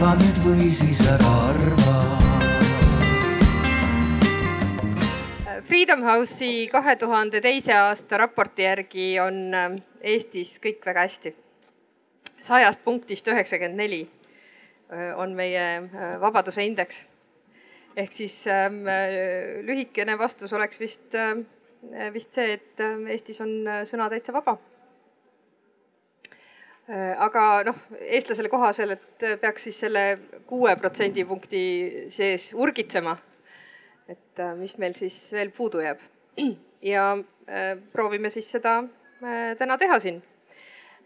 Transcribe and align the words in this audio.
arva 0.00 0.14
nüüd 0.16 0.38
või 0.40 0.70
siis 0.72 1.00
ära 1.04 1.30
arva 1.50 1.96
Freedom 5.68 6.06
House'i 6.06 6.70
kahe 6.72 6.94
tuhande 6.96 7.42
teise 7.44 7.74
aasta 7.76 8.22
raporti 8.22 8.64
järgi 8.64 9.10
on 9.20 9.36
ähm, 9.52 9.76
Eestis 10.00 10.54
kõik 10.64 10.80
väga 10.88 11.04
hästi. 11.04 11.34
sajast 12.40 12.80
punktist 12.84 13.28
üheksakümmend 13.28 13.76
neli 13.76 14.00
äh, 14.88 15.12
on 15.20 15.36
meie 15.36 15.66
äh, 15.84 16.16
vabaduse 16.20 16.64
indeks. 16.64 17.04
ehk 17.96 18.12
siis 18.12 18.46
ähm, 18.46 18.86
äh, 18.88 19.60
lühikene 19.68 20.16
vastus 20.18 20.52
oleks 20.52 20.80
vist, 20.80 21.12
vist 22.12 22.32
see, 22.32 22.52
et 22.56 22.80
Eestis 23.08 23.40
on 23.40 23.52
sõna 23.84 24.08
täitsa 24.08 24.32
vaba. 24.32 24.56
Aga 26.90 27.42
noh, 27.68 27.76
eestlasele 28.00 28.48
kohasel, 28.50 28.96
et 28.96 29.24
peaks 29.40 29.68
siis 29.68 29.76
selle 29.84 30.04
kuue 30.48 30.72
protsendipunkti 30.80 31.60
sees 32.10 32.48
urgitsema 32.58 33.14
et 34.10 34.42
äh, 34.42 34.56
mis 34.58 34.74
meil 34.82 34.96
siis 34.98 35.16
veel 35.34 35.52
puudu 35.54 35.82
jääb. 35.84 36.02
ja 36.92 37.12
äh, 37.14 37.76
proovime 37.92 38.30
siis 38.30 38.50
seda 38.50 38.80
äh, 38.82 39.54
täna 39.58 39.78
teha 39.78 39.98
siin. 40.02 40.22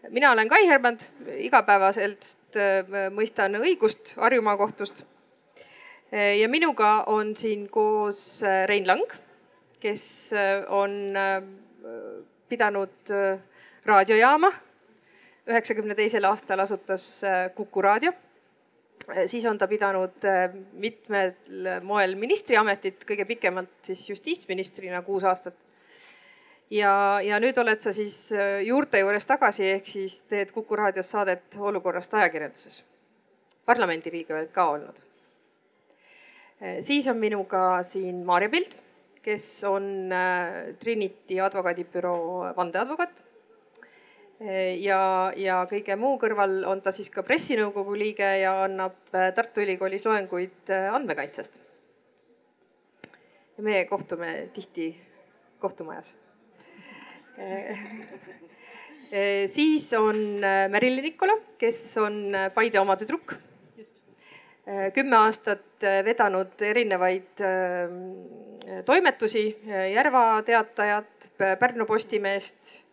mina 0.09 0.31
olen 0.31 0.49
Kai 0.49 0.67
Hermand, 0.67 1.01
igapäevaselt 1.41 2.35
mõistan 3.11 3.57
õigust 3.57 4.13
Harjumaa 4.21 4.57
kohtust. 4.57 5.01
ja 6.11 6.47
minuga 6.49 7.03
on 7.09 7.35
siin 7.35 7.65
koos 7.69 8.43
Rein 8.65 8.87
Lang, 8.87 9.09
kes 9.81 10.31
on 10.69 11.17
pidanud 12.47 13.13
raadiojaama. 13.85 14.51
Üheksakümne 15.47 15.95
teisel 15.95 16.25
aastal 16.25 16.59
asutas 16.59 17.21
Kuku 17.55 17.81
raadio 17.81 18.13
Äh, 19.09 19.27
siis 19.27 19.45
on 19.45 19.57
ta 19.57 19.67
pidanud 19.67 20.23
äh, 20.25 20.49
mitmel 20.73 21.35
moel 21.85 22.15
ministriametit, 22.17 23.03
kõige 23.05 23.25
pikemalt 23.29 23.73
siis 23.85 24.07
justiitsministrina 24.09 25.01
kuus 25.05 25.23
aastat. 25.23 25.55
ja, 26.73 27.21
ja 27.21 27.37
nüüd 27.39 27.57
oled 27.61 27.81
sa 27.85 27.93
siis 27.93 28.31
äh, 28.33 28.63
juurte 28.65 28.99
juures 28.99 29.25
tagasi, 29.29 29.67
ehk 29.77 29.87
siis 29.87 30.23
teed 30.29 30.51
Kuku 30.51 30.75
raadios 30.75 31.11
saadet 31.13 31.57
olukorrast 31.57 32.13
ajakirjanduses. 32.13 32.83
parlamendiliige 33.65 34.33
oled 34.33 34.49
ka 34.51 34.65
olnud. 34.71 35.03
siis 36.81 37.07
on 37.07 37.17
minuga 37.17 37.83
siin 37.83 38.25
Maarja 38.25 38.49
Pild, 38.49 38.73
kes 39.21 39.63
on 39.69 40.09
Trinity 40.79 41.39
advokaadibüroo 41.41 42.53
vandeadvokaat 42.57 43.21
ja, 44.39 45.31
ja 45.37 45.61
kõige 45.69 45.95
muu 45.99 46.17
kõrval 46.19 46.63
on 46.67 46.81
ta 46.83 46.91
siis 46.95 47.09
ka 47.13 47.23
pressinõukogu 47.23 47.95
liige 47.97 48.27
ja 48.41 48.57
annab 48.65 49.15
äh, 49.15 49.31
Tartu 49.35 49.63
Ülikoolis 49.63 50.03
loenguid 50.05 50.71
äh, 50.73 50.89
andmekaitsest. 50.93 51.61
ja 53.57 53.63
meie 53.63 53.85
kohtume 53.85 54.49
tihti 54.53 54.89
kohtumajas. 55.59 56.15
Äh, 57.39 57.79
siis 59.47 59.93
on 59.93 60.41
Merilin 60.69 61.03
Nikola, 61.03 61.37
kes 61.57 61.97
on 61.97 62.33
Paide 62.53 62.79
oma 62.79 62.97
tüdruk. 62.97 63.35
kümme 64.93 65.15
aastat 65.15 65.83
vedanud 66.03 66.61
erinevaid 66.65 67.41
toimetusi, 68.85 69.43
Järva 69.93 70.41
Teatajat, 70.41 71.29
Pärnu 71.59 71.85
Postimeest 71.85 72.84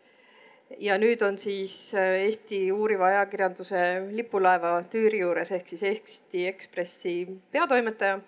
ja 0.81 0.97
nüüd 1.01 1.23
on 1.27 1.39
siis 1.41 1.75
äh, 1.95 2.23
Eesti 2.27 2.65
uuriva 2.73 3.09
ajakirjanduse 3.11 3.81
lipulaeva 4.17 4.77
tüüri 4.93 5.23
juures 5.23 5.53
ehk 5.55 5.73
siis 5.73 5.83
Eesti 5.89 6.47
Ekspressi 6.51 7.15
peatoimetaja. 7.53 8.21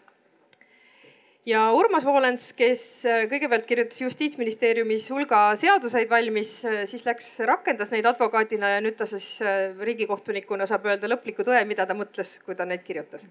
ja 1.47 1.63
Urmas 1.77 2.05
Voolens, 2.05 2.51
kes 2.57 2.85
äh, 3.09 3.25
kõigepealt 3.31 3.67
kirjutas 3.69 4.01
justiitsministeeriumis 4.01 5.11
hulga 5.13 5.43
seaduseid 5.61 6.11
valmis, 6.11 6.53
äh, 6.69 6.85
siis 6.91 7.07
läks, 7.07 7.31
rakendas 7.49 7.93
neid 7.95 8.07
advokaadina 8.09 8.75
ja 8.77 8.85
nüüd 8.85 8.99
ta 9.01 9.07
siis 9.07 9.39
riigikohtunikuna 9.81 10.69
saab 10.71 10.89
öelda 10.91 11.11
lõpliku 11.11 11.47
tõe, 11.47 11.65
mida 11.69 11.87
ta 11.87 11.97
mõtles, 11.99 12.39
kui 12.45 12.57
ta 12.59 12.69
neid 12.69 12.85
kirjutas. 12.85 13.27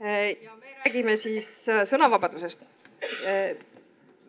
ja 0.00 0.54
me 0.56 0.78
räägime 0.84 1.16
siis 1.20 1.48
sõnavabadusest 1.66 2.64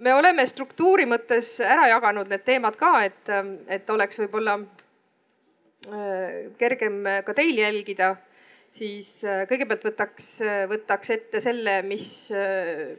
me 0.02 0.14
oleme 0.18 0.46
struktuuri 0.50 1.06
mõttes 1.10 1.56
ära 1.64 1.88
jaganud 1.92 2.30
need 2.32 2.44
teemad 2.46 2.78
ka, 2.80 2.92
et, 3.06 3.32
et 3.72 3.90
oleks 3.94 4.20
võib-olla 4.24 4.58
äh, 4.58 6.52
kergem 6.60 7.02
ka 7.26 7.36
teil 7.38 7.62
jälgida, 7.62 8.16
siis 8.78 9.20
äh, 9.28 9.44
kõigepealt 9.50 9.86
võtaks, 9.92 10.32
võtaks 10.72 11.14
ette 11.18 11.44
selle, 11.44 11.82
mis, 11.86 12.08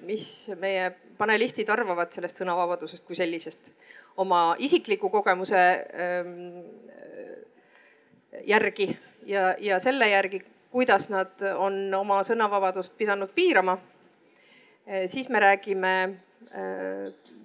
mis 0.07 0.29
meie 0.61 0.93
panelistid 1.19 1.71
arvavad 1.73 2.15
sellest 2.15 2.43
sõnavabadusest 2.43 3.07
kui 3.09 3.19
sellisest 3.19 3.73
oma 4.23 4.53
isikliku 4.61 5.09
kogemuse 5.11 5.61
ähm, 6.07 6.33
järgi 8.47 8.91
ja, 9.27 9.53
ja 9.61 9.79
selle 9.81 10.09
järgi, 10.11 10.43
kuidas 10.73 11.09
nad 11.13 11.41
on 11.57 11.87
oma 11.95 12.21
sõnavabadust 12.27 12.95
pidanud 12.99 13.33
piirama. 13.35 13.79
Äh, 14.87 15.09
siis 15.11 15.29
me 15.33 15.41
räägime 15.41 15.95
Äh, 16.03 16.32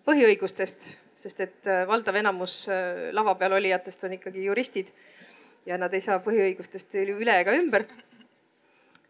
põhiõigustest, 0.08 0.88
sest 1.20 1.44
et 1.44 1.68
äh, 1.68 1.84
valdav 1.90 2.16
enamus 2.20 2.64
äh, 2.72 3.08
lava 3.16 3.36
peal 3.40 3.58
olijatest 3.58 4.06
on 4.08 4.16
ikkagi 4.18 4.46
juristid 4.46 4.92
ja 5.68 5.78
nad 5.80 5.94
ei 5.94 6.04
saa 6.04 6.22
põhiõigustest 6.24 6.96
üle 7.04 7.40
ega 7.42 7.56
ümber. 7.58 7.88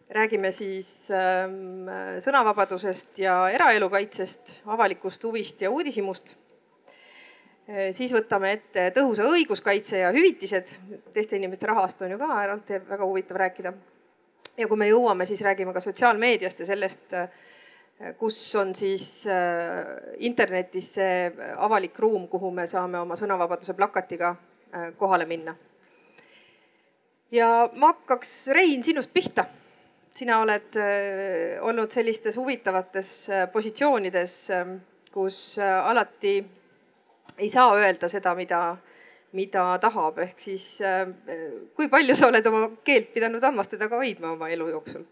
räägime 0.10 0.54
siis 0.56 1.10
ähm, 1.12 1.90
sõnavabadusest 2.24 3.20
ja 3.20 3.50
eraelu 3.52 3.90
kaitsest, 3.92 4.62
avalikust 4.66 5.24
huvist 5.24 5.62
ja 5.62 5.70
uudishimust. 5.70 6.38
siis 7.92 8.14
võtame 8.16 8.54
ette 8.54 8.92
tõhusa 8.96 9.26
õiguskaitse 9.28 9.98
ja 10.00 10.12
hüvitised, 10.16 10.72
teiste 11.14 11.36
inimeste 11.36 11.68
rahast 11.68 12.02
on 12.02 12.12
ju 12.12 12.18
ka 12.18 12.44
eraldi 12.44 12.80
väga 12.88 13.04
huvitav 13.06 13.38
rääkida. 13.38 13.74
ja 14.58 14.68
kui 14.68 14.78
me 14.78 14.88
jõuame, 14.88 15.26
siis 15.26 15.42
räägime 15.42 15.74
ka 15.74 15.80
sotsiaalmeediast 15.80 16.60
ja 16.60 16.66
sellest 16.66 17.14
kus 18.18 18.38
on 18.56 18.76
siis 18.76 19.26
äh, 19.28 19.86
internetis 20.26 20.92
see 21.00 21.32
avalik 21.58 21.98
ruum, 22.00 22.28
kuhu 22.30 22.52
me 22.54 22.68
saame 22.70 23.00
oma 23.02 23.18
sõnavabaduse 23.18 23.74
plakatiga 23.78 24.36
äh, 24.36 24.92
kohale 24.98 25.26
minna. 25.26 25.56
ja 27.32 27.70
ma 27.74 27.94
hakkaks, 27.94 28.48
Rein, 28.54 28.84
sinust 28.84 29.14
pihta. 29.14 29.46
sina 30.18 30.40
oled 30.42 30.78
äh, 30.78 31.58
olnud 31.62 31.92
sellistes 31.92 32.38
huvitavates 32.38 33.30
positsioonides, 33.54 34.38
kus 35.14 35.58
alati 35.60 36.38
ei 37.38 37.50
saa 37.50 37.76
öelda 37.78 38.10
seda, 38.10 38.36
mida, 38.36 38.78
mida 39.34 39.66
tahab, 39.82 40.18
ehk 40.20 40.40
siis 40.42 40.80
kui 41.76 41.90
palju 41.90 42.16
sa 42.16 42.30
oled 42.30 42.46
oma 42.46 42.70
keelt 42.84 43.14
pidanud 43.14 43.42
hammaste 43.42 43.78
taga 43.78 43.98
hoidma 43.98 44.34
oma 44.38 44.50
elu 44.54 44.70
jooksul? 44.70 45.06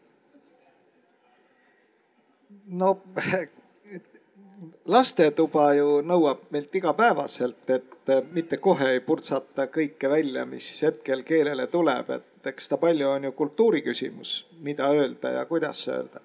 No 2.68 2.98
lastetuba 4.86 5.74
ju 5.78 6.00
nõuab 6.06 6.48
meilt 6.54 6.76
igapäevaselt, 6.76 7.70
et 7.70 8.14
mitte 8.32 8.58
kohe 8.62 8.92
ei 8.96 9.02
purtsata 9.04 9.68
kõike 9.74 10.10
välja, 10.10 10.46
mis 10.46 10.68
hetkel 10.86 11.24
keelele 11.28 11.68
tuleb, 11.72 12.10
et 12.20 12.50
eks 12.52 12.70
ta 12.70 12.78
palju 12.82 13.10
on 13.10 13.28
ju 13.30 13.34
kultuuri 13.38 13.82
küsimus, 13.86 14.38
mida 14.62 14.90
öelda 14.94 15.36
ja 15.40 15.46
kuidas 15.50 15.88
öelda. 15.88 16.22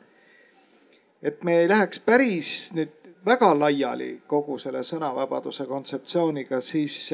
et 1.23 1.43
me 1.45 1.59
ei 1.61 1.69
läheks 1.69 2.01
päris 2.01 2.73
nüüd 2.73 2.95
väga 3.27 3.51
laiali 3.59 4.23
kogu 4.27 4.59
selle 4.59 4.81
sõnavabaduse 4.87 5.67
kontseptsiooniga, 5.69 6.61
siis 6.65 7.13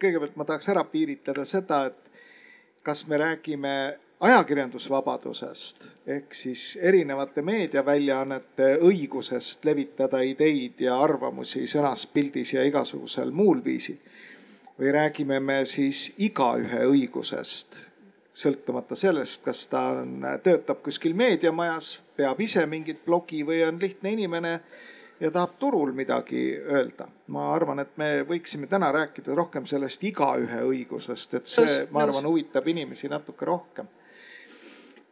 kõigepealt 0.00 0.34
ma 0.36 0.44
tahaks 0.44 0.68
ära 0.72 0.82
piiritleda 0.90 1.44
seda, 1.44 1.84
et 1.86 2.10
kas 2.82 3.06
me 3.06 3.18
räägime 3.18 3.76
ajakirjandusvabadusest 4.20 5.88
ehk 6.06 6.34
siis 6.34 6.78
erinevate 6.82 7.42
meediaväljaannete 7.42 8.68
õigusest 8.80 9.64
levitada 9.64 10.22
ideid 10.24 10.80
ja 10.80 10.96
arvamusi 11.02 11.66
sõnas, 11.68 12.06
pildis 12.08 12.54
ja 12.54 12.64
igasugusel 12.64 13.30
muul 13.30 13.64
viisil. 13.64 13.98
või 14.78 14.92
räägime 14.92 15.40
me 15.40 15.64
siis 15.64 16.14
igaühe 16.18 16.82
õigusest, 16.84 17.76
sõltumata 18.32 18.94
sellest, 18.94 19.44
kas 19.44 19.66
ta 19.66 19.80
on, 19.96 20.26
töötab 20.42 20.82
kuskil 20.84 21.14
meediamajas, 21.14 22.02
peab 22.16 22.40
ise 22.40 22.66
mingit 22.66 23.04
blogi 23.04 23.40
või 23.44 23.62
on 23.64 23.80
lihtne 23.80 24.12
inimene 24.12 24.60
ja 25.20 25.30
tahab 25.30 25.56
turul 25.58 25.92
midagi 25.92 26.58
öelda. 26.60 27.08
ma 27.26 27.52
arvan, 27.54 27.78
et 27.78 27.96
me 27.96 28.24
võiksime 28.28 28.66
täna 28.66 28.92
rääkida 28.92 29.34
rohkem 29.34 29.66
sellest 29.66 30.04
igaühe 30.04 30.60
õigusest, 30.60 31.34
et 31.34 31.46
see, 31.46 31.86
ma 31.90 32.02
arvan, 32.02 32.24
huvitab 32.24 32.68
inimesi 32.68 33.08
natuke 33.08 33.44
rohkem 33.44 33.88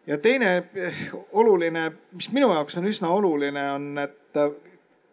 ja 0.06 0.18
teine 0.18 0.56
eh, 0.74 1.10
oluline, 1.32 1.92
mis 2.12 2.30
minu 2.32 2.52
jaoks 2.52 2.78
on 2.78 2.88
üsna 2.88 3.08
oluline, 3.08 3.64
on, 3.72 3.88
et 3.98 4.36
äh, 4.36 4.50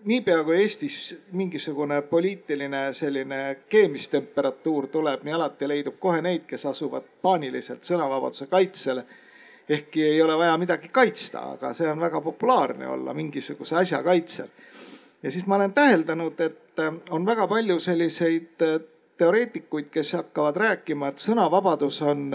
niipea 0.06 0.44
kui 0.44 0.58
Eestis 0.62 0.98
mingisugune 1.32 2.02
poliitiline 2.02 2.94
selline 2.94 3.42
keemistemperatuur 3.70 4.88
tuleb, 4.88 5.24
nii 5.24 5.34
alati 5.38 5.68
leidub 5.68 6.00
kohe 6.00 6.22
neid, 6.22 6.48
kes 6.50 6.66
asuvad 6.66 7.08
paaniliselt 7.22 7.88
sõnavabaduse 7.88 8.48
kaitsele. 8.52 9.06
ehkki 9.72 10.04
ei 10.04 10.22
ole 10.22 10.38
vaja 10.38 10.58
midagi 10.58 10.90
kaitsta, 10.92 11.40
aga 11.54 11.70
see 11.74 11.88
on 11.88 12.00
väga 12.00 12.22
populaarne 12.22 12.88
olla 12.88 13.14
mingisuguse 13.14 13.76
asja 13.76 14.04
kaitsel. 14.04 14.48
ja 15.24 15.32
siis 15.32 15.46
ma 15.46 15.56
olen 15.56 15.74
täheldanud, 15.74 16.40
et 16.40 16.80
on 17.10 17.26
väga 17.26 17.48
palju 17.48 17.80
selliseid 17.80 18.66
teoreetikuid, 19.18 19.86
kes 19.92 20.14
hakkavad 20.14 20.58
rääkima, 20.58 21.08
et 21.08 21.18
sõnavabadus 21.22 22.02
on 22.02 22.34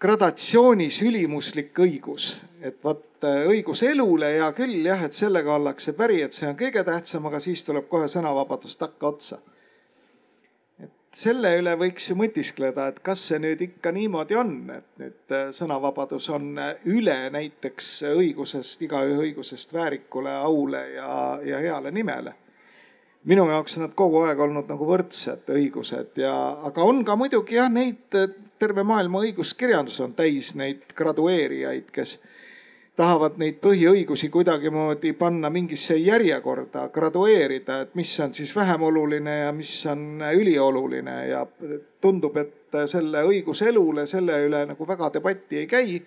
gradatsioonis 0.00 1.00
ülimuslik 1.02 1.78
õigus, 1.80 2.30
et 2.60 2.78
vot 2.84 3.02
õigus 3.48 3.82
elule, 3.86 4.28
hea 4.36 4.48
küll 4.56 4.84
jah, 4.84 5.02
et 5.06 5.16
sellega 5.16 5.54
ollakse 5.56 5.96
päri, 5.96 6.20
et 6.22 6.36
see 6.36 6.48
on 6.50 6.56
kõige 6.58 6.84
tähtsam, 6.84 7.26
aga 7.30 7.40
siis 7.40 7.64
tuleb 7.64 7.88
kohe 7.88 8.08
sõnavabadus 8.12 8.76
takkaotsa 8.76 9.40
selle 11.16 11.52
üle 11.60 11.72
võiks 11.80 12.10
ju 12.10 12.16
mõtiskleda, 12.18 12.90
et 12.90 12.98
kas 13.04 13.22
see 13.30 13.38
nüüd 13.40 13.62
ikka 13.64 13.92
niimoodi 13.96 14.36
on, 14.36 14.52
et 14.74 14.88
nüüd 15.00 15.34
äh, 15.34 15.46
sõnavabadus 15.56 16.28
on 16.34 16.50
äh, 16.60 16.74
üle 16.92 17.16
näiteks 17.32 17.88
õigusest, 18.10 18.82
igaühe 18.84 19.16
õigusest 19.24 19.72
väärikule, 19.72 20.34
aule 20.44 20.82
ja, 20.96 21.08
ja 21.46 21.62
heale 21.62 21.92
nimele. 21.94 22.34
Minu 23.26 23.48
jaoks 23.50 23.78
on 23.78 23.86
nad 23.86 23.94
kogu 23.98 24.22
aeg 24.26 24.40
olnud 24.40 24.70
nagu 24.70 24.88
võrdsed 24.88 25.50
õigused 25.50 26.18
ja, 26.22 26.34
aga 26.68 26.86
on 26.86 27.04
ka 27.04 27.16
muidugi 27.18 27.58
jah, 27.58 27.70
neid 27.72 28.16
äh, 28.18 28.30
terve 28.58 28.84
maailma 28.86 29.20
õiguskirjandus 29.26 30.00
on 30.04 30.14
täis 30.16 30.54
neid 30.56 30.86
gradueerijaid, 30.96 31.90
kes 31.92 32.16
tahavad 32.96 33.36
neid 33.40 33.58
põhiõigusi 33.60 34.30
kuidagimoodi 34.32 35.12
panna 35.18 35.50
mingisse 35.52 35.98
järjekorda, 36.00 36.86
gradueerida, 36.92 37.82
et 37.84 37.94
mis 37.98 38.12
on 38.24 38.32
siis 38.34 38.54
vähem 38.56 38.82
oluline 38.88 39.38
ja 39.42 39.50
mis 39.52 39.72
on 39.92 40.22
ülioluline 40.32 41.16
ja 41.28 41.44
tundub, 42.00 42.38
et 42.40 42.78
selle 42.88 43.24
õigus 43.28 43.62
elule, 43.66 44.06
selle 44.08 44.40
üle 44.46 44.64
nagu 44.72 44.88
väga 44.88 45.10
debatti 45.18 45.60
ei 45.62 45.66
käi. 45.68 45.98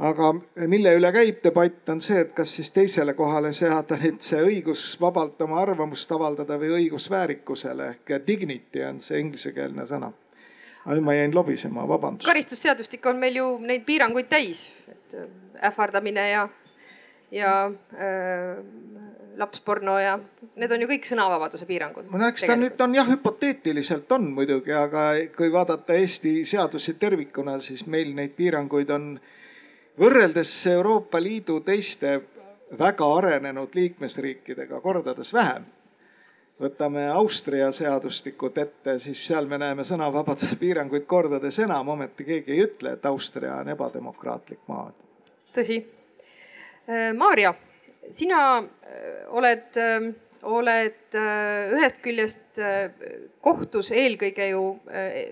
Aga 0.00 0.30
mille 0.72 0.94
üle 0.96 1.12
käib 1.12 1.42
debatt, 1.44 1.82
on 1.92 2.00
see, 2.00 2.22
et 2.24 2.32
kas 2.36 2.54
siis 2.56 2.70
teisele 2.72 3.12
kohale 3.18 3.52
seada 3.52 3.98
nüüd 4.00 4.22
see 4.24 4.40
õigus 4.40 4.94
vabalt 5.00 5.40
oma 5.44 5.60
arvamust 5.60 6.12
avaldada 6.16 6.56
või 6.60 6.72
õigus 6.78 7.10
väärikusele 7.12 7.94
ehk 7.94 8.16
dignity 8.26 8.84
on 8.86 9.00
see 9.04 9.20
inglisekeelne 9.20 9.86
sõna 9.86 10.12
aga 10.84 10.96
nüüd 10.96 11.04
ma 11.06 11.16
jäin 11.16 11.34
lobisema, 11.34 11.84
vabandust. 11.88 12.26
karistusseadustik 12.28 13.06
on 13.06 13.20
meil 13.20 13.36
ju 13.36 13.46
neid 13.64 13.84
piiranguid 13.88 14.30
täis, 14.30 14.68
et 14.88 15.16
ähvardamine 15.70 16.24
ja, 16.30 16.46
ja 17.34 17.54
äh, 17.68 18.62
lapsporno 19.40 19.98
ja 20.00 20.16
need 20.60 20.72
on 20.72 20.84
ju 20.84 20.88
kõik 20.90 21.08
sõnavabaduse 21.08 21.68
piirangud. 21.68 22.08
no 22.12 22.28
eks 22.28 22.46
ta 22.48 22.56
nüüd 22.58 22.80
on 22.80 22.96
jah, 22.96 23.08
hüpoteetiliselt 23.12 24.12
on 24.16 24.30
muidugi, 24.36 24.72
aga 24.76 25.10
kui 25.36 25.52
vaadata 25.52 25.98
Eesti 26.00 26.40
seadusi 26.48 26.96
tervikuna, 27.00 27.58
siis 27.60 27.84
meil 27.86 28.14
neid 28.16 28.34
piiranguid 28.38 28.90
on 28.96 29.12
võrreldes 30.00 30.52
Euroopa 30.70 31.20
Liidu 31.22 31.60
teiste 31.60 32.20
väga 32.78 33.06
arenenud 33.18 33.74
liikmesriikidega 33.74 34.80
kordades 34.80 35.34
vähem. 35.34 35.64
võtame 36.60 37.06
Austria 37.08 37.70
seadustikud 37.72 38.58
ette, 38.58 38.98
siis 38.98 39.26
seal 39.26 39.46
me 39.48 39.58
näeme 39.58 39.84
sõnavabaduse 39.84 40.56
piiranguid 40.60 41.06
kordades 41.08 41.58
enam, 41.58 41.88
ometi 41.88 42.24
keegi 42.24 42.52
ei 42.52 42.66
ütle, 42.66 42.92
et 42.92 43.06
Austria 43.06 43.54
on 43.62 43.68
ebademokraatlik 43.68 44.60
maa 44.68 44.90
tõsi. 45.54 45.78
Äh, 46.88 47.12
Maarja, 47.16 47.54
sina 48.10 48.58
äh, 48.58 48.66
oled, 49.28 49.70
ähm, 49.76 50.10
oled 50.42 51.16
äh, 51.16 51.72
ühest 51.76 52.00
küljest 52.04 52.60
kohtus 53.40 53.92
eelkõige 53.94 54.50
ju 54.50 54.62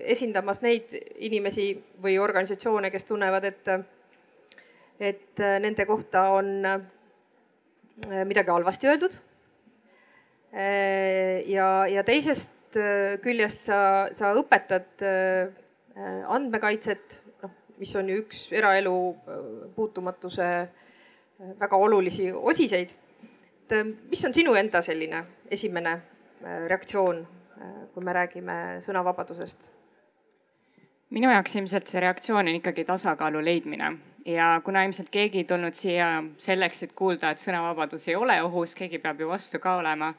esindamas 0.09 0.63
neid 0.63 0.93
inimesi 1.21 1.71
või 2.01 2.15
organisatsioone, 2.21 2.89
kes 2.93 3.05
tunnevad, 3.05 3.45
et, 3.45 3.71
et 4.99 5.39
nende 5.63 5.85
kohta 5.87 6.25
on 6.35 6.49
midagi 8.27 8.51
halvasti 8.51 8.87
öeldud. 8.87 9.13
ja, 11.47 11.69
ja 11.87 12.03
teisest 12.03 12.77
küljest 13.23 13.69
sa, 13.69 13.79
sa 14.11 14.33
õpetad 14.35 15.03
andmekaitset 16.27 17.19
mis 17.79 17.95
on 17.95 18.09
ju 18.11 18.19
üks 18.23 18.47
eraelu 18.55 18.93
äh, 19.09 19.41
puutumatuse 19.75 20.47
äh, 20.59 20.69
väga 21.59 21.77
olulisi 21.77 22.31
osiseid. 22.33 22.89
et 23.65 23.71
äh, 23.71 23.85
mis 24.09 24.25
on 24.25 24.33
sinu 24.33 24.53
enda 24.53 24.81
selline 24.81 25.23
esimene 25.51 25.99
reaktsioon, 26.39 27.25
kui 27.93 28.03
me 28.03 28.13
räägime 28.15 28.55
sõnavabadusest? 28.85 29.71
minu 31.09 31.31
jaoks 31.31 31.55
ilmselt 31.55 31.87
see 31.87 31.99
reaktsioon 32.03 32.47
on 32.47 32.59
ikkagi 32.59 32.85
tasakaalu 32.85 33.41
leidmine 33.43 33.91
ja 34.25 34.61
kuna 34.65 34.83
ilmselt 34.83 35.09
keegi 35.09 35.43
ei 35.43 35.47
tulnud 35.47 35.73
siia 35.73 36.23
selleks, 36.37 36.83
et 36.83 36.93
kuulda, 36.95 37.31
et 37.31 37.41
sõnavabadus 37.43 38.09
ei 38.09 38.15
ole 38.15 38.41
ohus, 38.43 38.75
keegi 38.75 38.99
peab 38.99 39.21
ju 39.21 39.29
vastu 39.29 39.59
ka 39.59 39.77
olema 39.79 40.13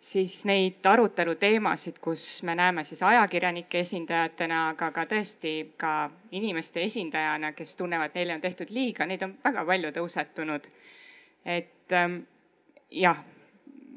siis 0.00 0.44
neid 0.44 0.84
aruteluteemasid, 0.86 1.98
kus 2.02 2.42
me 2.42 2.54
näeme 2.54 2.84
siis 2.84 3.02
ajakirjanike 3.02 3.80
esindajatena, 3.80 4.68
aga 4.74 4.90
ka 4.94 5.06
tõesti 5.10 5.54
ka 5.80 6.10
inimeste 6.36 6.82
esindajana, 6.84 7.52
kes 7.56 7.76
tunnevad, 7.76 8.14
neile 8.14 8.36
on 8.36 8.44
tehtud 8.44 8.70
liiga, 8.70 9.06
neid 9.06 9.24
on 9.26 9.36
väga 9.44 9.64
palju 9.64 9.92
tõusetunud. 9.96 10.68
et 11.44 11.92
ähm, 11.92 12.18
jah, 12.90 13.18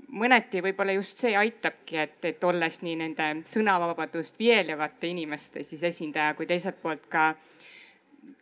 mõneti 0.09 0.61
võib-olla 0.61 0.93
just 0.93 1.17
see 1.17 1.35
aitabki, 1.37 1.97
et, 1.97 2.17
et 2.25 2.43
olles 2.43 2.81
nii 2.81 2.95
nende 2.95 3.29
sõnavabadust 3.49 4.39
viielevate 4.39 5.09
inimeste 5.09 5.63
siis 5.63 5.83
esindaja, 5.83 6.33
kui 6.33 6.45
teiselt 6.45 6.81
poolt 6.81 7.05
ka 7.09 7.33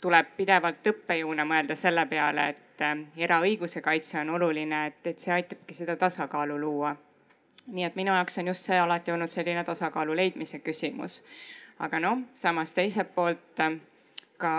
tuleb 0.01 0.35
pidevalt 0.37 0.87
õppejõuna 0.87 1.45
mõelda 1.45 1.75
selle 1.75 2.05
peale, 2.05 2.49
et 2.49 2.81
äh, 2.81 2.95
eraõiguse 3.17 3.81
kaitse 3.81 4.19
on 4.19 4.29
oluline, 4.39 4.85
et, 4.87 5.03
et 5.05 5.19
see 5.19 5.33
aitabki 5.33 5.73
seda 5.73 5.95
tasakaalu 5.95 6.59
luua 6.61 6.95
nii 7.67 7.83
et 7.83 7.95
minu 7.95 8.13
jaoks 8.15 8.37
on 8.39 8.47
just 8.47 8.67
see 8.67 8.79
alati 8.79 9.11
olnud 9.11 9.31
selline 9.31 9.63
tasakaalu 9.63 10.15
leidmise 10.15 10.59
küsimus. 10.59 11.23
aga 11.79 11.99
noh, 11.99 12.21
samas 12.33 12.73
teiselt 12.73 13.13
poolt 13.15 13.59
äh, 13.59 13.75
ka 14.37 14.51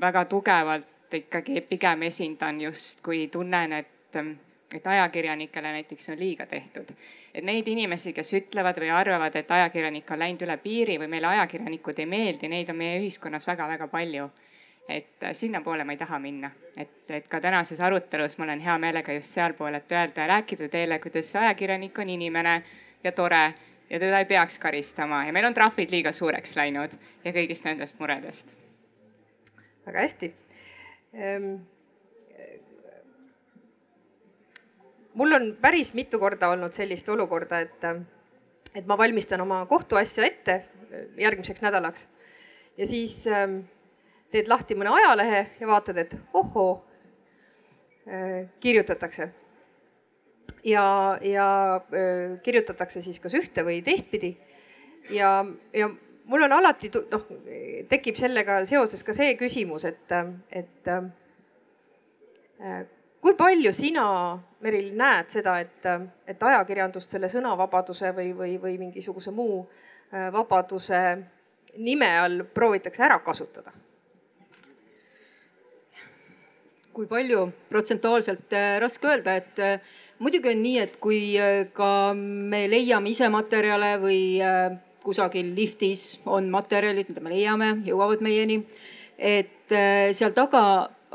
väga 0.00 0.24
tugevalt 0.24 1.14
ikkagi 1.14 1.60
pigem 1.60 2.02
esindan 2.02 2.60
just, 2.60 3.00
kui 3.02 3.28
tunnen, 3.28 3.72
et, 3.72 4.16
äh, 4.16 4.34
et 4.74 4.86
ajakirjanikele 4.86 5.72
näiteks 5.78 6.08
on 6.08 6.18
liiga 6.18 6.46
tehtud. 6.46 6.92
et 7.34 7.44
neid 7.44 7.68
inimesi, 7.68 8.12
kes 8.12 8.32
ütlevad 8.32 8.78
või 8.80 8.90
arvavad, 8.90 9.36
et 9.36 9.50
ajakirjanik 9.50 10.10
on 10.10 10.18
läinud 10.18 10.42
üle 10.42 10.56
piiri 10.56 10.98
või 10.98 11.08
meile 11.08 11.26
ajakirjanikud 11.26 11.98
ei 11.98 12.06
meeldi, 12.06 12.48
neid 12.48 12.70
on 12.70 12.76
meie 12.76 13.00
ühiskonnas 13.00 13.46
väga-väga 13.46 13.88
palju 13.88 14.30
et 14.88 15.22
äh, 15.22 15.32
sinnapoole 15.32 15.84
ma 15.84 15.92
ei 15.92 15.98
taha 15.98 16.18
minna, 16.18 16.50
et, 16.76 17.10
et 17.10 17.28
ka 17.28 17.40
tänases 17.40 17.80
arutelus 17.80 18.38
ma 18.38 18.44
olen 18.44 18.60
hea 18.60 18.78
meelega 18.78 19.12
just 19.18 19.34
sealpool, 19.34 19.74
et 19.74 19.92
öelda 19.92 20.20
ja 20.20 20.26
rääkida 20.26 20.68
teile, 20.68 20.98
kuidas 21.02 21.36
ajakirjanik 21.36 21.98
on 21.98 22.10
inimene 22.10 22.62
ja 23.04 23.12
tore 23.12 23.54
ja 23.90 24.00
teda 24.00 24.18
ei 24.18 24.24
peaks 24.24 24.58
karistama 24.58 25.24
ja 25.26 25.32
meil 25.32 25.46
on 25.46 25.54
trahvid 25.54 25.90
liiga 25.90 26.12
suureks 26.12 26.56
läinud 26.56 26.94
ja 27.24 27.32
kõigist 27.32 27.66
nendest 27.66 27.98
muredest. 27.98 28.56
väga 29.86 30.00
hästi 30.00 30.34
ehm,. 31.12 31.54
mul 35.14 35.32
on 35.32 35.56
päris 35.60 35.94
mitu 35.94 36.18
korda 36.18 36.48
olnud 36.48 36.74
sellist 36.74 37.08
olukorda, 37.08 37.60
et, 37.60 37.84
et 38.74 38.86
ma 38.86 38.98
valmistan 38.98 39.40
oma 39.40 39.64
kohtuasja 39.66 40.26
ette 40.26 40.64
järgmiseks 41.18 41.62
nädalaks 41.62 42.08
ja 42.78 42.86
siis 42.86 43.26
ähm, 43.26 43.60
teed 44.32 44.48
lahti 44.50 44.76
mõne 44.78 44.90
ajalehe 44.92 45.42
ja 45.60 45.68
vaatad, 45.68 45.98
et 46.02 46.16
ohoo, 46.34 46.84
äh, 48.08 48.46
kirjutatakse. 48.60 49.28
ja, 50.64 51.18
ja 51.22 51.76
äh, 51.76 52.42
kirjutatakse 52.42 53.02
siis 53.02 53.20
kas 53.20 53.34
ühte 53.34 53.64
või 53.64 53.82
teistpidi. 53.82 54.36
ja, 55.10 55.44
ja 55.72 55.90
mul 56.24 56.42
on 56.42 56.52
alati 56.52 56.90
noh, 57.10 57.26
tekib 57.88 58.16
sellega 58.18 58.66
seoses 58.66 59.04
ka 59.04 59.14
see 59.14 59.36
küsimus, 59.36 59.84
et, 59.84 60.12
et 60.50 60.88
äh, 60.88 61.04
kui 63.20 63.34
palju 63.34 63.72
sina, 63.72 64.38
Meril, 64.60 64.94
näed 64.96 65.30
seda, 65.30 65.58
et, 65.60 65.84
et 66.26 66.42
ajakirjandust 66.42 67.10
selle 67.12 67.28
sõnavabaduse 67.28 68.10
või, 68.16 68.32
või, 68.34 68.56
või 68.58 68.78
mingisuguse 68.80 69.30
muu 69.30 69.60
vabaduse 70.32 71.00
nime 71.76 72.08
all 72.18 72.44
proovitakse 72.54 73.02
ära 73.04 73.18
kasutada? 73.22 73.72
Kui 76.96 77.06
palju 77.10 77.44
protsentuaalselt 77.68 78.54
äh, 78.56 78.78
raske 78.80 79.10
öelda, 79.10 79.36
et 79.36 79.60
äh, 79.60 79.94
muidugi 80.22 80.48
on 80.54 80.62
nii, 80.64 80.76
et 80.80 80.96
kui 81.02 81.20
äh, 81.36 81.66
ka 81.76 81.90
me 82.16 82.64
leiame 82.72 83.12
ise 83.12 83.28
materjale 83.32 83.96
või 84.00 84.20
kusagil 85.06 85.52
liftis 85.54 86.16
on 86.26 86.48
materjalid, 86.50 87.12
mida 87.12 87.22
me 87.22 87.34
leiame, 87.34 87.70
jõuavad 87.86 88.24
meieni. 88.24 88.62
et 89.16 89.72
seal 90.12 90.32
taga 90.36 90.62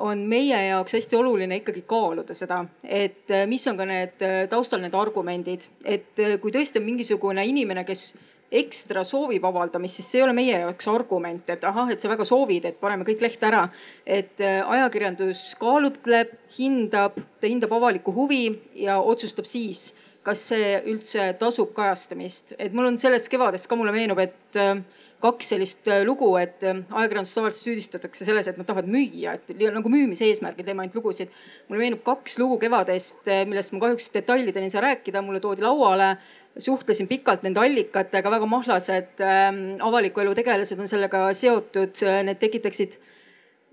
on 0.01 0.23
meie 0.25 0.57
jaoks 0.57 0.95
hästi 0.95 1.17
oluline 1.19 1.59
ikkagi 1.59 1.83
kaaluda 1.85 2.33
seda, 2.33 2.63
et 2.81 3.29
mis 3.47 3.67
on 3.69 3.77
ka 3.77 3.85
need 3.85 4.23
taustal 4.49 4.81
need 4.81 4.95
argumendid, 4.97 5.67
et 5.85 6.17
kui 6.41 6.55
tõesti 6.55 6.81
on 6.81 6.87
mingisugune 6.87 7.45
inimene, 7.45 7.83
kes 7.85 8.07
ekstra 8.51 9.03
soovib 9.07 9.45
avaldamist, 9.47 9.99
siis 9.99 10.09
see 10.11 10.19
ei 10.19 10.25
ole 10.25 10.35
meie 10.35 10.59
jaoks 10.65 10.89
argument, 10.91 11.47
et 11.53 11.63
ahah, 11.67 11.91
et 11.93 12.03
sa 12.03 12.11
väga 12.11 12.25
soovid, 12.27 12.67
et 12.67 12.79
paneme 12.83 13.07
kõik 13.07 13.23
lehte 13.23 13.47
ära. 13.47 13.63
et 14.05 14.41
äh, 14.43 14.59
ajakirjandus 14.75 15.55
kaalutleb, 15.59 16.33
hindab, 16.57 17.15
ta 17.39 17.47
hindab 17.47 17.71
avalikku 17.71 18.11
huvi 18.15 18.43
ja 18.75 18.99
otsustab 18.99 19.47
siis, 19.47 19.93
kas 20.23 20.43
see 20.51 20.81
üldse 20.85 21.31
tasub 21.39 21.71
kajastamist. 21.73 22.53
et 22.59 22.73
mul 22.73 22.91
on 22.91 22.97
sellest 22.97 23.31
kevadest 23.31 23.69
ka 23.71 23.79
mulle 23.79 23.95
meenub, 23.95 24.19
et 24.19 24.59
äh, 24.59 24.81
kaks 25.21 25.51
sellist 25.53 25.87
lugu, 26.03 26.31
et 26.41 26.63
ajakirjandust 26.65 27.37
tavaliselt 27.37 27.67
süüdistatakse 27.67 28.25
selles, 28.25 28.47
et 28.49 28.57
nad 28.57 28.65
tahavad 28.67 28.89
müüa, 28.89 29.35
et 29.37 29.51
nagu 29.75 29.91
müümise 29.93 30.25
eesmärgil 30.27 30.65
teeme 30.65 30.83
ainult 30.83 30.97
lugusid. 30.97 31.29
mulle 31.69 31.83
meenub 31.83 32.01
kaks 32.03 32.39
lugu 32.41 32.57
kevadest, 32.61 33.21
millest 33.47 33.75
ma 33.75 33.83
kahjuks 33.85 34.09
detailideni 34.15 34.69
ei 34.69 34.73
saa 34.73 34.81
rääkida, 34.87 35.21
mulle 35.21 35.39
toodi 35.39 35.61
lauale 35.61 36.15
suhtlesin 36.57 37.07
pikalt 37.07 37.45
nende 37.45 37.61
allikatega, 37.63 38.31
väga 38.31 38.49
mahlased 38.49 39.23
äh, 39.23 39.49
avaliku 39.79 40.25
elu 40.25 40.35
tegelased 40.35 40.79
on 40.79 40.89
sellega 40.91 41.29
seotud, 41.37 42.03
need 42.27 42.39
tekitaksid 42.41 42.99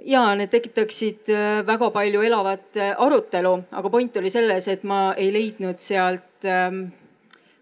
ja 0.06 0.23
need 0.38 0.50
tekitaksid 0.52 1.30
äh, 1.32 1.66
väga 1.66 1.90
palju 1.94 2.23
elavat 2.23 2.78
äh, 2.78 2.94
arutelu, 2.99 3.54
aga 3.70 3.90
point 3.90 4.16
oli 4.20 4.30
selles, 4.30 4.68
et 4.70 4.85
ma 4.87 5.12
ei 5.18 5.32
leidnud 5.35 5.80
sealt 5.82 6.47
ähm, 6.47 6.87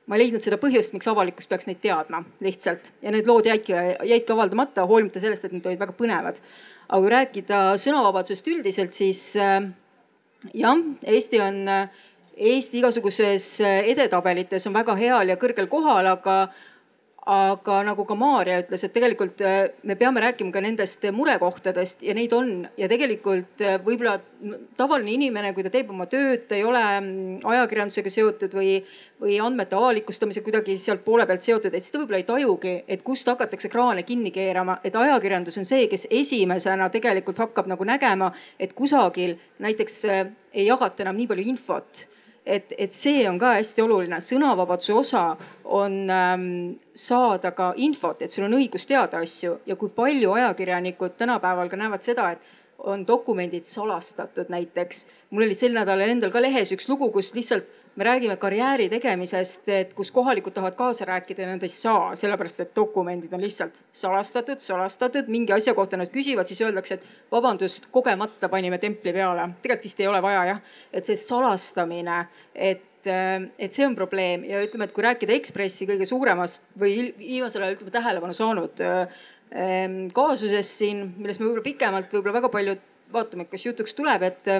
ma 0.06 0.16
ei 0.16 0.24
leidnud 0.24 0.44
seda 0.44 0.58
põhjust, 0.60 0.92
miks 0.94 1.08
avalikkus 1.10 1.48
peaks 1.50 1.68
neid 1.68 1.80
teadma 1.82 2.22
lihtsalt 2.44 2.92
ja 3.02 3.14
need 3.14 3.28
lood 3.28 3.48
jäidki, 3.48 3.74
jäidki 4.06 4.34
avaldamata, 4.34 4.86
hoolimata 4.88 5.22
sellest, 5.22 5.46
et 5.46 5.56
need 5.56 5.66
olid 5.66 5.80
väga 5.80 5.96
põnevad. 5.96 6.42
aga 6.86 7.00
kui 7.02 7.10
rääkida 7.10 7.62
sõnavabadusest 7.82 8.52
üldiselt, 8.52 8.92
siis 8.94 9.22
äh, 9.40 9.64
jah, 10.54 10.84
Eesti 11.02 11.40
on 11.42 11.64
äh, 11.72 12.04
Eesti 12.36 12.82
igasuguses 12.82 13.44
äh, 13.64 13.86
edetabelites 13.88 14.66
on 14.68 14.74
väga 14.76 14.92
heal 15.00 15.30
ja 15.32 15.38
kõrgel 15.40 15.70
kohal, 15.72 16.04
aga 16.10 16.34
aga 17.26 17.80
nagu 17.82 18.04
ka 18.06 18.14
Maarja 18.14 18.60
ütles, 18.60 18.84
et 18.84 18.92
tegelikult 18.94 19.40
äh, 19.42 19.70
me 19.88 19.96
peame 19.96 20.20
rääkima 20.20 20.52
ka 20.52 20.60
nendest 20.60 21.02
murekohtadest 21.16 22.04
ja 22.04 22.12
neid 22.14 22.34
on. 22.36 22.50
Ja 22.76 22.90
tegelikult 22.92 23.64
äh, 23.64 23.78
võib-olla 23.82 24.18
tavaline 24.76 25.14
inimene, 25.16 25.54
kui 25.56 25.64
ta 25.64 25.72
teeb 25.72 25.88
oma 25.94 26.04
tööd, 26.12 26.44
ta 26.46 26.58
ei 26.58 26.66
ole 26.68 26.82
mm, 26.84 27.38
ajakirjandusega 27.48 28.12
seotud 28.12 28.54
või, 28.54 28.74
või 29.24 29.38
andmete 29.42 29.78
avalikustamisega 29.80 30.44
kuidagi 30.46 30.76
sealt 30.82 31.06
poole 31.08 31.24
pealt 31.26 31.46
seotud, 31.46 31.72
et 31.72 31.86
siis 31.86 31.94
ta 31.94 32.02
võib-olla 32.02 32.20
ei 32.20 32.28
tajugi, 32.28 32.74
et 32.84 33.02
kust 33.06 33.32
hakatakse 33.32 33.72
kraane 33.72 34.04
kinni 34.04 34.30
keerama, 34.34 34.76
et 34.84 35.00
ajakirjandus 35.00 35.56
on 35.56 35.66
see, 35.72 35.88
kes 35.88 36.04
esimesena 36.12 36.92
tegelikult 36.92 37.40
hakkab 37.46 37.72
nagu 37.72 37.88
nägema, 37.88 38.28
et 38.60 38.76
kusagil 38.76 39.38
näiteks 39.64 39.98
ei 40.12 40.68
jagata 40.68 41.08
enam 41.08 41.16
nii 41.16 41.32
palju 41.32 41.48
infot 41.56 42.04
et, 42.46 42.72
et 42.78 42.92
see 42.94 43.24
on 43.28 43.38
ka 43.42 43.56
hästi 43.58 43.82
oluline, 43.82 44.20
sõnavabaduse 44.22 44.94
osa 44.94 45.24
on 45.64 45.96
ähm, 46.12 46.44
saada 46.94 47.50
ka 47.56 47.72
infot, 47.82 48.22
et 48.22 48.32
sul 48.32 48.46
on 48.46 48.54
õigus 48.58 48.86
teada 48.86 49.20
asju 49.24 49.58
ja 49.66 49.76
kui 49.76 49.90
palju 49.94 50.36
ajakirjanikud 50.38 51.18
tänapäeval 51.18 51.72
ka 51.72 51.80
näevad 51.80 52.06
seda, 52.06 52.30
et 52.36 52.86
on 52.86 53.06
dokumendid 53.08 53.66
salastatud 53.66 54.52
näiteks. 54.52 55.06
mul 55.30 55.48
oli 55.48 55.54
sel 55.54 55.74
nädalal 55.74 56.12
endal 56.12 56.30
ka 56.30 56.42
lehes 56.42 56.70
üks 56.76 56.88
lugu, 56.88 57.10
kus 57.10 57.32
lihtsalt 57.34 57.66
me 57.96 58.04
räägime 58.04 58.36
karjääri 58.36 58.88
tegemisest, 58.92 59.68
et 59.72 59.94
kus 59.96 60.10
kohalikud 60.12 60.52
tahavad 60.52 60.76
kaasa 60.76 61.06
rääkida 61.08 61.42
ja 61.42 61.52
nad 61.54 61.62
ei 61.64 61.72
saa, 61.72 62.10
sellepärast 62.18 62.60
et 62.60 62.74
dokumendid 62.76 63.32
on 63.32 63.40
lihtsalt 63.40 63.78
salastatud, 63.92 64.60
salastatud, 64.60 65.30
mingi 65.32 65.54
asja 65.56 65.74
kohta 65.74 65.96
nad 65.96 66.12
küsivad, 66.12 66.48
siis 66.48 66.60
öeldakse, 66.60 66.98
et 66.98 67.32
vabandust, 67.32 67.88
kogemata 67.92 68.50
panime 68.52 68.78
templi 68.82 69.14
peale. 69.16 69.48
tegelikult 69.62 69.88
vist 69.88 70.00
ei 70.00 70.10
ole 70.10 70.20
vaja 70.22 70.44
jah, 70.50 70.60
et 70.92 71.08
see 71.08 71.16
salastamine, 71.20 72.26
et 72.54 72.84
et 73.06 73.70
see 73.70 73.84
on 73.86 73.94
probleem. 73.94 74.42
Ja 74.50 74.58
ütleme, 74.64 74.88
et 74.88 74.92
kui 74.92 75.04
rääkida 75.04 75.30
Ekspressi 75.36 75.86
kõige 75.86 76.08
suuremast 76.10 76.64
või 76.74 77.12
viimasel 77.14 77.62
ajal 77.62 77.76
ütleme 77.76 77.92
tähelepanu 77.94 78.34
saanud 78.34 78.82
ehm, 78.82 80.08
kaasusest 80.16 80.80
siin, 80.80 81.04
millest 81.14 81.38
me 81.38 81.46
võib-olla 81.46 81.62
pikemalt, 81.68 82.10
võib-olla 82.10 82.40
väga 82.40 82.50
palju 82.50 82.74
vaatame, 83.14 83.46
kas 83.46 83.62
jutuks 83.62 83.94
tuleb, 83.94 84.26
et 84.26 84.50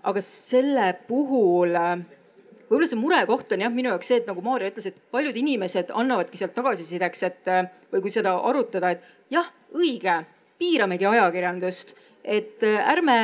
aga 0.00 0.24
selle 0.24 0.94
puhul 1.10 1.76
võib-olla 2.74 2.90
see 2.90 3.00
murekoht 3.00 3.54
on 3.54 3.64
jah, 3.64 3.72
minu 3.72 3.92
jaoks 3.92 4.10
see, 4.10 4.20
et 4.20 4.28
nagu 4.28 4.42
Maarja 4.44 4.72
ütles, 4.72 4.90
et 4.90 4.98
paljud 5.14 5.36
inimesed 5.38 5.94
annavadki 5.94 6.40
sealt 6.40 6.54
tagasisideks, 6.58 7.22
et 7.30 7.50
või 7.94 8.02
kui 8.04 8.14
seda 8.14 8.34
arutada, 8.50 8.90
et 8.94 9.32
jah, 9.32 9.48
õige, 9.74 10.18
piiramegi 10.58 11.06
ajakirjandust, 11.06 11.94
et 12.24 12.62
ärme 12.64 13.18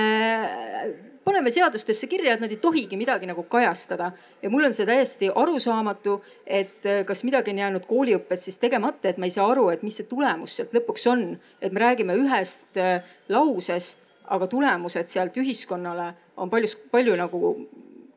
paneme 1.25 1.51
seadustesse 1.53 2.09
kirja, 2.11 2.35
et 2.35 2.43
nad 2.43 2.53
ei 2.53 2.59
tohigi 2.61 2.97
midagi 2.99 3.29
nagu 3.29 3.43
kajastada. 3.43 4.13
ja 4.43 4.51
mul 4.51 4.65
on 4.65 4.75
see 4.75 4.87
täiesti 4.87 5.31
arusaamatu, 5.35 6.21
et 6.47 6.87
kas 7.07 7.25
midagi 7.25 7.53
on 7.53 7.59
jäänud 7.59 7.87
kooliõppes 7.89 8.47
siis 8.49 8.59
tegemata, 8.59 9.09
et 9.09 9.19
ma 9.19 9.29
ei 9.29 9.35
saa 9.35 9.51
aru, 9.51 9.69
et 9.71 9.83
mis 9.83 9.97
see 9.97 10.09
tulemus 10.09 10.57
sealt 10.57 10.73
lõpuks 10.75 11.07
on. 11.11 11.39
et 11.61 11.73
me 11.73 11.81
räägime 11.81 12.17
ühest 12.17 12.81
lausest, 13.29 14.01
aga 14.31 14.47
tulemused 14.47 15.11
sealt 15.11 15.37
ühiskonnale 15.37 16.15
on 16.37 16.51
palju, 16.51 16.69
palju 16.91 17.17
nagu 17.19 17.55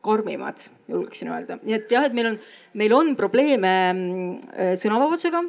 karmimad, 0.04 0.66
julgeksin 0.90 1.32
öelda. 1.32 1.58
nii 1.62 1.78
et 1.78 1.92
jah, 1.92 2.04
et 2.08 2.16
meil 2.16 2.32
on, 2.32 2.38
meil 2.80 2.94
on 2.96 3.14
probleeme 3.16 3.72
mm, 3.94 4.76
sõnavabadusega, 4.80 5.42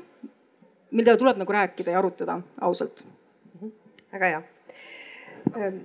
mida 0.95 1.17
tuleb 1.19 1.41
nagu 1.41 1.57
rääkida 1.57 1.91
ja 1.91 1.99
arutada 1.99 2.39
ausalt. 2.63 3.03
väga 4.15 4.31
hea. 4.31 4.41
Ähm, 5.55 5.83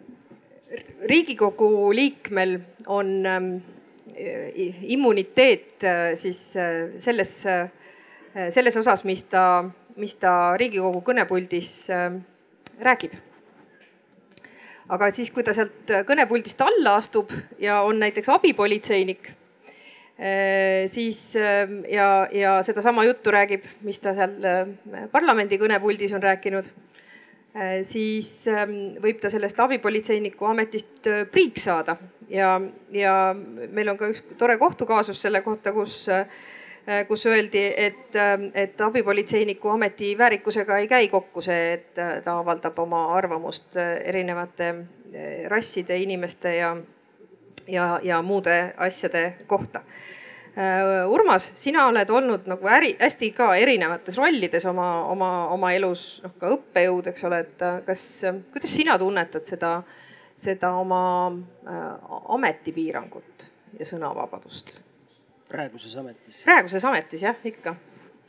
riigikogu 1.11 1.91
liikmel 1.95 2.61
on 2.87 3.27
ähm, 3.27 3.53
immuniteet 4.83 5.85
äh, 5.85 6.17
siis 6.17 6.57
äh, 6.57 6.91
selles, 6.99 7.47
äh, 7.47 7.69
selles 8.51 8.77
osas, 8.77 9.05
mis 9.05 9.25
ta, 9.25 9.65
mis 9.97 10.15
ta 10.15 10.57
Riigikogu 10.57 11.03
kõnepuldis 11.05 11.73
räägib 12.81 13.17
aga 14.91 15.11
siis, 15.15 15.31
kui 15.35 15.45
ta 15.47 15.55
sealt 15.57 15.91
kõnepuldist 16.09 16.61
alla 16.65 16.97
astub 17.01 17.33
ja 17.63 17.81
on 17.87 18.01
näiteks 18.03 18.31
abipolitseinik, 18.35 19.31
eh, 20.19 20.87
siis 20.93 21.21
eh, 21.39 21.75
ja, 21.93 22.11
ja 22.35 22.59
sedasama 22.67 23.07
juttu 23.09 23.35
räägib, 23.35 23.67
mis 23.87 24.01
ta 24.03 24.15
seal 24.19 24.39
eh, 24.45 25.05
parlamendi 25.13 25.61
kõnepuldis 25.61 26.15
on 26.17 26.25
rääkinud, 26.25 26.71
siis 27.83 28.45
võib 29.03 29.17
ta 29.19 29.27
sellest 29.27 29.59
abipolitseiniku 29.59 30.47
ametist 30.47 31.09
priiks 31.33 31.65
saada. 31.67 31.97
Ja, 32.31 32.53
ja 32.95 33.15
meil 33.35 33.91
on 33.91 33.99
ka 33.99 34.07
üks 34.13 34.21
tore 34.39 34.55
kohtukaasus 34.61 35.19
selle 35.19 35.41
kohta, 35.43 35.73
kus 35.75 36.05
Äh, 36.09 36.60
kus 37.09 37.27
öeldi, 37.27 37.65
et, 37.77 38.17
ähm, 38.17 38.49
et 38.55 38.81
abipolitseiniku 38.81 39.69
ameti 39.69 40.19
väärikusega 40.19 40.79
ei 40.79 40.89
käi 40.89 41.09
kokku 41.09 41.43
see, 41.43 41.73
et 41.73 41.99
äh, 41.99 42.23
ta 42.25 42.39
avaldab 42.39 42.79
oma 42.79 43.05
arvamust 43.17 43.77
äh, 43.77 43.99
erinevate 44.05 44.75
rasside, 45.49 45.97
inimeste 45.99 46.55
ja, 46.57 46.77
ja, 47.69 48.01
ja 48.03 48.23
muude 48.23 48.75
asjade 48.77 49.35
kohta. 49.47 49.83
Urmas, 51.09 51.49
sina 51.59 51.87
oled 51.89 52.11
olnud 52.11 52.47
nagu 52.51 52.69
äri, 52.71 52.93
hästi 52.99 53.31
ka 53.35 53.49
erinevates 53.59 54.17
rollides 54.19 54.67
oma, 54.67 54.89
oma, 55.11 55.31
oma 55.55 55.71
elus, 55.75 56.05
noh 56.23 56.35
ka 56.39 56.51
õppejõud, 56.57 57.11
eks 57.11 57.27
ole, 57.27 57.41
et 57.47 57.65
kas, 57.87 58.05
kuidas 58.51 58.75
sina 58.75 58.99
tunnetad 58.99 59.47
seda, 59.47 59.73
seda 60.35 60.73
oma 60.79 61.01
ametipiirangut 62.39 63.51
ja 63.79 63.87
sõnavabadust? 63.89 64.75
Praeguses 65.51 65.97
ametis? 66.01 66.43
praeguses 66.47 66.85
ametis 66.87 67.25
jah, 67.27 67.39
ikka. 67.45 67.75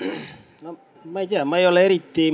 no 0.65 0.77
ma 1.05 1.23
ei 1.23 1.29
tea, 1.31 1.45
ma 1.45 1.59
ei 1.61 1.67
ole 1.69 1.85
eriti 1.85 2.27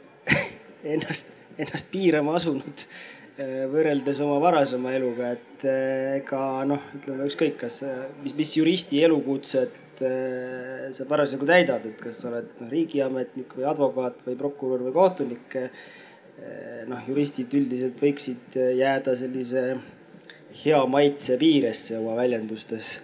ennast, 0.94 1.30
ennast 1.58 1.90
piirama 1.92 2.36
asunud 2.38 2.84
äh, 2.84 3.64
võrreldes 3.72 4.20
oma 4.24 4.38
varasema 4.42 4.94
eluga, 4.96 5.34
et 5.36 5.66
äh, 5.68 6.20
ega 6.20 6.42
noh, 6.68 6.92
ütleme 7.00 7.28
ükskõik, 7.30 7.58
kas, 7.64 7.82
mis, 8.22 8.36
mis 8.38 8.56
juristi 8.58 9.02
elukutset 9.06 9.82
sa 9.96 11.06
parasjagu 11.08 11.46
täidad, 11.48 11.86
et 11.88 12.00
kas 12.04 12.18
sa 12.20 12.28
oled 12.28 12.50
noh, 12.60 12.68
riigiametnik 12.68 13.54
või 13.56 13.64
advokaat 13.64 14.18
või 14.26 14.34
prokurör 14.36 14.82
või 14.84 14.92
kohtunik. 14.92 15.56
noh, 16.84 17.06
juristid 17.08 17.54
üldiselt 17.56 18.02
võiksid 18.04 18.58
jääda 18.76 19.14
sellise 19.16 19.62
hea 20.64 20.82
maitse 20.84 21.38
piiresse 21.40 21.96
oma 21.96 22.12
väljendustes 22.18 22.98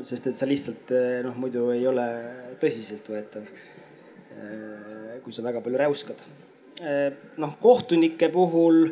sest 0.00 0.30
et 0.30 0.38
sa 0.38 0.48
lihtsalt 0.48 0.92
eh, 0.94 1.20
noh, 1.24 1.36
muidu 1.38 1.68
ei 1.74 1.84
ole 1.88 2.06
tõsiseltvõetav, 2.62 3.48
eh, 4.38 5.18
kui 5.24 5.34
sa 5.34 5.44
väga 5.44 5.62
palju 5.64 5.80
räuskad. 5.82 6.24
Ehm, 6.82 7.18
noh, 7.42 7.56
kohtunike 7.62 8.30
puhul 8.32 8.84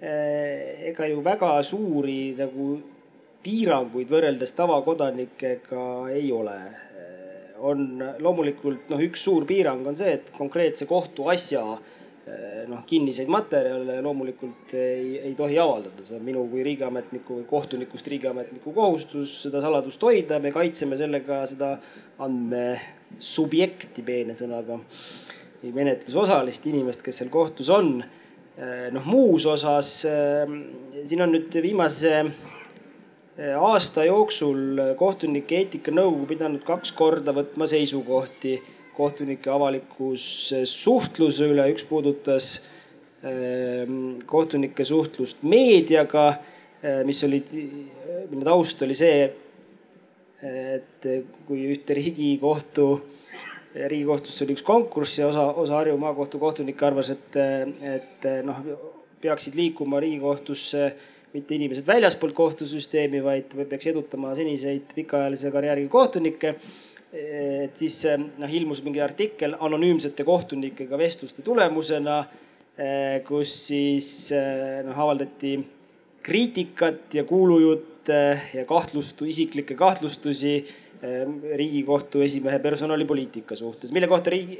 eh, 0.00 0.90
ega 0.90 1.08
ju 1.08 1.22
väga 1.24 1.54
suuri 1.66 2.34
nagu 2.38 2.74
piiranguid 3.46 4.10
võrreldes 4.10 4.56
tavakodanikega 4.58 5.86
ei 6.16 6.32
ole. 6.32 6.58
on 7.56 8.02
loomulikult 8.20 8.90
noh, 8.92 9.00
üks 9.00 9.22
suur 9.24 9.46
piirang 9.48 9.86
on 9.88 9.94
see, 9.96 10.10
et 10.18 10.26
konkreetse 10.36 10.84
kohtuasja 10.84 11.62
noh, 12.66 12.82
kinniseid 12.86 13.28
materjale 13.30 14.00
loomulikult 14.02 14.72
ei, 14.74 15.14
ei 15.28 15.34
tohi 15.38 15.58
avaldada, 15.62 16.02
see 16.02 16.16
on 16.18 16.24
minu 16.26 16.42
kui 16.50 16.64
riigiametniku 16.66 17.38
või 17.38 17.46
kohtunikust 17.46 18.08
riigiametniku 18.10 18.72
kohustus 18.74 19.36
seda 19.44 19.62
saladust 19.62 20.02
hoida, 20.02 20.40
me 20.42 20.50
kaitseme 20.54 20.98
sellega 20.98 21.44
seda 21.46 21.76
andmesubjekti 22.26 24.02
peene 24.06 24.34
sõnaga, 24.38 24.80
menetlusosalist 25.62 26.66
inimest, 26.66 27.04
kes 27.06 27.22
seal 27.22 27.30
kohtus 27.32 27.70
on. 27.70 28.00
noh, 28.92 29.04
muus 29.04 29.44
osas 29.46 29.88
siin 30.00 31.22
on 31.22 31.34
nüüd 31.34 31.52
viimase 31.62 32.22
aasta 33.60 34.06
jooksul 34.06 34.80
kohtunike 34.96 35.58
eetikanõukogu 35.60 36.30
pidanud 36.30 36.62
kaks 36.64 36.94
korda 36.96 37.34
võtma 37.36 37.68
seisukohti 37.68 38.56
kohtunike 38.96 39.50
avalikus 39.52 40.26
suhtluse 40.70 41.48
üle, 41.52 41.66
üks 41.72 41.84
puudutas 41.88 42.50
ehm, 43.22 44.22
kohtunike 44.28 44.86
suhtlust 44.86 45.44
meediaga, 45.46 46.28
eh, 46.82 47.02
mis 47.08 47.22
oli, 47.26 47.42
mille 48.30 48.44
taust 48.46 48.82
oli 48.86 48.96
see, 48.96 49.26
et 50.46 51.06
kui 51.46 51.62
ühte 51.72 51.94
riigikohtu, 51.96 52.86
riigikohtusse 53.76 54.44
oli 54.44 54.54
üks 54.56 54.64
konkurss 54.64 55.18
ja 55.18 55.30
osa, 55.30 55.46
osa 55.58 55.78
Harju 55.80 55.96
maakohtu 56.00 56.38
kohtunikke 56.38 56.86
arvas, 56.86 57.10
et, 57.14 57.38
et 57.96 58.26
noh, 58.44 58.60
peaksid 59.20 59.56
liikuma 59.58 60.00
riigikohtusse 60.04 60.90
mitte 61.36 61.56
inimesed 61.56 61.86
väljaspoolt 61.86 62.34
kohtusüsteemi, 62.36 63.22
vaid 63.24 63.52
peaks 63.68 63.90
edutama 63.90 64.34
seniseid 64.38 64.92
pikaajalise 64.96 65.50
karjääriga 65.52 65.92
kohtunikke 65.92 66.54
et 67.16 67.76
siis 67.78 67.96
noh, 68.36 68.50
ilmus 68.50 68.82
mingi 68.84 69.00
artikkel 69.02 69.56
anonüümsete 69.62 70.24
kohtunikega 70.26 70.98
vestluste 71.00 71.44
tulemusena, 71.46 72.20
eh, 72.76 73.20
kus 73.26 73.52
siis 73.70 74.08
eh, 74.36 74.82
noh, 74.86 74.96
avaldati 75.06 75.56
kriitikat 76.26 77.14
ja 77.14 77.24
kuulujutte 77.24 78.18
ja 78.54 78.64
kahtlustu, 78.68 79.28
isiklikke 79.30 79.76
kahtlustusi 79.78 80.56
eh, 80.56 81.22
riigikohtu 81.60 82.24
esimehe 82.26 82.58
personalipoliitika 82.64 83.56
suhtes, 83.56 83.94
mille 83.94 84.10
kohta 84.10 84.34
riigi, 84.34 84.58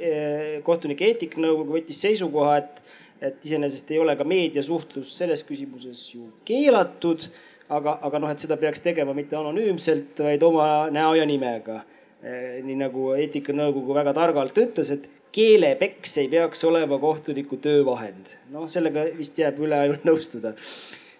kohtunike 0.65 1.11
eetikanõukogu 1.11 1.77
võttis 1.77 2.01
seisukoha, 2.07 2.55
et, 2.63 2.81
et 3.21 3.45
iseenesest 3.45 3.93
ei 3.93 4.01
ole 4.01 4.15
ka 4.17 4.25
meediasuhtlus 4.27 5.13
selles 5.19 5.45
küsimuses 5.45 6.07
ju 6.15 6.31
keelatud, 6.47 7.29
aga, 7.69 7.99
aga 8.07 8.23
noh, 8.23 8.33
et 8.33 8.41
seda 8.41 8.57
peaks 8.57 8.81
tegema 8.81 9.13
mitte 9.13 9.37
anonüümselt, 9.37 10.23
vaid 10.23 10.43
oma 10.47 10.87
näo 10.93 11.13
ja 11.19 11.27
nimega 11.27 11.83
nii 12.21 12.75
nagu 12.79 13.11
eetikanõukogu 13.13 13.93
väga 13.93 14.13
targalt 14.17 14.57
ütles, 14.57 14.89
et 14.89 15.03
keelepeks 15.35 16.17
ei 16.23 16.29
peaks 16.31 16.63
olema 16.65 16.97
kohtuniku 16.99 17.59
töövahend. 17.61 18.31
noh, 18.51 18.65
sellega 18.71 19.05
vist 19.17 19.37
jääb 19.37 19.59
üle 19.61 19.77
ainult 19.77 20.07
nõustuda. 20.07 20.53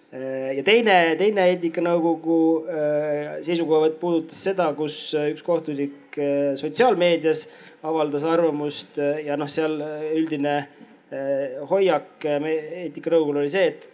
Eh, 0.08 0.56
ja 0.58 0.63
teine, 0.63 0.96
teine 1.20 1.50
eetikanõukogu 1.51 2.39
eh, 2.72 3.34
seisukohavõtt 3.46 4.00
puudutas 4.00 4.39
seda, 4.50 4.70
kus 4.77 4.96
üks 5.20 5.44
kohtunik 5.46 6.18
sotsiaalmeedias 6.58 7.44
avaldas 7.86 8.24
arvamust 8.25 8.98
ja 8.98 9.36
noh, 9.38 9.50
seal 9.51 9.77
üldine 10.16 10.56
hoiak 11.70 12.25
eetikanõukogul 12.25 13.44
oli 13.44 13.51
see, 13.51 13.68
et 13.70 13.86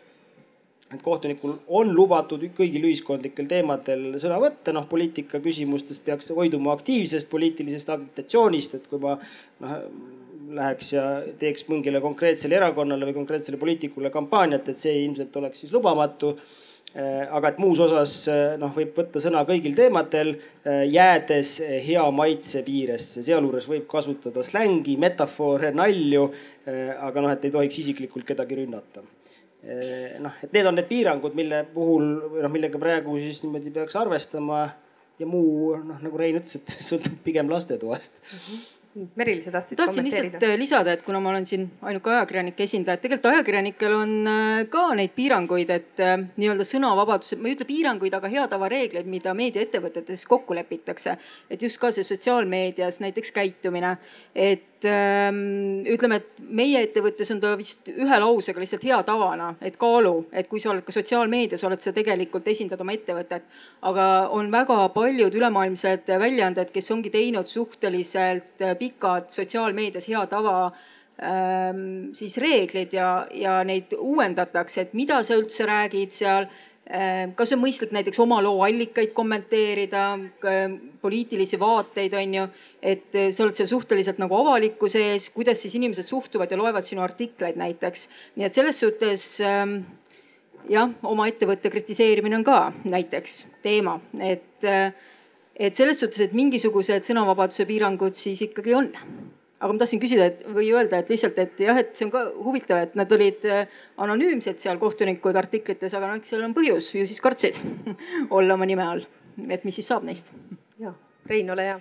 et 0.93 1.05
kohtunikul 1.05 1.55
on 1.67 1.93
lubatud 1.95 2.43
kõigil 2.57 2.89
ühiskondlikel 2.89 3.47
teemadel 3.49 4.11
sõna 4.21 4.39
võtta, 4.41 4.73
noh 4.75 4.87
poliitika 4.89 5.41
küsimustest 5.43 6.03
peaks 6.05 6.33
hoiduma 6.35 6.75
aktiivsest 6.77 7.29
poliitilisest 7.31 7.89
agitatsioonist, 7.95 8.77
et 8.77 8.91
kui 8.91 9.01
ma 9.03 9.17
noh 9.63 9.79
läheks 10.53 10.93
ja 10.93 11.05
teeks 11.39 11.65
mingile 11.69 12.01
konkreetsele 12.03 12.57
erakonnale 12.59 13.07
või 13.09 13.17
konkreetsele 13.17 13.57
poliitikule 13.61 14.11
kampaaniat, 14.13 14.69
et 14.69 14.81
see 14.81 15.03
ilmselt 15.05 15.35
oleks 15.41 15.63
siis 15.63 15.73
lubamatu. 15.73 16.35
Aga 16.93 17.49
et 17.49 17.57
muus 17.57 17.79
osas 17.81 18.11
noh, 18.61 18.69
võib 18.75 18.91
võtta 18.93 19.21
sõna 19.23 19.41
kõigil 19.47 19.73
teemadel, 19.73 20.35
jäädes 20.93 21.55
hea 21.87 22.03
maitse 22.13 22.61
piiresse, 22.67 23.23
sealjuures 23.25 23.65
võib 23.71 23.87
kasutada 23.89 24.43
slängi, 24.45 24.93
metafoore, 25.01 25.73
nalju. 25.73 26.27
aga 26.67 27.25
noh, 27.25 27.33
et 27.33 27.49
ei 27.49 27.55
tohiks 27.55 27.81
isiklikult 27.81 28.29
kedagi 28.29 28.61
rünnata. 28.61 29.01
Eh, 29.01 29.22
noh, 29.63 30.37
et 30.43 30.53
need 30.55 30.67
on 30.67 30.75
need 30.75 30.89
piirangud, 30.89 31.35
mille 31.39 31.63
puhul 31.73 32.07
või 32.35 32.43
noh, 32.43 32.51
millega 32.51 32.79
praegu 32.81 33.17
siis 33.21 33.43
niimoodi 33.45 33.71
peaks 33.71 33.95
arvestama. 33.99 34.63
ja 35.21 35.27
muu 35.29 35.75
noh, 35.77 35.99
nagu 36.01 36.17
Rein 36.17 36.39
ütles, 36.39 36.57
et 36.57 36.77
sõltub 36.89 37.19
pigem 37.23 37.51
lastetoast 37.51 38.17
mm. 38.21 38.39
-hmm 38.39 38.82
Meril, 38.93 39.39
sa 39.41 39.49
tahtsid 39.55 39.77
tahtsin 39.79 40.05
lihtsalt 40.05 40.43
äh, 40.45 40.53
lisada, 40.59 40.93
et 40.93 41.01
kuna 41.01 41.17
ma 41.23 41.31
olen 41.31 41.47
siin 41.49 41.63
ainuke 41.81 42.11
ajakirjanike 42.13 42.65
esindaja, 42.67 42.99
et 42.99 43.01
tegelikult 43.01 43.31
ajakirjanikel 43.31 43.95
on 43.97 44.11
äh, 44.29 44.59
ka 44.69 44.83
neid 44.99 45.15
piiranguid, 45.15 45.71
et 45.73 46.03
äh, 46.03 46.13
nii-öelda 46.37 46.67
sõnavabaduse, 46.69 47.39
ma 47.41 47.49
ei 47.49 47.57
ütle 47.57 47.65
piiranguid, 47.69 48.13
aga 48.13 48.29
hea 48.29 48.43
tava 48.51 48.69
reegleid, 48.69 49.09
mida 49.09 49.33
meediaettevõtetes 49.37 50.27
kokku 50.29 50.53
lepitakse. 50.53 51.17
et 51.49 51.61
just 51.61 51.81
ka 51.81 51.89
see 51.95 52.05
sotsiaalmeedias 52.05 53.01
näiteks 53.01 53.33
käitumine, 53.33 53.95
et 54.35 54.85
ähm, 54.85 55.81
ütleme, 55.89 56.21
et 56.21 56.45
meie 56.53 56.83
ettevõttes 56.85 57.31
on 57.33 57.41
ta 57.41 57.55
vist 57.57 57.89
ühe 57.89 58.19
lausega 58.21 58.61
lihtsalt 58.61 58.85
hea 58.85 59.01
tavana, 59.07 59.55
et 59.61 59.77
kaalu, 59.81 60.27
et 60.31 60.47
kui 60.51 60.61
sa 60.61 60.69
oled 60.69 60.85
ka 60.85 60.93
sotsiaalmeedias, 60.93 61.63
oled 61.65 61.81
sa 61.81 61.95
tegelikult, 61.95 62.47
esindad 62.47 62.81
oma 62.81 62.93
ettevõtet. 62.93 63.49
aga 63.81 64.29
on 64.37 64.51
väga 64.51 64.77
paljud 64.93 65.33
ülemaailmsed 65.33 66.13
väljaanded, 66.19 66.69
kes 66.71 66.91
ongi 66.91 67.09
teinud 67.09 67.49
suhteliselt 67.49 68.61
pikad 68.83 69.31
sotsiaalmeedias 69.33 70.09
hea 70.11 70.25
tava 70.31 70.57
ähm, 70.67 72.11
siis 72.17 72.37
reeglid 72.41 72.93
ja, 72.95 73.25
ja 73.31 73.61
neid 73.67 73.95
uuendatakse, 73.97 74.85
et 74.85 74.93
mida 74.97 75.21
sa 75.23 75.39
üldse 75.39 75.67
räägid 75.69 76.13
seal 76.15 76.47
ähm, 76.89 77.33
kas 77.39 77.55
on 77.55 77.63
mõistlik 77.63 77.95
näiteks 77.95 78.19
oma 78.23 78.41
loo 78.43 78.61
allikaid 78.65 79.15
kommenteerida, 79.15 80.05
poliitilisi 81.01 81.59
vaateid, 81.59 82.13
on 82.19 82.37
ju, 82.39 82.45
et 82.93 83.09
sa 83.31 83.47
oled 83.47 83.57
seal 83.57 83.71
suhteliselt 83.71 84.21
nagu 84.21 84.37
avalikkuse 84.41 85.07
ees, 85.13 85.29
kuidas 85.35 85.63
siis 85.63 85.79
inimesed 85.79 86.07
suhtuvad 86.07 86.51
ja 86.51 86.59
loevad 86.59 86.85
sinu 86.87 87.05
artikleid 87.05 87.59
näiteks. 87.59 88.07
nii 88.35 88.49
et 88.49 88.61
selles 88.61 88.79
suhtes 88.83 89.27
ähm, 89.47 89.81
jah, 90.69 90.91
oma 91.07 91.27
ettevõtte 91.31 91.71
kritiseerimine 91.73 92.37
on 92.39 92.45
ka 92.47 92.59
näiteks 92.83 93.39
teema, 93.63 93.97
et 94.19 94.67
äh, 94.67 94.93
et 95.55 95.77
selles 95.77 95.99
suhtes, 95.99 96.19
et 96.25 96.33
mingisugused 96.35 97.05
sõnavabaduse 97.07 97.65
piirangud 97.69 98.17
siis 98.17 98.41
ikkagi 98.47 98.75
on. 98.77 98.89
aga 99.63 99.71
ma 99.71 99.79
tahtsin 99.79 100.01
küsida, 100.01 100.25
et 100.27 100.41
või 100.51 100.73
öelda, 100.75 100.99
et 100.99 101.09
lihtsalt, 101.13 101.37
et 101.39 101.61
jah, 101.63 101.77
et 101.79 101.93
see 101.95 102.03
on 102.03 102.11
ka 102.11 102.25
huvitav, 102.35 102.81
et 102.83 102.97
nad 102.99 103.11
olid 103.15 103.45
äh, 103.47 103.69
anonüümsed 104.03 104.59
seal 104.59 104.75
kohtunikud 104.81 105.37
artiklites, 105.39 105.93
aga 105.95 106.09
noh, 106.09 106.19
eks 106.19 106.33
seal 106.33 106.43
on 106.43 106.55
põhjus, 106.57 106.89
ju 106.97 107.05
siis 107.07 107.23
kartsid 107.23 107.61
olla 108.35 108.57
oma 108.57 108.67
nime 108.67 108.83
all. 108.83 109.05
et 109.47 109.63
mis 109.63 109.79
siis 109.79 109.87
saab 109.87 110.03
neist? 110.09 110.27
ja, 110.81 110.91
Rein, 111.29 111.49
ole 111.55 111.69
hea. 111.69 111.79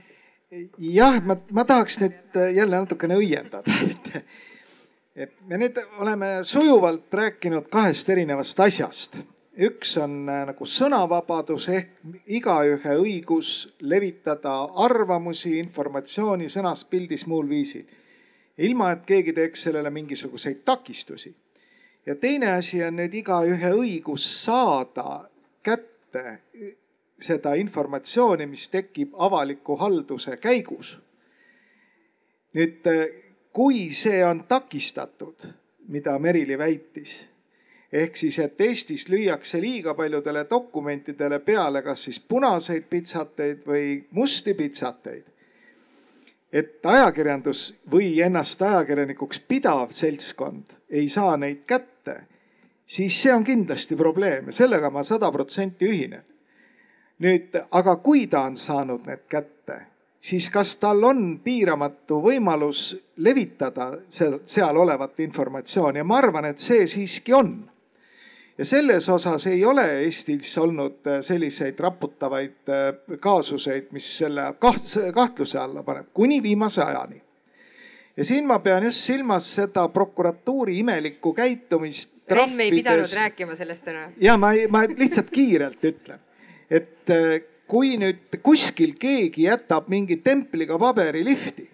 jah, 0.93 1.19
ma, 1.27 1.41
ma 1.51 1.67
tahaks 1.67 1.99
nüüd 2.05 2.41
jälle 2.55 2.85
natukene 2.85 3.19
õiendada, 3.19 3.75
et 5.27 5.35
me 5.49 5.59
nüüd 5.65 5.83
oleme 5.99 6.37
sujuvalt 6.47 7.11
rääkinud 7.23 7.67
kahest 7.73 8.15
erinevast 8.15 8.63
asjast 8.63 9.19
üks 9.57 9.97
on 10.01 10.29
äh, 10.29 10.45
nagu 10.49 10.67
sõnavabadus 10.67 11.69
ehk 11.73 11.99
igaühe 12.27 12.95
õigus 13.01 13.53
levitada 13.81 14.55
arvamusi, 14.85 15.59
informatsiooni 15.61 16.49
sõnas, 16.53 16.85
pildis, 16.89 17.27
muul 17.27 17.49
viisil. 17.49 17.85
ilma, 18.59 18.91
et 18.93 19.05
keegi 19.05 19.33
teeks 19.33 19.63
sellele 19.63 19.91
mingisuguseid 19.91 20.63
takistusi. 20.65 21.35
ja 22.07 22.15
teine 22.17 22.53
asi 22.53 22.83
on 22.85 22.97
nüüd 22.97 23.15
igaühe 23.15 23.73
õigus 23.73 24.45
saada 24.45 25.29
kätte 25.63 26.43
seda 27.21 27.55
informatsiooni, 27.55 28.47
mis 28.47 28.69
tekib 28.69 29.13
avaliku 29.15 29.77
halduse 29.77 30.37
käigus. 30.37 30.99
nüüd, 32.55 32.87
äh, 32.87 33.07
kui 33.53 33.91
see 33.91 34.25
on 34.25 34.45
takistatud, 34.49 35.45
mida 35.89 36.19
Merili 36.19 36.59
väitis 36.59 37.32
ehk 37.93 38.17
siis, 38.17 38.39
et 38.39 38.61
Eestis 38.61 39.09
lüüakse 39.09 39.61
liiga 39.61 39.95
paljudele 39.95 40.47
dokumentidele 40.51 41.39
peale 41.39 41.83
kas 41.83 42.05
siis 42.09 42.21
punaseid 42.21 42.89
pitsateid 42.91 43.67
või 43.67 44.07
musti 44.11 44.55
pitsateid. 44.55 45.25
et 46.53 46.87
ajakirjandus 46.87 47.75
või 47.91 48.21
ennast 48.21 48.63
ajakirjanikuks 48.63 49.39
pidav 49.49 49.91
seltskond 49.91 50.75
ei 50.91 51.09
saa 51.09 51.37
neid 51.37 51.63
kätte, 51.67 52.17
siis 52.87 53.23
see 53.23 53.33
on 53.33 53.45
kindlasti 53.45 53.97
probleem 53.97 54.47
ja 54.47 54.53
sellega 54.53 54.91
ma 54.91 55.05
sada 55.05 55.33
protsenti 55.33 55.89
ühinen. 55.89 56.25
nüüd, 57.19 57.57
aga 57.71 57.97
kui 57.97 58.27
ta 58.27 58.43
on 58.43 58.57
saanud 58.57 59.07
need 59.07 59.25
kätte, 59.29 59.81
siis 60.21 60.51
kas 60.51 60.77
tal 60.77 61.05
on 61.05 61.41
piiramatu 61.45 62.21
võimalus 62.21 62.97
levitada 63.17 63.93
seal, 64.09 64.41
seal 64.47 64.77
olevat 64.77 65.21
informatsiooni 65.21 65.99
ja 65.99 66.05
ma 66.05 66.19
arvan, 66.19 66.45
et 66.45 66.59
see 66.59 66.87
siiski 66.87 67.33
on 67.33 67.72
ja 68.63 68.67
selles 68.67 69.09
osas 69.09 69.47
ei 69.51 69.65
ole 69.65 69.85
Eestis 70.05 70.53
olnud 70.59 71.07
äh, 71.07 71.19
selliseid 71.21 71.79
raputavaid 71.83 72.71
äh, 72.71 73.19
kaasuseid, 73.21 73.89
mis 73.91 74.07
selle 74.19 74.45
kahtluse 74.61 75.59
alla 75.59 75.83
paneb, 75.83 76.13
kuni 76.15 76.39
viimase 76.43 76.83
ajani. 76.83 77.23
ja 78.17 78.25
siin 78.25 78.47
ma 78.47 78.59
pean 78.59 78.85
just 78.85 79.03
silmas 79.03 79.49
seda 79.55 79.89
prokuratuuri 79.89 80.79
imelikku 80.79 81.33
käitumist. 81.35 82.15
Rein, 82.31 82.53
me 82.53 82.63
ei 82.63 82.71
pidanud 82.71 83.17
rääkima 83.17 83.57
sellest 83.57 83.85
täna. 83.85 84.13
ja 84.21 84.37
ma, 84.37 84.53
ma 84.69 84.85
lihtsalt 84.87 85.31
kiirelt 85.31 85.83
ütlen, 85.85 86.23
et 86.71 87.11
äh, 87.11 87.41
kui 87.67 87.97
nüüd 87.99 88.39
kuskil 88.43 88.95
keegi 88.95 89.49
jätab 89.49 89.91
mingi 89.91 90.21
templiga 90.23 90.79
paberi 90.79 91.25
lifti 91.25 91.67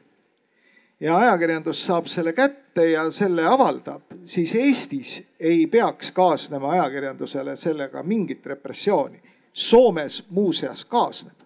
ja 1.01 1.17
ajakirjandus 1.17 1.85
saab 1.87 2.07
selle 2.07 2.33
kätte 2.33 2.91
ja 2.91 3.11
selle 3.11 3.47
avaldab, 3.47 4.03
siis 4.25 4.55
Eestis 4.55 5.23
ei 5.41 5.67
peaks 5.67 6.13
kaasnema 6.13 6.71
ajakirjandusele 6.71 7.57
sellega 7.57 8.03
mingit 8.03 8.47
repressiooni. 8.47 9.23
Soomes 9.53 10.25
muuseas 10.31 10.85
kaasneb 10.85 11.39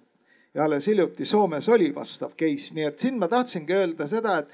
ja 0.54 0.64
alles 0.64 0.86
hiljuti 0.86 1.24
Soomes 1.24 1.68
oli 1.68 1.94
vastav 1.94 2.30
case, 2.36 2.74
nii 2.74 2.84
et 2.84 2.98
siin 2.98 3.18
ma 3.18 3.28
tahtsingi 3.28 3.72
öelda 3.72 4.06
seda, 4.06 4.38
et 4.38 4.48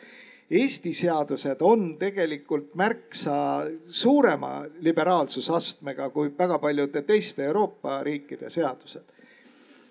Eesti 0.50 0.94
seadused 0.96 1.60
on 1.60 1.98
tegelikult 2.00 2.70
märksa 2.74 3.66
suurema 3.92 4.62
liberaalsusastmega 4.80 6.06
kui 6.10 6.30
väga 6.38 6.56
paljude 6.58 7.02
teiste 7.02 7.44
Euroopa 7.44 8.02
riikide 8.02 8.48
seadused. 8.50 9.04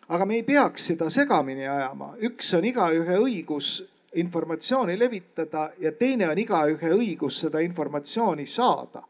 aga 0.08 0.26
me 0.26 0.36
ei 0.36 0.44
peaks 0.44 0.86
seda 0.88 1.10
segamini 1.10 1.68
ajama, 1.68 2.16
üks 2.22 2.54
on 2.58 2.66
igaühe 2.66 3.18
õigus 3.20 3.84
informatsiooni 4.16 5.00
levitada 5.00 5.72
ja 5.80 5.92
teine 5.92 6.30
on 6.30 6.40
igaühe 6.40 6.92
õigus 6.96 7.42
seda 7.44 7.60
informatsiooni 7.60 8.46
saada. 8.46 9.04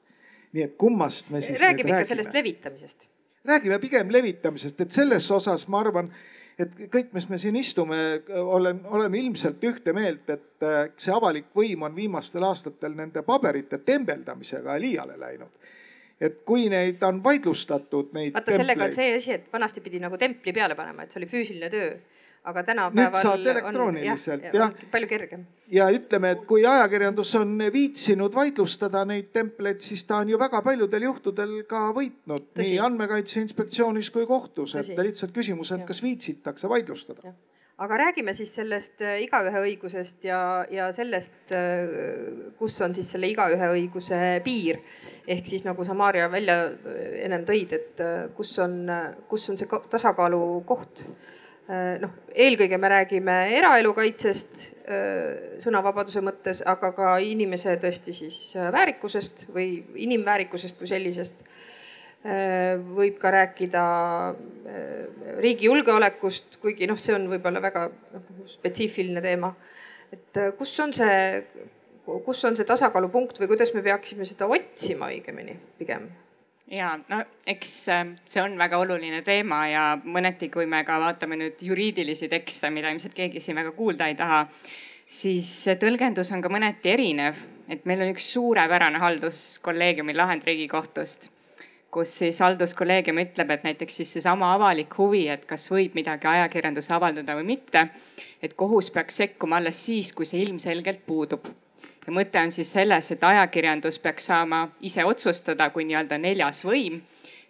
nii 0.54 0.64
et 0.64 0.78
kummast 0.78 1.30
me 1.30 1.42
siis. 1.42 1.62
räägime 1.62 1.90
ikka 1.90 2.06
sellest 2.06 2.34
levitamisest. 2.34 3.08
räägime 3.46 3.80
pigem 3.80 4.12
levitamisest, 4.12 4.82
et 4.82 4.92
selles 4.92 5.32
osas 5.32 5.68
ma 5.68 5.80
arvan 5.80 6.12
et 6.60 6.74
kõik, 6.92 7.12
mis 7.14 7.30
me 7.30 7.38
siin 7.38 7.56
istume, 7.56 7.98
oleme, 8.42 8.82
oleme 8.90 9.20
ilmselt 9.20 9.64
ühte 9.64 9.94
meelt, 9.94 10.30
et 10.30 10.66
äh, 10.66 10.90
see 10.98 11.14
avalik 11.14 11.52
võim 11.56 11.86
on 11.86 11.96
viimastel 11.96 12.44
aastatel 12.44 12.96
nende 12.98 13.22
paberite 13.22 13.78
tembeldamisega 13.78 14.80
liiale 14.82 15.20
läinud. 15.20 15.74
et 16.22 16.40
kui 16.46 16.66
neid 16.70 17.04
on 17.06 17.20
vaidlustatud, 17.24 18.10
neid. 18.14 18.34
vaata, 18.34 18.52
sellega 18.52 18.88
on 18.88 18.94
see 18.94 19.12
asi, 19.16 19.36
et 19.36 19.52
vanasti 19.54 19.82
pidi 19.86 20.00
nagu 20.02 20.18
templi 20.18 20.54
peale 20.54 20.76
panema, 20.76 21.04
et 21.04 21.12
see 21.12 21.20
oli 21.20 21.30
füüsiline 21.30 21.70
töö 21.70 21.92
aga 22.48 22.64
tänapäeval. 22.64 23.12
nüüd 23.12 23.22
saad 23.22 23.50
elektrooniliselt 23.54 24.48
on, 24.50 24.60
jah, 24.62 24.78
palju 24.92 25.10
kergem. 25.12 25.44
ja 25.72 25.90
ütleme, 25.94 26.32
et 26.36 26.46
kui 26.50 26.64
ajakirjandus 26.66 27.34
on 27.40 27.58
viitsinud 27.74 28.36
vaidlustada 28.36 29.04
neid 29.10 29.34
templeid, 29.36 29.82
siis 29.84 30.06
ta 30.08 30.22
on 30.24 30.32
ju 30.32 30.40
väga 30.40 30.62
paljudel 30.66 31.10
juhtudel 31.10 31.60
ka 31.70 31.90
võitnud 31.98 32.48
Tõsi. 32.54 32.64
nii 32.64 32.80
Andmekaitse 32.88 33.44
Inspektsioonis 33.44 34.10
kui 34.16 34.26
kohtus, 34.30 34.76
et 34.80 34.96
lihtsalt 34.96 35.36
küsimus, 35.36 35.74
et 35.76 35.86
kas 35.88 36.04
viitsitakse 36.04 36.70
vaidlustada 36.72 37.36
aga 37.78 37.98
räägime 37.98 38.34
siis 38.34 38.56
sellest 38.58 39.02
äh, 39.06 39.20
igaühe 39.22 39.62
õigusest 39.70 40.26
ja, 40.26 40.40
ja 40.74 40.88
sellest, 40.96 41.52
äh, 41.54 41.92
kus 42.58 42.80
on 42.82 42.96
siis 42.98 43.12
selle 43.14 43.30
igaühe 43.30 43.70
õiguse 43.76 44.18
piir. 44.46 44.82
ehk 45.28 45.46
siis 45.46 45.66
nagu 45.68 45.86
sa, 45.86 45.94
Maarja, 45.94 46.32
välja 46.32 46.58
äh, 46.66 47.02
ennem 47.28 47.46
tõid, 47.46 47.76
et 47.78 48.02
kus 48.36 48.56
on, 48.64 48.80
kus 49.30 49.50
on 49.52 49.60
see 49.60 49.70
tasakaalu 49.92 50.42
koht 50.66 51.06
noh, 51.68 52.14
eelkõige 52.32 52.78
me 52.80 52.90
räägime 52.92 53.36
eraelu 53.58 53.92
kaitsest 53.96 54.62
äh, 54.88 55.58
sõnavabaduse 55.64 56.24
mõttes, 56.24 56.62
aga 56.64 56.94
ka 56.96 57.16
inimese 57.24 57.76
tõesti 57.82 58.16
siis 58.16 58.38
äh, 58.56 58.70
väärikusest 58.72 59.48
või 59.54 59.82
inimväärikusest 60.08 60.80
kui 60.80 60.90
sellisest. 60.90 61.46
võib 62.98 63.20
ka 63.22 63.30
rääkida 63.32 63.82
riigi 65.38 65.68
julgeolekust, 65.70 66.58
kuigi 66.60 66.88
noh, 66.90 66.98
see 67.00 67.14
on 67.16 67.28
võib-olla 67.30 67.62
väga 67.62 67.86
noh, 67.94 68.26
spetsiifiline 68.52 69.22
teema. 69.22 69.54
et 70.12 70.40
kus 70.58 70.74
on 70.84 70.92
see, 70.98 71.46
kus 72.26 72.44
on 72.50 72.58
see 72.58 72.68
tasakaalupunkt 72.68 73.40
või 73.40 73.54
kuidas 73.54 73.72
me 73.76 73.86
peaksime 73.86 74.26
seda 74.26 74.50
otsima 74.50 75.12
õigemini 75.14 75.56
pigem 75.78 76.10
ja 76.72 76.98
no 77.10 77.22
eks 77.48 77.74
ähm, 77.90 78.14
see 78.28 78.42
on 78.44 78.58
väga 78.60 78.80
oluline 78.82 79.22
teema 79.26 79.62
ja 79.72 79.84
mõneti, 80.04 80.50
kui 80.54 80.68
me 80.70 80.84
ka 80.88 81.00
vaatame 81.02 81.40
nüüd 81.40 81.64
juriidilisi 81.64 82.30
tekste, 82.32 82.72
mida 82.74 82.92
ilmselt 82.92 83.16
keegi 83.16 83.42
siin 83.44 83.58
väga 83.60 83.72
kuulda 83.78 84.10
ei 84.12 84.18
taha, 84.20 84.44
siis 85.08 85.52
tõlgendus 85.80 86.32
on 86.36 86.44
ka 86.44 86.52
mõneti 86.52 86.92
erinev, 86.92 87.40
et 87.72 87.88
meil 87.88 88.04
on 88.04 88.12
üks 88.12 88.28
suurepärane 88.34 89.00
halduskolleegiumi 89.00 90.16
lahend 90.16 90.48
Riigikohtust, 90.48 91.30
kus 91.92 92.18
siis 92.22 92.42
halduskolleegium 92.44 93.24
ütleb, 93.24 93.54
et 93.56 93.64
näiteks 93.64 94.02
siis 94.02 94.12
seesama 94.18 94.52
avalik 94.58 94.98
huvi, 95.00 95.28
et 95.32 95.48
kas 95.48 95.70
võib 95.72 95.96
midagi 95.96 96.28
ajakirjandus 96.28 96.92
avaldada 96.92 97.38
või 97.40 97.48
mitte, 97.56 97.88
et 98.44 98.60
kohus 98.60 98.92
peaks 98.92 99.24
sekkuma 99.24 99.62
alles 99.62 99.80
siis, 99.88 100.12
kui 100.14 100.28
see 100.28 100.44
ilmselgelt 100.44 101.08
puudub 101.08 101.48
ja 102.08 102.14
mõte 102.16 102.40
on 102.40 102.52
siis 102.56 102.72
selles, 102.72 103.12
et 103.12 103.24
ajakirjandus 103.24 104.00
peaks 104.00 104.30
saama 104.32 104.64
ise 104.88 105.06
otsustada 105.06 105.70
kui 105.76 105.86
nii-öelda 105.88 106.18
neljas 106.18 106.64
võim, 106.66 107.02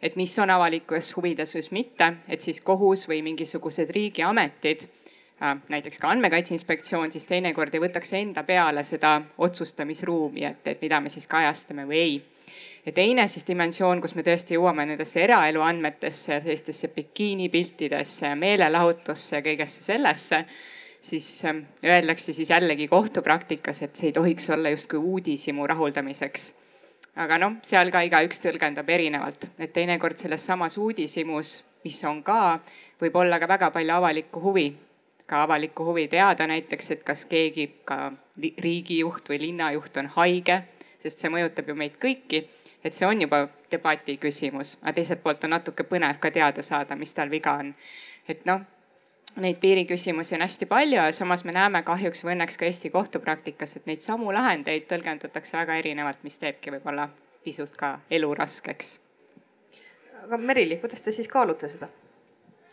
et 0.01 0.15
mis 0.17 0.33
on 0.41 0.49
avalikes 0.53 1.13
huvides, 1.17 1.55
mis 1.55 1.71
mitte, 1.71 2.13
et 2.29 2.41
siis 2.41 2.61
kohus 2.61 3.07
või 3.09 3.21
mingisugused 3.25 3.91
riigiametid 3.93 4.87
äh, 4.87 5.59
näiteks 5.69 6.01
ka 6.01 6.09
Andmekaitse 6.09 6.55
Inspektsioon 6.57 7.13
siis 7.13 7.29
teinekord 7.29 7.75
ei 7.75 7.83
võtaks 7.85 8.13
enda 8.17 8.43
peale 8.43 8.83
seda 8.83 9.19
otsustamisruumi, 9.37 10.45
et, 10.49 10.65
et 10.73 10.81
mida 10.81 11.01
me 11.01 11.13
siis 11.13 11.29
kajastame 11.29 11.85
või 11.85 12.01
ei. 12.01 12.17
ja 12.85 12.91
teine 12.91 13.27
siis 13.27 13.45
dimensioon, 13.47 14.01
kus 14.01 14.15
me 14.15 14.25
tõesti 14.25 14.57
jõuame 14.57 14.87
nendesse 14.89 15.21
eraelu 15.21 15.61
andmetesse, 15.61 16.41
sellistesse 16.41 16.89
bikiinipiltidesse, 16.95 18.33
meelelahutusse 18.35 19.43
kõigesse 19.45 19.85
sellesse 19.85 20.45
siis 21.01 21.45
ähm, 21.45 21.65
öeldakse 21.86 22.33
siis 22.33 22.49
jällegi 22.49 22.88
kohtupraktikas, 22.88 23.81
et 23.81 23.95
see 23.95 24.10
ei 24.10 24.13
tohiks 24.13 24.49
olla 24.49 24.69
justkui 24.69 24.99
uudishimu 24.99 25.67
rahuldamiseks. 25.67 26.53
aga 27.15 27.38
noh, 27.41 27.55
seal 27.65 27.91
ka 27.91 28.03
igaüks 28.05 28.41
tõlgendab 28.43 28.89
erinevalt, 28.89 29.47
et 29.60 29.73
teinekord 29.73 30.17
selles 30.17 30.45
samas 30.45 30.77
uudishimus, 30.77 31.63
mis 31.83 32.03
on 32.05 32.21
ka, 32.23 32.60
võib 33.01 33.15
olla 33.15 33.39
ka 33.39 33.47
väga 33.47 33.71
palju 33.71 33.93
avalikku 33.93 34.41
huvi. 34.41 34.67
ka 35.27 35.41
avalikku 35.43 35.83
huvi 35.83 36.07
teada 36.07 36.47
näiteks, 36.47 36.91
et 36.91 37.03
kas 37.03 37.25
keegi, 37.25 37.71
ka 37.86 38.13
riigijuht 38.39 39.29
või 39.29 39.39
linnajuht 39.41 39.97
on 39.97 40.07
haige, 40.15 40.62
sest 41.03 41.19
see 41.19 41.29
mõjutab 41.29 41.67
ju 41.67 41.75
meid 41.75 41.97
kõiki 41.99 42.45
et 42.83 42.93
see 42.93 43.07
on 43.07 43.21
juba 43.21 43.47
debati 43.71 44.17
küsimus, 44.21 44.77
aga 44.81 44.93
teiselt 44.99 45.23
poolt 45.23 45.43
on 45.43 45.55
natuke 45.57 45.83
põnev 45.88 46.19
ka 46.23 46.31
teada 46.31 46.63
saada, 46.63 46.95
mis 46.95 47.13
tal 47.13 47.29
viga 47.29 47.57
on. 47.60 47.73
et 48.27 48.45
noh, 48.45 48.62
neid 49.41 49.60
piiriküsimusi 49.62 50.36
on 50.36 50.41
hästi 50.45 50.65
palju 50.65 50.97
ja 51.00 51.12
samas 51.12 51.43
me 51.45 51.54
näeme 51.56 51.84
kahjuks 51.86 52.23
või 52.26 52.36
õnneks 52.36 52.58
ka 52.58 52.65
Eesti 52.65 52.89
kohtupraktikas, 52.93 53.78
et 53.78 53.86
neid 53.89 54.02
samu 54.06 54.34
lahendeid 54.34 54.88
tõlgendatakse 54.89 55.58
väga 55.60 55.78
erinevalt, 55.82 56.23
mis 56.23 56.39
teebki 56.41 56.73
võib-olla 56.73 57.10
pisut 57.45 57.78
ka 57.78 57.97
elu 58.12 58.34
raskeks. 58.36 59.00
aga 60.23 60.38
Merili, 60.38 60.78
kuidas 60.82 61.02
te 61.02 61.12
siis 61.12 61.28
kaalute 61.28 61.69
seda? 61.69 61.89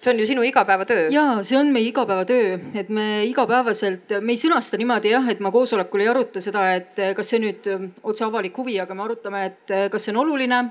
see 0.05 0.13
on 0.13 0.19
ju 0.21 0.27
sinu 0.27 0.43
igapäevatöö. 0.43 1.09
ja 1.11 1.43
see 1.43 1.59
on 1.59 1.73
meie 1.73 1.89
igapäevatöö, 1.89 2.59
et 2.75 2.89
me 2.89 3.25
igapäevaselt, 3.25 4.19
me 4.21 4.33
ei 4.33 4.41
sõnasta 4.41 4.81
niimoodi 4.81 5.15
jah, 5.15 5.29
et 5.31 5.41
ma 5.41 5.53
koosolekul 5.53 6.01
ei 6.01 6.09
aruta 6.13 6.41
seda, 6.45 6.65
et 6.77 6.99
kas 7.17 7.31
see 7.33 7.41
nüüd 7.41 7.69
otse 8.03 8.25
avalik 8.25 8.57
huvi, 8.59 8.77
aga 8.81 8.95
me 8.95 9.07
arutame, 9.07 9.47
et 9.47 9.77
kas 9.93 10.05
see 10.05 10.15
on 10.15 10.25
oluline. 10.25 10.65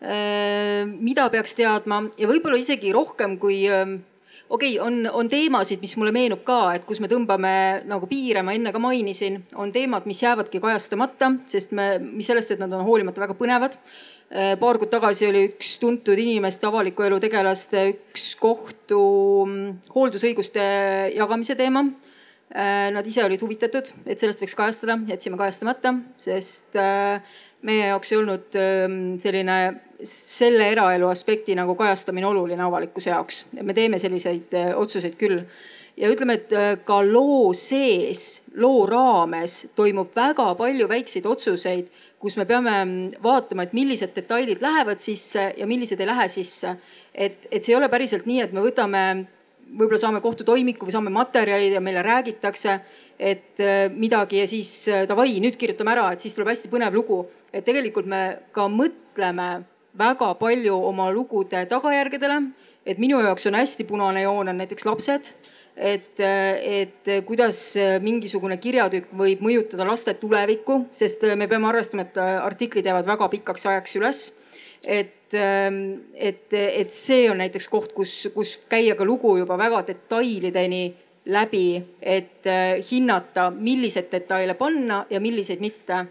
mida 0.00 1.26
peaks 1.28 1.52
teadma 1.54 1.98
ja 2.16 2.28
võib-olla 2.28 2.56
isegi 2.56 2.92
rohkem 2.92 3.34
kui 3.38 3.66
okei 4.50 4.78
okay,, 4.78 4.86
on, 4.86 5.06
on 5.14 5.28
teemasid, 5.30 5.80
mis 5.82 5.94
mulle 5.98 6.12
meenub 6.14 6.42
ka, 6.46 6.58
et 6.74 6.86
kus 6.86 7.00
me 7.02 7.08
tõmbame 7.10 7.52
nagu 7.88 8.08
piire, 8.10 8.42
ma 8.46 8.54
enne 8.56 8.72
ka 8.74 8.82
mainisin, 8.82 9.38
on 9.58 9.70
teemad, 9.74 10.08
mis 10.10 10.22
jäävadki 10.24 10.60
kajastamata, 10.62 11.32
sest 11.50 11.74
me, 11.76 11.92
mis 12.02 12.30
sellest, 12.30 12.54
et 12.54 12.62
nad 12.62 12.72
on 12.74 12.86
hoolimata 12.86 13.22
väga 13.22 13.36
põnevad. 13.38 13.78
Äh, 14.30 14.54
paar 14.60 14.78
kuud 14.78 14.90
tagasi 14.92 15.26
oli 15.26 15.44
üks 15.48 15.72
tuntud 15.82 16.18
inimeste, 16.18 16.66
avaliku 16.68 17.06
elu 17.06 17.18
tegelaste 17.22 17.88
üks 17.94 18.32
kohtu 18.38 19.00
mm, 19.46 19.92
hooldusõiguste 19.94 20.64
jagamise 21.16 21.56
teema 21.58 21.82
äh, 21.86 22.90
Nad 22.94 23.06
ise 23.10 23.24
olid 23.26 23.42
huvitatud, 23.42 23.90
et 24.06 24.22
sellest 24.22 24.42
võiks 24.42 24.54
kajastada, 24.58 25.00
jätsime 25.10 25.38
kajastamata, 25.38 25.96
sest 26.22 26.78
äh, 26.78 27.38
meie 27.66 27.90
jaoks 27.90 28.14
ei 28.14 28.18
olnud 28.18 28.60
selline 29.20 29.56
selle 30.06 30.70
eraelu 30.72 31.08
aspekti 31.10 31.54
nagu 31.58 31.74
kajastamine 31.78 32.26
oluline 32.26 32.62
avalikkuse 32.64 33.10
jaoks. 33.10 33.44
me 33.62 33.74
teeme 33.74 33.98
selliseid 33.98 34.54
äh, 34.54 34.72
otsuseid 34.78 35.16
küll. 35.20 35.42
ja 35.96 36.08
ütleme, 36.08 36.38
et 36.38 36.52
äh, 36.52 36.76
ka 36.84 37.00
loo 37.04 37.52
sees, 37.54 38.42
loo 38.54 38.86
raames 38.86 39.66
toimub 39.76 40.14
väga 40.16 40.54
palju 40.56 40.88
väikseid 40.88 41.26
otsuseid, 41.26 41.90
kus 42.20 42.36
me 42.36 42.46
peame 42.46 42.76
mm, 42.84 43.18
vaatama, 43.22 43.66
et 43.66 43.74
millised 43.76 44.14
detailid 44.16 44.62
lähevad 44.62 45.00
sisse 45.00 45.50
ja 45.56 45.66
millised 45.66 46.00
ei 46.00 46.08
lähe 46.08 46.28
sisse. 46.28 46.76
et, 47.14 47.46
et 47.50 47.62
see 47.62 47.74
ei 47.74 47.78
ole 47.78 47.88
päriselt 47.88 48.26
nii, 48.26 48.40
et 48.46 48.52
me 48.56 48.64
võtame, 48.64 49.04
võib-olla 49.70 50.00
saame 50.00 50.20
kohtutoimiku 50.24 50.86
või 50.86 50.96
saame 50.96 51.12
materjalid 51.14 51.76
ja 51.76 51.80
meile 51.84 52.02
räägitakse 52.02 52.80
et 53.20 53.60
äh, 53.60 53.90
midagi 53.92 54.38
ja 54.40 54.46
siis 54.48 54.88
davai, 55.08 55.34
nüüd 55.44 55.58
kirjutame 55.60 55.92
ära, 55.92 56.06
et 56.14 56.24
siis 56.24 56.32
tuleb 56.32 56.48
hästi 56.54 56.70
põnev 56.72 56.96
lugu. 56.96 57.26
et 57.52 57.64
tegelikult 57.66 58.06
me 58.06 58.38
ka 58.54 58.68
mõtleme 58.70 59.66
väga 59.98 60.34
palju 60.38 60.74
oma 60.74 61.10
lugude 61.10 61.66
tagajärgedele. 61.68 62.42
et 62.86 62.98
minu 62.98 63.20
jaoks 63.20 63.46
on 63.46 63.54
hästi 63.54 63.84
punane 63.84 64.22
joon 64.22 64.48
on 64.48 64.56
näiteks 64.56 64.86
lapsed. 64.86 65.34
et, 65.76 66.20
et 66.20 67.24
kuidas 67.26 67.74
mingisugune 68.00 68.56
kirjatükk 68.56 69.12
võib 69.16 69.40
mõjutada 69.40 69.86
laste 69.86 70.14
tulevikku, 70.14 70.86
sest 70.92 71.22
me 71.36 71.48
peame 71.48 71.68
arvestama, 71.68 72.02
et 72.02 72.16
artiklid 72.18 72.84
jäävad 72.84 73.06
väga 73.06 73.28
pikaks 73.28 73.66
ajaks 73.66 73.96
üles. 73.96 74.32
et, 74.82 75.34
et, 75.34 76.52
et 76.52 76.90
see 76.90 77.30
on 77.30 77.38
näiteks 77.38 77.68
koht, 77.68 77.92
kus, 77.92 78.28
kus 78.34 78.58
käia 78.68 78.94
ka 78.94 79.04
lugu 79.04 79.36
juba 79.38 79.58
väga 79.58 79.82
detailideni 79.86 80.94
läbi, 81.26 81.82
et 82.02 82.48
hinnata, 82.90 83.50
milliseid 83.50 84.08
detaile 84.12 84.54
panna 84.54 85.04
ja 85.10 85.20
milliseid 85.20 85.60
mitte 85.60 86.06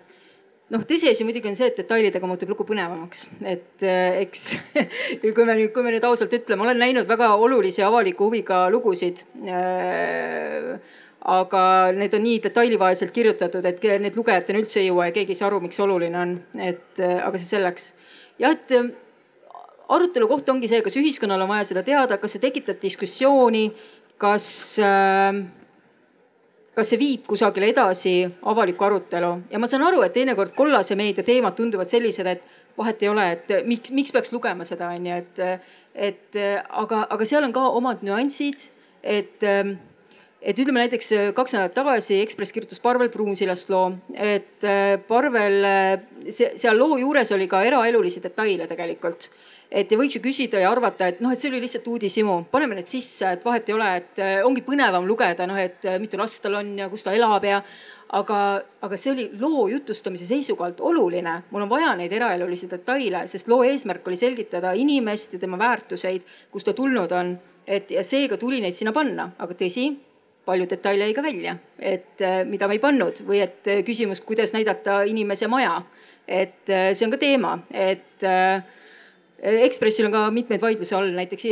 noh, 0.73 0.86
tõsiasi 0.89 1.25
muidugi 1.27 1.49
on 1.51 1.58
see, 1.58 1.71
et 1.71 1.82
detailidega 1.82 2.29
muutub 2.29 2.53
lugu 2.53 2.65
põnevamaks, 2.67 3.25
et 3.47 3.86
äh, 3.86 4.21
eks 4.25 4.45
kui 5.23 5.45
me 5.45 5.58
nüüd, 5.58 5.73
kui 5.75 5.86
me 5.86 5.93
nüüd 5.95 6.05
ausalt 6.08 6.34
ütleme, 6.36 6.65
olen 6.67 6.82
näinud 6.82 7.10
väga 7.10 7.34
olulisi 7.36 7.84
avaliku 7.86 8.29
huviga 8.29 8.65
lugusid 8.73 9.25
äh, 9.47 10.79
aga 11.19 11.62
need 11.95 12.15
on 12.15 12.23
nii 12.23 12.39
detailivaeliselt 12.45 13.12
kirjutatud, 13.15 13.65
et 13.65 13.84
need 14.01 14.15
lugejateni 14.17 14.63
üldse 14.63 14.79
ei 14.82 14.88
jõua 14.88 15.10
ja 15.10 15.15
keegi 15.17 15.36
ei 15.36 15.39
saa 15.39 15.49
aru, 15.49 15.60
miks 15.63 15.79
oluline 15.84 16.19
on, 16.19 16.36
et 16.55 17.01
äh, 17.03 17.19
aga 17.25 17.41
see 17.41 17.58
selleks. 17.58 17.93
jah, 18.39 18.55
et 18.55 18.75
arutelu 19.89 20.29
koht 20.29 20.49
ongi 20.53 20.69
see, 20.71 20.82
kas 20.86 20.97
ühiskonnal 21.01 21.43
on 21.43 21.51
vaja 21.51 21.67
seda 21.71 21.84
teada, 21.86 22.19
kas 22.21 22.36
see 22.36 22.43
tekitab 22.43 22.79
diskussiooni, 22.82 23.67
kas 24.21 24.47
äh, 24.84 25.43
kas 26.80 26.94
see 26.94 27.00
viib 27.02 27.28
kusagile 27.28 27.70
edasi 27.74 28.13
avalikku 28.52 28.88
arutelu? 28.88 29.34
Ja 29.52 29.60
ma 29.60 29.68
saan 29.70 29.84
aru, 29.88 30.02
et 30.06 30.15
teinekord 30.15 30.56
kollase 30.58 30.98
meedia 31.00 31.26
teemad 31.28 31.58
tunduvad 31.58 31.92
sellised, 31.92 32.30
et 32.32 32.44
vahet 32.80 33.04
ei 33.04 33.12
ole, 33.12 33.26
et 33.36 33.54
miks, 33.68 33.92
miks 33.96 34.15
peaks 34.15 34.32
lugema 34.32 34.68
seda, 34.68 34.94
on 34.96 35.10
ju, 35.10 35.20
et, 35.20 35.70
et 36.10 36.39
aga, 36.39 37.04
aga 37.12 37.28
seal 37.28 37.48
on 37.48 37.56
ka 37.56 37.68
omad 37.82 38.06
nüansid, 38.08 38.70
et 39.04 39.48
et 40.39 40.56
ütleme 40.56 40.80
näiteks 40.80 41.10
kaks 41.36 41.52
nädalat 41.52 41.74
tagasi 41.76 42.22
Ekspress 42.24 42.56
kirjutas 42.56 42.80
Parvel 42.80 43.10
Pruunsillast 43.12 43.72
loo, 43.74 43.89
et 44.15 44.63
Parvel, 45.10 45.68
seal 46.32 46.80
loo 46.80 46.96
juures 47.02 47.34
oli 47.36 47.50
ka 47.52 47.60
eraelulisi 47.68 48.24
detaile 48.24 48.70
tegelikult 48.70 49.28
et 49.69 49.91
võiks 49.93 50.17
ju 50.17 50.21
küsida 50.23 50.62
ja 50.63 50.71
arvata, 50.71 51.12
et 51.12 51.21
noh, 51.21 51.32
et 51.34 51.41
see 51.41 51.51
oli 51.51 51.62
lihtsalt 51.62 51.88
uudishimu, 51.91 52.39
paneme 52.51 52.79
need 52.79 52.89
sisse, 52.89 53.36
et 53.36 53.45
vahet 53.45 53.69
ei 53.69 53.75
ole, 53.75 53.89
et 54.01 54.21
äh, 54.23 54.36
ongi 54.45 54.63
põnevam 54.65 55.05
lugeda, 55.08 55.45
noh, 55.49 55.60
et 55.62 55.86
äh, 55.86 55.99
mitu 56.01 56.17
last 56.17 56.41
tal 56.43 56.58
on 56.60 56.73
ja 56.79 56.89
kus 56.89 57.05
ta 57.05 57.13
elab 57.13 57.45
ja 57.45 57.62
aga, 58.17 58.39
aga 58.82 58.97
see 58.97 59.13
oli 59.13 59.27
loo 59.38 59.67
jutustamise 59.69 60.25
seisukohalt 60.25 60.82
oluline. 60.82 61.36
mul 61.51 61.67
on 61.67 61.69
vaja 61.69 61.93
neid 61.99 62.13
eraelulisi 62.13 62.69
detaile, 62.71 63.27
sest 63.29 63.51
loo 63.51 63.62
eesmärk 63.63 64.08
oli 64.10 64.17
selgitada 64.17 64.73
inimest 64.73 65.38
ja 65.38 65.39
tema 65.39 65.60
väärtuseid, 65.62 66.25
kust 66.51 66.65
ta 66.65 66.73
tulnud 66.73 67.12
on. 67.12 67.38
et 67.67 67.91
ja 67.91 68.03
seega 68.03 68.38
tuli 68.38 68.62
neid 68.62 68.73
sinna 68.73 68.91
panna, 68.91 69.29
aga 69.38 69.53
tõsi, 69.53 69.91
palju 70.49 70.65
detaile 70.65 71.05
jäi 71.05 71.13
ka 71.13 71.21
välja, 71.21 71.55
et 71.77 72.25
äh, 72.25 72.41
mida 72.49 72.67
me 72.67 72.79
ei 72.79 72.82
pannud 72.82 73.21
või 73.21 73.43
et 73.45 73.69
küsimus, 73.86 74.25
kuidas 74.25 74.55
näidata 74.58 75.03
inimese 75.05 75.47
maja. 75.47 75.84
et 76.25 76.65
see 76.65 77.05
on 77.05 77.13
ka 77.13 77.17
teema, 77.21 77.55
et 77.69 78.25
äh, 78.25 78.65
Ekspressil 79.39 80.10
on 80.10 80.12
ka 80.12 80.25
mitmeid 80.36 80.62
vaidlusi 80.62 80.95
all, 80.97 81.13
näiteks 81.15 81.45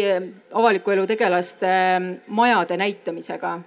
avaliku 0.59 0.91
elu 0.91 1.05
tegelaste 1.07 1.69
ähm, 1.71 2.13
majade 2.27 2.77
näitamisega. 2.77 3.59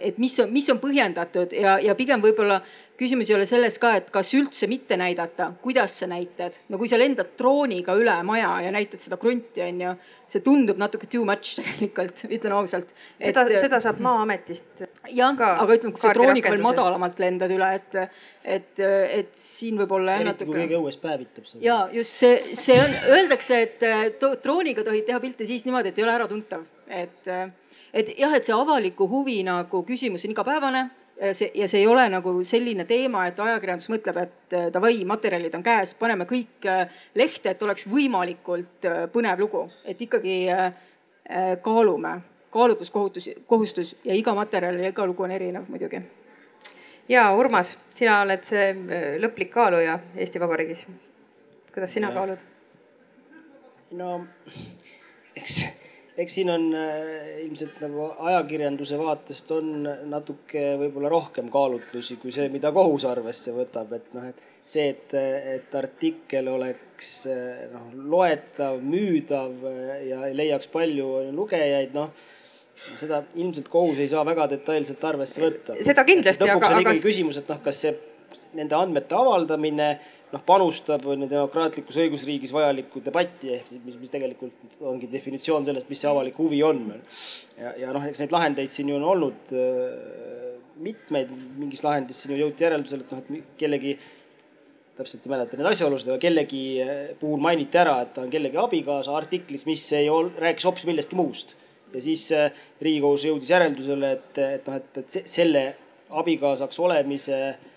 et 0.00 0.18
mis 0.18 0.38
on, 0.40 0.50
mis 0.52 0.68
on 0.70 0.78
põhjendatud 0.78 1.54
ja, 1.56 1.78
ja 1.80 1.94
pigem 1.94 2.20
võib-olla 2.22 2.60
küsimus 3.02 3.30
ei 3.30 3.36
ole 3.36 3.46
selles 3.48 3.76
ka, 3.82 3.92
et 3.98 4.10
kas 4.14 4.30
üldse 4.38 4.68
mitte 4.70 4.96
näidata, 5.00 5.50
kuidas 5.62 5.98
sa 6.00 6.08
näitad. 6.10 6.60
no 6.70 6.78
kui 6.80 6.90
sa 6.90 6.98
lendad 7.00 7.34
drooniga 7.38 7.94
üle 7.98 8.14
maja 8.26 8.54
ja 8.66 8.72
näitad 8.74 9.02
seda 9.02 9.18
krunti, 9.20 9.62
on 9.64 9.80
ju, 9.82 9.94
see 10.30 10.44
tundub 10.44 10.78
natuke 10.80 11.08
too 11.10 11.26
much 11.28 11.56
tegelikult, 11.58 12.24
ütlen 12.28 12.56
ausalt. 12.56 12.94
seda, 13.22 13.44
seda 13.50 13.80
saab 13.84 14.00
Maa-ametist. 14.04 14.84
jah, 15.10 15.34
aga 15.34 15.78
ütleme, 15.78 15.94
kui 15.96 16.04
sa 16.04 16.14
drooniga 16.16 16.52
veel 16.54 16.64
madalamalt 16.64 17.20
lendad 17.22 17.52
üle, 17.54 17.72
et, 17.80 17.98
et, 18.58 18.84
et 19.22 19.34
siin 19.38 19.80
võib 19.82 19.96
olla. 19.98 20.20
eriti 20.22 20.48
kui 20.48 20.60
keegi 20.62 20.78
õues 20.78 21.00
päevitab 21.02 21.48
seda. 21.50 21.64
ja 21.66 21.80
just 21.96 22.22
see, 22.22 22.56
see 22.58 22.78
on, 22.80 22.96
öeldakse, 23.16 23.64
et 23.66 24.30
drooniga 24.44 24.86
tohid 24.86 25.08
teha 25.10 25.20
pilte 25.22 25.48
siis 25.48 25.66
niimoodi, 25.68 25.92
et 25.92 26.00
ei 26.00 26.06
ole 26.06 26.16
äratuntav, 26.20 26.64
et 26.88 27.34
et 27.92 28.08
jah, 28.16 28.32
et 28.32 28.46
see 28.46 28.56
avaliku 28.56 29.04
huvi 29.08 29.42
nagu 29.44 29.82
küsimus 29.84 30.24
on 30.24 30.32
igapäevane 30.32 30.86
see 31.30 31.50
ja 31.54 31.68
see 31.68 31.82
ei 31.82 31.86
ole 31.86 32.08
nagu 32.10 32.32
selline 32.44 32.84
teema, 32.88 33.26
et 33.28 33.38
ajakirjandus 33.40 33.88
mõtleb, 33.92 34.18
et 34.24 34.56
äh, 34.56 34.68
davai, 34.74 34.96
materjalid 35.08 35.54
on 35.54 35.64
käes, 35.64 35.94
paneme 35.98 36.26
kõik 36.28 36.66
äh, 36.68 37.02
lehte, 37.18 37.52
et 37.52 37.62
oleks 37.62 37.86
võimalikult 37.90 38.88
äh, 38.88 39.04
põnev 39.12 39.44
lugu, 39.44 39.66
et 39.86 40.00
ikkagi 40.02 40.40
kaalume, 41.62 42.16
kaalutluskohutus, 42.52 43.28
kohustus 43.46 43.92
ja 44.04 44.14
iga 44.18 44.34
materjal 44.34 44.80
ja 44.82 44.90
iga 44.90 45.06
lugu 45.06 45.22
on 45.24 45.30
erinev 45.32 45.68
muidugi. 45.70 46.02
ja 47.08 47.28
Urmas, 47.38 47.76
sina 47.94 48.18
oled 48.24 48.42
see 48.44 48.72
lõplik 49.22 49.52
kaaluja 49.54 50.00
Eesti 50.16 50.42
Vabariigis. 50.42 50.86
kuidas 51.72 51.94
sina 51.94 52.10
ja. 52.10 52.14
kaalud? 52.18 52.42
no 53.92 54.18
eks 55.36 55.62
eks 56.18 56.34
siin 56.38 56.50
on 56.52 56.68
äh, 56.76 57.42
ilmselt 57.46 57.78
nagu 57.80 58.10
ajakirjanduse 58.28 58.98
vaatest 59.00 59.50
on 59.56 59.86
natuke 60.12 60.64
võib-olla 60.80 61.10
rohkem 61.12 61.48
kaalutlusi 61.52 62.18
kui 62.20 62.34
see, 62.34 62.48
mida 62.52 62.72
kohus 62.74 63.06
arvesse 63.08 63.54
võtab, 63.56 63.94
et 63.96 64.12
noh, 64.16 64.28
et 64.28 64.42
see, 64.68 64.90
et, 64.92 65.14
et 65.56 65.74
artikkel 65.78 66.50
oleks 66.52 67.14
äh, 67.32 67.64
noh, 67.72 67.88
loetav, 68.12 68.82
müüdav 68.84 69.66
äh, 69.70 69.96
ja 70.10 70.22
leiaks 70.36 70.70
palju 70.72 71.08
lugejaid, 71.32 71.96
noh 71.96 72.12
seda 72.98 73.22
ilmselt 73.38 73.68
kohus 73.70 74.00
ei 74.02 74.08
saa 74.10 74.24
väga 74.26 74.48
detailselt 74.50 75.04
arvesse 75.06 75.42
võtta. 75.42 75.76
seda 75.86 76.04
kindlasti, 76.04 76.44
aga. 76.44 76.56
lõpuks 76.56 76.72
on 76.74 76.82
ikkagi 76.82 77.04
küsimus, 77.04 77.38
et 77.38 77.52
noh, 77.52 77.60
kas 77.62 77.78
see 77.84 77.92
nende 78.58 78.76
andmete 78.76 79.16
avaldamine 79.16 79.88
noh, 80.32 80.42
panustab 80.46 81.04
demokraatlikus 81.20 81.98
õigusriigis 82.04 82.54
vajalikku 82.54 83.02
debatti 83.04 83.52
ehk 83.56 83.68
siis, 83.68 83.82
mis, 83.84 83.98
mis 84.00 84.12
tegelikult 84.12 84.80
ongi 84.92 85.10
definitsioon 85.12 85.66
sellest, 85.68 85.90
mis 85.92 86.00
see 86.02 86.10
avalik 86.10 86.38
huvi 86.40 86.62
on. 86.66 86.86
ja, 87.58 87.74
ja 87.84 87.92
noh, 87.94 88.06
eks 88.08 88.22
neid 88.22 88.34
lahendeid 88.34 88.72
siin 88.72 88.92
ju 88.92 88.98
on 88.98 89.06
olnud 89.12 89.54
äh, 89.56 90.48
mitmeid, 90.82 91.32
mingis 91.60 91.84
lahendis 91.84 92.22
siin 92.22 92.36
ju 92.36 92.46
jõuti 92.46 92.66
järeldusele, 92.66 93.06
et 93.06 93.14
noh, 93.14 93.22
et 93.22 93.56
kellegi 93.60 93.96
täpselt 94.96 95.26
ei 95.26 95.32
mäleta 95.32 95.58
neid 95.58 95.70
asjaolusid, 95.72 96.12
aga 96.12 96.22
kellegi 96.22 96.62
äh, 96.84 96.94
puhul 97.20 97.42
mainiti 97.42 97.80
ära, 97.80 97.98
et 98.04 98.14
ta 98.16 98.24
on 98.24 98.32
kellegi 98.32 98.60
abikaasa 98.60 99.16
artiklis, 99.16 99.66
mis 99.68 99.84
ei 99.98 100.08
ol-, 100.12 100.32
rääkis 100.40 100.68
hoopis 100.68 100.88
millestki 100.88 101.18
muust. 101.18 101.56
ja 101.92 102.00
siis 102.00 102.24
äh, 102.36 102.64
Riigikohus 102.80 103.26
jõudis 103.28 103.52
järeldusele, 103.52 104.16
et, 104.16 104.40
et 104.60 104.68
noh, 104.70 104.80
et, 104.80 105.02
et 105.02 105.28
selle 105.28 105.66
abikaasaks 106.22 106.80
olemise 106.80 107.36
äh, 107.50 107.68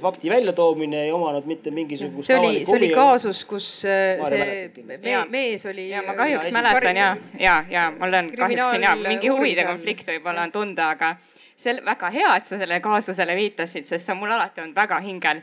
fakti 0.00 0.30
väljatoomine 0.30 1.04
ei 1.04 1.12
omanud 1.12 1.46
mitte 1.46 1.70
mingisugust 1.74 2.28
see 2.28 2.38
oli, 2.38 2.64
see 2.64 2.76
oli 2.76 2.90
kaasus, 2.94 3.44
kus 3.48 3.68
eh, 3.88 4.20
see 4.28 4.84
me, 4.84 4.98
mees 5.30 5.66
oli. 5.66 5.88
ja 5.90 6.02
ma 6.06 6.14
kahjuks 6.18 6.52
mäletan 6.52 6.96
ja, 6.96 7.16
ja, 7.40 7.56
ja 7.70 7.86
mul 7.94 8.18
on 8.20 8.30
kahjuks 8.36 8.70
siin 8.70 8.86
ja 8.86 8.96
mingi 8.96 9.32
huvide 9.32 9.64
konflikt 9.68 10.08
võib-olla 10.08 10.44
on 10.48 10.52
tunda, 10.52 10.90
aga 10.96 11.16
see 11.56 11.78
väga 11.84 12.10
hea, 12.10 12.36
et 12.36 12.46
sa 12.46 12.58
sellele 12.58 12.80
kaasusele 12.84 13.36
viitasid, 13.38 13.86
sest 13.88 14.06
see 14.06 14.14
on 14.14 14.20
mul 14.22 14.34
alati 14.34 14.62
olnud 14.64 14.76
väga 14.76 15.00
hingel. 15.04 15.42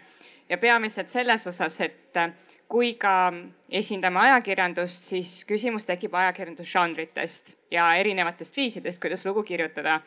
Ja 0.49 0.57
peamiselt 0.59 1.09
selles 1.09 1.47
osas, 1.47 1.77
et 1.81 2.17
kui 2.71 2.93
ka 2.99 3.33
esindame 3.67 4.21
ajakirjandust, 4.21 5.09
siis 5.11 5.41
küsimus 5.47 5.83
tekib 5.87 6.13
ajakirjandusžanritest 6.15 7.55
ja 7.75 7.89
erinevatest 7.99 8.55
viisidest, 8.55 9.01
kuidas 9.03 9.25
lugu 9.27 9.43
kirjutada 9.43 9.97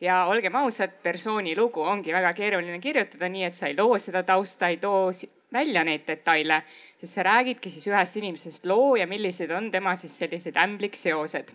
ja 0.00 0.22
olgem 0.30 0.56
ausad, 0.56 0.94
persooni 1.04 1.52
lugu 1.56 1.84
ongi 1.84 2.14
väga 2.16 2.32
keeruline 2.36 2.80
kirjutada, 2.80 3.28
nii 3.28 3.44
et 3.50 3.58
sa 3.58 3.68
ei 3.68 3.76
loo 3.76 3.98
seda 4.00 4.22
tausta, 4.24 4.70
ei 4.72 4.78
too 4.80 5.10
välja 5.52 5.84
neid 5.84 6.06
detaile, 6.08 6.62
sest 7.00 7.18
sa 7.18 7.26
räägidki 7.28 7.70
siis 7.70 7.86
ühest 7.92 8.16
inimesest 8.20 8.66
loo 8.66 8.96
ja 8.96 9.06
millised 9.06 9.52
on 9.52 9.68
tema 9.70 9.94
siis 9.96 10.16
sellised 10.18 10.56
ämblikseosed. 10.56 11.52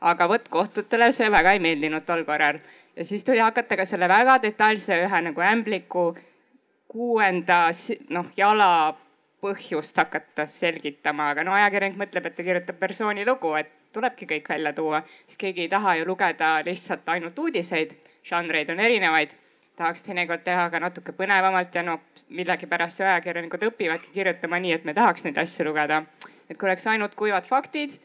aga 0.00 0.28
vot 0.28 0.46
kohtutele 0.48 1.10
see 1.12 1.26
väga 1.30 1.52
ei 1.52 1.58
meeldinud 1.60 2.04
tol 2.06 2.22
korral 2.24 2.58
ja 2.96 3.04
siis 3.04 3.24
tuli 3.24 3.42
hakata 3.44 3.76
ka 3.76 3.84
selle 3.84 4.08
väga 4.08 4.38
detailse 4.42 4.96
ühe 5.04 5.20
nagu 5.28 5.40
ämbliku 5.40 6.04
kuuenda 6.88 7.58
noh 8.08 8.30
jala 8.36 8.70
põhjust 9.46 9.98
hakata 10.00 10.46
selgitama, 10.50 11.30
aga 11.32 11.44
no 11.46 11.54
ajakirjanik 11.54 11.98
mõtleb, 12.00 12.26
et 12.26 12.36
ta 12.36 12.46
kirjutab 12.46 12.78
persooni 12.82 13.26
lugu, 13.28 13.54
et 13.60 13.70
tulebki 13.94 14.28
kõik 14.32 14.48
välja 14.50 14.72
tuua, 14.76 15.02
sest 15.26 15.40
keegi 15.40 15.66
ei 15.66 15.72
taha 15.72 15.96
ju 16.00 16.06
lugeda 16.08 16.56
lihtsalt 16.66 17.08
ainult 17.14 17.38
uudiseid, 17.38 17.94
žanreid 18.26 18.72
on 18.74 18.80
erinevaid. 18.80 19.34
tahaks 19.76 20.02
teinekord 20.02 20.40
teha 20.44 20.70
ka 20.72 20.78
natuke 20.80 21.12
põnevamalt 21.12 21.74
ja 21.74 21.82
no 21.84 21.98
millegipärast 22.32 23.00
ajakirjanikud 23.04 23.66
õpivadki 23.68 24.12
kirjutama 24.14 24.60
nii, 24.64 24.72
et 24.72 24.84
me 24.88 24.94
tahaks 24.94 25.24
neid 25.24 25.38
asju 25.38 25.66
lugeda. 25.68 26.02
et 26.50 26.56
kui 26.58 26.68
oleks 26.68 26.86
ainult 26.86 27.14
kuivad 27.14 27.46
faktid, 27.46 27.98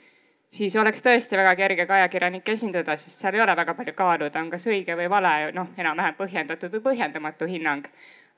siis 0.49 0.75
oleks 0.75 1.01
tõesti 1.01 1.37
väga 1.37 1.55
kerge 1.55 1.85
ka 1.85 1.93
ajakirjanikke 1.93 2.51
esindada, 2.51 2.97
sest 2.97 3.19
seal 3.19 3.35
ei 3.35 3.41
ole 3.41 3.55
väga 3.55 3.73
palju 3.73 3.93
kaaluda, 3.93 4.39
on 4.39 4.49
kas 4.49 4.67
õige 4.67 4.97
või 4.99 5.09
vale, 5.09 5.51
noh, 5.55 5.69
enam-vähem 5.77 6.17
põhjendatud 6.17 6.73
või 6.75 6.83
põhjendamatu 6.89 7.47
hinnang 7.47 7.87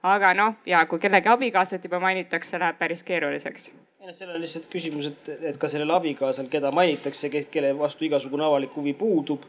aga 0.03 0.33
noh, 0.37 0.59
ja 0.65 0.85
kui 0.85 0.99
kellegi 0.99 1.31
abikaasat 1.31 1.83
juba 1.83 1.99
mainitakse, 2.03 2.59
läheb 2.59 2.79
päris 2.79 3.03
keeruliseks 3.07 3.71
ei 4.03 4.09
noh, 4.09 4.15
seal 4.17 4.33
on 4.35 4.41
lihtsalt 4.43 4.65
küsimus, 4.67 5.05
et, 5.07 5.29
et 5.47 5.57
ka 5.59 5.67
sellel 5.71 5.91
abikaasal, 5.95 6.49
keda 6.51 6.73
mainitakse, 6.75 7.29
kelle 7.31 7.69
vastu 7.79 8.03
igasugune 8.03 8.43
avalik 8.43 8.73
huvi 8.75 8.91
puudub, 8.99 9.45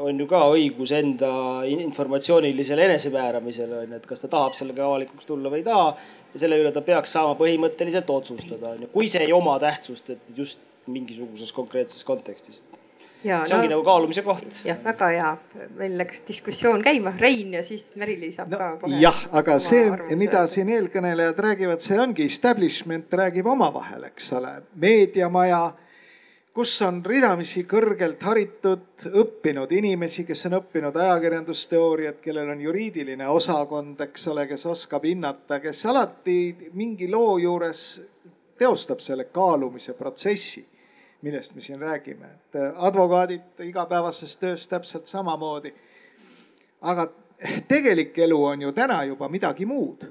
on 0.00 0.20
ju 0.22 0.26
ka 0.30 0.40
õigus 0.54 0.94
enda 0.96 1.28
informatsioonilisele 1.68 2.86
enesemääramisele 2.88 3.82
on 3.82 3.92
ju, 3.92 3.98
et 4.00 4.06
kas 4.08 4.24
ta 4.24 4.30
tahab 4.32 4.56
sellega 4.56 4.86
avalikuks 4.86 5.28
tulla 5.28 5.52
või 5.52 5.60
ei 5.60 5.66
taha. 5.66 5.90
ja 6.32 6.40
selle 6.40 6.56
üle 6.62 6.72
ta 6.72 6.80
peaks 6.86 7.12
saama 7.12 7.36
põhimõtteliselt 7.36 8.08
otsustada, 8.14 8.72
on 8.72 8.86
ju, 8.86 8.90
kui 8.94 9.10
see 9.12 9.26
ei 9.26 9.34
oma 9.36 9.58
tähtsust, 9.60 10.14
et 10.16 10.36
just 10.36 10.64
mingisuguses 10.88 11.52
konkreetses 11.52 12.04
kontekstis. 12.08 12.64
Ja, 13.24 13.40
see 13.42 13.56
ongi 13.56 13.66
no, 13.66 13.78
nagu 13.78 13.82
kaalumise 13.82 14.22
koht. 14.22 14.60
jah, 14.62 14.78
väga 14.84 15.08
hea, 15.10 15.30
meil 15.80 15.96
läks 15.98 16.20
diskussioon 16.28 16.84
käima, 16.86 17.10
Rein 17.18 17.56
ja 17.56 17.64
siis 17.66 17.88
Merili 17.98 18.30
saab 18.30 18.52
no, 18.54 18.60
ka 18.60 18.68
kohe. 18.84 19.00
jah, 19.02 19.18
aga 19.40 19.56
see, 19.62 19.88
mida 20.20 20.44
siin 20.46 20.70
eelkõnelejad 20.76 21.42
räägivad, 21.48 21.82
see 21.82 21.98
ongi 21.98 22.28
establishment 22.30 23.10
räägib 23.10 23.50
omavahel, 23.50 24.06
eks 24.12 24.30
ole, 24.38 24.54
meediamaja 24.78 25.64
kus 26.58 26.72
on 26.82 27.02
ridamisi 27.06 27.62
kõrgelt 27.70 28.22
haritud, 28.26 28.86
õppinud 29.06 29.70
inimesi, 29.78 30.24
kes 30.26 30.46
on 30.48 30.56
õppinud 30.58 30.96
ajakirjandusteooriat, 30.98 32.18
kellel 32.22 32.54
on 32.54 32.62
juriidiline 32.62 33.28
osakond, 33.30 34.00
eks 34.08 34.30
ole, 34.32 34.46
kes 34.50 34.66
oskab 34.66 35.06
hinnata, 35.06 35.60
kes 35.62 35.84
alati 35.86 36.38
mingi 36.74 37.10
loo 37.10 37.36
juures 37.38 37.84
teostab 38.58 39.02
selle 39.02 39.28
kaalumise 39.30 39.94
protsessi 39.94 40.64
millest 41.22 41.54
me 41.54 41.60
siin 41.60 41.80
räägime, 41.80 42.26
et 42.26 42.56
äh, 42.56 42.84
advokaadid 42.84 43.64
igapäevases 43.64 44.36
töös 44.36 44.68
täpselt 44.68 45.06
samamoodi. 45.06 45.74
aga 46.80 47.08
tegelik 47.68 48.18
elu 48.18 48.44
on 48.44 48.62
ju 48.62 48.72
täna 48.72 49.04
juba 49.04 49.28
midagi 49.28 49.66
muud 49.66 50.04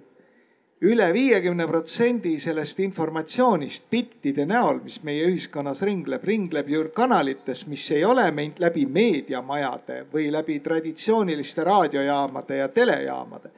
üle 0.85 1.07
viiekümne 1.13 1.65
protsendi 1.67 2.35
sellest 2.39 2.79
informatsioonist 2.85 3.87
bittide 3.89 4.45
näol, 4.45 4.83
mis 4.83 4.99
meie 5.03 5.25
ühiskonnas 5.25 5.81
ringleb, 5.87 6.23
ringleb 6.23 6.69
ju 6.69 6.83
kanalites, 6.93 7.65
mis 7.67 7.85
ei 7.95 8.03
ole 8.05 8.27
meid 8.31 8.59
läbi 8.61 8.85
meediamajade 8.85 10.03
või 10.13 10.27
läbi 10.31 10.59
traditsiooniliste 10.61 11.63
raadiojaamade 11.63 12.57
ja 12.57 12.67
telejaamade. 12.67 13.49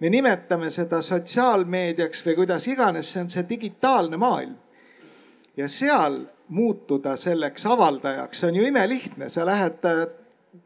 me 0.00 0.10
nimetame 0.10 0.70
seda 0.70 1.02
sotsiaalmeediaks 1.02 2.26
või 2.26 2.34
kuidas 2.34 2.66
iganes, 2.68 3.12
see 3.12 3.20
on 3.20 3.28
see 3.28 3.46
digitaalne 3.48 4.16
maailm. 4.16 4.56
ja 5.56 5.68
seal 5.68 6.20
muutuda 6.48 7.16
selleks 7.16 7.66
avaldajaks. 7.66 8.44
On 8.44 8.56
ju 8.56 8.66
imelihtne, 8.66 9.28
sa 9.28 9.46
lähed 9.46 9.84
äh, 9.84 10.06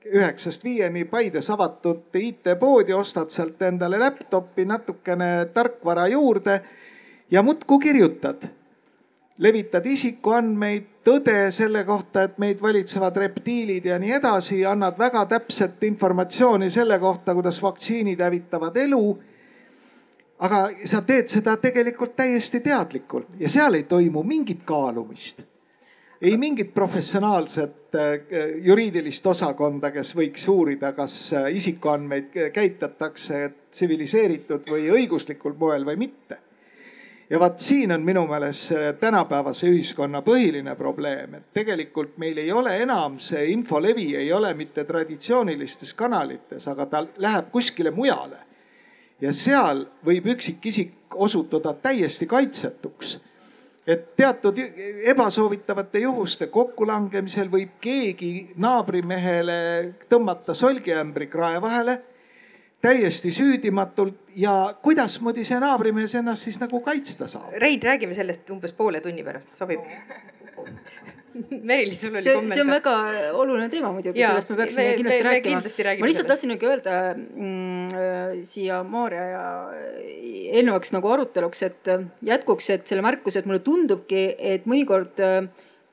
üheksast 0.07 0.65
viieni 0.65 1.05
Paides 1.05 1.51
avatud 1.51 2.15
IT-poodi, 2.15 2.95
ostad 2.95 3.31
sealt 3.31 3.63
endale 3.63 3.99
laptop'i, 3.99 4.65
natukene 4.65 5.47
tarkvara 5.55 6.07
juurde 6.09 6.61
ja 7.31 7.43
muudkui 7.43 7.79
kirjutad. 7.79 8.49
levitad 9.43 9.87
isikuandmeid, 9.87 10.85
tõde 11.05 11.51
selle 11.51 11.81
kohta, 11.85 12.23
et 12.23 12.37
meid 12.39 12.61
valitsevad 12.63 13.17
reptiilid 13.17 13.85
ja 13.89 13.97
nii 13.99 14.13
edasi, 14.13 14.61
annad 14.67 14.99
väga 14.99 15.25
täpset 15.27 15.83
informatsiooni 15.83 16.71
selle 16.71 16.99
kohta, 16.99 17.35
kuidas 17.35 17.63
vaktsiinid 17.63 18.21
hävitavad 18.21 18.77
elu. 18.77 19.19
Aga 20.39 20.69
sa 20.85 21.01
teed 21.03 21.33
seda 21.33 21.57
tegelikult 21.57 22.15
täiesti 22.17 22.61
teadlikult 22.61 23.35
ja 23.39 23.49
seal 23.49 23.75
ei 23.75 23.83
toimu 23.83 24.23
mingit 24.23 24.63
kaalumist 24.67 25.43
ei 26.23 26.39
mingit 26.39 26.75
professionaalset 26.75 27.95
äh, 27.95 28.01
juriidilist 28.63 29.27
osakonda, 29.27 29.91
kes 29.91 30.15
võiks 30.17 30.47
uurida, 30.49 30.93
kas 30.95 31.17
äh, 31.35 31.49
isikuandmeid 31.59 32.37
käitatakse 32.55 33.49
tsiviliseeritud 33.71 34.71
või 34.71 34.87
õiguslikul 34.95 35.57
moel 35.59 35.87
või 35.87 35.97
mitte. 36.07 36.39
ja 37.31 37.39
vaat 37.41 37.59
siin 37.59 37.93
on 37.93 38.03
minu 38.05 38.27
meelest 38.29 38.73
tänapäevase 39.01 39.67
ühiskonna 39.67 40.21
põhiline 40.23 40.75
probleem, 40.77 41.35
et 41.35 41.53
tegelikult 41.55 42.19
meil 42.19 42.39
ei 42.39 42.53
ole 42.53 42.77
enam 42.83 43.19
see 43.19 43.47
infolevi 43.53 44.17
ei 44.17 44.33
ole 44.33 44.55
mitte 44.55 44.85
traditsioonilistes 44.85 45.95
kanalites, 45.95 46.69
aga 46.69 46.87
ta 46.87 47.07
läheb 47.17 47.51
kuskile 47.51 47.91
mujale. 47.91 48.39
ja 49.21 49.33
seal 49.33 49.87
võib 50.07 50.27
üksikisik 50.37 51.15
osutuda 51.15 51.75
täiesti 51.75 52.27
kaitsetuks 52.27 53.19
et 53.87 54.05
teatud 54.17 54.59
ebasoovitavate 55.11 56.05
juhuste 56.05 56.47
kokkulangemisel 56.47 57.51
võib 57.51 57.77
keegi 57.83 58.33
naabrimehele 58.63 59.59
tõmmata 60.11 60.55
solgiämbri 60.55 61.27
krae 61.33 61.61
vahele 61.63 61.99
täiesti 62.83 63.33
süüdimatult 63.35 64.35
ja 64.37 64.75
kuidasmoodi 64.83 65.45
see 65.47 65.59
naabrimees 65.63 66.15
ennast 66.19 66.49
siis 66.49 66.61
nagu 66.63 66.81
kaitsta 66.83 67.31
saab? 67.31 67.51
Rein, 67.63 67.83
räägime 67.83 68.15
sellest 68.15 68.51
umbes 68.51 68.75
poole 68.75 69.01
tunni 69.01 69.27
pärast, 69.27 69.55
sobib? 69.59 69.83
Merili, 71.69 71.97
sul 71.97 72.13
oli 72.13 72.23
see, 72.23 72.35
kommentaar. 72.35 72.57
see 72.57 72.65
on 72.65 72.73
väga 72.73 72.95
oluline 73.39 73.69
teema 73.73 73.93
muidugi, 73.95 74.21
sellest 74.21 74.53
me 74.53 74.59
peaksime 74.61 74.85
me, 74.85 74.95
kindlasti 74.99 75.23
me, 75.23 75.87
rääkima. 75.89 76.05
ma 76.05 76.11
lihtsalt 76.11 76.31
tahtsin 76.33 76.53
nagu 76.53 76.69
öelda 76.69 76.97
mm, 77.17 77.97
äh, 78.03 78.37
siia 78.49 78.83
Maarja 78.87 79.25
ja 79.31 79.45
äh, 79.73 79.99
eelnevaks 80.59 80.95
nagu 80.97 81.13
aruteluks, 81.15 81.65
et 81.69 81.93
äh, 81.93 82.07
jätkuks, 82.33 82.71
et 82.75 82.87
selle 82.91 83.05
märkuse, 83.07 83.41
et 83.41 83.49
mulle 83.49 83.63
tundubki, 83.65 84.27
et 84.39 84.69
mõnikord 84.69 85.21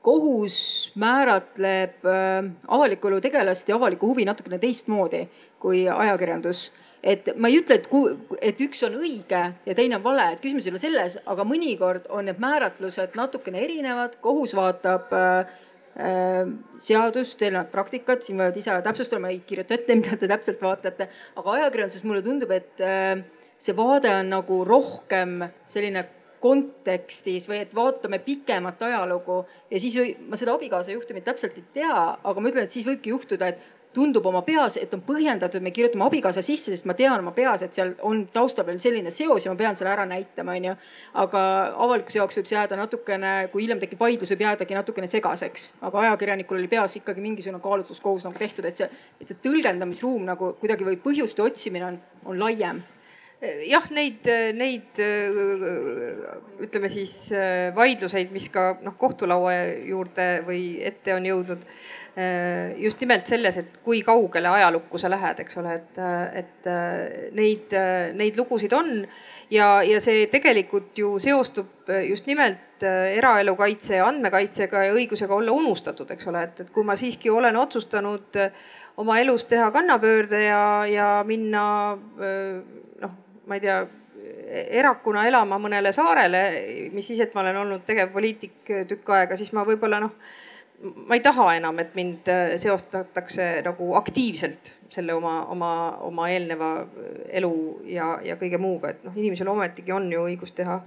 kohus 0.00 0.58
määratleb 1.00 2.06
avaliku 2.08 3.10
elu 3.10 3.18
tegelast 3.20 3.68
ja 3.68 3.76
avalikku 3.76 4.08
huvi 4.08 4.24
natukene 4.24 4.56
teistmoodi 4.62 5.26
kui 5.60 5.82
ajakirjandus 5.92 6.70
et 7.02 7.30
ma 7.40 7.48
ei 7.48 7.60
ütle, 7.60 7.78
et, 7.80 7.88
et 8.50 8.60
üks 8.66 8.82
on 8.86 8.98
õige 9.00 9.40
ja 9.66 9.76
teine 9.76 9.98
on 9.98 10.04
vale, 10.04 10.26
et 10.34 10.42
küsimus 10.42 10.68
ei 10.68 10.74
ole 10.74 10.82
selles, 10.82 11.16
aga 11.32 11.46
mõnikord 11.48 12.06
on 12.12 12.28
need 12.28 12.40
määratlused 12.42 13.16
natukene 13.18 13.62
erinevad, 13.64 14.18
kohus 14.24 14.54
vaatab 14.56 15.12
äh, 15.16 15.56
äh 15.96 16.52
seadust, 16.80 17.40
eelnevat 17.42 17.72
praktikat, 17.72 18.24
siin 18.24 18.40
võivad 18.40 18.60
ise 18.60 18.76
täpsustada, 18.84 19.22
ma 19.22 19.32
ei 19.32 19.40
kirjuta 19.46 19.76
ette, 19.76 19.96
mida 19.96 20.16
te 20.20 20.28
täpselt 20.30 20.62
vaatate, 20.62 21.08
aga 21.40 21.58
ajakirjanduses 21.58 22.06
mulle 22.06 22.24
tundub, 22.26 22.52
et 22.56 22.84
äh, 22.84 23.20
see 23.60 23.76
vaade 23.76 24.12
on 24.20 24.34
nagu 24.36 24.62
rohkem 24.68 25.40
selline 25.68 26.06
kontekstis 26.40 27.46
või 27.50 27.60
et 27.60 27.74
vaatame 27.76 28.18
pikemat 28.24 28.80
ajalugu 28.82 29.42
ja 29.70 29.80
siis 29.80 29.96
või, 30.00 30.14
ma 30.28 30.38
seda 30.40 30.54
abikaasa 30.56 30.94
juhtumit 30.94 31.26
täpselt 31.26 31.58
ei 31.60 31.66
tea, 31.74 31.96
aga 32.16 32.40
ma 32.40 32.48
ütlen, 32.48 32.64
et 32.64 32.72
siis 32.72 32.86
võibki 32.88 33.12
juhtuda, 33.12 33.50
et 33.52 33.79
tundub 33.94 34.26
oma 34.30 34.42
peas, 34.46 34.76
et 34.78 34.92
on 34.94 35.02
põhjendatud, 35.02 35.62
me 35.62 35.72
kirjutame 35.74 36.04
abikaasa 36.06 36.42
sisse, 36.46 36.70
sest 36.70 36.86
ma 36.86 36.94
tean 36.98 37.18
oma 37.18 37.32
peas, 37.34 37.64
et 37.66 37.74
seal 37.74 37.92
on 38.06 38.22
taustal 38.32 38.66
veel 38.68 38.78
selline 38.82 39.10
seos 39.14 39.46
ja 39.46 39.52
ma 39.52 39.58
pean 39.58 39.78
selle 39.78 39.90
ära 39.90 40.04
näitama, 40.06 40.54
onju. 40.60 40.76
aga 41.24 41.42
avalikkuse 41.86 42.20
jaoks 42.20 42.38
võib 42.38 42.50
see 42.50 42.58
jääda 42.58 42.78
natukene, 42.78 43.32
kui 43.52 43.64
hiljem 43.64 43.82
tekib 43.82 44.00
vaidlus, 44.00 44.30
võib 44.34 44.46
jäädagi 44.46 44.78
natukene 44.78 45.10
segaseks, 45.10 45.72
aga 45.88 46.04
ajakirjanikul 46.06 46.60
oli 46.60 46.70
peas 46.70 46.94
ikkagi 47.00 47.24
mingisugune 47.24 47.62
kaalutluskohus 47.64 48.28
nagu 48.28 48.38
tehtud, 48.38 48.70
et 48.70 48.78
see, 48.78 48.90
et 49.20 49.26
see 49.26 49.42
tõlgendamisruum 49.42 50.24
nagu 50.28 50.54
kuidagi 50.62 50.86
või 50.86 51.00
põhjuste 51.02 51.42
otsimine 51.42 51.90
on, 51.90 52.00
on 52.30 52.38
laiem 52.38 52.84
jah, 53.40 53.86
neid, 53.96 54.26
neid 54.56 55.00
ütleme 56.60 56.90
siis 56.92 57.14
vaidluseid, 57.76 58.32
mis 58.34 58.50
ka 58.52 58.74
noh, 58.84 58.96
kohtulaua 59.00 59.54
juurde 59.88 60.28
või 60.46 60.64
ette 60.84 61.14
on 61.16 61.28
jõudnud 61.28 61.64
just 62.82 63.00
nimelt 63.00 63.28
selles, 63.30 63.56
et 63.56 63.76
kui 63.86 64.02
kaugele 64.04 64.50
ajalukku 64.50 64.98
sa 64.98 65.08
lähed, 65.08 65.38
eks 65.40 65.56
ole, 65.60 65.76
et, 65.78 66.00
et 66.42 66.68
neid, 67.38 67.76
neid 68.18 68.36
lugusid 68.36 68.74
on. 68.76 69.06
Ja, 69.50 69.78
ja 69.86 70.00
see 70.02 70.26
tegelikult 70.30 70.98
ju 70.98 71.14
seostub 71.22 71.88
just 72.06 72.26
nimelt 72.28 72.82
eraelu 72.82 73.54
kaitse 73.56 73.96
ja 74.00 74.10
andmekaitsega 74.10 74.84
ja 74.88 74.92
õigusega 74.96 75.38
olla 75.38 75.54
unustatud, 75.54 76.10
eks 76.12 76.28
ole, 76.30 76.44
et, 76.48 76.60
et 76.66 76.74
kui 76.74 76.84
ma 76.86 76.98
siiski 76.98 77.30
olen 77.30 77.56
otsustanud 77.62 78.38
oma 79.00 79.18
elus 79.22 79.46
teha 79.48 79.70
kannapöörde 79.72 80.44
ja, 80.44 80.62
ja 80.90 81.10
minna 81.26 81.64
noh, 81.96 82.89
ma 83.50 83.58
ei 83.58 83.64
tea 83.66 83.80
erakuna 84.80 85.24
elama 85.26 85.58
mõnele 85.58 85.90
saarele, 85.96 86.44
mis 86.94 87.06
siis, 87.10 87.20
et 87.24 87.34
ma 87.34 87.42
olen 87.42 87.58
olnud 87.64 87.82
tegevpoliitik 87.88 88.72
tükk 88.88 89.12
aega, 89.16 89.38
siis 89.38 89.50
ma 89.56 89.66
võib-olla 89.66 90.00
noh 90.02 90.14
ma 90.80 91.14
ei 91.14 91.20
taha 91.20 91.46
enam, 91.58 91.78
et 91.82 91.94
mind 91.94 92.28
äh, 92.32 92.54
seostatakse 92.60 93.46
nagu 93.64 93.92
aktiivselt 93.98 94.72
selle 94.92 95.14
oma, 95.14 95.42
oma, 95.52 95.72
oma 96.06 96.28
eelneva 96.32 96.70
elu 97.40 97.52
ja, 97.92 98.14
ja 98.24 98.36
kõige 98.40 98.58
muuga, 98.60 98.94
et 98.94 99.04
noh, 99.04 99.16
inimesel 99.16 99.50
ometigi 99.52 99.92
on 99.92 100.08
ju 100.12 100.24
õigus 100.24 100.54
teha 100.56 100.80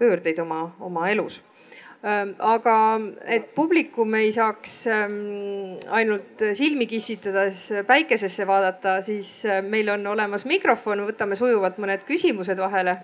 pöördeid 0.00 0.38
oma, 0.40 0.62
oma 0.80 1.08
elus. 1.10 1.40
Ähm, 2.00 2.30
aga 2.40 2.74
et 3.28 3.50
publikum 3.52 4.14
ei 4.16 4.30
saaks 4.32 4.86
ähm, 4.88 5.16
ainult 5.92 6.40
silmi 6.56 6.86
kissitades 6.88 7.66
päikesesse 7.86 8.46
vaadata, 8.48 9.02
siis 9.04 9.34
äh, 9.44 9.60
meil 9.60 9.90
on 9.92 10.06
olemas 10.14 10.46
mikrofon, 10.48 11.04
võtame 11.10 11.36
sujuvalt 11.36 11.76
mõned 11.82 12.06
küsimused 12.08 12.56
vahele 12.56 12.96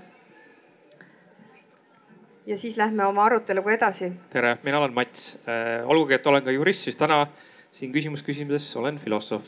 ja 2.47 2.57
siis 2.57 2.79
lähme 2.81 3.05
oma 3.05 3.27
aruteluga 3.27 3.75
edasi. 3.75 4.13
tere, 4.33 4.57
mina 4.65 4.79
olen 4.81 4.95
Mats. 4.95 5.39
Olgugi, 5.85 6.17
et 6.17 6.27
olen 6.27 6.45
ka 6.47 6.55
jurist, 6.55 6.87
siis 6.87 6.97
täna 6.97 7.27
siin 7.77 7.93
küsimus 7.93 8.25
küsimuses 8.25 8.77
olen 8.81 8.99
filosoof. 8.99 9.45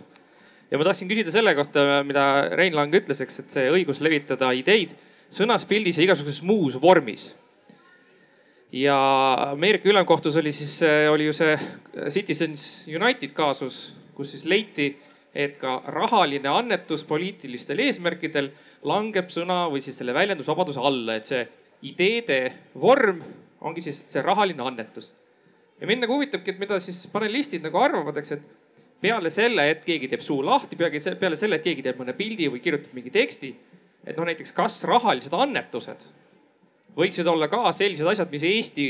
ja 0.70 0.78
ma 0.78 0.84
tahtsin 0.84 1.08
küsida 1.08 1.32
selle 1.32 1.54
kohta, 1.54 2.02
mida 2.04 2.24
Rein 2.52 2.76
Lang 2.76 2.94
ütles, 2.94 3.22
eks, 3.24 3.40
et 3.40 3.54
see 3.54 3.70
õigus 3.72 4.02
levitada 4.04 4.52
ideid 4.52 4.92
sõnas, 5.32 5.64
pildis 5.68 5.98
ja 5.98 6.04
igasuguses 6.04 6.42
muus 6.42 6.76
vormis. 6.80 7.30
Ja 8.72 8.96
Ameerika 9.52 9.88
ülemkohtus 9.88 10.36
oli 10.36 10.52
siis, 10.52 10.80
oli 11.10 11.28
ju 11.28 11.32
see 11.32 11.58
Citizens 12.12 12.88
United 12.88 13.32
kaasus, 13.36 13.94
kus 14.14 14.32
siis 14.34 14.44
leiti, 14.44 14.90
et 15.34 15.58
ka 15.60 15.78
rahaline 15.86 16.48
annetus 16.50 17.04
poliitilistel 17.08 17.78
eesmärkidel 17.84 18.50
langeb 18.88 19.30
sõna 19.32 19.66
või 19.72 19.82
siis 19.84 19.98
selle 19.98 20.14
väljendusvabaduse 20.16 20.80
alla, 20.82 21.18
et 21.18 21.28
see 21.28 21.44
ideede 21.88 22.40
vorm 22.80 23.22
ongi 23.60 23.82
siis 23.84 24.02
see 24.06 24.22
rahaline 24.22 24.62
annetus. 24.62 25.12
ja 25.80 25.86
mind 25.86 26.02
nagu 26.02 26.16
huvitabki, 26.16 26.50
et 26.50 26.58
mida 26.58 26.78
siis 26.82 27.06
panelistid 27.12 27.62
nagu 27.62 27.78
arvavad, 27.78 28.16
eks, 28.18 28.32
et 28.32 28.42
peale 29.00 29.30
selle, 29.30 29.68
et 29.70 29.84
keegi 29.86 30.08
teeb 30.10 30.22
suu 30.26 30.42
lahti, 30.42 30.76
peale 30.76 31.36
selle, 31.36 31.56
et 31.56 31.62
keegi 31.62 31.84
teeb 31.86 32.00
mõne 32.00 32.16
pildi 32.18 32.48
või 32.50 32.62
kirjutab 32.62 32.96
mingi 32.98 33.12
teksti, 33.14 33.52
et 34.04 34.16
noh, 34.16 34.26
näiteks 34.26 34.52
kas 34.56 34.82
rahalised 34.88 35.34
annetused 35.34 36.02
võiksid 36.98 37.28
olla 37.30 37.48
ka 37.50 37.70
sellised 37.76 38.06
asjad, 38.10 38.30
mis 38.32 38.44
Eesti 38.46 38.88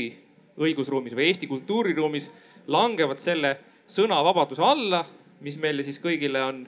õigusruumis 0.59 1.15
või 1.15 1.29
Eesti 1.29 1.47
kultuuriruumis 1.49 2.29
langevad 2.73 3.21
selle 3.21 3.55
sõnavabaduse 3.89 4.63
alla, 4.65 5.03
mis 5.45 5.57
meile 5.61 5.85
siis 5.85 6.01
kõigile 6.03 6.41
on, 6.43 6.61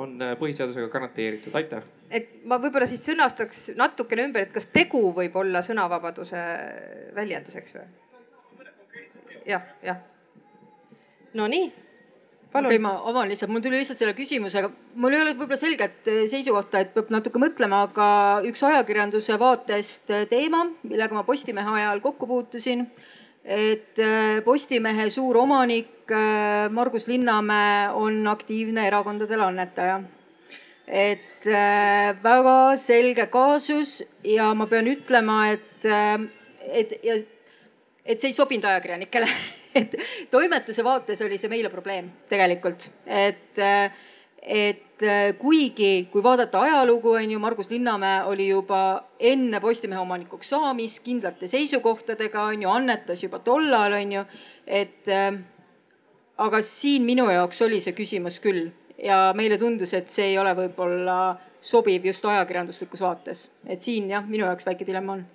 on 0.00 0.16
põhiseadusega 0.40 0.88
garanteeritud, 0.92 1.54
aitäh. 1.54 1.84
et 2.10 2.44
ma 2.44 2.58
võib-olla 2.62 2.88
siis 2.90 3.04
sõnastaks 3.06 3.68
natukene 3.76 4.28
ümber, 4.30 4.46
et 4.46 4.54
kas 4.54 4.68
tegu 4.72 5.02
võib 5.14 5.36
olla 5.36 5.62
sõnavabaduse 5.66 6.42
väljenduseks 7.14 7.76
või? 7.76 7.88
jah, 9.46 9.66
jah. 9.84 10.00
Nonii 11.36 11.68
okei 12.58 12.76
okay,, 12.76 12.82
ma 12.82 12.92
avan 13.10 13.28
lihtsalt, 13.30 13.50
mul 13.52 13.62
tuli 13.64 13.80
lihtsalt 13.80 13.98
selle 14.00 14.14
küsimusega, 14.16 14.70
mul 15.00 15.14
ei 15.14 15.22
ole 15.22 15.34
võib-olla 15.34 15.58
selget 15.60 16.08
eh, 16.10 16.22
seisukohta, 16.30 16.82
et 16.82 16.94
peab 16.94 17.12
natuke 17.14 17.40
mõtlema, 17.42 17.82
aga 17.88 18.08
üks 18.48 18.64
ajakirjanduse 18.66 19.38
vaatest 19.40 20.12
eh, 20.14 20.24
teema, 20.30 20.64
millega 20.86 21.16
ma 21.16 21.26
Postimehe 21.28 21.76
ajal 21.80 22.02
kokku 22.04 22.28
puutusin. 22.30 22.86
et 23.44 23.98
eh, 24.02 24.40
Postimehe 24.44 25.10
suur 25.10 25.42
omanik 25.44 25.92
Margus 26.70 27.08
Linnamäe 27.10 27.88
on 27.98 28.26
aktiivne 28.30 28.86
erakondadele 28.86 29.42
annetaja. 29.42 30.02
et 30.86 31.46
väga 32.22 32.76
selge 32.78 33.26
kaasus 33.26 34.04
ja 34.22 34.52
ma 34.54 34.66
pean 34.66 34.86
ütlema, 34.86 35.48
et, 35.50 35.86
et 36.62 36.94
et 38.06 38.20
see 38.20 38.30
ei 38.30 38.36
sobinud 38.36 38.66
ajakirjanikele 38.70 39.28
et 39.76 39.96
toimetuse 40.30 40.84
vaates 40.84 41.22
oli 41.26 41.38
see 41.40 41.52
meile 41.52 41.70
probleem 41.72 42.10
tegelikult, 42.30 42.88
et, 43.06 43.60
et 44.42 45.04
kuigi, 45.38 46.06
kui 46.12 46.24
vaadata 46.24 46.62
ajalugu, 46.64 47.16
on 47.20 47.34
ju, 47.34 47.40
Margus 47.42 47.70
Linnamäe 47.70 48.22
oli 48.30 48.48
juba 48.48 48.80
enne 49.20 49.60
Postimehe 49.60 50.00
omanikuks 50.00 50.54
saamist 50.54 51.02
kindlate 51.04 51.50
seisukohtadega, 51.50 52.48
on 52.52 52.64
ju, 52.64 52.72
annetas 52.72 53.24
juba 53.26 53.42
tollal, 53.44 53.98
on 54.00 54.16
ju, 54.18 54.24
et 54.66 55.12
aga 56.46 56.62
siin 56.64 57.04
minu 57.08 57.28
jaoks 57.32 57.62
oli 57.66 57.80
see 57.84 57.96
küsimus 57.96 58.40
küll. 58.44 58.70
Ja 58.96 59.34
meile 59.36 59.58
tundus, 59.60 59.92
et 59.92 60.08
see 60.08 60.30
ei 60.30 60.38
ole 60.40 60.54
võib-olla 60.56 61.36
sobiv 61.60 62.06
just 62.08 62.24
ajakirjanduslikus 62.24 63.02
vaates, 63.04 63.50
et 63.68 63.84
siin 63.84 64.08
jah, 64.08 64.24
minu 64.24 64.46
jaoks 64.48 64.64
väike 64.64 64.88
dilemma 64.88 65.18
on 65.18 65.26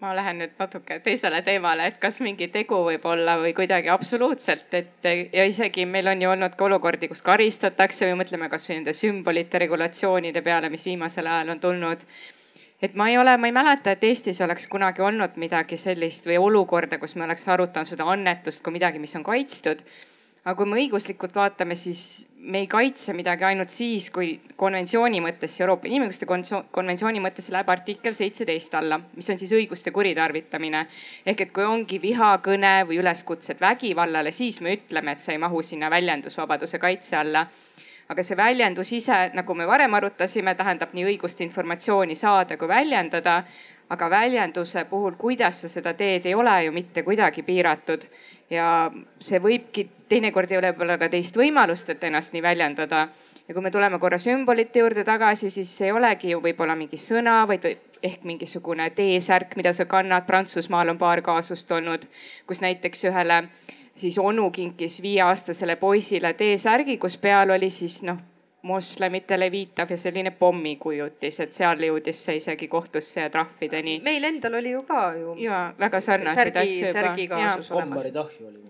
ma 0.00 0.14
lähen 0.16 0.38
nüüd 0.38 0.54
natuke 0.58 1.00
teisele 1.02 1.40
teemale, 1.42 1.88
et 1.90 1.98
kas 2.02 2.20
mingi 2.22 2.48
tegu 2.54 2.78
võib 2.86 3.04
olla 3.10 3.34
või 3.42 3.52
kuidagi 3.56 3.90
absoluutselt, 3.90 4.74
et 4.74 5.08
ja 5.32 5.46
isegi 5.48 5.86
meil 5.86 6.06
on 6.12 6.22
ju 6.22 6.30
olnud 6.30 6.54
ka 6.58 6.68
olukordi, 6.68 7.08
kus 7.10 7.22
karistatakse 7.26 8.06
või 8.06 8.20
mõtleme 8.22 8.50
kasvõi 8.52 8.76
nende 8.78 8.94
sümbolite 8.94 9.58
regulatsioonide 9.64 10.42
peale, 10.42 10.70
mis 10.70 10.86
viimasel 10.86 11.26
ajal 11.26 11.54
on 11.56 11.60
tulnud. 11.60 12.04
et 12.82 12.94
ma 12.94 13.08
ei 13.10 13.18
ole, 13.18 13.36
ma 13.36 13.46
ei 13.46 13.52
mäleta, 13.52 13.90
et 13.90 14.04
Eestis 14.04 14.40
oleks 14.40 14.68
kunagi 14.70 15.02
olnud 15.02 15.34
midagi 15.36 15.76
sellist 15.76 16.26
või 16.26 16.38
olukorda, 16.38 16.98
kus 16.98 17.16
me 17.16 17.24
oleks 17.24 17.48
arutanud 17.48 17.90
seda 17.90 18.04
annetust 18.06 18.62
kui 18.62 18.72
midagi, 18.72 18.98
mis 18.98 19.16
on 19.16 19.26
kaitstud 19.26 19.82
aga 20.48 20.56
kui 20.56 20.68
me 20.70 20.78
õiguslikult 20.80 21.34
vaatame, 21.36 21.76
siis 21.76 22.27
me 22.38 22.58
ei 22.58 22.66
kaitse 22.66 23.12
midagi 23.12 23.44
ainult 23.44 23.72
siis, 23.74 24.10
kui 24.14 24.32
konventsiooni 24.56 25.20
mõttes, 25.22 25.56
Euroopa 25.60 25.88
Inimõiguste 25.90 26.26
konventsiooni 26.26 27.22
mõttes 27.22 27.50
läheb 27.52 27.70
artikkel 27.72 28.14
seitseteist 28.14 28.74
alla, 28.78 29.00
mis 29.16 29.30
on 29.30 29.38
siis 29.40 29.52
õiguste 29.52 29.90
kuritarvitamine. 29.92 30.86
ehk 31.26 31.40
et 31.40 31.52
kui 31.52 31.64
ongi 31.64 32.00
vihakõne 32.02 32.84
või 32.88 33.00
üleskutsed 33.02 33.60
vägivallale, 33.60 34.30
siis 34.30 34.60
me 34.60 34.76
ütleme, 34.76 35.12
et 35.12 35.20
see 35.20 35.34
ei 35.34 35.38
mahu 35.38 35.62
sinna 35.62 35.90
väljendusvabaduse 35.90 36.78
kaitse 36.78 37.16
alla 37.16 37.46
aga 38.08 38.22
see 38.22 38.36
väljendus 38.36 38.92
ise, 38.92 39.30
nagu 39.34 39.54
me 39.54 39.66
varem 39.66 39.94
arutasime, 39.94 40.54
tähendab 40.54 40.94
nii 40.96 41.04
õigust 41.04 41.42
informatsiooni 41.44 42.16
saada 42.16 42.56
kui 42.56 42.68
väljendada 42.68 43.42
aga 43.88 44.10
väljenduse 44.10 44.84
puhul, 44.84 45.16
kuidas 45.18 45.62
sa 45.62 45.68
seda 45.68 45.94
teed, 45.96 46.26
ei 46.26 46.34
ole 46.34 46.64
ju 46.64 46.72
mitte 46.72 47.02
kuidagi 47.02 47.42
piiratud. 47.42 48.04
ja 48.50 48.90
see 49.20 49.38
võibki, 49.44 49.82
teinekord 50.08 50.52
ei 50.52 50.58
ole 50.58 50.72
võib-olla 50.72 50.98
ka 50.98 51.08
teist 51.12 51.36
võimalust, 51.36 51.90
et 51.90 52.04
ennast 52.04 52.32
nii 52.32 52.42
väljendada. 52.42 53.08
ja 53.48 53.54
kui 53.54 53.62
me 53.62 53.70
tuleme 53.70 53.98
korra 53.98 54.18
sümbolite 54.18 54.78
juurde 54.78 55.04
tagasi, 55.04 55.50
siis 55.50 55.80
ei 55.80 55.92
olegi 55.92 56.30
ju 56.30 56.40
võib-olla 56.40 56.76
mingi 56.76 56.96
sõna, 56.96 57.46
vaid 57.48 57.64
ehk 58.02 58.24
mingisugune 58.24 58.90
T-särk, 58.90 59.56
mida 59.56 59.72
sa 59.72 59.84
kannad. 59.84 60.26
Prantsusmaal 60.26 60.88
on 60.88 60.98
paar 60.98 61.22
kaasust 61.22 61.70
olnud, 61.72 62.04
kus 62.46 62.60
näiteks 62.60 63.04
ühele 63.10 63.42
siis 63.98 64.18
onu 64.18 64.50
kinkis 64.50 65.02
viieaastasele 65.02 65.76
poisile 65.76 66.32
T-särgi, 66.32 66.98
kus 66.98 67.16
peal 67.16 67.50
oli 67.50 67.70
siis 67.70 68.02
noh 68.02 68.18
moslemitele 68.62 69.50
viitav 69.50 69.90
ja 69.90 69.96
selline 69.96 70.30
pommikujutis, 70.30 71.40
et 71.40 71.54
seal 71.54 71.82
jõudis 71.86 72.24
see 72.24 72.40
isegi 72.40 72.68
kohtusse 72.68 73.20
ja 73.20 73.30
trahvideni. 73.30 74.00
meil 74.04 74.24
endal 74.24 74.58
oli 74.58 74.72
ju 74.72 74.82
ka 74.88 75.02
ju. 75.14 75.34
ja 75.38 75.60
väga 75.78 76.00
sarnaseid 76.00 76.52
särgi, 76.58 77.28
asju 77.30 77.78
juba. 77.78 78.26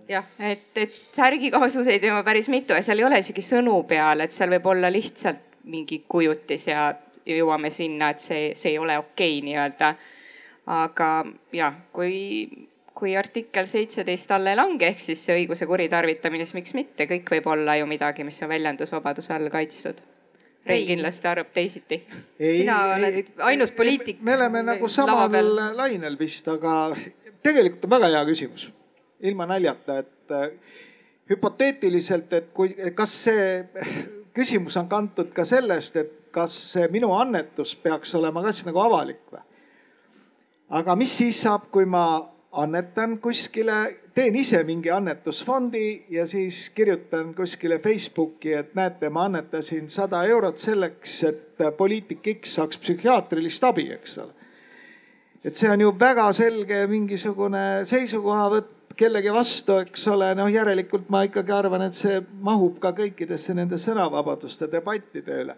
jah, 0.09 0.29
et, 0.39 0.69
et 0.77 1.01
särgikaasuseid 1.17 2.05
on 2.13 2.25
päris 2.25 2.49
mitu 2.53 2.77
ja 2.77 2.83
seal 2.85 3.01
ei 3.01 3.09
ole 3.09 3.21
isegi 3.25 3.45
sõnu 3.45 3.81
peal, 3.89 4.21
et 4.21 4.37
seal 4.37 4.53
võib 4.59 4.69
olla 4.75 4.93
lihtsalt 4.93 5.45
mingi 5.69 6.03
kujutis 6.09 6.69
ja 6.69 6.93
jõuame 7.29 7.71
sinna, 7.71 8.13
et 8.13 8.25
see, 8.25 8.53
see 8.57 8.75
ei 8.75 8.79
ole 8.79 8.99
okei 8.99 9.39
okay, 9.39 9.45
nii-öelda. 9.45 9.95
aga 10.69 11.13
jah, 11.53 11.77
kui 11.93 12.19
kui 12.99 13.15
artikkel 13.17 13.69
seitseteist 13.71 14.31
alla 14.35 14.51
ei 14.51 14.59
lange, 14.59 14.89
ehk 14.91 15.03
siis 15.03 15.21
see 15.29 15.37
õiguse 15.39 15.69
kuritarvitamine, 15.71 16.47
siis 16.47 16.57
miks 16.59 16.75
mitte, 16.75 17.07
kõik 17.11 17.31
võib 17.37 17.47
olla 17.53 17.77
ju 17.79 17.87
midagi, 17.87 18.27
mis 18.27 18.41
on 18.43 18.51
väljendusvabaduse 18.51 19.35
all 19.37 19.51
kaitstud. 19.55 20.01
Rein 20.69 20.85
kindlasti 20.89 21.29
arvab 21.31 21.53
teisiti. 21.55 22.01
sina 22.37 22.81
oled 22.97 23.31
ainus 23.47 23.71
poliitik. 23.73 24.19
me 24.21 24.35
oleme 24.35 24.63
nagu 24.67 24.89
samal 24.89 25.55
lainel 25.77 26.19
vist, 26.19 26.49
aga 26.49 26.75
tegelikult 27.43 27.87
on 27.87 27.95
väga 27.95 28.11
hea 28.17 28.25
küsimus, 28.29 28.69
ilma 29.21 29.47
naljata, 29.47 29.99
et 30.03 30.35
äh, 30.35 30.51
hüpoteetiliselt, 31.31 32.33
et 32.33 32.51
kui, 32.53 32.75
kas 32.95 33.15
see 33.25 33.63
küsimus 34.37 34.77
on 34.81 34.89
kantud 34.91 35.31
ka 35.35 35.47
sellest, 35.49 35.97
et 35.97 36.17
kas 36.35 36.55
see 36.75 36.89
minu 36.93 37.13
annetus 37.17 37.77
peaks 37.81 38.13
olema 38.19 38.43
kas 38.45 38.65
nagu 38.67 38.83
avalik 38.83 39.23
või? 39.33 39.45
aga 40.81 40.99
mis 41.01 41.15
siis 41.23 41.41
saab, 41.47 41.71
kui 41.73 41.87
ma 41.89 42.05
annetan 42.59 43.19
kuskile, 43.23 43.77
teen 44.15 44.37
ise 44.37 44.63
mingi 44.67 44.91
annetusfondi 44.91 46.07
ja 46.11 46.27
siis 46.27 46.71
kirjutan 46.75 47.35
kuskile 47.35 47.79
Facebooki, 47.79 48.53
et 48.53 48.75
näete, 48.75 49.11
ma 49.11 49.27
annetasin 49.29 49.89
sada 49.91 50.25
eurot 50.27 50.59
selleks, 50.59 51.23
et 51.29 51.63
poliitik 51.77 52.27
X 52.41 52.57
saaks 52.59 52.81
psühhiaatrilist 52.83 53.65
abi, 53.69 53.87
eks 53.95 54.19
ole. 54.25 54.35
et 55.45 55.55
see 55.55 55.71
on 55.71 55.81
ju 55.81 55.93
väga 56.01 56.27
selge 56.35 56.83
mingisugune 56.91 57.85
seisukohavõtt 57.87 58.97
kellegi 58.99 59.31
vastu, 59.31 59.77
eks 59.85 60.09
ole, 60.11 60.33
noh, 60.35 60.51
järelikult 60.51 61.07
ma 61.15 61.23
ikkagi 61.29 61.55
arvan, 61.55 61.85
et 61.87 61.95
see 61.95 62.19
mahub 62.43 62.81
ka 62.83 62.91
kõikidesse 62.97 63.55
nende 63.55 63.79
sõnavabaduste 63.79 64.67
debattide 64.73 65.43
üle 65.45 65.55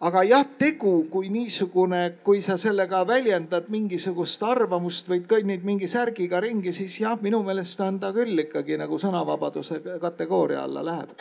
aga 0.00 0.22
jah, 0.28 0.44
tegu 0.58 1.06
kui 1.10 1.30
niisugune, 1.32 2.18
kui 2.24 2.42
sa 2.44 2.58
sellega 2.60 3.00
väljendad 3.08 3.70
mingisugust 3.72 4.42
arvamust 4.44 5.08
või 5.08 5.22
kõnnid 5.28 5.64
mingi 5.64 5.88
särgiga 5.88 6.40
ringi, 6.44 6.72
siis 6.76 6.98
jah, 7.00 7.16
minu 7.22 7.40
meelest 7.46 7.80
on 7.80 8.00
ta 8.02 8.12
küll 8.12 8.44
ikkagi 8.44 8.76
nagu 8.76 8.98
sõnavabaduse 9.00 9.80
kategooria 10.02 10.62
alla 10.64 10.84
läheb. 10.84 11.16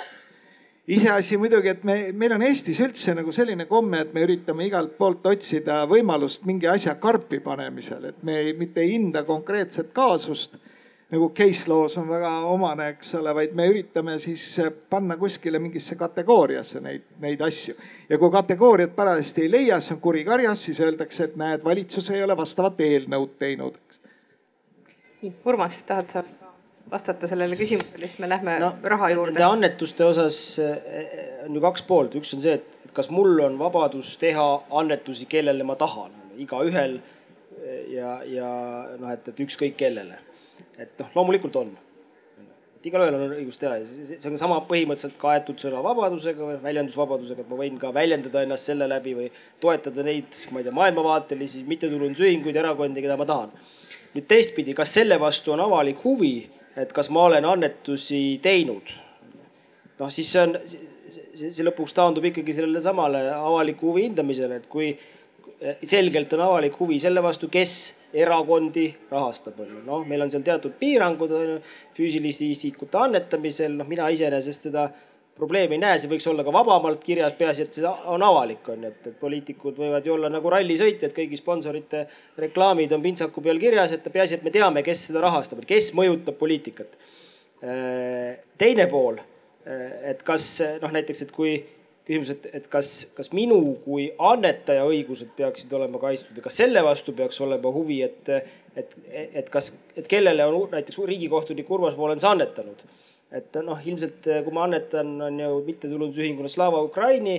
iseasi 0.88 1.38
muidugi, 1.38 1.70
et 1.70 1.84
me, 1.84 2.12
meil 2.14 2.36
on 2.36 2.44
Eestis 2.46 2.80
üldse 2.84 3.16
nagu 3.16 3.32
selline 3.32 3.66
komme, 3.66 4.02
et 4.02 4.14
me 4.14 4.22
üritame 4.22 4.68
igalt 4.68 4.98
poolt 4.98 5.26
otsida 5.26 5.86
võimalust 5.90 6.46
mingi 6.46 6.68
asja 6.68 6.96
karpi 6.96 7.40
panemisel, 7.40 8.06
et 8.06 8.24
me 8.24 8.38
ei, 8.40 8.54
mitte 8.54 8.82
ei 8.82 8.92
hinda 8.92 9.24
konkreetset 9.24 9.94
kaasust 9.94 10.60
nagu 11.14 11.30
case 11.30 11.70
law's 11.70 11.98
on 11.98 12.08
väga 12.10 12.32
omane, 12.50 12.88
eks 12.96 13.14
ole, 13.20 13.34
vaid 13.38 13.54
me 13.58 13.68
üritame 13.70 14.16
siis 14.22 14.46
panna 14.90 15.18
kuskile 15.22 15.60
mingisse 15.62 15.98
kategooriasse 16.00 16.82
neid, 16.82 17.06
neid 17.22 17.42
asju. 17.46 17.76
ja 18.10 18.18
kui 18.22 18.32
kategooriat 18.34 18.96
parajasti 18.96 19.46
ei 19.46 19.52
leia, 19.52 19.80
siis 19.80 19.96
on 19.96 20.02
kuri 20.02 20.26
karjas, 20.26 20.66
siis 20.66 20.82
öeldakse, 20.82 21.30
et 21.30 21.38
näed, 21.40 21.64
valitsus 21.64 22.10
ei 22.10 22.24
ole 22.24 22.38
vastavat 22.38 22.82
eelnõud 22.88 23.38
teinud. 23.40 23.78
Urmas, 25.46 25.78
tahad 25.86 26.10
sa 26.10 26.24
vastata 26.92 27.28
sellele 27.30 27.58
küsimusele, 27.58 28.10
siis 28.10 28.20
me 28.22 28.30
lähme 28.30 28.60
no, 28.62 28.76
raha 28.84 29.10
juurde. 29.14 29.34
Nende 29.34 29.48
annetuste 29.48 30.06
osas 30.06 30.38
eh, 30.62 31.42
on 31.46 31.58
ju 31.58 31.62
kaks 31.62 31.86
poolt, 31.86 32.18
üks 32.18 32.34
on 32.38 32.44
see, 32.44 32.58
et 32.60 32.94
kas 32.98 33.10
mul 33.14 33.40
on 33.46 33.58
vabadus 33.62 34.16
teha 34.22 34.46
annetusi, 34.82 35.26
kellele 35.30 35.66
ma 35.66 35.78
tahan, 35.78 36.14
igaühel 36.42 37.00
ja, 37.90 38.20
ja 38.30 38.50
noh, 39.00 39.12
et, 39.14 39.28
et 39.30 39.46
ükskõik 39.46 39.78
kellele 39.80 40.18
et 40.80 41.00
noh, 41.00 41.12
loomulikult 41.16 41.56
on. 41.62 41.74
et 42.76 42.90
igalühel 42.90 43.16
on 43.18 43.36
õigus 43.38 43.58
teha 43.60 43.78
ja 43.80 43.86
see, 43.88 44.18
see 44.20 44.30
on 44.30 44.38
sama 44.40 44.60
põhimõtteliselt 44.70 45.16
kaetud 45.22 45.62
sõnavabadusega 45.62 46.50
või 46.50 46.58
väljendusvabadusega, 46.64 47.46
et 47.46 47.52
ma 47.52 47.60
võin 47.62 47.80
ka 47.82 47.94
väljendada 47.96 48.44
ennast 48.46 48.70
selle 48.70 48.90
läbi 48.92 49.16
või 49.18 49.30
toetada 49.64 50.06
neid, 50.06 50.38
ma 50.52 50.62
ei 50.62 50.68
tea, 50.68 50.76
maailmavaatelisi 50.76 51.64
mittetulundusühinguid, 51.70 52.60
erakondi, 52.62 53.06
keda 53.06 53.18
ma 53.18 53.30
tahan. 53.30 53.56
nüüd 54.16 54.28
teistpidi, 54.32 54.76
kas 54.78 54.94
selle 54.96 55.18
vastu 55.20 55.56
on 55.56 55.64
avalik 55.66 56.04
huvi, 56.04 56.36
et 56.76 56.92
kas 56.94 57.10
ma 57.10 57.26
olen 57.30 57.48
annetusi 57.56 58.40
teinud? 58.44 58.94
noh, 60.00 60.12
siis 60.12 60.30
see 60.32 60.44
on, 60.44 60.56
see, 61.16 61.66
lõpuks 61.66 61.96
taandub 61.96 62.26
ikkagi 62.28 62.54
sellele 62.60 62.82
samale 62.84 63.26
avaliku 63.34 63.94
huvi 63.94 64.10
hindamisele, 64.10 64.62
et 64.62 64.70
kui 64.72 64.92
selgelt 65.84 66.34
on 66.36 66.44
avalik 66.46 66.76
huvi 66.80 66.98
selle 67.00 67.24
vastu, 67.24 67.48
kes 67.52 67.74
erakondi 68.16 68.90
rahastab, 69.12 69.60
on 69.64 69.74
ju. 69.74 69.82
noh, 69.88 70.06
meil 70.08 70.26
on 70.26 70.32
seal 70.32 70.44
teatud 70.46 70.76
piirangud, 70.80 71.32
on 71.32 71.52
ju, 71.54 71.58
füüsiliste 71.98 72.48
isikute 72.52 73.00
annetamisel, 73.00 73.76
noh, 73.80 73.88
mina 73.88 74.08
iseenesest 74.14 74.70
seda 74.70 74.90
probleemi 75.36 75.76
ei 75.76 75.82
näe, 75.84 76.00
see 76.00 76.12
võiks 76.12 76.28
olla 76.32 76.46
ka 76.48 76.54
vabamalt 76.56 77.02
kirjas, 77.04 77.36
peaasi, 77.40 77.66
et 77.68 77.78
see 77.78 77.92
on 78.12 78.24
avalik, 78.24 78.64
on 78.72 78.86
ju, 78.86 78.92
et, 78.92 79.10
et 79.12 79.20
poliitikud 79.20 79.80
võivad 79.84 80.08
ju 80.08 80.16
olla 80.16 80.32
nagu 80.32 80.52
rallisõitjad, 80.54 81.12
kõigi 81.16 81.40
sponsorite 81.40 82.06
reklaamid 82.40 82.96
on 82.96 83.04
pintsaku 83.04 83.44
peal 83.44 83.60
kirjas, 83.60 83.96
et 83.96 84.08
peaasi, 84.12 84.40
et 84.40 84.48
me 84.48 84.54
teame, 84.56 84.84
kes 84.86 85.08
seda 85.10 85.24
rahastab, 85.26 85.64
et 85.64 85.72
kes 85.76 85.92
mõjutab 85.98 86.40
poliitikat. 86.40 87.00
teine 88.60 88.86
pool, 88.92 89.20
et 89.66 90.22
kas 90.24 90.50
noh, 90.84 90.92
näiteks, 90.94 91.26
et 91.26 91.32
kui 91.36 91.56
küsimus, 92.06 92.32
et, 92.36 92.46
et 92.54 92.68
kas, 92.72 92.92
kas 93.18 93.32
minu 93.34 93.60
kui 93.86 94.10
annetaja 94.32 94.86
õigused 94.90 95.34
peaksid 95.38 95.74
olema 95.74 96.02
kaitstud 96.02 96.38
või 96.38 96.46
kas 96.46 96.62
selle 96.62 96.84
vastu 96.86 97.16
peaks 97.18 97.42
olema 97.42 97.72
huvi, 97.74 98.02
et, 98.06 98.30
et, 98.78 98.96
et 99.42 99.50
kas, 99.54 99.72
et 99.98 100.08
kellele 100.12 100.46
on 100.46 100.70
näiteks 100.76 101.02
riigikohtunik 101.10 101.72
Urmas 101.72 101.98
Volens 101.98 102.28
annetanud 102.28 102.86
et 103.36 103.58
noh, 103.66 103.80
ilmselt 103.90 104.28
kui 104.46 104.54
ma 104.54 104.64
annetan, 104.68 105.10
on 105.26 105.40
ju 105.42 105.62
mittetulundusühinguna 105.66 106.50
Slava 106.52 106.80
Ukraini, 106.86 107.36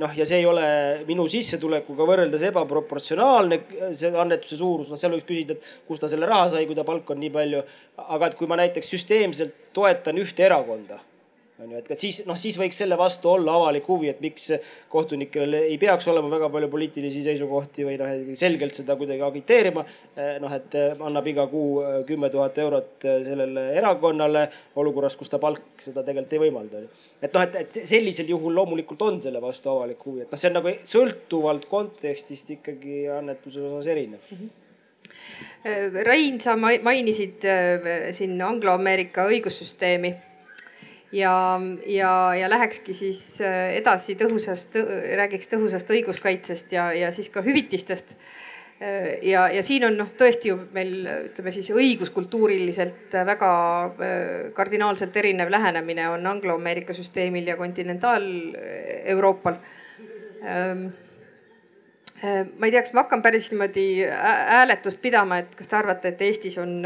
noh, 0.00 0.16
ja 0.16 0.26
see 0.28 0.42
ei 0.42 0.48
ole 0.48 0.66
minu 1.08 1.24
sissetulekuga 1.30 2.06
võrreldes 2.08 2.44
ebaproportsionaalne, 2.50 3.60
see 3.96 4.10
annetuse 4.10 4.58
suurus, 4.60 4.90
noh, 4.92 5.00
seal 5.00 5.14
võiks 5.14 5.28
küsida, 5.28 5.56
et 5.56 5.86
kust 5.88 6.04
ta 6.04 6.10
selle 6.10 6.28
raha 6.28 6.50
sai, 6.52 6.66
kui 6.68 6.76
ta 6.76 6.84
palk 6.88 7.14
on 7.14 7.22
nii 7.22 7.32
palju. 7.34 7.62
aga 8.08 8.28
et 8.28 8.36
kui 8.38 8.50
ma 8.50 8.58
näiteks 8.60 8.90
süsteemselt 8.94 9.54
toetan 9.76 10.18
ühte 10.20 10.44
erakonda 10.44 11.00
on 11.62 11.72
ju, 11.72 11.78
et 11.80 11.98
siis 11.98 12.20
noh, 12.26 12.36
siis 12.38 12.56
võiks 12.60 12.78
selle 12.78 12.96
vastu 12.98 13.32
olla 13.32 13.56
avalik 13.58 13.86
huvi, 13.90 14.10
et 14.12 14.20
miks 14.22 14.50
kohtunikel 14.92 15.56
ei 15.58 15.78
peaks 15.80 16.06
olema 16.10 16.30
väga 16.30 16.50
palju 16.54 16.68
poliitilisi 16.70 17.22
seisukohti 17.24 17.86
või 17.88 17.96
noh, 17.98 18.12
selgelt 18.38 18.78
seda 18.78 18.96
kuidagi 18.98 19.24
agiteerima. 19.26 19.84
noh, 20.44 20.54
et 20.54 20.76
annab 20.94 21.26
iga 21.30 21.48
kuu 21.50 21.82
kümme 22.06 22.30
tuhat 22.30 22.58
eurot 22.62 23.08
sellele 23.26 23.66
erakonnale 23.78 24.44
olukorras, 24.78 25.16
kus 25.18 25.32
ta 25.32 25.40
palk 25.42 25.82
seda 25.82 26.04
tegelikult 26.06 26.36
ei 26.38 26.44
võimalda. 26.46 26.84
et 27.22 27.34
noh, 27.34 27.48
et, 27.48 27.58
et 27.64 27.80
sellisel 27.90 28.30
juhul 28.34 28.54
loomulikult 28.54 29.02
on 29.02 29.20
selle 29.22 29.42
vastu 29.42 29.74
avalik 29.74 30.06
huvi, 30.06 30.22
et 30.22 30.30
noh, 30.30 30.38
see 30.38 30.52
on 30.52 30.58
nagu 30.60 30.76
sõltuvalt 30.94 31.66
kontekstist 31.70 32.54
ikkagi 32.58 33.04
annetuse 33.18 33.66
osas 33.66 33.90
erinev 33.90 34.22
mm. 34.30 34.38
-hmm. 34.38 34.64
Rain, 36.06 36.38
sa 36.40 36.54
mainisid 36.56 37.42
siin 38.14 38.42
Anglo-Ameerika 38.42 39.26
õigussüsteemi 39.28 40.12
ja, 41.12 41.60
ja, 41.86 42.34
ja 42.34 42.50
lähekski 42.50 42.94
siis 42.94 43.40
äh, 43.40 43.76
edasi 43.78 44.16
tõhusast, 44.18 44.76
räägiks 45.16 45.48
tõhusast 45.52 45.90
õiguskaitsest 45.92 46.72
ja, 46.72 46.92
ja 46.96 47.12
siis 47.12 47.30
ka 47.32 47.42
hüvitistest. 47.44 48.14
Äh, 48.82 49.18
ja, 49.26 49.48
ja 49.52 49.62
siin 49.66 49.84
on 49.88 49.96
noh, 49.98 50.10
tõesti 50.18 50.52
ju 50.52 50.58
meil 50.74 51.08
ütleme 51.30 51.52
siis 51.54 51.70
õiguskultuuriliselt 51.74 53.16
väga 53.32 53.50
äh, 53.84 53.90
kardinaalselt 54.56 55.16
erinev 55.16 55.50
lähenemine 55.52 56.08
on 56.12 56.26
Anglo-Ameerika 56.26 56.96
süsteemil 56.96 57.46
ja 57.48 57.56
kontinentaal-Euroopal 57.56 59.54
ähm, 60.44 60.88
ma 62.18 62.66
ei 62.66 62.72
tea, 62.72 62.82
kas 62.82 62.92
ma 62.96 63.04
hakkan 63.04 63.22
päris 63.22 63.52
niimoodi 63.52 64.02
hääletust 64.10 64.98
pidama, 65.02 65.38
et 65.38 65.52
kas 65.54 65.68
te 65.70 65.76
arvate, 65.78 66.10
et 66.10 66.22
Eestis 66.26 66.56
on 66.58 66.82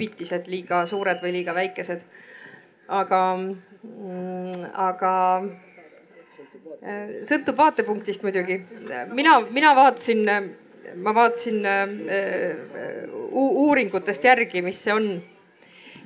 hüvitised 0.00 0.46
liiga 0.48 0.86
suured 0.88 1.20
või 1.20 1.34
liiga 1.34 1.52
väikesed 1.52 2.00
aga, 2.90 3.20
mm, 3.38 4.70
aga 4.88 5.14
äh, 6.82 7.20
sõltub 7.26 7.58
vaatepunktist 7.60 8.24
muidugi. 8.26 8.60
mina, 9.14 9.40
mina 9.50 9.74
vaatasin, 9.78 10.24
ma 11.02 11.14
vaatasin 11.16 11.60
äh, 11.66 11.92
uuringutest 13.30 14.26
järgi, 14.26 14.64
mis 14.66 14.82
see 14.84 14.96
on. 14.96 15.12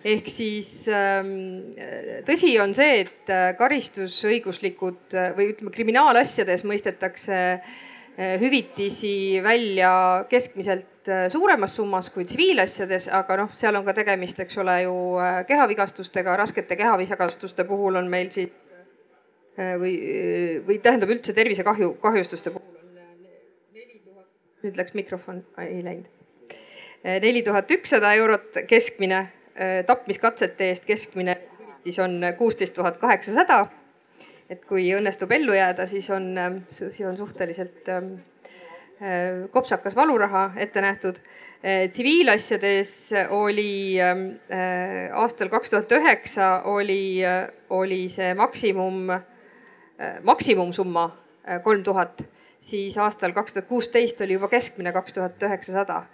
ehk 0.05 0.27
siis 0.29 0.85
ähm, 0.93 1.73
tõsi 2.29 2.51
on 2.61 2.75
see, 2.77 3.07
et 3.07 3.31
karistusõiguslikud 3.57 5.17
või 5.39 5.47
ütleme, 5.55 5.73
kriminaalasjades 5.73 6.61
mõistetakse 6.69 7.39
hüvitisi 8.15 9.41
välja 9.43 10.25
keskmiselt 10.31 10.95
Äh, 11.09 11.29
suuremas 11.29 11.77
summas 11.77 12.07
kui 12.11 12.25
tsiviilasjades, 12.25 13.11
aga 13.13 13.37
noh, 13.43 13.51
seal 13.53 13.77
on 13.77 13.85
ka 13.85 13.93
tegemist, 13.97 14.39
eks 14.41 14.57
ole 14.63 14.79
ju 14.87 14.93
äh, 15.21 15.43
kehavigastustega, 15.45 16.37
raskete 16.41 16.79
kehavigastuste 16.81 17.67
puhul 17.69 18.01
on 18.01 18.09
meil 18.09 18.31
siis 18.33 18.53
või, 19.55 19.93
või 20.67 20.81
tähendab 20.83 21.13
üldse 21.15 21.31
tervisekahju, 21.37 21.93
kahjustuste 22.03 22.51
puhul 22.51 22.73
on 22.81 22.97
neli 23.77 24.01
tuhat, 24.01 24.27
nüüd 24.65 24.81
läks 24.81 24.97
mikrofon, 24.99 25.45
ei 25.63 25.85
läinud. 25.85 26.57
neli 27.23 27.43
tuhat 27.47 27.71
ükssada 27.71 28.11
eurot 28.19 28.65
keskmine, 28.67 29.21
tapmiskatsete 29.87 30.73
eest 30.73 30.89
keskmine 30.89 31.37
hüvitis 31.61 32.01
on 32.03 32.19
kuusteist 32.39 32.75
tuhat 32.75 32.99
kaheksasada. 32.99 33.67
Et 34.55 34.65
kui 34.69 34.87
õnnestub 34.95 35.33
ellu 35.35 35.57
jääda, 35.57 35.87
siis 35.91 36.09
on, 36.15 36.31
see 36.71 37.07
on 37.07 37.17
suhteliselt 37.19 37.91
ähm, 37.93 38.15
Äh, 39.03 39.51
kopsakas 39.51 39.97
valuraha 39.97 40.53
ette 40.57 40.81
nähtud. 40.81 41.17
Äh, 41.65 41.91
tsiviilasjades 41.91 43.11
oli 43.31 44.01
ähm, 44.01 44.29
äh, 44.49 45.11
aastal 45.13 45.51
kaks 45.51 45.71
tuhat 45.71 45.93
üheksa 45.93 46.63
oli, 46.71 47.19
oli 47.71 48.09
see 48.09 48.35
maksimum, 48.35 49.11
maksimumsumma 50.23 51.05
kolm 51.63 51.83
tuhat, 51.85 52.23
siis 52.61 52.97
aastal 52.99 53.35
kaks 53.35 53.53
tuhat 53.53 53.67
kuusteist 53.67 54.21
oli 54.25 54.39
juba 54.39 54.49
keskmine 54.49 54.93
kaks 54.93 55.13
tuhat 55.19 55.43
üheksasada. 55.43 56.05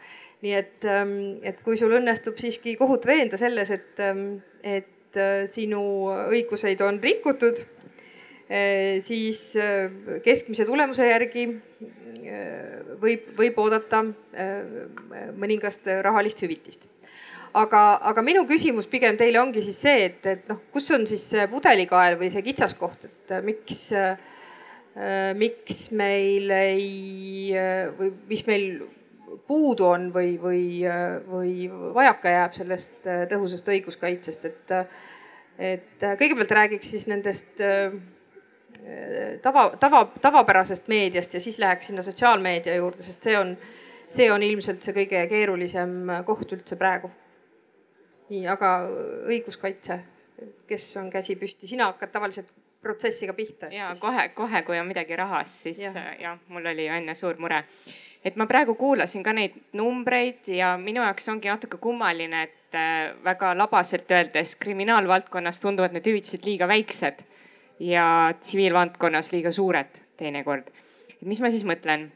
nii 0.41 0.55
et, 0.57 0.85
ähm, 0.89 1.13
et 1.43 1.61
kui 1.61 1.77
sul 1.77 1.93
õnnestub 1.93 2.41
siiski 2.41 2.79
kohut 2.81 3.05
veenda 3.07 3.37
selles, 3.37 3.71
et, 3.71 4.01
et 4.65 5.21
sinu 5.53 5.83
õiguseid 6.33 6.81
on 6.81 6.97
rikutud 7.03 7.61
siis 9.07 9.41
eh, 9.55 9.91
keskmise 10.25 10.67
tulemuse 10.67 11.07
järgi 11.07 11.45
eh, 11.47 12.95
võib, 13.01 13.31
võib 13.39 13.61
oodata 13.63 14.03
mõningast 15.39 15.87
rahalist 16.03 16.43
hüvitist. 16.43 16.89
aga, 17.55 18.01
aga 18.11 18.23
minu 18.23 18.45
küsimus 18.47 18.87
pigem 18.91 19.17
teile 19.19 19.41
ongi 19.41 19.63
siis 19.63 19.79
see, 19.87 20.05
et, 20.09 20.27
et 20.27 20.51
noh, 20.51 20.61
kus 20.73 20.91
on 20.95 21.07
siis 21.07 21.23
see 21.33 21.47
pudelikael 21.51 22.19
või 22.19 22.31
see 22.31 22.43
kitsaskoht, 22.47 23.07
et 23.07 23.35
miks, 23.47 23.81
miks 25.39 25.81
meil 25.91 26.51
ei 26.55 27.55
või 27.99 28.13
mis 28.31 28.47
meil 28.47 28.69
puudu 29.47 29.87
on 29.87 30.13
või, 30.15 30.37
või, 30.43 30.63
või 31.27 31.67
vajaka 31.71 32.37
jääb 32.37 32.55
sellest 32.55 33.11
tõhusast 33.31 33.75
õiguskaitsest, 33.75 34.47
et, 34.47 34.79
et 35.59 36.09
kõigepealt 36.23 36.59
räägiks 36.61 36.95
siis 36.95 37.11
nendest 37.11 37.63
tava, 39.43 39.71
tava, 39.81 40.05
tavapärasest 40.21 40.89
meediast 40.89 41.35
ja 41.35 41.41
siis 41.41 41.59
läheks 41.59 41.91
sinna 41.91 42.03
sotsiaalmeedia 42.03 42.75
juurde, 42.77 43.03
sest 43.03 43.27
see 43.29 43.37
on, 43.39 43.55
see 44.09 44.31
on 44.33 44.43
ilmselt 44.43 44.83
see 44.85 44.97
kõige 44.97 45.25
keerulisem 45.31 45.97
koht 46.27 46.53
üldse 46.57 46.79
praegu. 46.81 47.11
nii, 48.31 48.45
aga 48.47 48.75
õiguskaitse, 49.27 49.99
kes 50.71 50.85
on 51.01 51.11
käsi 51.11 51.35
püsti, 51.37 51.67
sina 51.67 51.91
hakkad 51.91 52.13
tavaliselt 52.15 52.53
protsessiga 52.83 53.35
pihta. 53.35 53.67
ja 53.71 53.91
siis... 53.91 54.01
kohe, 54.01 54.29
kohe, 54.35 54.63
kui 54.63 54.79
on 54.79 54.87
midagi 54.89 55.17
rahas, 55.17 55.63
siis 55.67 55.83
jah 55.83 56.15
ja,, 56.21 56.37
mul 56.49 56.67
oli 56.67 56.87
enne 56.87 57.15
suur 57.15 57.37
mure. 57.39 57.65
et 58.25 58.37
ma 58.37 58.47
praegu 58.47 58.75
kuulasin 58.75 59.23
ka 59.27 59.35
neid 59.37 59.59
numbreid 59.77 60.49
ja 60.55 60.77
minu 60.79 61.03
jaoks 61.03 61.29
ongi 61.29 61.51
natuke 61.53 61.77
kummaline, 61.83 62.43
et 62.49 62.79
äh, 62.79 63.11
väga 63.25 63.53
labaselt 63.59 64.11
öeldes 64.11 64.57
kriminaalvaldkonnas 64.57 65.61
tunduvad 65.61 65.97
need 65.97 66.07
hüvitised 66.07 66.47
liiga 66.47 66.69
väiksed 66.71 67.27
ja 67.81 68.35
tsiviilvaldkonnas 68.41 69.33
liiga 69.33 69.53
suured 69.53 70.01
teinekord. 70.17 70.69
mis 71.25 71.41
ma 71.41 71.51
siis 71.51 71.65
mõtlen? 71.65 72.11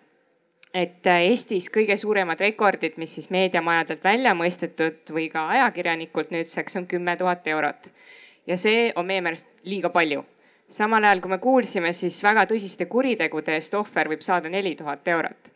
et 0.75 1.07
äh, 1.07 1.23
Eestis 1.31 1.71
kõige 1.71 1.97
suuremad 1.97 2.41
rekordid, 2.41 2.99
mis 2.99 3.15
siis 3.15 3.31
meediamajadelt 3.31 4.05
välja 4.05 4.35
mõistetud 4.35 5.13
või 5.15 5.29
ka 5.31 5.47
ajakirjanikult 5.55 6.35
nüüdseks 6.35 6.77
on 6.81 6.87
kümme 6.91 7.17
tuhat 7.17 7.47
eurot. 7.47 7.89
ja 8.47 8.57
see 8.57 8.93
on 8.97 9.07
meie 9.07 9.21
meelest 9.21 9.47
liiga 9.65 9.89
palju. 9.89 10.25
samal 10.69 11.05
ajal, 11.05 11.21
kui 11.21 11.31
me 11.31 11.39
kuulsime, 11.39 11.93
siis 11.93 12.23
väga 12.23 12.47
tõsiste 12.51 12.87
kuritegude 12.87 13.55
eest 13.55 13.75
ohver 13.75 14.09
võib 14.09 14.21
saada 14.21 14.49
neli 14.49 14.75
tuhat 14.75 15.09
eurot. 15.09 15.51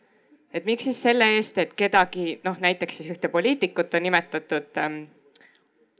et 0.53 0.65
miks 0.65 0.83
siis 0.83 1.01
selle 1.01 1.35
eest, 1.35 1.57
et 1.57 1.73
kedagi 1.73 2.39
noh, 2.43 2.57
näiteks 2.59 2.97
siis 2.97 3.09
ühte 3.09 3.27
poliitikut 3.27 3.93
on 3.93 4.03
nimetatud 4.03 4.77
ähm, 4.77 5.03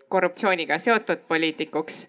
korruptsiooniga 0.10 0.80
seotud 0.80 1.28
poliitikuks 1.28 2.07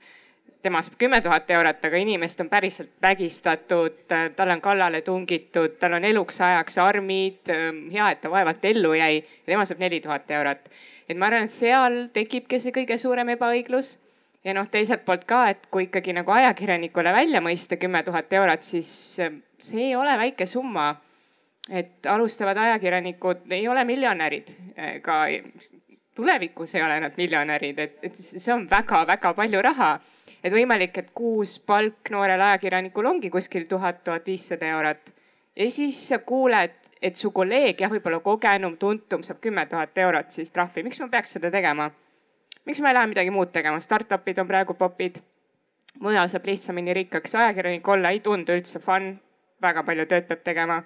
tema 0.63 0.83
saab 0.83 0.99
kümme 1.01 1.21
tuhat 1.25 1.51
eurot, 1.51 1.85
aga 1.85 2.01
inimest 2.01 2.41
on 2.41 2.49
päriselt 2.51 2.91
vägistatud, 3.03 4.03
talle 4.37 4.57
on 4.57 4.61
kallale 4.61 5.01
tungitud, 5.03 5.79
tal 5.81 5.97
on 5.97 6.05
eluks 6.05 6.41
ajaks 6.41 6.79
armid. 6.79 7.53
hea, 7.93 8.11
et 8.11 8.21
ta 8.21 8.31
vaevalt 8.31 8.65
ellu 8.65 8.93
jäi 8.95 9.17
ja 9.17 9.47
tema 9.47 9.65
saab 9.65 9.81
neli 9.81 10.01
tuhat 10.01 10.31
eurot. 10.31 10.69
et 11.09 11.17
ma 11.17 11.27
arvan, 11.27 11.49
et 11.49 11.51
seal 11.51 12.09
tekibki 12.13 12.61
see 12.61 12.73
kõige 12.77 12.99
suurem 12.99 13.29
ebaõiglus. 13.37 13.99
ja 14.45 14.55
noh, 14.55 14.69
teiselt 14.69 15.05
poolt 15.05 15.25
ka, 15.25 15.49
et 15.51 15.67
kui 15.71 15.89
ikkagi 15.89 16.13
nagu 16.13 16.31
ajakirjanikule 16.31 17.13
välja 17.13 17.41
mõista 17.41 17.77
kümme 17.77 18.03
tuhat 18.03 18.33
eurot, 18.33 18.63
siis 18.63 18.91
see 19.59 19.87
ei 19.89 19.97
ole 19.97 20.19
väike 20.19 20.47
summa. 20.47 20.97
et 21.73 22.07
alustavad 22.07 22.57
ajakirjanikud 22.57 23.53
ei 23.53 23.69
ole 23.69 23.85
miljonärid, 23.85 24.49
ka 25.03 25.25
tulevikus 26.15 26.75
ei 26.75 26.83
ole 26.83 27.01
nad 27.01 27.13
miljonärid, 27.17 27.79
et, 27.79 27.99
et 28.03 28.17
see 28.19 28.53
on 28.53 28.67
väga-väga 28.71 29.35
palju 29.35 29.63
raha 29.63 30.01
et 30.45 30.53
võimalik, 30.53 30.99
et 30.99 31.11
kuus 31.15 31.59
palk 31.67 32.11
noorel 32.11 32.41
ajakirjanikul 32.41 33.07
ongi 33.07 33.31
kuskil 33.31 33.67
tuhat, 33.69 34.05
tuhat 34.05 34.27
viissada 34.27 34.67
eurot. 34.67 35.11
ja 35.57 35.71
siis 35.71 36.09
sa 36.09 36.19
kuuled, 36.19 36.77
et 37.03 37.17
su 37.17 37.31
kolleeg 37.31 37.81
jah, 37.81 37.91
võib-olla 37.91 38.21
kogenum, 38.21 38.77
tuntum 38.77 39.23
saab 39.23 39.41
kümme 39.41 39.67
tuhat 39.67 39.99
eurot 39.99 40.31
siis 40.31 40.51
trahvi, 40.51 40.83
miks 40.83 41.01
ma 41.01 41.09
peaks 41.09 41.37
seda 41.37 41.51
tegema? 41.51 41.91
miks 42.67 42.81
ma 42.81 42.93
ei 42.93 42.95
lähe 42.95 43.11
midagi 43.15 43.31
muud 43.31 43.53
tegema, 43.53 43.81
startup'id 43.81 44.39
on 44.39 44.49
praegu 44.49 44.75
popid. 44.75 45.19
mujal 46.01 46.29
saab 46.29 46.47
lihtsamini 46.47 46.95
rikkaks, 46.95 47.35
ajakirjanik 47.35 47.89
olla 47.89 48.11
ei 48.11 48.21
tundu 48.21 48.53
üldse 48.53 48.81
fun, 48.81 49.19
väga 49.63 49.83
palju 49.83 50.07
tööd 50.07 50.29
peab 50.29 50.45
tegema. 50.45 50.83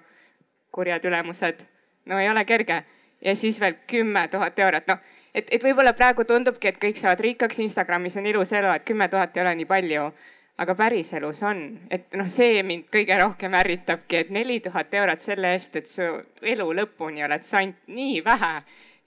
kurjad 0.71 1.05
ülemused, 1.05 1.63
no 2.05 2.19
ei 2.19 2.29
ole 2.29 2.45
kerge 2.45 2.83
ja 3.21 3.35
siis 3.35 3.59
veel 3.59 3.77
kümme 3.87 4.27
tuhat 4.27 4.59
eurot, 4.59 4.87
noh 4.87 4.99
et, 5.35 5.51
et 5.51 5.63
võib-olla 5.63 5.93
praegu 5.97 6.25
tundubki, 6.27 6.71
et 6.71 6.79
kõik 6.81 6.99
saavad 7.01 7.21
rikkaks, 7.25 7.59
Instagramis 7.65 8.15
on 8.19 8.29
ilus 8.29 8.53
elu, 8.55 8.71
et 8.75 8.87
kümme 8.87 9.09
tuhat 9.11 9.35
ei 9.35 9.43
ole 9.43 9.55
nii 9.61 9.69
palju. 9.69 10.07
aga 10.55 10.71
päriselus 10.79 11.41
on, 11.43 11.57
et 11.91 12.13
noh, 12.15 12.27
see 12.31 12.61
mind 12.63 12.85
kõige 12.87 13.17
rohkem 13.19 13.57
ärritabki, 13.59 14.21
et 14.21 14.29
neli 14.31 14.61
tuhat 14.63 14.93
eurot 14.95 15.19
selle 15.19 15.49
eest, 15.51 15.75
et 15.75 15.89
su 15.91 16.05
elu 16.53 16.67
lõpuni 16.77 17.25
oled 17.25 17.43
saanud 17.43 17.75
nii 17.91 18.21
vähe. 18.23 18.53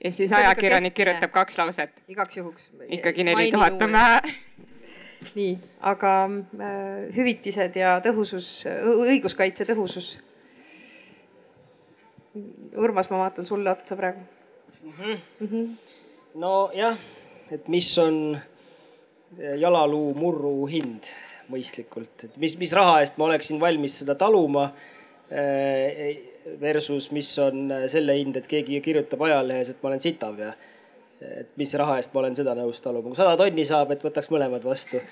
ja 0.04 0.12
siis 0.12 0.32
ajakirjanik 0.32 0.94
kirjutab 0.94 1.32
kaks 1.32 1.58
lauset. 1.58 1.94
igaks 2.08 2.36
juhuks. 2.36 2.70
ikkagi 2.88 3.24
neli 3.24 3.50
tuhat 3.52 3.82
on 3.82 3.92
vähe 3.92 4.20
nii, 5.34 5.58
aga 5.80 6.12
äh, 6.28 7.08
hüvitised 7.16 7.76
ja 7.76 7.98
tõhusus, 8.04 8.66
õiguskaitse 9.08 9.64
tõhusus. 9.66 10.18
Urmas, 12.76 13.08
ma 13.10 13.24
vaatan 13.24 13.46
sulle 13.46 13.70
otsa 13.70 13.96
praegu 13.96 14.20
mm. 14.20 14.92
-hmm. 14.92 15.16
Mm 15.40 15.48
-hmm 15.48 15.97
nojah, 16.38 16.98
et 17.52 17.68
mis 17.72 17.88
on 18.02 18.38
jalaluu 19.38 20.12
murru 20.16 20.54
hind 20.70 21.08
mõistlikult, 21.52 22.26
et 22.26 22.40
mis, 22.40 22.54
mis 22.60 22.72
raha 22.76 23.00
eest 23.02 23.18
ma 23.20 23.28
oleksin 23.28 23.60
valmis 23.60 24.00
seda 24.02 24.16
taluma. 24.18 24.68
Eh, 25.28 26.24
versus, 26.56 27.10
mis 27.12 27.28
on 27.42 27.66
selle 27.92 28.14
hind, 28.16 28.38
et 28.40 28.46
keegi 28.48 28.78
kirjutab 28.80 29.20
ajalehes, 29.26 29.68
et 29.68 29.82
ma 29.82 29.90
olen 29.90 30.00
sitav 30.00 30.38
ja 30.40 30.54
et 31.20 31.50
mis 31.60 31.74
raha 31.76 31.98
eest 31.98 32.14
ma 32.14 32.22
olen 32.22 32.36
seda 32.38 32.54
nõus 32.56 32.80
taluma. 32.80 33.10
kui 33.10 33.18
sada 33.18 33.36
tonni 33.36 33.66
saab, 33.68 33.92
et 33.92 34.04
võtaks 34.06 34.30
mõlemad 34.32 34.64
vastu. 34.64 35.02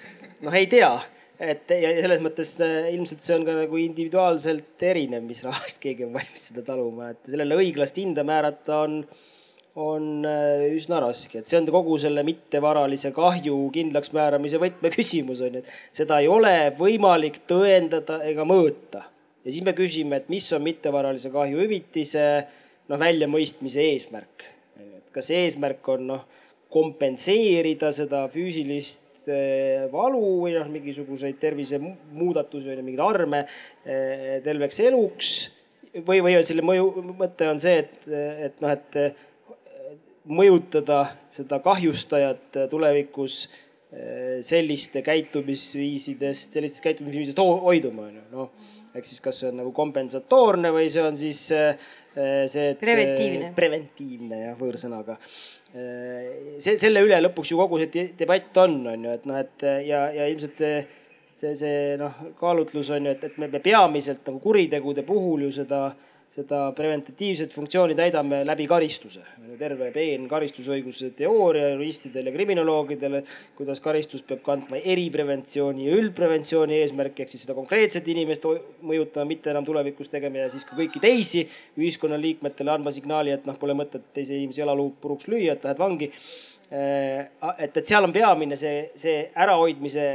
noh, 0.41 0.57
ei 0.57 0.70
tea, 0.72 0.89
et 1.37 1.68
ja 1.68 1.93
selles 1.99 2.24
mõttes 2.24 2.55
eh, 2.64 2.89
ilmselt 2.95 3.27
see 3.27 3.37
on 3.37 3.45
ka 3.45 3.59
nagu 3.59 3.81
individuaalselt 3.83 4.87
erinev, 4.89 5.27
mis 5.29 5.45
raha 5.45 5.66
eest 5.68 5.83
keegi 5.83 6.07
on 6.09 6.14
valmis 6.16 6.49
seda 6.49 6.64
taluma, 6.64 7.11
et 7.12 7.29
sellele 7.29 7.61
õiglast 7.61 8.01
hinda 8.01 8.24
määrata 8.24 8.81
on 8.87 9.03
on 9.77 10.24
äh, 10.24 10.70
üsna 10.72 11.03
raske, 11.05 11.43
et 11.43 11.51
see 11.51 11.59
on 11.61 11.66
kogu 11.68 11.99
selle 12.01 12.22
mittevaralise 12.24 13.11
kahju 13.16 13.59
kindlaksmääramise 13.74 14.61
võtmeküsimus 14.62 15.43
on 15.45 15.59
ju, 15.59 15.61
et 15.61 15.99
seda 16.01 16.22
ei 16.22 16.31
ole 16.33 16.70
võimalik 16.79 17.43
tõendada 17.49 18.22
ega 18.24 18.47
mõõta. 18.49 19.05
ja 19.45 19.53
siis 19.53 19.64
me 19.66 19.77
küsime, 19.77 20.16
et 20.16 20.31
mis 20.33 20.47
on 20.57 20.64
mittevaralise 20.64 21.33
kahju 21.35 21.61
hüvitise 21.61 22.24
noh, 22.89 23.01
väljamõistmise 23.03 23.85
eesmärk. 23.93 24.47
et 24.81 25.12
kas 25.12 25.29
eesmärk 25.31 25.93
on 25.93 26.09
noh, 26.14 26.24
kompenseerida 26.72 27.93
seda 27.93 28.24
füüsilist 28.33 29.29
äh, 29.29 29.85
valu 29.93 30.24
või 30.47 30.57
noh, 30.57 30.72
mingisuguseid 30.72 31.37
tervisemuudatusi 31.45 32.72
ju, 32.72 32.81
mingeid 32.81 33.05
arme 33.05 33.45
äh, 33.45 34.41
terveks 34.41 34.81
eluks 34.89 35.37
või, 36.01 36.24
või 36.24 36.41
selle 36.41 36.64
mõju, 36.64 36.93
mõte 37.12 37.53
on 37.53 37.61
see, 37.61 37.83
et, 37.85 38.05
et 38.09 38.62
noh, 38.64 38.72
et 38.72 39.03
mõjutada 40.27 41.03
seda 41.35 41.59
kahjustajat 41.64 42.59
tulevikus 42.70 43.45
eh, 43.47 44.39
selliste 44.47 45.03
käitumisviisidest, 45.07 46.57
sellistest 46.57 46.85
käitumisviisidest 46.87 47.43
hoiduma, 47.43 48.09
on 48.09 48.18
ju, 48.18 48.24
noh. 48.33 48.72
ehk 48.97 49.05
siis, 49.05 49.20
kas 49.24 49.43
see 49.43 49.51
on 49.51 49.61
nagu 49.61 49.72
kompensatoorne 49.77 50.72
või 50.74 50.89
see 50.93 51.05
on 51.05 51.18
siis 51.20 51.43
eh, 51.55 51.89
see, 52.16 52.70
et. 52.72 52.81
preventiivne. 52.81 53.53
preventiivne 53.57 54.43
jah, 54.47 54.59
võõrsõnaga. 54.59 55.18
Eh, 55.77 56.59
see, 56.59 56.77
selle 56.81 57.05
üle 57.05 57.20
lõpuks 57.22 57.53
ju 57.53 57.61
kogu 57.61 57.83
see 57.85 58.09
debatt 58.18 58.62
on, 58.64 58.81
on 58.95 59.09
ju, 59.09 59.16
et 59.20 59.29
noh, 59.29 59.43
et 59.43 59.68
ja, 59.87 60.07
ja 60.16 60.29
ilmselt 60.33 60.64
see, 60.64 60.83
see, 61.37 61.55
see 61.61 61.79
noh, 62.01 62.18
kaalutlus 62.41 62.91
on 62.97 63.11
ju, 63.11 63.16
et, 63.16 63.31
et 63.31 63.41
me 63.43 63.62
peamiselt 63.62 64.27
nagu 64.27 64.43
kuritegude 64.43 65.05
puhul 65.07 65.47
ju 65.47 65.55
seda 65.61 65.85
äh, 65.93 66.12
seda 66.37 66.59
preventatiivset 66.76 67.53
funktsiooni 67.55 67.95
täidame 67.97 68.43
läbi 68.45 68.66
karistuse. 68.68 69.22
terve 69.57 69.87
peen 69.89 70.26
karistusõiguse 70.28 71.09
teooria 71.16 71.70
juristidel 71.70 72.26
ja 72.28 72.32
kriminoloogidel, 72.34 73.22
kuidas 73.57 73.80
karistus 73.80 74.20
peab 74.26 74.43
kandma 74.45 74.76
eripreventsiooni 74.76 75.87
ja 75.87 75.95
üldpreventsiooni 75.97 76.76
eesmärki, 76.82 77.24
ehk 77.24 77.32
siis 77.32 77.47
seda 77.47 77.57
konkreetset 77.57 78.09
inimest 78.12 78.45
mõjutama, 78.45 79.24
mitte 79.30 79.51
enam 79.55 79.64
tulevikus 79.64 80.12
tegema 80.12 80.45
ja 80.45 80.51
siis 80.53 80.66
ka 80.68 80.76
kõiki 80.76 81.01
teisi 81.01 81.47
ühiskonnaliikmetele 81.78 82.74
andma 82.74 82.93
signaali, 82.93 83.32
et 83.32 83.49
noh, 83.49 83.57
pole 83.57 83.72
mõtet 83.78 84.05
teise 84.12 84.37
inimese 84.37 84.61
jalaluu 84.61 84.93
puruks 85.01 85.30
lüüa, 85.32 85.57
et 85.57 85.64
lähed 85.64 85.80
vangi. 85.80 86.12
et, 86.68 87.76
et 87.78 87.87
seal 87.87 88.05
on 88.05 88.12
peamine 88.12 88.57
see, 88.61 88.91
see 88.99 89.30
ärahoidmise 89.39 90.07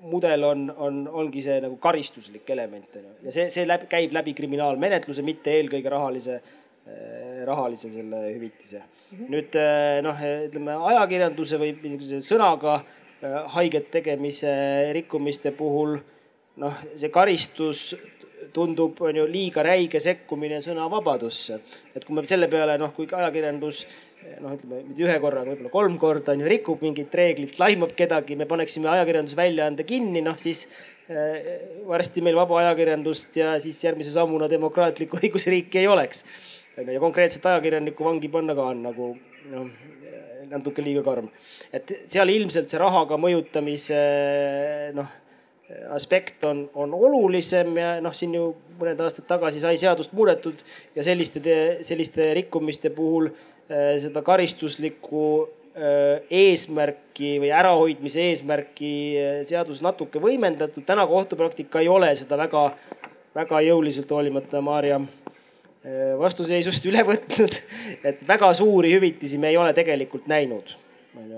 mudel 0.00 0.44
on, 0.44 0.64
on, 0.76 1.02
ongi 1.22 1.42
see 1.44 1.58
nagu 1.62 1.76
karistuslik 1.82 2.48
element 2.54 2.96
on 2.96 3.04
ju 3.04 3.28
ja 3.28 3.34
see, 3.34 3.48
see 3.52 3.66
läbi, 3.68 3.88
käib 3.90 4.14
läbi 4.16 4.34
kriminaalmenetluse, 4.38 5.24
mitte 5.26 5.52
eelkõige 5.58 5.92
rahalise, 5.92 6.38
äh, 6.40 7.42
rahalise 7.48 7.90
selle 7.92 8.22
hüvitise. 8.30 8.80
-hmm. 8.80 9.28
nüüd 9.34 9.58
äh, 9.60 9.98
noh, 10.06 10.24
ütleme 10.46 10.78
ajakirjanduse 10.92 11.60
või 11.60 11.74
niisuguse 11.82 12.22
sõnaga 12.24 12.78
äh, 12.80 13.36
haiget 13.56 13.90
tegemise 13.90 14.54
rikkumiste 14.96 15.52
puhul 15.56 15.98
noh, 16.60 16.80
see 16.94 17.12
karistus 17.12 17.90
tundub, 18.52 18.98
on 19.00 19.16
ju 19.16 19.26
liiga 19.30 19.62
räige 19.62 20.00
sekkumine 20.00 20.60
sõnavabadusse. 20.64 21.60
et 21.94 22.04
kui 22.04 22.14
me 22.14 22.26
selle 22.26 22.48
peale 22.48 22.78
noh, 22.78 22.92
kui 22.96 23.06
ajakirjandus 23.06 23.86
noh, 24.40 24.54
ütleme 24.54 24.80
mitte 24.86 25.04
ühe 25.04 25.16
korra, 25.22 25.44
võib-olla 25.46 25.72
kolm 25.72 25.98
korda 26.00 26.34
on 26.34 26.44
ju, 26.44 26.48
rikub 26.50 26.82
mingit 26.84 27.14
reeglit, 27.16 27.58
laimab 27.60 27.94
kedagi, 27.98 28.36
me 28.38 28.46
paneksime 28.50 28.90
ajakirjandusväljaande 28.94 29.86
kinni, 29.88 30.22
noh 30.24 30.38
siis 30.40 30.66
äh, 31.10 31.52
varsti 31.88 32.24
meil 32.24 32.38
vaba 32.38 32.60
ajakirjandust 32.64 33.36
ja 33.40 33.54
siis 33.62 33.80
järgmise 33.84 34.14
sammuna 34.14 34.50
demokraatlikku 34.50 35.20
õigusriiki 35.22 35.82
ei 35.82 35.88
oleks. 35.90 36.24
ja 36.80 37.00
konkreetset 37.00 37.46
ajakirjanikku 37.46 38.04
vangi 38.04 38.28
panna 38.32 38.54
ka 38.56 38.68
on 38.72 38.84
nagu 38.88 39.14
noh, 39.50 39.72
natuke 40.50 40.82
liiga 40.82 41.02
karm. 41.06 41.30
et 41.72 41.92
seal 42.10 42.28
ilmselt 42.32 42.70
see 42.70 42.80
rahaga 42.80 43.18
mõjutamise 43.20 44.04
noh 44.96 45.18
aspekt 45.90 46.44
on, 46.44 46.64
on 46.74 46.94
olulisem 46.94 47.76
ja 47.78 47.92
noh, 48.02 48.14
siin 48.16 48.34
ju 48.34 48.50
mõned 48.80 49.00
aastad 49.04 49.26
tagasi 49.28 49.62
sai 49.62 49.76
seadust 49.78 50.12
muudetud 50.16 50.62
ja 50.96 51.04
selliste, 51.06 51.40
selliste 51.86 52.30
rikkumiste 52.34 52.90
puhul 52.94 53.30
seda 53.70 54.22
karistuslikku 54.26 55.24
äh, 55.76 56.22
eesmärki 56.30 57.36
või 57.42 57.52
ärahoidmise 57.54 58.24
eesmärki 58.30 58.92
äh, 59.14 59.38
seaduses 59.46 59.82
natuke 59.84 60.22
võimendatud. 60.22 60.84
täna 60.86 61.06
kohtupraktika 61.06 61.80
ei 61.80 61.88
ole 61.88 62.10
seda 62.18 62.38
väga, 62.40 62.70
väga 63.34 63.60
jõuliselt 63.68 64.10
hoolimata 64.10 64.60
Maarja 64.60 65.00
vastuseisust 66.20 66.84
üle 66.90 67.00
võtnud. 67.08 67.54
et 68.04 68.18
väga 68.28 68.50
suuri 68.52 68.90
hüvitisi 68.92 69.38
me 69.40 69.48
ei 69.48 69.56
ole 69.56 69.72
tegelikult 69.72 70.26
näinud. 70.28 70.74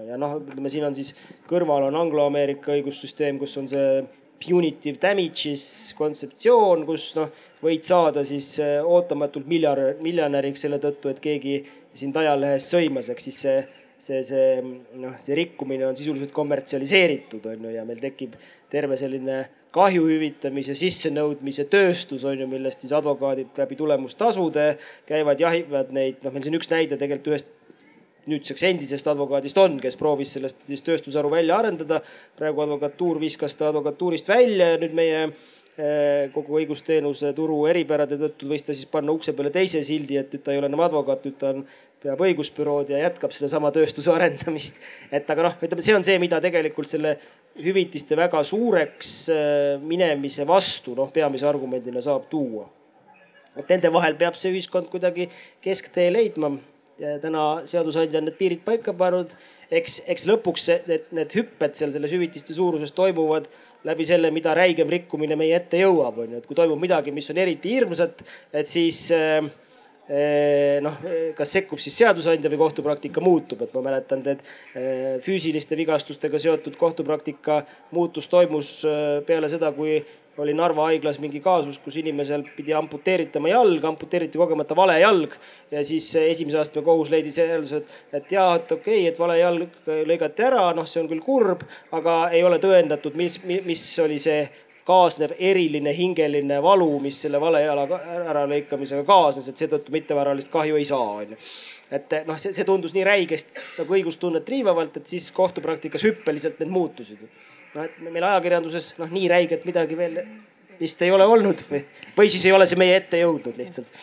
ja 0.09 0.17
noh, 0.19 0.41
ütleme 0.41 0.73
siin 0.73 0.89
on 0.89 0.97
siis 0.97 1.15
kõrval 1.47 1.87
on 1.87 2.01
angloameerika 2.01 2.73
õigussüsteem, 2.75 3.39
kus 3.39 3.55
on 3.61 3.69
see 3.71 4.03
punitive 4.43 4.99
damages 4.99 5.95
kontseptsioon, 5.95 6.83
kus 6.89 7.13
noh, 7.15 7.31
võid 7.63 7.87
saada 7.87 8.25
siis 8.27 8.57
ootamatult 8.59 9.47
miljonär, 9.47 9.95
miljonäriks 10.03 10.67
selle 10.67 10.81
tõttu, 10.83 11.13
et 11.13 11.23
keegi 11.23 11.61
sind 11.99 12.17
ajalehes 12.17 12.69
sõimas, 12.73 13.09
ehk 13.13 13.23
siis 13.23 13.41
see, 13.45 13.57
see, 14.01 14.21
see 14.27 14.47
noh, 15.01 15.17
see 15.21 15.37
rikkumine 15.39 15.87
on 15.89 15.99
sisuliselt 15.99 16.33
kommertsialiseeritud, 16.37 17.49
on 17.53 17.67
ju, 17.69 17.75
ja 17.77 17.85
meil 17.89 18.01
tekib 18.03 18.37
terve 18.73 18.99
selline 19.01 19.43
kahju 19.73 20.05
hüvitamise 20.05 20.75
sissenõudmise 20.77 21.67
tööstus 21.73 22.27
on 22.29 22.37
ju, 22.41 22.49
millest 22.51 22.85
siis 22.85 22.93
advokaadid 22.97 23.57
läbi 23.63 23.79
tulemustasude 23.79 24.67
käivad, 25.09 25.41
jahivad 25.41 25.93
neid, 25.97 26.21
noh, 26.25 26.35
meil 26.35 26.45
siin 26.45 26.59
üks 26.59 26.71
näide 26.73 26.99
tegelikult 27.01 27.33
ühest 27.33 27.53
nüüdseks 28.31 28.63
endisest 28.69 29.09
advokaadist 29.11 29.59
on, 29.59 29.79
kes 29.83 29.97
proovis 29.99 30.37
sellest 30.37 30.63
siis 30.69 30.85
tööstusharu 30.87 31.31
välja 31.33 31.59
arendada. 31.59 32.01
praegu 32.39 32.63
advokatuur 32.63 33.21
viskas 33.21 33.57
ta 33.59 33.69
advokatuurist 33.73 34.29
välja 34.29 34.73
ja 34.73 34.79
nüüd 34.79 34.95
meie 34.95 35.23
eh, 35.27 36.31
kogu 36.35 36.61
õigusteenuse 36.61 37.33
turu 37.35 37.65
eripärade 37.71 38.19
tõttu 38.21 38.51
võis 38.51 38.63
ta 38.63 38.75
siis 38.77 38.87
panna 38.87 39.13
ukse 39.13 39.35
peale 39.35 39.51
teise 39.51 39.83
sildi, 39.83 40.21
et 40.21 40.33
nüüd 40.33 40.45
ta 40.45 40.55
ei 40.55 40.63
ole 40.63 40.71
enam 40.71 40.85
advokaat, 40.87 41.27
nüüd 41.27 41.39
ta 41.41 41.51
on, 41.51 41.65
peab 42.03 42.23
õigusbürood 42.27 42.91
ja 42.91 43.03
jätkab 43.05 43.35
sedasama 43.35 43.71
tööstuse 43.75 44.13
arendamist. 44.15 44.79
et 45.11 45.31
aga 45.31 45.49
noh, 45.49 45.59
ütleme, 45.59 45.83
see 45.83 45.97
on 45.99 46.07
see, 46.07 46.19
mida 46.23 46.41
tegelikult 46.43 46.91
selle 46.91 47.17
hüvitiste 47.59 48.17
väga 48.17 48.45
suureks 48.47 49.15
eh, 49.35 49.81
minemise 49.83 50.47
vastu 50.47 50.95
noh, 50.99 51.11
peamise 51.11 51.49
argumendina 51.49 52.03
saab 52.05 52.31
tuua. 52.31 52.69
et 53.57 53.67
nende 53.69 53.91
vahel 53.93 54.15
peab 54.15 54.39
see 54.39 54.55
ühiskond 54.55 54.87
kuidagi 54.95 55.27
kesktee 55.61 56.07
leidma 56.15 56.55
täna 57.23 57.45
seadusandja 57.69 58.21
on 58.21 58.29
need 58.29 58.39
piirid 58.39 58.63
paika 58.67 58.95
pannud. 58.97 59.35
eks, 59.73 60.03
eks 60.13 60.27
lõpuks 60.29 60.69
need, 60.89 61.11
need 61.17 61.35
hüpped 61.39 61.79
seal 61.79 61.95
selles 61.95 62.13
hüvitiste 62.13 62.55
suuruses 62.57 62.93
toimuvad 62.97 63.49
läbi 63.89 64.07
selle, 64.07 64.31
mida 64.31 64.55
räigem 64.55 64.91
rikkumine 64.93 65.37
meie 65.39 65.57
ette 65.59 65.81
jõuab, 65.81 66.23
on 66.23 66.37
ju, 66.37 66.43
et 66.43 66.47
kui 66.47 66.59
toimub 66.59 66.79
midagi, 66.79 67.15
mis 67.15 67.31
on 67.33 67.41
eriti 67.43 67.73
hirmsat, 67.75 68.23
et 68.55 68.71
siis 68.71 69.09
äh, 69.17 69.41
noh, 70.83 70.97
kas 71.39 71.55
sekkub 71.57 71.81
siis 71.83 71.97
seadusandja 72.03 72.51
või 72.53 72.61
kohtupraktika 72.61 73.23
muutub, 73.23 73.63
et 73.65 73.75
ma 73.75 73.85
mäletan, 73.87 74.25
et 74.27 74.43
füüsiliste 75.23 75.79
vigastustega 75.79 76.41
seotud 76.43 76.77
kohtupraktika 76.79 77.63
muutus 77.95 78.29
toimus 78.29 78.75
peale 79.27 79.51
seda, 79.51 79.71
kui 79.73 80.01
oli 80.39 80.55
Narva 80.57 80.87
haiglas 80.89 81.19
mingi 81.21 81.41
kaasus, 81.45 81.79
kus 81.83 81.97
inimesel 82.01 82.45
pidi 82.57 82.73
amputeeritama 82.77 83.51
jalg, 83.53 83.85
amputeeriti 83.85 84.41
kogemata 84.41 84.77
vale 84.77 84.99
jalg 85.01 85.35
ja 85.71 85.85
siis 85.85 86.09
esimese 86.17 86.59
astme 86.63 86.83
kohus 86.87 87.11
leidis 87.13 87.39
järelduse, 87.39 87.83
et, 88.13 88.33
jaa, 88.33 88.55
et 88.57 88.73
okei 88.73 89.03
okay,, 89.03 89.07
et 89.13 89.21
vale 89.21 89.39
jalg 89.39 89.93
lõigati 90.09 90.47
ära, 90.49 90.71
noh, 90.77 90.89
see 90.89 91.03
on 91.03 91.11
küll 91.11 91.25
kurb, 91.25 91.67
aga 91.93 92.17
ei 92.33 92.45
ole 92.45 92.61
tõendatud, 92.63 93.17
mis, 93.19 93.41
mis 93.45 93.85
oli 94.03 94.19
see 94.23 94.47
kaasnev 94.89 95.37
eriline 95.39 95.93
hingeline 95.95 96.59
valu, 96.63 96.89
mis 97.05 97.21
selle 97.23 97.39
vale 97.41 97.61
jala 97.63 97.85
äralõikamisega 98.33 99.05
kaasnes, 99.07 99.53
et 99.53 99.61
seetõttu 99.61 99.95
mittevaralist 99.95 100.51
kahju 100.51 100.81
ei 100.81 100.89
saa, 100.89 101.09
onju. 101.23 101.39
et 101.93 102.17
noh, 102.27 102.41
see, 102.41 102.57
see 102.57 102.67
tundus 102.67 102.97
nii 102.97 103.05
räigest 103.07 103.53
nagu 103.79 104.01
õigustunnet 104.01 104.49
riivavalt, 104.49 104.97
et 104.97 105.13
siis 105.13 105.29
kohtupraktikas 105.37 106.09
hüppeliselt 106.09 106.63
need 106.63 106.73
muutusid 106.73 107.21
noh, 107.77 107.87
et 107.87 108.01
meil 108.09 108.29
ajakirjanduses 108.31 108.93
noh, 109.01 109.13
nii 109.13 109.29
räiget 109.33 109.65
midagi 109.69 109.99
veel 109.99 110.21
vist 110.81 111.03
ei 111.05 111.13
ole 111.15 111.27
olnud 111.29 111.65
või, 111.71 111.85
või 112.17 112.29
siis 112.33 112.45
ei 112.49 112.53
ole 112.57 112.67
see 112.69 112.81
meie 112.81 112.99
ette 112.99 113.21
jõudnud 113.23 113.59
lihtsalt 113.61 114.03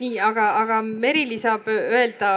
nii, 0.00 0.16
aga, 0.22 0.46
aga 0.62 0.80
Merili 0.82 1.36
saab 1.38 1.68
öelda 1.70 2.32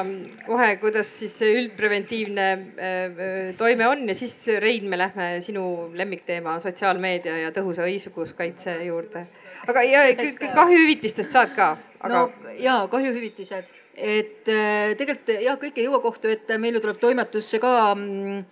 kohe, 0.45 0.69
kuidas 0.81 1.09
siis 1.21 1.33
see 1.41 1.55
üldpreventiivne 1.61 2.45
äh, 2.53 3.17
toime 3.57 3.87
on 3.89 4.05
ja 4.09 4.15
siis 4.17 4.35
Rein, 4.61 4.85
me 4.89 4.99
lähme 4.99 5.29
sinu 5.45 5.63
lemmikteema 5.97 6.57
sotsiaalmeedia 6.63 7.39
ja 7.41 7.51
tõhusa 7.55 7.87
õiguskaitse 7.87 8.77
juurde. 8.85 9.25
aga 9.67 9.83
ja 9.87 10.05
kahjuhüvitistest 10.53 11.33
saad 11.33 11.55
ka 11.57 11.73
aga...? 11.99 12.13
no 12.13 12.53
ja 12.61 12.79
kahjuhüvitised, 12.91 13.73
et 13.95 14.49
äh, 14.53 14.93
tegelikult 14.99 15.33
jah, 15.41 15.57
kõik 15.61 15.81
ei 15.81 15.89
jõua 15.89 16.01
kohtu 16.05 16.29
ette, 16.29 16.59
meile 16.61 16.81
tuleb 16.83 17.01
toimetusse 17.01 17.61
ka 17.63 17.73
mm, 17.95 18.43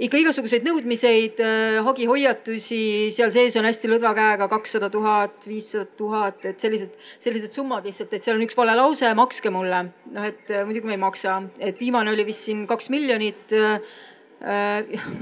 ikka 0.00 0.20
igasuguseid 0.20 0.64
nõudmiseid, 0.66 1.40
äh, 1.44 1.78
hagihoiatusi, 1.84 3.10
seal 3.14 3.32
sees 3.34 3.56
on 3.60 3.66
hästi 3.68 3.90
lõdva 3.90 4.12
käega 4.16 4.48
kakssada 4.50 4.88
tuhat, 4.92 5.44
viissada 5.48 5.86
tuhat, 5.98 6.44
et 6.48 6.62
sellised, 6.62 6.94
sellised 7.22 7.52
summad 7.52 7.84
lihtsalt, 7.88 8.12
et 8.12 8.24
seal 8.24 8.38
on 8.38 8.46
üks 8.46 8.56
vale 8.58 8.76
lause, 8.78 9.10
makske 9.18 9.52
mulle. 9.52 9.84
noh, 10.12 10.24
et 10.28 10.50
äh, 10.50 10.64
muidugi 10.68 10.88
me 10.88 10.96
ei 10.96 11.02
maksa, 11.02 11.42
et 11.58 11.78
viimane 11.80 12.12
oli 12.12 12.26
vist 12.28 12.48
siin 12.48 12.66
kaks 12.70 12.88
miljonit 12.92 13.52
äh, 13.56 13.78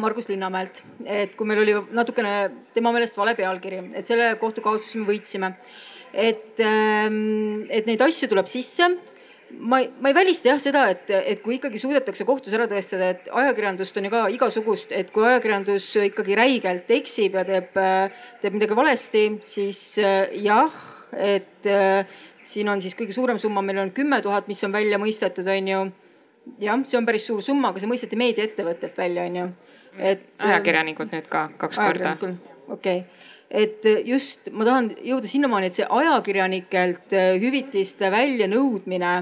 Margus 0.01 0.31
Linnamäelt, 0.31 0.83
et 1.05 1.35
kui 1.37 1.49
meil 1.49 1.61
oli 1.61 1.77
natukene 1.93 2.35
tema 2.75 2.93
meelest 2.95 3.18
vale 3.21 3.35
pealkiri, 3.37 3.83
et 3.99 4.09
selle 4.09 4.33
kohtukaasuse 4.41 5.03
me 5.03 5.11
võitsime. 5.11 5.55
et, 6.11 6.59
ähm, 6.59 7.66
et 7.71 7.87
neid 7.87 8.01
asju 8.03 8.27
tuleb 8.29 8.49
sisse 8.51 8.89
ma 9.59 9.81
ei, 9.81 9.91
ma 10.01 10.11
ei 10.11 10.15
välista 10.15 10.51
jah 10.51 10.61
seda, 10.63 10.85
et, 10.93 11.11
et 11.11 11.43
kui 11.43 11.57
ikkagi 11.59 11.81
suudetakse 11.81 12.25
kohtus 12.29 12.55
ära 12.57 12.67
tõestada, 12.71 13.11
et 13.15 13.31
ajakirjandust 13.43 13.97
on 13.99 14.07
ju 14.07 14.13
ka 14.13 14.23
igasugust, 14.35 14.93
et 14.97 15.11
kui 15.15 15.27
ajakirjandus 15.27 15.89
ikkagi 16.07 16.37
räigelt 16.39 16.91
eksib 16.95 17.39
ja 17.39 17.45
teeb, 17.49 17.79
teeb 18.43 18.57
midagi 18.57 18.79
valesti, 18.79 19.25
siis 19.47 19.83
äh, 20.03 20.29
jah, 20.45 20.77
et 21.17 21.69
äh, 21.69 22.21
siin 22.47 22.71
on 22.73 22.83
siis 22.83 22.97
kõige 22.99 23.17
suurem 23.17 23.41
summa, 23.43 23.65
meil 23.67 23.83
on 23.83 23.95
kümme 23.97 24.21
tuhat, 24.25 24.49
mis 24.51 24.63
on 24.67 24.75
välja 24.75 25.01
mõistetud, 25.03 25.49
on 25.51 25.73
ju. 25.73 25.81
jah, 26.63 26.85
see 26.87 27.01
on 27.01 27.09
päris 27.09 27.27
suur 27.29 27.43
summa, 27.45 27.73
aga 27.73 27.83
see 27.83 27.91
mõisteti 27.91 28.21
meediaettevõttelt 28.21 28.99
välja, 28.99 29.27
on 29.27 29.41
ju. 29.43 29.49
et. 29.99 30.29
ajakirjanikult 30.39 31.17
nüüd 31.17 31.29
ka 31.31 31.49
kaks 31.59 31.81
korda. 31.81 32.17
okei 32.21 32.71
okay 32.77 33.01
et 33.51 33.83
just 34.07 34.47
ma 34.55 34.63
tahan 34.63 34.93
jõuda 35.03 35.27
sinnamaani, 35.27 35.67
et 35.67 35.79
see 35.81 35.87
ajakirjanikelt 35.91 37.15
äh, 37.19 37.33
hüvitiste 37.43 38.07
väljanõudmine 38.15 39.15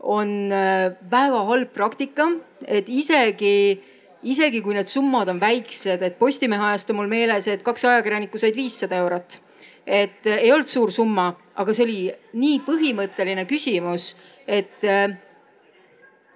on 0.00 0.52
äh, 0.52 0.92
väga 1.10 1.42
halb 1.48 1.72
praktika, 1.74 2.28
et 2.66 2.88
isegi, 2.88 3.80
isegi 4.26 4.62
kui 4.64 4.76
need 4.76 4.90
summad 4.90 5.30
on 5.32 5.40
väiksed, 5.40 6.02
et 6.02 6.18
Postimehe 6.18 6.70
ajast 6.70 6.92
on 6.92 7.00
mul 7.00 7.10
meeles, 7.10 7.48
et 7.48 7.64
kaks 7.66 7.86
ajakirjanikku 7.88 8.40
said 8.40 8.56
viissada 8.56 9.02
eurot. 9.02 9.42
et 9.86 10.26
äh, 10.26 10.40
ei 10.42 10.50
olnud 10.52 10.66
suur 10.66 10.90
summa, 10.90 11.28
aga 11.54 11.72
see 11.72 11.84
oli 11.84 11.98
nii 12.34 12.56
põhimõtteline 12.66 13.44
küsimus, 13.46 14.16
et 14.46 14.82
äh, 14.82 15.14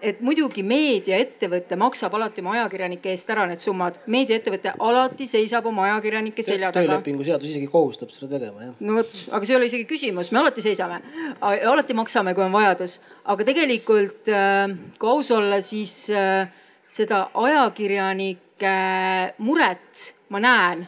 et 0.03 0.21
muidugi 0.25 0.63
meediaettevõte 0.67 1.77
maksab 1.81 2.15
alati 2.17 2.43
oma 2.45 2.55
ajakirjanike 2.57 3.13
eest 3.13 3.31
ära 3.33 3.47
need 3.49 3.63
summad. 3.63 3.99
meediaettevõte 4.11 4.75
alati 4.89 5.27
seisab 5.29 5.67
oma 5.71 5.87
ajakirjanike 5.89 6.45
selja 6.47 6.73
taga. 6.73 6.87
töölepingu 6.87 7.27
seadus 7.27 7.51
isegi 7.53 7.69
kohustab 7.71 8.13
seda 8.15 8.33
tegema, 8.39 8.65
jah. 8.65 8.75
no 8.81 8.99
vot, 9.01 9.13
aga 9.31 9.45
see 9.45 9.55
ei 9.55 9.59
ole 9.59 9.71
isegi 9.71 9.89
küsimus, 9.91 10.33
me 10.33 10.43
alati 10.43 10.65
seisame. 10.65 11.01
alati 11.41 11.97
maksame, 11.97 12.35
kui 12.35 12.45
on 12.45 12.53
vajadus. 12.55 13.01
aga 13.25 13.49
tegelikult 13.49 14.31
äh, 14.33 14.77
kui 14.99 15.13
aus 15.17 15.31
olla, 15.37 15.61
siis 15.65 15.97
äh, 16.15 16.49
seda 16.89 17.29
ajakirjanike 17.35 18.77
muret 19.39 20.07
ma 20.31 20.41
näen 20.43 20.87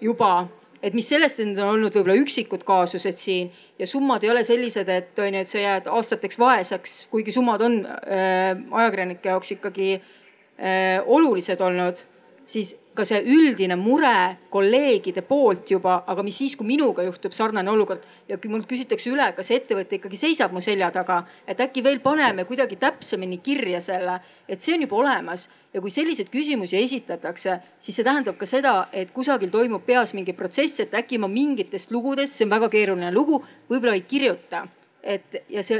juba 0.00 0.48
et 0.82 0.94
mis 0.94 1.08
sellest, 1.08 1.40
et 1.40 1.48
need 1.48 1.58
on 1.62 1.74
olnud 1.74 1.94
võib-olla 1.94 2.18
üksikud 2.20 2.62
kaasused 2.66 3.18
siin 3.18 3.50
ja 3.78 3.86
summad 3.88 4.24
ei 4.24 4.30
ole 4.32 4.44
sellised, 4.46 4.88
et 4.88 5.18
on 5.22 5.34
ju, 5.34 5.42
et 5.42 5.50
sa 5.50 5.62
jääd 5.62 5.90
aastateks 5.90 6.38
vaeseks, 6.40 6.98
kuigi 7.12 7.34
summad 7.34 7.64
on 7.66 7.80
äh, 7.86 8.52
ajakirjanike 8.82 9.32
jaoks 9.32 9.56
ikkagi 9.56 9.96
äh, 9.98 10.98
olulised 11.06 11.60
olnud, 11.64 12.04
siis 12.48 12.72
ka 12.96 13.04
see 13.06 13.20
üldine 13.30 13.76
mure 13.78 14.38
kolleegide 14.50 15.22
poolt 15.26 15.70
juba, 15.70 16.00
aga 16.08 16.24
mis 16.26 16.38
siis, 16.40 16.56
kui 16.58 16.66
minuga 16.66 17.04
juhtub 17.06 17.34
sarnane 17.36 17.70
olukord? 17.70 18.02
Ja 18.28 18.38
kui 18.40 18.50
mult 18.50 18.66
küsitakse 18.70 19.10
üle, 19.12 19.26
kas 19.36 19.52
ettevõte 19.54 19.98
ikkagi 19.98 20.18
seisab 20.18 20.54
mu 20.56 20.62
selja 20.64 20.88
taga, 20.94 21.20
et 21.46 21.60
äkki 21.62 21.84
veel 21.84 22.00
paneme 22.04 22.46
kuidagi 22.48 22.78
täpsemini 22.80 23.38
kirja 23.44 23.82
selle, 23.84 24.18
et 24.48 24.64
see 24.64 24.74
on 24.74 24.86
juba 24.86 24.98
olemas. 25.02 25.46
Ja 25.74 25.82
kui 25.84 25.92
selliseid 25.92 26.30
küsimusi 26.32 26.78
esitatakse, 26.80 27.58
siis 27.84 28.00
see 28.00 28.06
tähendab 28.06 28.38
ka 28.40 28.48
seda, 28.48 28.74
et 28.96 29.12
kusagil 29.14 29.52
toimub 29.52 29.84
peas 29.86 30.14
mingi 30.16 30.32
protsess, 30.34 30.80
et 30.80 30.96
äkki 30.96 31.20
ma 31.20 31.28
mingitest 31.28 31.92
lugudest, 31.92 32.38
see 32.38 32.48
on 32.48 32.56
väga 32.56 32.72
keeruline 32.72 33.12
lugu, 33.12 33.42
võib-olla 33.68 33.98
ei 33.98 34.06
kirjuta. 34.08 34.64
et 35.02 35.44
ja 35.48 35.62
see, 35.62 35.78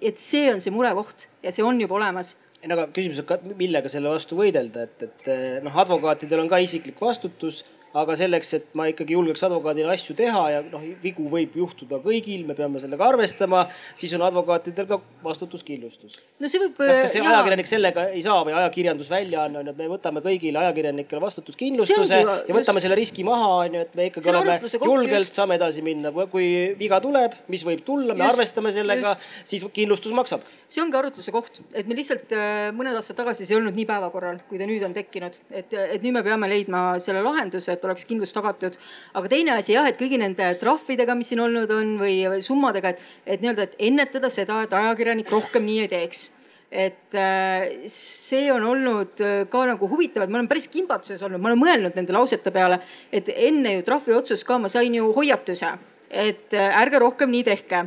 et 0.00 0.16
see 0.18 0.48
on 0.50 0.60
see 0.60 0.72
murekoht 0.72 1.28
ja 1.44 1.52
see 1.52 1.62
on 1.62 1.76
juba 1.80 1.98
olemas 1.98 2.32
ei 2.64 2.70
no 2.70 2.78
aga 2.78 2.88
küsimus 2.96 3.20
on, 3.20 3.42
millega 3.58 3.90
selle 3.92 4.08
vastu 4.08 4.38
võidelda, 4.38 4.86
et, 4.88 5.02
et 5.04 5.26
noh, 5.64 5.74
advokaatidel 5.84 6.40
on 6.40 6.48
ka 6.48 6.62
isiklik 6.64 6.96
vastutus 7.00 7.60
aga 7.94 8.16
selleks, 8.18 8.50
et 8.58 8.72
ma 8.78 8.88
ikkagi 8.90 9.14
julgeks 9.14 9.44
advokaadina 9.46 9.92
asju 9.94 10.16
teha 10.18 10.42
ja 10.50 10.62
noh, 10.66 10.82
vigu 11.02 11.28
võib 11.30 11.54
juhtuda 11.60 12.00
kõigil, 12.02 12.42
me 12.48 12.56
peame 12.58 12.80
sellega 12.82 13.06
arvestama, 13.06 13.64
siis 13.94 14.14
on 14.16 14.24
advokaatidel 14.26 14.88
ka 14.88 14.98
vastutuskindlustus. 15.22 16.18
no 16.42 16.50
see 16.50 16.62
võib. 16.64 16.74
kas, 16.80 16.98
kas 17.04 17.14
see 17.14 17.22
jaa. 17.22 17.36
ajakirjanik 17.36 17.70
sellega 17.70 18.06
ei 18.10 18.24
saa 18.24 18.40
või 18.46 18.56
ajakirjandusväljaanne 18.58 19.60
on 19.60 19.70
ju, 19.70 19.74
et 19.76 19.82
me 19.82 19.90
võtame 19.92 20.24
kõigile 20.24 20.62
ajakirjanikele 20.64 21.22
vastutuskindlustuse 21.22 22.18
ja 22.18 22.34
võtame 22.56 22.80
just. 22.80 22.86
selle 22.88 22.98
riski 22.98 23.26
maha, 23.28 23.52
on 23.60 23.78
ju, 23.78 23.84
et 23.86 23.94
me 24.00 24.08
ikkagi 24.10 24.32
oleme 24.34 24.58
julgelt, 24.74 25.30
saame 25.38 25.58
edasi 25.60 25.86
minna, 25.86 26.10
kui 26.32 26.50
viga 26.80 26.98
tuleb, 27.04 27.38
mis 27.54 27.62
võib 27.66 27.86
tulla, 27.86 28.18
me 28.18 28.26
just, 28.26 28.34
arvestame 28.34 28.74
sellega, 28.74 29.14
siis 29.46 29.62
kindlustus 29.74 30.16
maksab. 30.18 30.42
see 30.66 30.82
ongi 30.82 30.98
arutluse 30.98 31.30
koht, 31.30 31.62
et 31.70 31.86
me 31.86 31.94
lihtsalt 31.94 32.34
äh, 32.34 32.72
mõned 32.74 32.98
aastad 32.98 33.20
tagasi 33.22 33.46
see 33.46 33.54
ei 33.54 33.60
olnud 33.60 33.78
nii 33.78 33.86
päevakorral, 33.86 34.42
kui 34.48 34.58
ta 34.58 34.66
nüüd 34.66 34.82
on 34.82 34.96
tekkinud, 34.96 35.38
et, 35.52 35.70
et 35.70 36.02
nüüd 36.02 36.18
me 36.18 36.24
peame 36.26 36.50
leidma 36.50 36.84
selle 37.02 37.22
lahenduse, 37.22 37.76
et 37.76 37.83
et 37.84 37.90
oleks 37.90 38.06
kindlus 38.08 38.32
tagatud. 38.32 38.78
aga 39.14 39.28
teine 39.28 39.56
asi 39.58 39.76
jah, 39.76 39.88
et 39.88 40.00
kõigi 40.00 40.18
nende 40.20 40.54
trahvidega, 40.60 41.14
mis 41.14 41.28
siin 41.32 41.44
olnud 41.44 41.70
on 41.70 41.98
või, 42.00 42.16
summadega, 42.42 42.94
et, 42.94 43.04
et 43.26 43.44
nii-öelda, 43.44 43.68
et 43.68 43.76
ennetada 43.90 44.30
seda, 44.32 44.62
et 44.64 44.72
ajakirjanik 44.72 45.30
rohkem 45.30 45.68
nii 45.68 45.84
ei 45.84 45.92
teeks 45.92 46.30
et 46.74 47.14
äh, 47.14 47.86
see 47.86 48.48
on 48.50 48.64
olnud 48.66 49.20
äh, 49.22 49.44
ka 49.46 49.60
nagu 49.68 49.86
huvitav, 49.86 50.24
et 50.24 50.32
ma 50.32 50.40
olen 50.40 50.48
päris 50.50 50.66
kimbatuses 50.66 51.22
olnud, 51.22 51.38
ma 51.38 51.52
olen 51.52 51.60
mõelnud 51.60 51.94
nende 51.94 52.16
lausete 52.16 52.50
peale, 52.50 52.80
et 53.14 53.30
enne 53.30 53.76
ju 53.76 53.84
trahviotsust 53.86 54.46
ka 54.48 54.58
ma 54.58 54.70
sain 54.72 54.96
ju 54.96 55.12
hoiatuse, 55.14 55.70
et 56.10 56.56
äh, 56.56 56.80
ärge 56.80 56.98
rohkem 56.98 57.30
nii 57.30 57.44
tehke. 57.46 57.84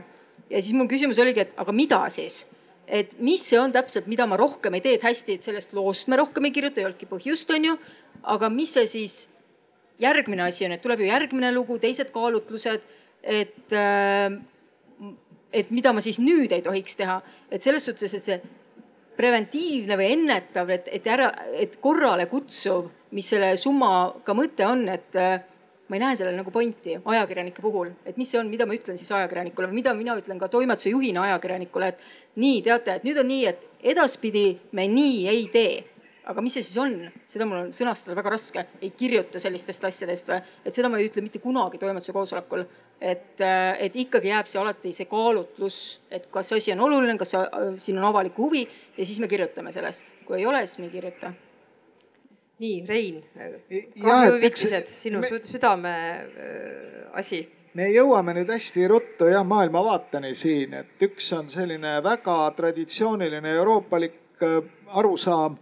ja 0.48 0.62
siis 0.62 0.72
mu 0.72 0.88
küsimus 0.88 1.20
oligi, 1.20 1.44
et 1.44 1.60
aga 1.60 1.76
mida 1.76 2.06
siis? 2.14 2.46
et 2.88 3.18
mis 3.20 3.42
see 3.44 3.60
on 3.60 3.74
täpselt, 3.76 4.08
mida 4.08 4.24
ma 4.24 4.38
rohkem 4.40 4.78
ei 4.78 4.84
tee, 4.86 4.96
et 4.96 5.04
hästi, 5.04 5.36
et 5.36 5.44
sellest 5.44 5.74
loost 5.76 6.08
me 6.08 6.16
rohkem 6.22 6.48
ei 6.48 6.54
kirjuta, 6.56 6.80
ei 6.80 6.88
olnudki 6.88 7.10
põhjust, 7.10 7.52
on 7.52 7.74
ju. 7.74 7.76
aga 8.24 8.50
mis 8.50 8.72
see 8.78 8.88
siis 8.88 9.18
järgmine 10.00 10.46
asi 10.48 10.68
on, 10.68 10.76
et 10.76 10.84
tuleb 10.84 11.02
ju 11.02 11.10
järgmine 11.10 11.52
lugu, 11.56 11.80
teised 11.82 12.12
kaalutlused, 12.14 12.86
et 13.24 13.74
äh, 13.74 14.38
et 15.54 15.72
mida 15.72 15.94
ma 15.96 16.04
siis 16.04 16.20
nüüd 16.22 16.52
ei 16.54 16.64
tohiks 16.64 16.98
teha, 17.00 17.20
et 17.52 17.64
selles 17.64 17.86
suhtes, 17.88 18.14
et 18.14 18.24
see 18.24 18.40
preventiivne 19.18 19.98
või 19.98 20.12
ennetav, 20.14 20.70
et, 20.74 20.90
et 20.94 21.08
ära, 21.10 21.32
et 21.58 21.80
korrale 21.82 22.28
kutsuv, 22.30 22.92
mis 23.18 23.30
selle 23.32 23.56
summaga 23.58 24.36
mõte 24.38 24.68
on, 24.68 24.84
et 24.94 25.18
äh, 25.18 25.40
ma 25.88 25.98
ei 25.98 26.04
näe 26.04 26.18
sellel 26.20 26.36
nagu 26.38 26.52
pointi 26.54 26.98
ajakirjanike 27.00 27.64
puhul, 27.64 27.94
et 28.06 28.18
mis 28.20 28.30
see 28.30 28.40
on, 28.42 28.50
mida 28.52 28.68
ma 28.68 28.76
ütlen 28.76 29.00
siis 29.00 29.10
ajakirjanikule 29.16 29.72
või 29.72 29.80
mida 29.80 29.94
mina 29.98 30.18
ütlen 30.20 30.40
ka 30.42 30.52
toimetuse 30.52 30.92
juhina 30.92 31.24
ajakirjanikule, 31.30 31.94
et 31.94 32.42
nii, 32.44 32.62
teate, 32.66 33.00
et 33.00 33.08
nüüd 33.08 33.22
on 33.24 33.30
nii, 33.32 33.46
et 33.50 33.94
edaspidi 33.96 34.50
me 34.78 34.86
nii 34.92 35.22
ei 35.32 35.48
tee 35.54 35.78
aga 36.28 36.44
mis 36.44 36.58
see 36.58 36.66
siis 36.66 36.78
on, 36.82 36.96
seda 37.30 37.48
mul 37.48 37.62
on 37.62 37.70
sõnastada 37.76 38.16
väga 38.18 38.34
raske, 38.34 38.64
ei 38.84 38.92
kirjuta 38.98 39.40
sellistest 39.40 39.86
asjadest 39.88 40.32
või, 40.32 40.40
et 40.68 40.76
seda 40.76 40.92
ma 40.92 41.00
ei 41.00 41.08
ütle 41.08 41.24
mitte 41.24 41.40
kunagi 41.44 41.80
toimetuse 41.80 42.16
koosolekul. 42.16 42.66
Et, 42.98 43.36
äh, 43.46 43.78
et 43.86 43.96
ikkagi 43.96 44.32
jääb 44.32 44.48
see 44.50 44.60
alati 44.60 44.92
see 44.98 45.08
kaalutlus, 45.10 46.00
et 46.12 46.26
kas 46.34 46.50
asi 46.58 46.74
on 46.74 46.82
oluline, 46.88 47.14
kas 47.20 47.36
äh, 47.38 47.52
siin 47.80 48.00
on 48.02 48.08
avalik 48.10 48.38
huvi. 48.42 48.66
Ja 48.98 49.06
siis 49.06 49.20
me 49.24 49.30
kirjutame 49.32 49.72
sellest. 49.72 50.12
kui 50.26 50.40
ei 50.42 50.48
ole, 50.50 50.66
siis 50.66 50.82
me 50.82 50.90
ei 50.90 50.96
kirjuta. 50.96 51.34
nii, 52.58 52.86
Rein, 52.88 53.22
kahjuhüvitised, 54.02 54.90
sinu 54.98 55.22
me... 55.22 55.30
südame 55.46 55.94
äh, 55.94 57.20
asi. 57.22 57.44
Me 57.78 57.92
jõuame 57.94 58.34
nüüd 58.34 58.50
hästi 58.50 58.88
ruttu 58.90 59.28
jah 59.30 59.46
maailmavaateni 59.46 60.34
siin, 60.36 60.74
et 60.74 61.06
üks 61.06 61.30
on 61.38 61.52
selline 61.54 62.00
väga 62.04 62.40
traditsiooniline 62.58 63.54
euroopalik 63.60 64.42
arusaam 64.98 65.60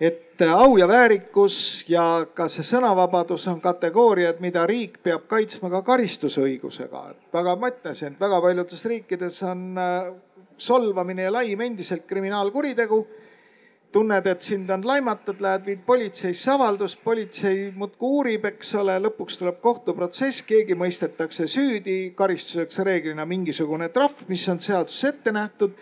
et 0.00 0.42
au 0.42 0.76
ja 0.78 0.86
väärikus 0.88 1.84
ja 1.90 2.26
ka 2.34 2.46
see 2.48 2.62
sõnavabadus 2.66 3.48
on 3.50 3.60
kategooriad, 3.60 4.38
mida 4.40 4.66
riik 4.66 5.00
peab 5.02 5.26
kaitsma 5.30 5.70
ka 5.70 5.82
karistusõigusega. 5.82 7.02
väga, 7.32 7.56
ma 7.56 7.70
ütlesin, 7.72 8.14
et 8.14 8.20
väga 8.20 8.40
paljudes 8.40 8.84
riikides 8.84 9.42
on 9.42 9.64
äh, 9.78 10.12
solvamine 10.56 11.22
ja 11.22 11.32
laim 11.32 11.60
endiselt 11.60 12.06
kriminaalkuritegu. 12.06 13.06
tunned, 13.92 14.26
et 14.26 14.42
sind 14.42 14.68
on 14.70 14.82
laimatud, 14.84 15.38
lähed, 15.40 15.62
viid 15.64 15.78
politseisse 15.86 16.50
avaldust, 16.52 16.98
politsei 17.04 17.70
muudkui 17.72 18.08
uurib, 18.18 18.44
eks 18.44 18.74
ole, 18.76 18.98
lõpuks 19.00 19.38
tuleb 19.40 19.62
kohtuprotsess, 19.64 20.42
keegi 20.44 20.76
mõistetakse 20.76 21.46
süüdi, 21.48 22.12
karistuseks 22.14 22.82
reeglina 22.84 23.24
mingisugune 23.24 23.88
trahv, 23.88 24.26
mis 24.28 24.44
on 24.52 24.60
seaduses 24.60 25.08
ette 25.08 25.32
nähtud 25.32 25.72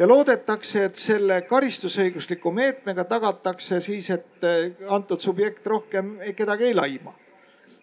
ja 0.00 0.08
loodetakse, 0.08 0.84
et 0.88 0.96
selle 0.96 1.42
karistusõigusliku 1.48 2.52
meetmega 2.56 3.04
tagatakse 3.04 3.80
siis, 3.84 4.08
et 4.14 4.46
eh, 4.48 4.70
antud 4.88 5.20
subjekt 5.20 5.66
rohkem 5.66 6.16
kedagi 6.36 6.70
ei 6.70 6.74
laima. 6.74 7.14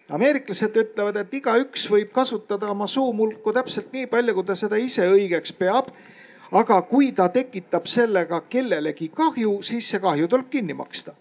ameeriklased 0.08 0.76
ütlevad, 0.82 1.16
et 1.20 1.34
igaüks 1.34 1.84
võib 1.90 2.10
kasutada 2.12 2.70
oma 2.72 2.86
suumulku 2.86 3.52
täpselt 3.52 3.92
nii 3.92 4.06
palju, 4.06 4.34
kui 4.34 4.44
ta 4.44 4.56
seda 4.56 4.76
ise 4.76 5.06
õigeks 5.06 5.54
peab. 5.58 5.92
aga 6.50 6.82
kui 6.82 7.12
ta 7.12 7.28
tekitab 7.28 7.86
sellega 7.86 8.40
kellelegi 8.48 9.10
kahju, 9.14 9.62
siis 9.62 9.88
see 9.90 10.00
kahju 10.00 10.28
tuleb 10.28 10.48
kinni 10.50 10.74
maksta 10.74 11.12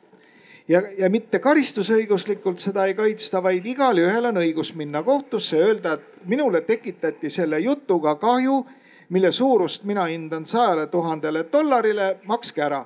ja, 0.68 0.82
ja 0.98 1.10
mitte 1.10 1.40
karistusõiguslikult 1.40 2.60
seda 2.64 2.86
ei 2.88 2.96
kaitsta, 2.96 3.44
vaid 3.44 3.66
igalühel 3.66 4.32
on 4.32 4.40
õigus 4.42 4.74
minna 4.76 5.04
kohtusse 5.04 5.58
ja 5.58 5.68
öelda, 5.68 5.94
et 5.94 6.26
minule 6.26 6.62
tekitati 6.62 7.30
selle 7.30 7.60
jutuga 7.60 8.16
kahju 8.16 8.64
mille 9.10 9.32
suurust 9.32 9.84
mina 9.84 10.06
hindan 10.06 10.46
sajale 10.46 10.88
tuhandele 10.88 11.46
dollarile, 11.52 12.18
makske 12.26 12.62
ära. 12.62 12.86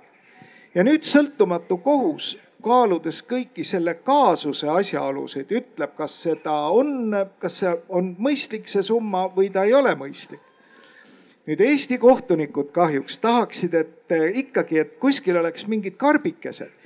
ja 0.76 0.84
nüüd 0.84 1.04
sõltumatu 1.04 1.78
kohus, 1.84 2.38
kaaludes 2.64 3.24
kõiki 3.28 3.64
selle 3.64 3.94
kaasuse 3.94 4.70
asjaolusid, 4.70 5.52
ütleb, 5.52 5.96
kas 5.98 6.22
seda 6.24 6.54
on, 6.72 7.16
kas 7.40 7.58
see 7.60 7.74
on 7.90 8.16
mõistlik, 8.20 8.68
see 8.68 8.84
summa 8.84 9.26
või 9.36 9.50
ta 9.52 9.64
ei 9.64 9.74
ole 9.74 9.96
mõistlik 9.96 10.42
nüüd 11.48 11.62
Eesti 11.66 11.98
kohtunikud 11.98 12.70
kahjuks 12.72 13.18
tahaksid, 13.18 13.74
et 13.74 14.14
ikkagi, 14.44 14.78
et 14.80 14.94
kuskil 15.02 15.40
oleks 15.42 15.66
mingid 15.68 15.98
karbikesed 15.98 16.81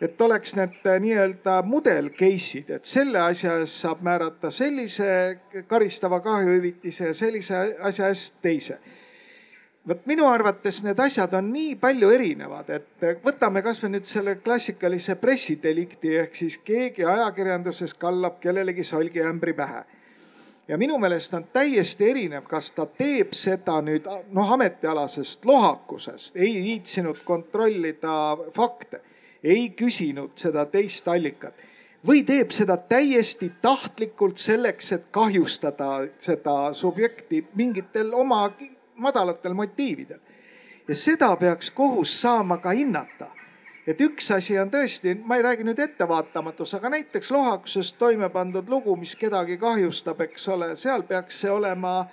et 0.00 0.20
oleks 0.20 0.54
need 0.56 0.86
äh, 0.86 1.00
nii-öelda 1.02 1.58
mudel 1.66 2.10
case'id, 2.14 2.70
et 2.76 2.86
selle 2.86 3.20
asja 3.22 3.56
eest 3.58 3.82
saab 3.82 4.04
määrata 4.06 4.50
sellise 4.54 5.10
karistava 5.66 6.20
kahjuhüvitise 6.22 7.10
ja 7.10 7.14
sellise 7.14 7.62
asja 7.90 8.08
eest 8.12 8.38
teise. 8.42 8.78
vot 9.88 10.06
minu 10.06 10.26
arvates 10.28 10.82
need 10.84 10.98
asjad 11.00 11.32
on 11.34 11.46
nii 11.52 11.76
palju 11.80 12.10
erinevad, 12.14 12.70
et 12.70 13.04
äh, 13.04 13.18
võtame 13.24 13.62
kasvõi 13.64 13.90
nüüd 13.96 14.06
selle 14.06 14.36
klassikalise 14.44 15.16
pressidelikti 15.16 16.16
ehk 16.22 16.34
siis 16.36 16.58
keegi 16.58 17.04
ajakirjanduses 17.04 17.94
kallab 17.94 18.38
kellelegi 18.40 18.84
solgiämbri 18.84 19.56
pähe 19.58 19.82
ja 20.68 20.78
minu 20.78 20.98
meelest 20.98 21.34
on 21.34 21.46
täiesti 21.52 22.10
erinev, 22.10 22.44
kas 22.46 22.70
ta 22.76 22.86
teeb 22.86 23.32
seda 23.34 23.80
nüüd 23.82 24.06
noh, 24.06 24.52
ametialasest 24.52 25.46
lohakusest, 25.48 26.36
ei 26.36 26.60
viitsinud 26.62 27.24
kontrollida 27.24 28.36
fakte 28.54 29.00
ei 29.44 29.70
küsinud 29.70 30.34
seda 30.36 30.66
teist 30.66 31.08
allikat 31.08 31.54
või 32.06 32.22
teeb 32.26 32.50
seda 32.54 32.76
täiesti 32.76 33.50
tahtlikult 33.62 34.38
selleks, 34.38 34.92
et 34.92 35.08
kahjustada 35.10 36.06
seda 36.18 36.72
subjekti 36.72 37.44
mingitel 37.54 38.14
oma 38.14 38.52
madalatel 38.96 39.54
motiividel. 39.54 40.18
ja 40.88 40.94
seda 40.94 41.36
peaks 41.36 41.70
kohus 41.70 42.20
saama 42.20 42.58
ka 42.58 42.70
hinnata. 42.70 43.26
et 43.86 44.00
üks 44.00 44.30
asi 44.30 44.58
on 44.58 44.70
tõesti, 44.70 45.16
ma 45.24 45.36
ei 45.36 45.42
räägi 45.42 45.64
nüüd 45.64 45.78
ettevaatamatus, 45.78 46.74
aga 46.74 46.88
näiteks 46.88 47.30
lohakuses 47.30 47.92
toime 47.92 48.28
pandud 48.28 48.68
lugu, 48.68 48.96
mis 48.96 49.16
kedagi 49.16 49.56
kahjustab, 49.56 50.20
eks 50.20 50.48
ole, 50.48 50.76
seal 50.76 51.02
peaks 51.02 51.40
see 51.40 51.50
olema 51.50 52.06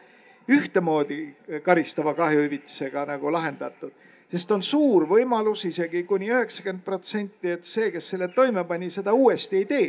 ühtemoodi 0.50 1.36
karistava 1.64 2.14
kahjuhüvitisega 2.14 3.06
nagu 3.06 3.32
lahendatud 3.32 3.92
sest 4.36 4.52
on 4.52 4.64
suur 4.64 5.06
võimalus 5.08 5.64
isegi 5.70 6.04
kuni 6.04 6.28
üheksakümmend 6.28 6.84
protsenti, 6.84 7.54
et 7.56 7.64
see, 7.64 7.88
kes 7.92 8.10
selle 8.12 8.28
toime 8.36 8.66
pani, 8.68 8.90
seda 8.92 9.14
uuesti 9.16 9.62
ei 9.62 9.66
tee. 9.66 9.88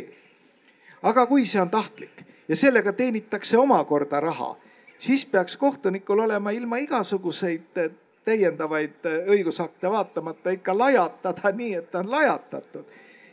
aga 1.03 1.25
kui 1.27 1.45
see 1.45 1.61
on 1.61 1.69
tahtlik 1.69 2.23
ja 2.47 2.55
sellega 2.55 2.93
teenitakse 2.93 3.57
omakorda 3.57 4.19
raha, 4.19 4.55
siis 4.97 5.25
peaks 5.25 5.57
kohtunikul 5.57 6.19
olema 6.19 6.51
ilma 6.51 6.77
igasuguseid 6.77 7.81
täiendavaid 8.25 9.05
õigusakte 9.27 9.91
vaatamata 9.91 10.55
ikka 10.55 10.77
lajatada 10.77 11.51
nii, 11.51 11.73
et 11.73 11.91
ta 11.91 11.99
on 11.99 12.11
lajatatud. 12.11 12.85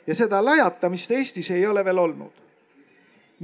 ja 0.06 0.14
seda 0.14 0.44
lajatamist 0.44 1.10
Eestis 1.10 1.50
ei 1.50 1.66
ole 1.66 1.84
veel 1.84 1.98
olnud 1.98 2.43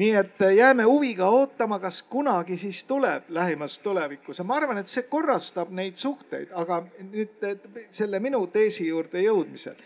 nii 0.00 0.10
et 0.16 0.42
äh, 0.42 0.54
jääme 0.56 0.84
huviga 0.88 1.28
ootama, 1.28 1.78
kas 1.78 2.02
kunagi 2.02 2.56
siis 2.56 2.84
tuleb 2.84 3.28
lähimas 3.28 3.78
tulevikus. 3.78 4.38
Ja 4.38 4.44
ma 4.44 4.56
arvan, 4.56 4.80
et 4.80 4.88
see 4.88 5.04
korrastab 5.08 5.72
neid 5.76 6.00
suhteid, 6.00 6.52
aga 6.56 6.82
nüüd 7.10 7.44
selle 7.92 8.20
minu 8.20 8.46
teesi 8.52 8.88
juurde 8.88 9.22
jõudmisel. 9.24 9.76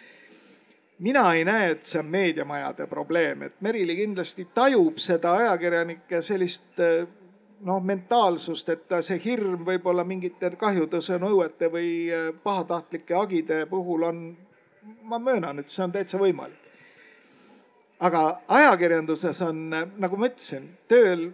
mina 0.98 1.24
ei 1.34 1.44
näe, 1.44 1.70
et 1.70 1.86
see 1.90 1.98
on 1.98 2.06
meediamajade 2.06 2.86
probleem, 2.86 3.42
et 3.42 3.60
Merili 3.60 3.96
kindlasti 3.96 4.46
tajub 4.54 4.98
seda 5.02 5.34
ajakirjanike 5.40 6.20
sellist 6.22 6.80
äh, 6.80 7.08
noh, 7.66 7.82
mentaalsust, 7.82 8.68
et 8.68 8.98
see 9.00 9.18
hirm 9.24 9.64
võib-olla 9.66 10.04
mingite 10.04 10.52
kahjutõusu 10.60 11.18
nõuete 11.18 11.72
või 11.72 11.90
äh, 12.10 12.28
pahatahtlike 12.42 13.18
agide 13.18 13.64
puhul 13.66 14.06
on, 14.10 14.26
ma 15.02 15.18
möönan, 15.18 15.58
et 15.58 15.74
see 15.74 15.82
on 15.84 15.92
täitsa 15.92 16.20
võimalik 16.22 16.63
aga 18.04 18.20
ajakirjanduses 18.48 19.40
on, 19.46 19.70
nagu 19.72 20.18
ma 20.20 20.28
ütlesin, 20.28 20.66
tööl 20.88 21.30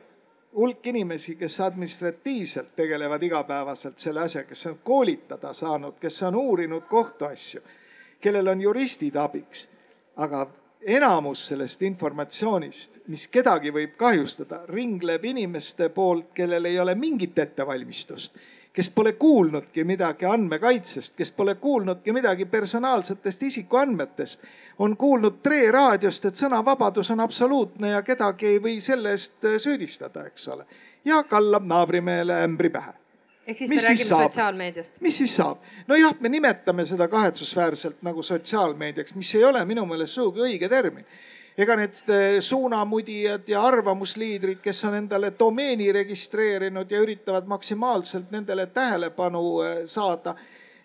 hulk 0.54 0.86
inimesi, 0.86 1.36
kes 1.38 1.60
administratiivselt 1.66 2.74
tegelevad 2.78 3.22
igapäevaselt 3.26 3.98
selle 4.02 4.24
asjaga, 4.26 4.50
kes 4.50 4.66
on 4.70 4.78
koolitada 4.84 5.52
saanud, 5.56 5.98
kes 6.02 6.22
on 6.28 6.38
uurinud 6.38 6.86
kohtuasju, 6.90 7.62
kellel 8.20 8.52
on 8.54 8.62
juristid 8.62 9.16
abiks. 9.16 9.68
aga 10.20 10.46
enamus 10.86 11.46
sellest 11.48 11.82
informatsioonist, 11.86 12.98
mis 13.08 13.28
kedagi 13.28 13.70
võib 13.72 13.94
kahjustada, 13.96 14.64
ringleb 14.68 15.24
inimeste 15.24 15.88
poolt, 15.88 16.32
kellel 16.34 16.64
ei 16.64 16.78
ole 16.80 16.94
mingit 16.94 17.38
ettevalmistust 17.38 18.36
kes 18.72 18.90
pole 18.90 19.12
kuulnudki 19.12 19.84
midagi 19.84 20.26
andmekaitsest, 20.26 21.16
kes 21.16 21.32
pole 21.32 21.54
kuulnudki 21.54 22.12
midagi 22.12 22.44
personaalsetest 22.46 23.42
isikuandmetest, 23.42 24.44
on 24.78 24.96
kuulnud 24.96 25.40
Tre 25.42 25.70
raadiost, 25.70 26.24
et 26.24 26.38
sõnavabadus 26.38 27.10
on 27.10 27.20
absoluutne 27.20 27.90
ja 27.90 28.02
kedagi 28.02 28.46
ei 28.46 28.62
või 28.62 28.78
selle 28.80 29.16
eest 29.16 29.46
süüdistada, 29.58 30.26
eks 30.30 30.48
ole. 30.48 30.66
ja 31.04 31.22
kallab 31.24 31.64
naabrimehele 31.66 32.42
ämbri 32.44 32.70
pähe 32.70 32.92
ehk 33.46 33.58
siis 33.58 33.70
mis 33.70 33.82
me 33.82 33.88
räägime 33.88 34.22
sotsiaalmeediast. 34.22 34.92
mis 35.00 35.16
siis 35.16 35.36
saab? 35.36 35.58
nojah, 35.88 36.14
me 36.20 36.28
nimetame 36.28 36.86
seda 36.86 37.08
kahetsusväärselt 37.08 38.02
nagu 38.02 38.22
sotsiaalmeediaks, 38.22 39.14
mis 39.14 39.34
ei 39.34 39.44
ole 39.44 39.64
minu 39.64 39.86
meelest 39.86 40.14
sugugi 40.14 40.44
õige 40.46 40.68
termin 40.68 41.06
ega 41.60 41.76
need 41.76 41.98
eh, 42.08 42.38
suunamudijad 42.40 43.48
ja 43.48 43.62
arvamusliidrid, 43.68 44.60
kes 44.62 44.84
on 44.88 44.96
endale 45.00 45.32
domeeni 45.38 45.90
registreerinud 45.92 46.90
ja 46.90 47.02
üritavad 47.02 47.48
maksimaalselt 47.50 48.30
nendele 48.30 48.66
tähelepanu 48.74 49.44
eh, 49.64 49.76
saada 49.84 50.34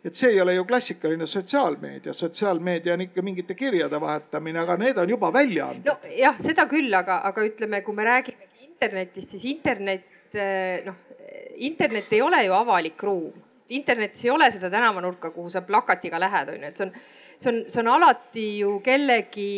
et 0.05 0.13
see 0.13 0.35
ei 0.35 0.41
ole 0.41 0.53
ju 0.53 0.65
klassikaline 0.69 1.25
sotsiaalmeedia, 1.25 2.13
sotsiaalmeedia 2.13 2.93
on 2.93 3.01
ikka 3.07 3.23
mingite 3.25 3.55
kirjade 3.57 3.97
vahetamine, 4.01 4.59
aga 4.61 4.75
need 4.77 4.99
on 5.01 5.09
juba 5.09 5.31
väljaanded. 5.33 5.89
nojah, 5.89 6.37
seda 6.45 6.67
küll, 6.69 6.93
aga, 6.93 7.23
aga 7.25 7.45
ütleme, 7.47 7.81
kui 7.81 7.97
me 7.97 8.05
räägime 8.05 8.51
internetist, 8.67 9.33
siis 9.33 9.47
internet 9.49 10.37
noh, 10.85 11.01
internet 11.55 12.13
ei 12.13 12.21
ole 12.21 12.43
ju 12.45 12.53
avalik 12.53 13.03
ruum. 13.03 13.44
Internetis 13.69 14.25
ei 14.25 14.31
ole 14.31 14.49
seda 14.53 14.69
tänavanurka, 14.69 15.31
kuhu 15.31 15.49
sa 15.49 15.61
plakatiga 15.65 16.19
lähed, 16.21 16.51
on 16.53 16.65
ju, 16.65 16.71
et 16.71 16.77
see 16.77 16.87
on, 16.87 16.91
see 17.37 17.51
on, 17.51 17.61
see 17.69 17.81
on 17.81 17.91
alati 17.95 18.47
ju 18.59 18.73
kellegi, 18.85 19.53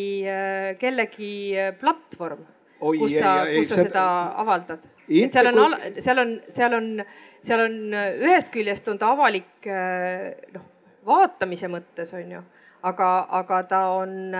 kellegi 0.80 1.32
platvorm, 1.80 2.44
kus 2.80 3.18
sa, 3.18 3.40
kus 3.52 3.72
sa 3.72 3.82
seda 3.82 4.04
avaldad 4.44 4.86
et 5.08 5.32
seal 5.32 5.48
on, 5.48 5.74
seal 6.04 6.20
on, 6.20 6.34
seal 6.52 6.76
on, 6.76 6.88
seal 7.44 7.64
on 7.64 7.76
ühest 7.96 8.52
küljest 8.52 8.88
on 8.92 9.00
ta 9.00 9.12
avalik 9.14 9.68
noh, 9.68 10.64
vaatamise 11.08 11.70
mõttes 11.72 12.12
on 12.16 12.32
ju, 12.36 12.42
aga, 12.88 13.10
aga 13.40 13.60
ta 13.70 13.82
on 13.96 14.34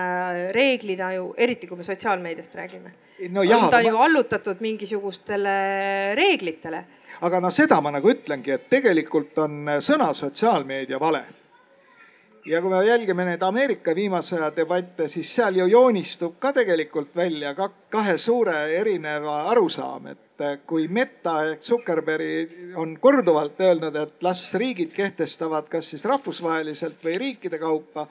reeglina 0.54 1.14
ju, 1.16 1.30
eriti 1.40 1.70
kui 1.70 1.80
me 1.80 1.88
sotsiaalmeediast 1.88 2.56
räägime 2.60 2.92
no. 3.26 3.44
ta 3.70 3.76
on 3.76 3.86
ju 3.86 3.96
allutatud 3.96 4.60
mingisugustele 4.60 6.14
reeglitele. 6.14 6.84
Aga 7.20 7.40
no 7.40 7.50
seda 7.50 7.80
ma 7.80 7.90
nagu 7.94 8.10
ütlengi, 8.12 8.54
et 8.54 8.68
tegelikult 8.70 9.38
on 9.42 9.76
sõna 9.84 10.12
sotsiaalmeedia 10.14 11.00
vale. 11.00 11.24
Ja 12.48 12.62
kui 12.62 12.70
me 12.70 12.78
jälgime 12.86 13.26
neid 13.26 13.42
Ameerika 13.44 13.92
viimase 13.94 14.38
aja 14.38 14.48
debatte, 14.56 15.08
siis 15.10 15.28
seal 15.34 15.58
ju 15.58 15.66
joonistub 15.68 16.38
ka 16.40 16.52
tegelikult 16.56 17.10
välja 17.16 17.50
kahe 17.90 18.14
suure 18.16 18.54
erineva 18.78 19.42
arusaam, 19.50 20.06
et 20.14 20.44
kui 20.66 20.86
Meta 20.88 21.34
ehk 21.50 21.66
Zuckerberg 21.66 22.78
on 22.78 22.94
korduvalt 23.02 23.60
öelnud, 23.60 23.96
et 23.96 24.22
las 24.24 24.46
riigid 24.54 24.94
kehtestavad 24.96 25.68
kas 25.68 25.90
siis 25.90 26.06
rahvusvaheliselt 26.08 27.04
või 27.04 27.18
riikide 27.24 27.58
kaupa 27.58 28.06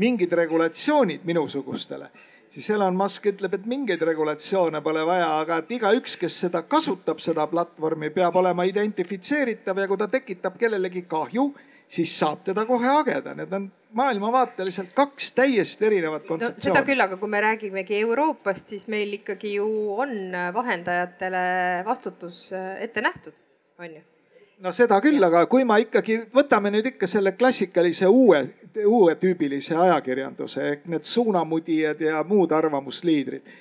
mingid 0.00 0.32
regulatsioonid 0.32 1.26
minusugustele, 1.26 2.08
siis 2.54 2.70
Elon 2.70 2.96
Musk 2.96 3.26
ütleb, 3.26 3.56
et 3.56 3.66
mingeid 3.66 4.02
regulatsioone 4.06 4.80
pole 4.84 5.02
vaja, 5.06 5.28
aga 5.42 5.60
et 5.62 5.72
igaüks, 5.74 6.16
kes 6.20 6.40
seda 6.46 6.62
kasutab, 6.70 7.22
seda 7.22 7.46
platvormi, 7.50 8.12
peab 8.14 8.36
olema 8.38 8.66
identifitseeritav 8.68 9.80
ja 9.82 9.88
kui 9.90 10.00
ta 10.00 10.10
tekitab 10.12 10.58
kellelegi 10.60 11.04
kahju 11.10 11.48
siis 11.94 12.14
saab 12.18 12.44
teda 12.46 12.64
kohe 12.66 12.88
hageda, 12.88 13.34
need 13.36 13.52
on 13.52 13.68
maailmavaateliselt 13.94 14.94
kaks 14.96 15.32
täiesti 15.36 15.86
erinevat 15.90 16.24
kontseptsiooni 16.26 16.72
no,. 16.72 16.78
seda 16.80 16.86
küll, 16.86 17.04
aga 17.04 17.18
kui 17.20 17.30
me 17.30 17.42
räägimegi 17.44 18.00
Euroopast, 18.00 18.72
siis 18.72 18.88
meil 18.90 19.12
ikkagi 19.20 19.56
ju 19.58 19.68
on 19.98 20.16
vahendajatele 20.54 21.44
vastutus 21.86 22.48
äh, 22.56 22.74
ette 22.88 23.04
nähtud, 23.04 23.36
on 23.78 23.98
ju 23.98 24.02
no 24.62 24.72
seda 24.72 25.00
küll, 25.02 25.22
aga 25.24 25.46
kui 25.50 25.64
ma 25.64 25.78
ikkagi, 25.82 26.20
võtame 26.34 26.70
nüüd 26.74 26.92
ikka 26.94 27.06
selle 27.10 27.32
klassikalise 27.38 28.08
uue, 28.08 28.42
uue 28.86 29.14
tüübilise 29.20 29.76
ajakirjanduse 29.76 30.68
ehk 30.70 30.90
need 30.90 31.06
suunamudijad 31.08 32.00
ja 32.00 32.24
muud 32.28 32.52
arvamusliidrid 32.52 33.54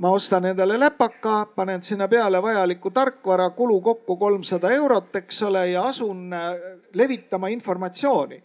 ma 0.00 0.10
ostan 0.16 0.44
endale 0.48 0.78
läpaka, 0.80 1.46
panen 1.56 1.82
sinna 1.82 2.08
peale 2.08 2.42
vajaliku 2.42 2.90
tarkvara, 2.90 3.50
kulu 3.50 3.80
kokku 3.80 4.16
kolmsada 4.16 4.70
eurot, 4.72 5.16
eks 5.16 5.42
ole, 5.42 5.66
ja 5.70 5.82
asun 5.82 6.32
äh, 6.32 6.54
levitama 6.94 7.48
informatsiooni. 7.48 8.42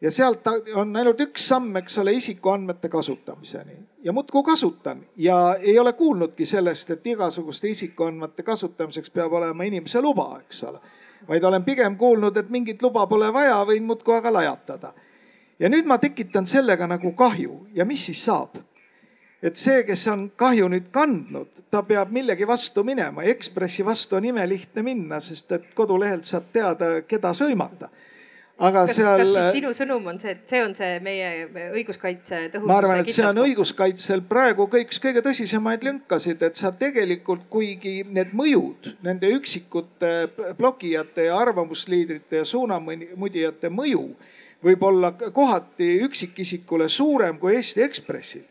ja 0.00 0.10
sealt 0.10 0.46
on 0.74 0.96
ainult 0.96 1.20
üks 1.20 1.48
samm, 1.48 1.76
eks 1.76 1.98
ole, 1.98 2.12
isikuandmete 2.12 2.88
kasutamiseni 2.88 3.76
ja 4.02 4.12
muudkui 4.12 4.42
kasutan 4.42 5.06
ja 5.16 5.56
ei 5.60 5.78
ole 5.78 5.92
kuulnudki 5.92 6.44
sellest, 6.44 6.90
et 6.90 7.06
igasuguste 7.06 7.68
isikuandmete 7.68 8.42
kasutamiseks 8.42 9.10
peab 9.10 9.32
olema 9.32 9.62
inimese 9.68 10.00
luba, 10.00 10.40
eks 10.40 10.64
ole. 10.64 10.80
Vaid 11.28 11.44
olen 11.44 11.64
pigem 11.64 11.96
kuulnud, 11.96 12.36
et 12.36 12.50
mingit 12.50 12.82
luba 12.82 13.06
pole 13.06 13.32
vaja, 13.32 13.60
võin 13.66 13.86
muudkui 13.86 14.14
aga 14.16 14.32
lajatada. 14.32 14.92
ja 15.58 15.68
nüüd 15.68 15.86
ma 15.86 15.98
tekitan 15.98 16.46
sellega 16.46 16.86
nagu 16.86 17.12
kahju 17.12 17.66
ja 17.74 17.84
mis 17.84 18.06
siis 18.06 18.24
saab? 18.24 18.56
et 19.42 19.56
see, 19.56 19.82
kes 19.88 20.06
on 20.12 20.30
kahju 20.36 20.68
nüüd 20.68 20.90
kandnud, 20.92 21.64
ta 21.70 21.82
peab 21.82 22.10
millegi 22.12 22.46
vastu 22.46 22.84
minema. 22.84 23.22
Ekspressi 23.22 23.84
vastu 23.84 24.16
on 24.16 24.24
imelihtne 24.24 24.82
minna, 24.84 25.20
sest 25.20 25.52
et 25.52 25.70
kodulehelt 25.74 26.28
saad 26.28 26.50
teada, 26.52 26.90
keda 27.08 27.32
sõimata. 27.36 27.88
Aga 28.60 28.82
kas, 28.84 28.96
seal. 28.98 29.22
kas 29.22 29.30
siis 29.30 29.56
sinu 29.58 29.72
sõnum 29.76 30.08
on 30.12 30.20
see, 30.20 30.34
et 30.36 30.52
see 30.52 30.60
on 30.64 30.74
see 30.76 30.98
meie 31.04 31.30
õiguskaitse 31.78 32.40
tõhususe 32.52 32.70
ma 32.70 32.78
arvan, 32.80 33.00
et 33.02 33.12
see 33.12 33.26
on 33.26 33.40
õiguskaitsel 33.44 34.24
praegu 34.28 34.66
üks 34.80 35.00
kõige 35.02 35.22
tõsisemaid 35.24 35.86
lünkasid, 35.86 36.42
et 36.46 36.60
sa 36.60 36.72
tegelikult, 36.76 37.46
kuigi 37.52 38.00
need 38.08 38.34
mõjud, 38.36 38.92
nende 39.06 39.32
üksikute 39.38 40.12
blogijate 40.58 41.30
ja 41.30 41.40
arvamusliidrite 41.40 42.42
ja 42.42 42.48
suunamudijate 42.48 43.72
mõju 43.72 44.04
võib 44.64 44.82
olla 44.84 45.14
kohati 45.16 45.94
üksikisikule 46.04 46.88
suurem 46.92 47.38
kui 47.40 47.56
Eesti 47.56 47.84
Ekspressil 47.86 48.49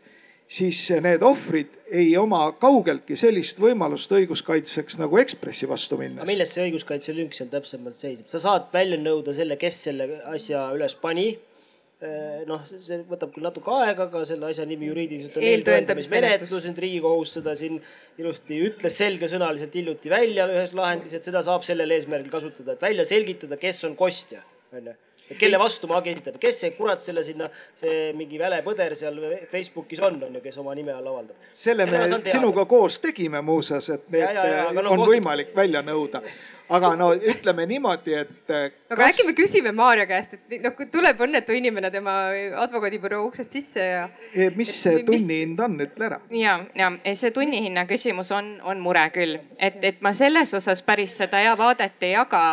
siis 0.50 0.80
need 1.02 1.22
ohvrid 1.22 1.76
ei 1.90 2.10
oma 2.18 2.42
kaugeltki 2.58 3.16
sellist 3.18 3.60
võimalust 3.62 4.10
õiguskaitseks 4.14 4.98
nagu 5.00 5.18
Ekspressi 5.22 5.68
vastu 5.70 5.98
minnes. 6.00 6.26
milles 6.28 6.54
see 6.54 6.66
õiguskaitse 6.68 7.14
lünk 7.14 7.36
seal 7.36 7.50
täpsemalt 7.52 7.98
seisneb? 7.98 8.26
sa 8.30 8.42
saad 8.42 8.68
välja 8.74 8.98
nõuda 9.00 9.34
selle, 9.36 9.58
kes 9.60 9.78
selle 9.86 10.08
asja 10.30 10.64
üles 10.74 10.96
pani 11.02 11.28
eh, 11.30 12.40
noh, 12.50 12.64
see 12.70 13.02
võtab 13.10 13.34
küll 13.34 13.46
natuke 13.46 13.74
aega, 13.78 14.08
aga 14.08 14.24
selle 14.28 14.50
asja 14.50 14.66
nimi 14.66 14.90
juriidiliselt 14.90 15.38
on 15.38 15.46
eeltõendamismenetlus. 15.50 16.66
nüüd 16.70 16.82
Riigikohus 16.86 17.36
seda 17.38 17.54
siin 17.58 17.78
ilusti 18.18 18.58
ütles 18.70 18.98
selgesõnaliselt 19.02 19.78
hiljuti 19.78 20.10
välja 20.10 20.48
ühes 20.50 20.74
lahendis, 20.74 21.14
et 21.14 21.30
seda 21.30 21.44
saab 21.46 21.66
sellel 21.66 21.98
eesmärgil 21.98 22.32
kasutada, 22.32 22.74
et 22.74 22.90
välja 22.90 23.06
selgitada, 23.06 23.60
kes 23.60 23.84
on 23.86 23.98
kostja, 23.98 24.42
onju 24.74 24.98
kelle 25.38 25.58
vastu 25.58 25.90
ma 25.90 25.98
hagi 26.00 26.14
esitan, 26.14 26.38
kes 26.42 26.60
see 26.64 26.72
kurat 26.76 27.02
selle 27.04 27.24
sinna, 27.26 27.50
see 27.78 28.12
mingi 28.18 28.38
väle 28.40 28.60
põder 28.66 28.94
seal 28.98 29.18
Facebookis 29.50 30.02
on, 30.06 30.20
on 30.26 30.38
ju, 30.38 30.44
kes 30.44 30.60
oma 30.62 30.74
nime 30.78 30.94
all 30.94 31.10
avaldab. 31.12 31.50
selle 31.52 31.86
me 31.90 32.04
sinuga 32.24 32.66
koos 32.70 33.00
tegime 33.00 33.42
muuseas, 33.44 33.90
et 33.94 34.08
need 34.10 34.24
ja, 34.24 34.32
ja, 34.32 34.46
ja, 34.54 34.64
no, 34.72 34.88
on 34.88 35.04
kohtu... 35.04 35.12
võimalik 35.14 35.54
välja 35.56 35.84
nõuda 35.86 36.24
aga 36.70 36.90
no 36.98 37.10
ütleme 37.14 37.66
niimoodi, 37.66 38.14
et. 38.14 38.32
Kas... 38.46 38.74
aga 38.94 39.08
äkki 39.08 39.26
me 39.26 39.34
küsime 39.38 39.72
Maarja 39.76 40.06
käest, 40.10 40.36
et 40.36 40.56
noh, 40.64 40.74
kui 40.78 40.86
tuleb 40.92 41.22
õnnetu 41.26 41.54
inimene 41.56 41.90
tema 41.92 42.16
advokaadibüroo 42.64 43.24
uksest 43.28 43.56
sisse 43.58 43.86
ja. 43.86 44.04
E, 44.32 44.50
mis 44.56 44.72
see 44.82 45.02
tunnihind 45.06 45.60
on, 45.66 45.78
ütle 45.86 46.10
ära. 46.10 46.20
ja, 46.34 46.58
ja 46.78 46.92
see 47.18 47.34
tunnihinna 47.34 47.86
küsimus 47.90 48.30
on, 48.36 48.56
on 48.62 48.82
mure 48.82 49.06
küll, 49.14 49.38
et, 49.58 49.80
et 49.82 50.04
ma 50.04 50.14
selles 50.16 50.54
osas 50.56 50.84
päris 50.86 51.16
seda 51.22 51.42
hea 51.42 51.56
vaadet 51.58 52.06
ei 52.06 52.14
jaga. 52.14 52.44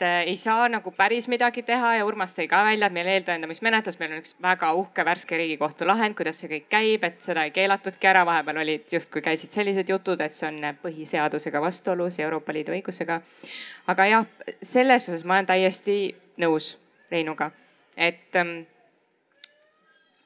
Et 0.00 0.06
äh, 0.06 0.20
ei 0.26 0.36
saa 0.36 0.68
nagu 0.68 0.90
päris 0.96 1.28
midagi 1.28 1.62
teha 1.62 1.94
ja 1.98 2.04
Urmas 2.08 2.32
tõi 2.32 2.46
ka 2.48 2.62
välja, 2.64 2.88
et 2.88 2.94
meil 2.94 3.08
eeltõendamismenetlus, 3.12 3.98
meil 4.00 4.14
on 4.14 4.22
üks 4.22 4.32
väga 4.42 4.72
uhke 4.78 5.04
värske 5.04 5.36
riigikohtu 5.36 5.86
lahend, 5.88 6.16
kuidas 6.16 6.40
see 6.40 6.48
kõik 6.48 6.68
käib, 6.72 7.04
et 7.04 7.20
seda 7.24 7.44
ei 7.44 7.52
keelatudki 7.52 8.08
ära, 8.08 8.24
vahepeal 8.24 8.62
olid 8.62 8.88
justkui 8.96 9.20
käisid 9.24 9.52
sellised 9.52 9.92
jutud, 9.92 10.20
et 10.24 10.38
see 10.38 10.48
on 10.48 10.72
põhiseadusega 10.82 11.60
vastuolus 11.60 12.18
ja 12.18 12.24
Euroopa 12.28 12.56
Liidu 12.56 12.72
õigusega. 12.78 13.20
aga 13.92 14.06
jah, 14.08 14.26
selles 14.62 15.08
osas 15.08 15.24
ma 15.24 15.36
olen 15.36 15.50
täiesti 15.52 16.00
nõus 16.40 16.78
Reinuga, 17.10 17.50
et 17.96 18.36
ähm, 18.40 18.62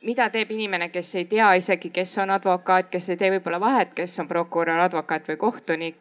mida 0.04 0.28
teeb 0.30 0.50
inimene, 0.52 0.88
kes 0.92 1.14
ei 1.18 1.24
tea 1.28 1.48
isegi, 1.58 1.90
kes 1.94 2.18
on 2.22 2.30
advokaat, 2.34 2.90
kes 2.92 3.08
ei 3.12 3.18
tee 3.20 3.30
võib-olla 3.34 3.60
vahet, 3.60 3.94
kes 3.96 4.18
on 4.20 4.28
prokurör, 4.28 4.84
advokaat 4.84 5.28
või 5.28 5.36
kohtunik, 5.40 6.00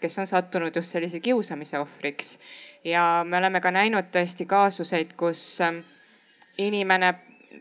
kes 0.00 0.18
on 0.18 0.26
sattunud 0.26 0.76
just 0.76 0.94
sellise 0.94 1.20
kiusamise 1.20 1.78
ohvriks. 1.78 2.38
ja 2.84 3.24
me 3.26 3.38
oleme 3.38 3.60
ka 3.60 3.70
näinud 3.70 4.10
tõesti 4.12 4.46
kaasuseid, 4.46 5.14
kus 5.16 5.60
ähm, 5.60 5.78
inimene 6.58 7.14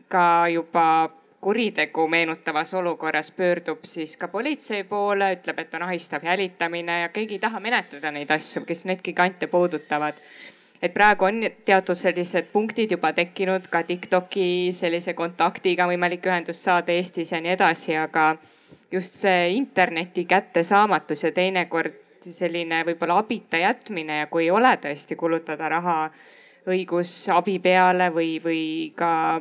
ka 0.08 0.48
juba 0.52 1.10
kuritegu 1.44 2.08
meenutavas 2.08 2.74
olukorras 2.74 3.32
pöördub 3.32 3.84
siis 3.84 4.18
ka 4.18 4.28
politsei 4.28 4.84
poole, 4.84 5.34
ütleb, 5.36 5.60
et 5.60 5.74
on 5.74 5.84
ahistav 5.84 6.24
jälitamine 6.24 7.00
ja 7.02 7.10
keegi 7.10 7.38
ei 7.38 7.40
taha 7.40 7.60
menetleda 7.60 8.12
neid 8.12 8.32
asju, 8.32 8.64
kes 8.66 8.86
neid 8.86 9.04
gigante 9.04 9.48
puudutavad 9.48 10.20
et 10.84 10.92
praegu 10.94 11.26
on 11.26 11.40
teatud 11.66 11.96
sellised 11.96 12.50
punktid 12.52 12.92
juba 12.92 13.14
tekkinud 13.16 13.70
ka 13.72 13.84
Tiktoki 13.88 14.74
sellise 14.76 15.14
kontaktiga 15.16 15.88
võimalik 15.88 16.28
ühendust 16.28 16.66
saada 16.68 16.92
Eestis 16.92 17.32
ja 17.32 17.40
nii 17.42 17.54
edasi, 17.56 17.96
aga 17.96 18.34
just 18.92 19.16
see 19.22 19.54
interneti 19.56 20.26
kättesaamatus 20.30 21.24
ja 21.24 21.32
teinekord 21.32 22.00
selline 22.24 22.84
võib-olla 22.88 23.22
abita 23.24 23.60
jätmine 23.60 24.24
ja 24.24 24.28
kui 24.32 24.46
ei 24.46 24.52
ole 24.52 24.76
tõesti 24.84 25.16
kulutada 25.20 25.70
raha 25.72 25.98
õigusabi 26.68 27.58
peale 27.60 28.08
või, 28.14 28.38
või 28.44 28.64
ka 28.96 29.40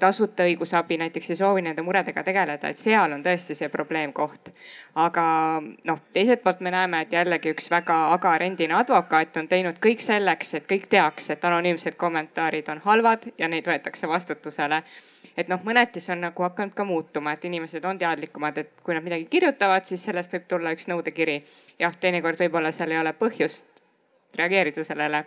tasuta 0.00 0.44
õigusabi 0.44 0.98
näiteks 1.00 1.30
ei 1.32 1.40
soovi 1.40 1.62
nende 1.64 1.82
muredega 1.82 2.22
tegeleda, 2.24 2.68
et 2.68 2.82
seal 2.82 3.12
on 3.12 3.24
tõesti 3.24 3.56
see 3.56 3.68
probleemkoht. 3.72 4.52
aga 4.98 5.24
noh, 5.62 6.00
teiselt 6.12 6.42
poolt 6.42 6.60
me 6.60 6.70
näeme, 6.70 7.02
et 7.02 7.12
jällegi 7.12 7.52
üks 7.54 7.70
väga 7.70 7.96
agar 8.12 8.42
endine 8.42 8.74
advokaat 8.74 9.36
on 9.36 9.48
teinud 9.48 9.78
kõik 9.80 10.02
selleks, 10.04 10.54
et 10.54 10.66
kõik 10.68 10.88
teaks, 10.90 11.30
et 11.30 11.44
anonüümsed 11.44 11.96
kommentaarid 11.96 12.68
on 12.68 12.82
halvad 12.84 13.30
ja 13.38 13.48
neid 13.48 13.66
võetakse 13.66 14.08
vastutusele 14.08 14.82
et 15.38 15.48
noh, 15.48 15.60
mõneti 15.64 16.00
see 16.02 16.12
on 16.16 16.24
nagu 16.26 16.42
hakanud 16.42 16.74
ka 16.74 16.84
muutuma, 16.84 17.32
et 17.32 17.44
inimesed 17.44 17.84
on 17.84 17.98
teadlikumad, 17.98 18.58
et 18.58 18.72
kui 18.82 18.94
nad 18.94 19.04
midagi 19.04 19.28
kirjutavad, 19.30 19.86
siis 19.86 20.04
sellest 20.04 20.34
võib 20.34 20.48
tulla 20.50 20.74
üks 20.74 20.88
nõudekiri. 20.90 21.42
jah, 21.78 21.94
teinekord 21.96 22.40
võib-olla 22.40 22.72
seal 22.72 22.90
ei 22.90 22.98
ole 22.98 23.12
põhjust 23.12 23.64
reageerida 24.34 24.84
sellele 24.84 25.24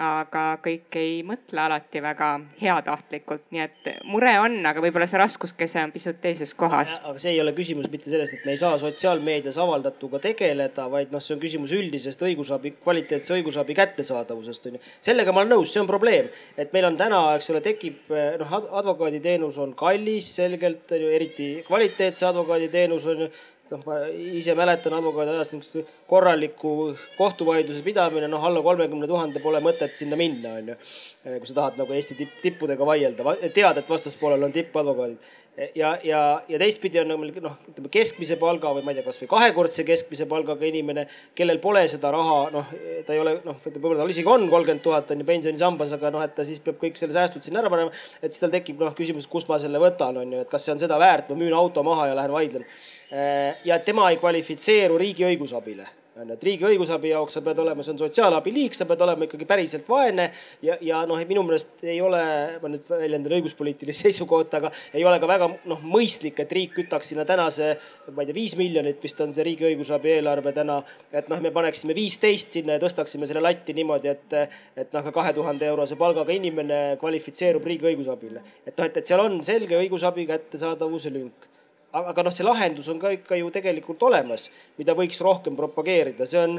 aga 0.00 0.42
kõik 0.64 0.96
ei 0.96 1.20
mõtle 1.26 1.60
alati 1.60 2.00
väga 2.02 2.28
heatahtlikult, 2.60 3.44
nii 3.52 3.62
et 3.64 3.88
mure 4.08 4.32
on, 4.40 4.56
aga 4.66 4.80
võib-olla 4.84 5.08
see 5.10 5.20
raskuskese 5.20 5.82
on 5.82 5.92
pisut 5.92 6.20
teises 6.22 6.54
kohas. 6.56 6.98
aga 7.04 7.20
see 7.22 7.34
ei 7.34 7.40
ole 7.42 7.52
küsimus 7.56 7.90
mitte 7.92 8.10
sellest, 8.10 8.38
et 8.38 8.46
me 8.48 8.54
ei 8.54 8.60
saa 8.60 8.78
sotsiaalmeedias 8.80 9.58
avaldatuga 9.60 10.22
tegeleda, 10.22 10.88
vaid 10.92 11.12
noh, 11.12 11.20
see 11.20 11.36
on 11.36 11.42
küsimus 11.42 11.74
üldisest 11.76 12.24
õigusabi, 12.24 12.74
kvaliteetse 12.82 13.36
õigusabi 13.36 13.76
kättesaadavusest 13.76 14.70
on 14.70 14.78
ju. 14.78 14.84
sellega 15.00 15.32
ma 15.32 15.44
olen 15.44 15.56
nõus, 15.56 15.72
see 15.72 15.82
on 15.84 15.90
probleem, 15.90 16.30
et 16.56 16.72
meil 16.72 16.88
on 16.88 16.96
täna, 17.00 17.22
eks 17.36 17.52
ole, 17.52 17.64
tekib 17.64 18.12
noh, 18.40 18.58
advokaaditeenus 18.82 19.58
on 19.62 19.76
kallis 19.76 20.32
selgelt 20.36 20.92
eriti 20.92 21.54
kvaliteetse 21.66 22.30
advokaaditeenus 22.32 23.10
on 23.12 23.26
ju 23.26 23.32
noh, 23.72 23.82
ma 23.86 23.98
ise 24.12 24.54
mäletan 24.58 24.96
advokaadiajast 24.98 25.56
niisugust 25.56 25.92
korralikku 26.10 26.72
kohtuvaidluse 27.18 27.82
pidamine, 27.86 28.28
noh 28.30 28.44
alla 28.48 28.62
kolmekümne 28.64 29.08
tuhande 29.10 29.42
pole 29.44 29.62
mõtet 29.64 29.96
sinna 30.00 30.18
minna, 30.20 30.56
on 30.60 30.72
ju. 30.72 30.78
kui 31.24 31.50
sa 31.50 31.58
tahad 31.60 31.80
nagu 31.80 31.96
Eesti 31.96 32.18
tipp, 32.18 32.40
tippudega 32.44 32.86
vaielda, 32.88 33.36
tead, 33.54 33.80
et 33.80 33.94
vastaspoolel 33.94 34.48
on 34.48 34.54
tippadvokaadid. 34.54 35.32
Ja, 35.74 35.92
ja, 36.04 36.20
ja 36.48 36.60
teistpidi 36.62 37.00
on 37.02 37.12
meil 37.20 37.34
noh, 37.44 37.58
ütleme 37.68 37.90
keskmise 37.92 38.38
palga 38.40 38.72
või 38.76 38.84
ma 38.86 38.94
ei 38.94 39.00
tea, 39.00 39.06
kasvõi 39.08 39.28
kahekordse 39.30 39.84
keskmise 39.88 40.28
palgaga 40.30 40.68
inimene, 40.68 41.06
kellel 41.38 41.60
pole 41.62 41.84
seda 41.92 42.12
raha, 42.14 42.38
noh, 42.54 42.72
ta 43.06 43.16
ei 43.16 43.20
ole, 43.20 43.36
noh, 43.44 43.58
võib-olla 43.66 44.02
tal 44.02 44.14
isegi 44.14 44.32
on 44.32 44.48
kolmkümmend 44.48 44.84
tuhat 44.84 45.12
on 45.12 45.20
ju 45.20 45.28
pensionisambas, 45.28 45.92
aga 45.98 46.14
noh, 46.14 46.24
et 46.24 46.34
ta 46.36 46.46
siis 46.48 46.62
peab 46.64 46.80
kõik 46.80 46.96
selle 47.00 47.16
säästud 47.16 47.44
sinna 47.44 47.60
ära 47.60 47.72
panema. 47.72 47.92
et 48.22 48.32
siis 48.32 48.42
tal 48.42 48.54
tekib 48.54 48.80
noh 48.80 48.96
küsimus, 48.96 49.28
kust 49.28 49.50
ma 49.52 49.60
selle 49.60 49.82
võtan, 49.82 50.22
on 50.24 50.38
ju, 50.38 50.46
et 50.46 50.50
kas 50.50 50.64
see 50.64 50.74
on 50.76 50.82
seda 50.82 51.00
väärt, 51.00 51.28
ma 51.28 51.38
müün 51.38 51.54
auto 51.56 51.84
maha 51.86 52.08
ja 52.10 52.18
lähen 52.18 52.32
vaidlen 52.32 52.66
Äh, 53.12 53.56
ja 53.64 53.78
tema 53.78 54.06
ei 54.08 54.16
kvalifitseeru 54.16 54.96
riigi 54.96 55.26
õigusabile 55.28 55.84
on 56.16 56.28
ju, 56.28 56.34
et 56.36 56.44
riigi 56.44 56.66
õigusabi 56.66 57.12
jaoks 57.12 57.36
sa 57.38 57.42
pead 57.44 57.60
olema, 57.62 57.84
see 57.84 57.94
on 57.94 58.00
sotsiaalabi 58.02 58.52
liik, 58.52 58.76
sa 58.76 58.84
pead 58.88 59.00
olema 59.04 59.26
ikkagi 59.26 59.46
päriselt 59.48 59.88
vaene 59.88 60.28
ja, 60.64 60.76
ja 60.84 61.02
noh, 61.08 61.20
minu 61.28 61.44
meelest 61.46 61.84
ei 61.86 62.00
ole, 62.04 62.22
ma 62.62 62.70
nüüd 62.72 62.88
väljendan 62.90 63.36
õiguspoliitilist 63.38 64.02
seisukohta, 64.06 64.60
aga 64.60 64.72
ei 64.92 65.04
ole 65.08 65.20
ka 65.22 65.30
väga 65.30 65.48
noh, 65.70 65.84
mõistlik, 65.94 66.42
et 66.44 66.52
riik 66.52 66.74
kütaks 66.76 67.12
sinna 67.12 67.24
tänase, 67.28 67.74
ma 68.10 68.24
ei 68.24 68.30
tea, 68.30 68.36
viis 68.36 68.56
miljonit 68.60 69.00
vist 69.02 69.20
on 69.24 69.32
see 69.34 69.46
riigi 69.46 69.68
õigusabi 69.70 70.12
eelarve 70.18 70.52
täna. 70.56 70.82
et 71.12 71.30
noh, 71.32 71.40
me 71.40 71.52
paneksime 71.54 71.96
viisteist 71.96 72.58
sinna 72.58 72.76
ja 72.76 72.82
tõstaksime 72.82 73.28
selle 73.28 73.44
latti 73.44 73.76
niimoodi, 73.76 74.12
et, 74.12 74.36
et 74.76 74.92
noh, 74.92 75.06
ka 75.08 75.14
kahe 75.20 75.32
tuhande 75.36 75.66
eurose 75.68 75.96
palgaga 76.00 76.32
inimene 76.32 76.82
kvalifitseerub 77.00 77.64
riigi 77.64 77.88
õigusabile. 77.92 78.44
et 78.66 78.76
noh, 78.76 78.84
et, 78.84 79.00
et 79.00 79.08
seal 79.08 79.24
on 79.24 79.40
selge 79.46 79.80
õigusabi 79.80 80.28
kättesaadavuse 80.28 81.14
lünk 81.14 81.51
aga 81.92 82.24
noh, 82.24 82.32
see 82.32 82.46
lahendus 82.46 82.88
on 82.92 83.00
ka 83.00 83.12
ikka 83.12 83.38
ju 83.40 83.50
tegelikult 83.52 84.02
olemas, 84.08 84.48
mida 84.78 84.94
võiks 84.96 85.20
rohkem 85.24 85.56
propageerida, 85.58 86.26
see 86.28 86.40
on 86.40 86.56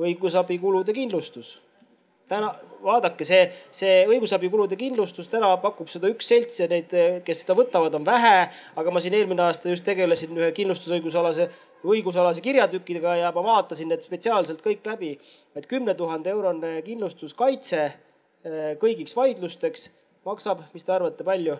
õigusabikulude 0.00 0.94
kindlustus. 0.96 1.58
täna 2.30 2.52
vaadake, 2.84 3.26
see, 3.26 3.48
see 3.74 4.04
õigusabikulude 4.06 4.76
kindlustus 4.78 5.26
täna 5.28 5.50
pakub 5.60 5.88
seda 5.90 6.06
üks 6.12 6.28
selts 6.30 6.60
ja 6.62 6.68
neid, 6.70 6.92
kes 7.26 7.42
seda 7.42 7.56
võtavad, 7.58 7.96
on 7.98 8.06
vähe. 8.06 8.48
aga 8.76 8.90
ma 8.90 9.02
siin 9.02 9.16
eelmine 9.18 9.42
aasta 9.48 9.72
just 9.72 9.84
tegelesin 9.84 10.38
ühe 10.38 10.52
kindlustusõigusalase, 10.54 11.48
õigusalase 11.84 12.44
kirjatükiga 12.44 13.16
ja 13.16 13.32
ma 13.34 13.42
vaatasin 13.42 13.90
need 13.90 14.06
spetsiaalselt 14.06 14.62
kõik 14.62 14.86
läbi. 14.86 15.18
et 15.56 15.66
kümne 15.66 15.94
tuhande 15.94 16.30
eurone 16.30 16.82
kindlustuskaitse 16.86 17.82
eh, 17.82 18.76
kõigiks 18.78 19.16
vaidlusteks 19.16 19.90
maksab, 20.24 20.62
mis 20.74 20.84
te 20.84 20.92
arvate, 20.92 21.24
palju? 21.24 21.58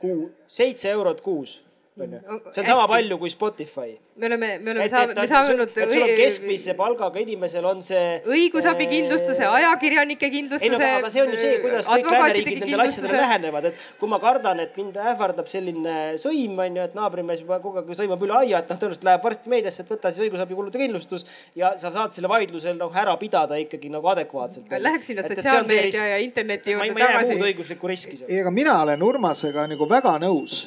Kuu, 0.00 0.30
seitse 0.46 0.90
eurot 0.90 1.20
kuus 1.20 1.62
on 2.04 2.12
ju. 2.16 2.38
see 2.52 2.62
on 2.62 2.66
sama 2.66 2.86
palju 2.90 3.18
kui 3.18 3.30
Spotify. 3.30 3.90
me 4.16 4.26
oleme, 4.26 4.48
me 4.58 4.70
oleme 4.70 4.88
saanud, 4.88 5.16
me 5.16 5.26
saanud. 5.30 5.74
sul 5.74 6.02
on 6.02 6.12
keskmise 6.18 6.74
palgaga 6.78 7.20
inimesel 7.22 7.66
on 7.68 7.82
see. 7.82 8.20
õigusabikindlustuse, 8.26 9.46
ajakirjanike 9.58 10.30
kindlustuse. 10.34 10.72
ei 10.72 10.74
no 10.74 11.00
aga 11.00 11.12
see 11.14 11.24
on 11.24 11.32
ju 11.34 11.40
see, 11.40 11.58
kuidas 11.64 11.90
kõik 11.90 12.10
lääneriigid 12.14 12.62
nendele 12.64 12.86
asjadele 12.88 13.22
lähenevad, 13.22 13.70
et 13.70 13.84
kui 14.00 14.10
ma 14.10 14.20
kardan, 14.22 14.62
et 14.64 14.76
mind 14.80 14.98
ähvardab 15.12 15.50
selline 15.50 15.96
sõim, 16.20 16.56
on 16.64 16.80
ju, 16.80 16.88
et 16.90 16.96
naabrimees 16.98 17.44
juba 17.44 17.60
kogu 17.64 17.82
aeg 17.82 17.92
sõimab 18.02 18.24
üle 18.26 18.38
aia, 18.40 18.62
et 18.62 18.72
noh, 18.72 18.80
tõenäoliselt 18.80 19.06
läheb 19.08 19.28
varsti 19.28 19.54
meediasse, 19.54 19.84
et 19.84 19.92
võta 19.94 20.12
siis 20.12 20.26
õigusabikulude 20.28 20.82
kindlustus 20.82 21.26
ja 21.58 21.74
sa 21.80 21.92
saad 21.94 22.14
selle 22.14 22.30
vaidlusel 22.30 22.78
noh 22.78 22.94
ära 22.94 23.14
pidada 23.20 23.58
ikkagi 23.60 23.92
nagu 23.92 24.10
adekvaatselt. 24.14 24.72
Läheks 24.88 25.12
sinna 25.12 25.24
sotsiaalmeedia 25.26 26.10
ja 26.14 26.18
interneti 26.22 26.74
juurde 26.74 26.92
tagasi. 26.92 26.98
ma 26.98 27.20
ei 27.20 27.26
näe 27.26 27.38
muud 27.38 27.48
õiguslikku 27.52 27.90
riski 27.90 28.18
seal. 28.18 28.30
ei, 28.30 28.42
aga 28.42 28.52
mina 28.54 28.76
olen 28.82 29.02
Urmasega 29.02 29.66
nagu 29.70 29.88
väga 29.90 30.18
nõus 30.22 30.66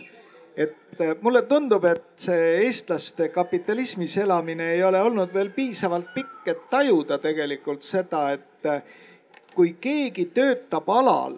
et 0.56 1.00
eh, 1.00 1.14
mulle 1.22 1.44
tundub, 1.48 1.86
et 1.86 2.04
see 2.20 2.50
eestlaste 2.66 3.30
kapitalismis 3.34 4.18
elamine 4.18 4.72
ei 4.76 4.84
ole 4.84 5.02
olnud 5.02 5.34
veel 5.34 5.52
piisavalt 5.56 6.12
pikk, 6.16 6.42
et 6.52 6.68
tajuda 6.70 7.20
tegelikult 7.24 7.86
seda, 7.86 8.28
et 8.36 8.68
eh, 8.68 8.84
kui 9.56 9.76
keegi 9.82 10.30
töötab 10.36 10.90
alal, 10.90 11.38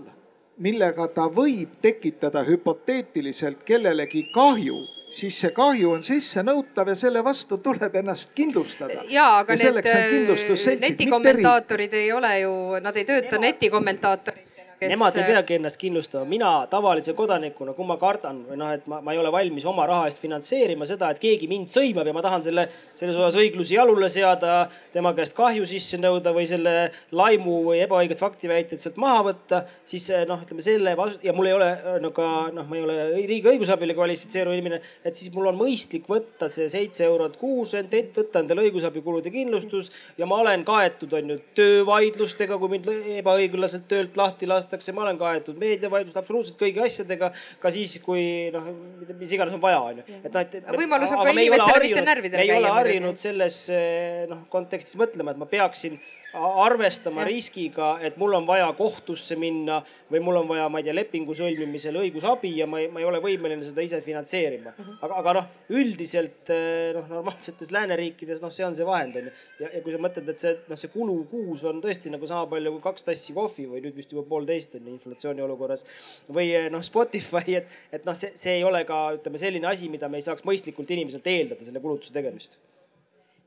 millega 0.64 1.08
ta 1.14 1.28
võib 1.34 1.80
tekitada 1.82 2.44
hüpoteetiliselt 2.46 3.64
kellelegi 3.66 4.28
kahju, 4.34 4.78
siis 5.14 5.40
see 5.42 5.54
kahju 5.54 5.96
on 5.96 6.06
sissenõutav 6.06 6.92
ja 6.94 6.96
selle 6.98 7.24
vastu 7.26 7.58
tuleb 7.58 7.96
ennast 8.02 8.34
kindlustada. 8.38 9.06
ja, 9.10 9.40
aga 9.42 9.58
ja 9.58 9.72
need 9.72 9.86
eh, 9.86 10.80
netikommentaatorid 10.88 11.94
ei 12.02 12.12
ole 12.12 12.40
ju, 12.40 12.56
nad 12.82 12.98
ei 12.98 13.06
tööta 13.10 13.42
netikommentaatorid 13.42 14.43
kes.... 14.84 14.92
Nemad 14.94 15.18
ei 15.18 15.26
peagi 15.28 15.58
ennast 15.58 15.80
kindlustama, 15.82 16.28
mina 16.30 16.52
tavalise 16.72 17.16
kodanikuna, 17.18 17.74
kui 17.78 17.88
ma 17.88 17.98
kardan 18.02 18.44
või 18.50 18.60
noh, 18.60 18.74
et 18.76 18.86
ma, 18.92 19.00
ma 19.06 19.16
ei 19.16 19.22
ole 19.22 19.32
valmis 19.34 19.66
oma 19.70 19.88
raha 19.90 20.10
eest 20.10 20.22
finantseerima 20.24 20.88
seda, 20.90 21.10
et 21.14 21.22
keegi 21.24 21.50
mind 21.52 21.72
sõimab 21.74 22.10
ja 22.10 22.16
ma 22.16 22.24
tahan 22.26 22.46
selle, 22.46 22.68
selles 23.00 23.18
osas 23.20 23.40
õiglusi 23.42 23.78
jalule 23.78 24.10
seada, 24.12 24.68
tema 24.94 25.14
käest 25.18 25.36
kahju 25.38 25.66
sisse 25.70 26.00
nõuda 26.02 26.34
või 26.36 26.46
selle 26.50 26.76
laimu 27.16 27.60
või 27.70 27.82
ebaõiged 27.86 28.20
faktiväited 28.20 28.82
sealt 28.82 29.00
maha 29.02 29.24
võtta, 29.30 29.64
siis 29.88 30.10
noh, 30.30 30.42
ütleme 30.44 30.66
selle 30.66 30.96
ja 31.24 31.36
mul 31.36 31.50
ei 31.50 31.58
ole 31.58 31.70
no 32.04 32.14
ka 32.16 32.30
noh, 32.54 32.68
ma 32.70 32.78
ei 32.78 32.86
ole 32.86 32.98
riigi 33.24 33.50
õigusabile 33.54 33.96
kvalifitseeruv 33.98 34.56
inimene, 34.58 34.82
et 35.06 35.18
siis 35.18 35.32
mul 35.36 35.52
on 35.52 35.60
mõistlik 35.60 36.08
võtta 36.10 36.50
see 36.52 36.70
seitse 36.72 37.08
eurot 37.08 37.40
kuus, 37.42 37.74
võtta 37.74 38.42
endale 38.44 38.68
õigusabikulude 38.68 39.32
kindlustus 39.34 39.92
ja 40.18 40.28
ma 40.30 40.40
olen 40.44 40.66
kaetud, 40.68 41.14
on 41.18 41.34
ju, 41.34 41.40
töövaidlustega, 41.58 42.58
kui 42.60 42.76
mind 42.76 42.90
ebaõiglaselt 43.20 43.88
töölt 43.92 44.18
lahti 44.20 44.50
lastakse 44.50 44.73
vaadatakse, 44.74 44.94
ma 44.96 45.06
olen 45.06 45.20
kaetud 45.20 45.60
meediavaidlust 45.62 46.18
absoluutselt 46.18 46.58
kõigi 46.60 46.82
asjadega, 46.84 47.32
ka 47.62 47.72
siis, 47.74 47.96
kui 48.04 48.50
noh, 48.54 48.72
mis 49.20 49.36
iganes 49.36 49.56
on 49.56 49.62
vaja, 49.62 49.80
on 49.82 50.02
ju. 50.02 50.08
et 50.20 50.34
noh, 50.34 50.42
et, 50.42 50.58
et. 50.60 50.74
võimalus 50.74 51.14
on 51.14 51.22
ka 51.22 51.36
inimestele 51.36 51.86
mitte 51.86 52.06
närvidele 52.10 52.42
käia. 52.42 52.52
me 52.54 52.60
ei 52.60 52.66
ole 52.66 52.76
harjunud 52.80 53.22
selles 53.22 53.60
eh, 53.74 54.26
noh 54.32 54.46
kontekstis 54.54 54.98
mõtlema, 55.00 55.34
et 55.34 55.42
ma 55.42 55.50
peaksin 55.50 56.00
arvestama 56.34 57.24
riskiga, 57.28 57.98
et 58.02 58.18
mul 58.18 58.34
on 58.34 58.48
vaja 58.48 58.66
kohtusse 58.78 59.36
minna 59.40 59.80
või 60.12 60.22
mul 60.24 60.40
on 60.42 60.48
vaja, 60.50 60.66
ma 60.72 60.82
ei 60.82 60.88
tea, 60.88 60.96
lepingu 60.96 61.36
sõlmimisel 61.38 62.00
õigusabi 62.02 62.56
ja 62.58 62.68
ma 62.70 62.82
ei, 62.82 62.90
ma 62.92 63.02
ei 63.02 63.08
ole 63.08 63.22
võimeline 63.22 63.62
seda 63.66 63.86
ise 63.86 64.00
finantseerima. 64.02 64.74
-huh. 64.74 64.98
aga, 65.06 65.20
aga 65.22 65.34
noh, 65.38 65.52
üldiselt 65.78 66.50
eh, 66.54 66.90
noh, 66.98 67.06
normaalsetes 67.10 67.72
lääneriikides 67.76 68.42
noh, 68.42 68.52
see 68.54 68.66
on 68.66 68.76
see 68.76 68.86
vahend 68.86 69.22
on 69.22 69.30
ju. 69.30 69.36
ja, 69.60 69.70
ja 69.76 69.84
kui 69.86 69.94
sa 69.94 70.02
mõtled, 70.02 70.34
et 70.34 70.42
see 70.42 70.58
noh, 70.68 70.80
see 70.80 70.94
kulu 70.94 71.18
kuus 71.32 71.64
on 71.70 71.82
tõesti 71.86 72.14
nagu 72.14 72.28
sama 72.28 72.50
palju 72.50 72.76
kui 72.78 72.86
kaks 72.90 73.10
tassi 73.12 73.38
kohvi 73.38 73.70
või 73.70 73.86
nüüd 73.86 73.96
vist 74.02 74.12
juba 74.12 74.26
poolteist 74.28 74.76
on 74.80 74.88
ju 74.88 74.98
inflatsiooni 74.98 75.46
olukorras. 75.46 75.86
või 76.30 76.50
eh, 76.50 76.70
noh, 76.74 76.82
Spotify, 76.82 77.62
et, 77.62 77.80
et 77.92 78.06
noh, 78.10 78.18
see, 78.18 78.34
see 78.36 78.58
ei 78.58 78.64
ole 78.68 78.84
ka 78.90 79.06
ütleme 79.20 79.38
selline 79.38 79.70
asi, 79.70 79.90
mida 79.90 80.10
me 80.10 80.18
ei 80.18 80.26
saaks 80.26 80.46
mõistlikult 80.48 80.90
inimeselt 80.98 81.28
eeldada, 81.28 81.64
selle 81.64 81.84
kulutuse 81.84 82.14
tegemist 82.14 82.58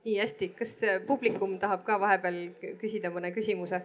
nii 0.06 0.18
hästi, 0.22 0.48
kas 0.58 0.76
publikum 1.06 1.58
tahab 1.58 1.82
ka 1.86 1.98
vahepeal 2.00 2.42
küsida 2.80 3.10
mõne 3.14 3.32
küsimuse? 3.34 3.82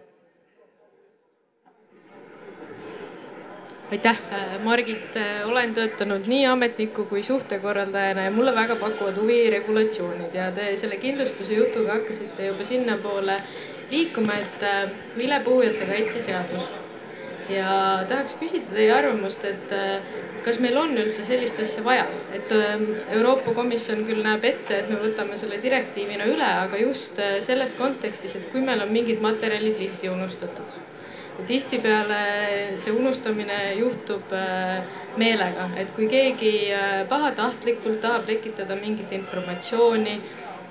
aitäh, 3.92 4.18
Margit, 4.64 5.16
olen 5.44 5.74
töötanud 5.76 6.24
nii 6.30 6.46
ametniku 6.48 7.04
kui 7.10 7.20
suhtekorraldajana 7.22 8.22
ja 8.24 8.30
mulle 8.32 8.54
väga 8.56 8.78
pakuvad 8.80 9.18
huvi 9.20 9.50
regulatsioonid 9.52 10.32
ja 10.34 10.46
te 10.56 10.70
selle 10.80 10.96
kindlustuse 11.02 11.58
jutuga 11.58 11.98
hakkasite 11.98 12.46
juba 12.46 12.64
sinnapoole 12.64 13.36
liikuma, 13.90 14.38
et 14.46 14.64
vilepuhujate 15.18 15.90
kaitse 15.90 16.24
seadus. 16.24 16.70
Ja 17.50 18.04
tahaks 18.08 18.36
küsida 18.40 18.74
teie 18.74 18.92
arvamust, 18.94 19.44
et 19.44 19.74
kas 20.44 20.58
meil 20.62 20.76
on 20.78 20.94
üldse 20.98 21.24
sellist 21.24 21.60
asja 21.62 21.82
vaja, 21.86 22.06
et 22.34 22.52
ähm, 22.56 22.84
Euroopa 23.16 23.54
Komisjon 23.56 24.02
küll 24.08 24.22
näeb 24.24 24.44
ette, 24.46 24.80
et 24.82 24.90
me 24.90 24.98
võtame 25.02 25.38
selle 25.38 25.58
direktiivina 25.62 26.26
üle, 26.30 26.48
aga 26.64 26.80
just 26.80 27.20
äh, 27.22 27.38
selles 27.44 27.76
kontekstis, 27.78 28.34
et 28.38 28.48
kui 28.52 28.62
meil 28.64 28.82
on 28.82 28.92
mingid 28.92 29.22
materjalid 29.24 29.78
lifti 29.80 30.10
unustatud. 30.12 30.80
tihtipeale 31.46 32.16
see 32.78 32.92
unustamine 32.92 33.74
juhtub 33.78 34.32
äh, 34.36 34.82
meelega, 35.18 35.70
et 35.80 35.90
kui 35.96 36.06
keegi 36.06 36.70
äh, 36.70 37.02
pahatahtlikult 37.08 38.00
tahab 38.00 38.28
lekitada 38.28 38.76
mingit 38.76 39.12
informatsiooni, 39.12 40.20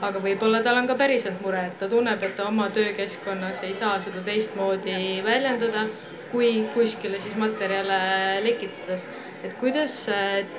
aga 0.01 0.19
võib-olla 0.19 0.61
tal 0.63 0.77
on 0.77 0.87
ka 0.87 0.95
päriselt 0.99 1.41
mure, 1.41 1.65
et 1.67 1.77
ta 1.79 1.89
tunneb, 1.89 2.23
et 2.23 2.35
ta 2.35 2.47
oma 2.47 2.69
töökeskkonnas 2.73 3.63
ei 3.67 3.73
saa 3.77 3.99
seda 4.01 4.23
teistmoodi 4.25 5.21
väljendada 5.25 5.87
kui 6.31 6.65
kuskile 6.73 7.19
siis 7.19 7.35
materjale 7.35 7.99
lekitades. 8.45 9.07
et 9.43 9.53
kuidas 9.59 10.07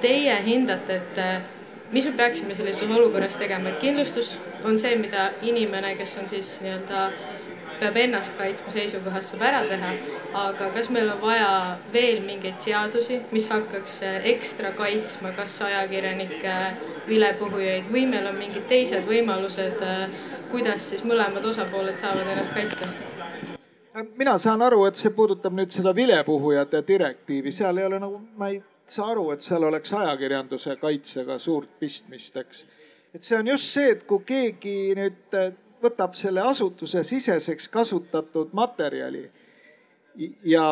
teie 0.01 0.37
hindate, 0.45 0.97
et 0.97 1.93
mis 1.93 2.07
me 2.07 2.13
peaksime 2.19 2.55
sellises 2.55 2.91
olukorras 2.91 3.37
tegema, 3.37 3.69
et 3.69 3.79
kindlustus 3.79 4.39
on 4.65 4.79
see, 4.79 4.97
mida 4.97 5.31
inimene, 5.43 5.95
kes 5.99 6.17
on 6.19 6.29
siis 6.29 6.57
nii-öelda 6.65 7.05
peab 7.83 7.97
ennast 7.99 8.37
kaitsma 8.39 8.73
seisukohast, 8.73 9.33
saab 9.33 9.45
ära 9.49 9.63
teha, 9.67 9.93
aga 10.39 10.69
kas 10.77 10.91
meil 10.95 11.11
on 11.11 11.21
vaja 11.23 11.49
veel 11.95 12.23
mingeid 12.27 12.61
seadusi, 12.63 13.19
mis 13.35 13.49
hakkaks 13.51 13.99
ekstra 14.33 14.73
kaitsma 14.79 15.35
kas 15.39 15.59
ajakirjanikke, 15.67 16.57
vilepuhujaid 17.09 17.91
või 17.93 18.07
meil 18.11 18.29
on 18.31 18.39
mingid 18.39 18.69
teised 18.71 19.09
võimalused, 19.09 19.83
kuidas 20.53 20.93
siis 20.93 21.07
mõlemad 21.09 21.49
osapooled 21.55 21.99
saavad 21.99 22.31
ennast 22.35 22.55
kaitsta? 22.55 22.93
Mina 24.17 24.39
saan 24.39 24.63
aru, 24.63 24.85
et 24.89 24.97
see 24.97 25.13
puudutab 25.15 25.55
nüüd 25.57 25.73
seda 25.75 25.95
vilepuhujate 25.97 26.83
direktiivi, 26.89 27.53
seal 27.53 27.79
ei 27.79 27.89
ole 27.89 28.01
nagu, 28.03 28.21
ma 28.37 28.49
ei 28.53 28.63
saa 28.89 29.11
aru, 29.13 29.31
et 29.35 29.45
seal 29.45 29.65
oleks 29.69 29.93
ajakirjanduse 29.97 30.77
kaitsega 30.81 31.39
suurt 31.39 31.79
pistmist, 31.81 32.37
eks. 32.37 32.65
et 33.15 33.23
see 33.23 33.39
on 33.39 33.53
just 33.53 33.69
see, 33.75 33.93
et 33.97 34.07
kui 34.09 34.25
keegi 34.27 34.77
nüüd 34.99 35.39
võtab 35.83 36.17
selle 36.19 36.45
asutuse 36.47 37.03
siseseks 37.05 37.69
kasutatud 37.69 38.53
materjali 38.57 39.27
ja 40.45 40.67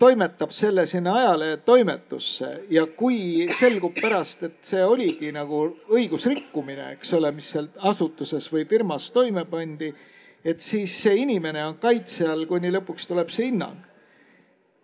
toimetab 0.00 0.50
selle 0.50 0.86
sinna 0.86 1.14
ajalehetoimetusse 1.20 2.50
ja 2.70 2.86
kui 2.86 3.48
selgub 3.56 3.96
pärast, 4.00 4.42
et 4.48 4.58
see 4.64 4.84
oligi 4.84 5.32
nagu 5.32 5.62
õigusrikkumine, 5.92 6.94
eks 6.96 7.12
ole, 7.18 7.32
mis 7.36 7.50
seal 7.54 7.68
asutuses 7.90 8.48
või 8.52 8.64
firmas 8.68 9.10
toime 9.12 9.44
pandi, 9.48 9.92
et 10.44 10.60
siis 10.64 10.94
see 11.02 11.22
inimene 11.22 11.64
on 11.66 11.78
kaitse 11.80 12.28
all, 12.28 12.46
kuni 12.48 12.72
lõpuks 12.72 13.08
tuleb 13.10 13.32
see 13.32 13.50
hinnang. 13.50 13.78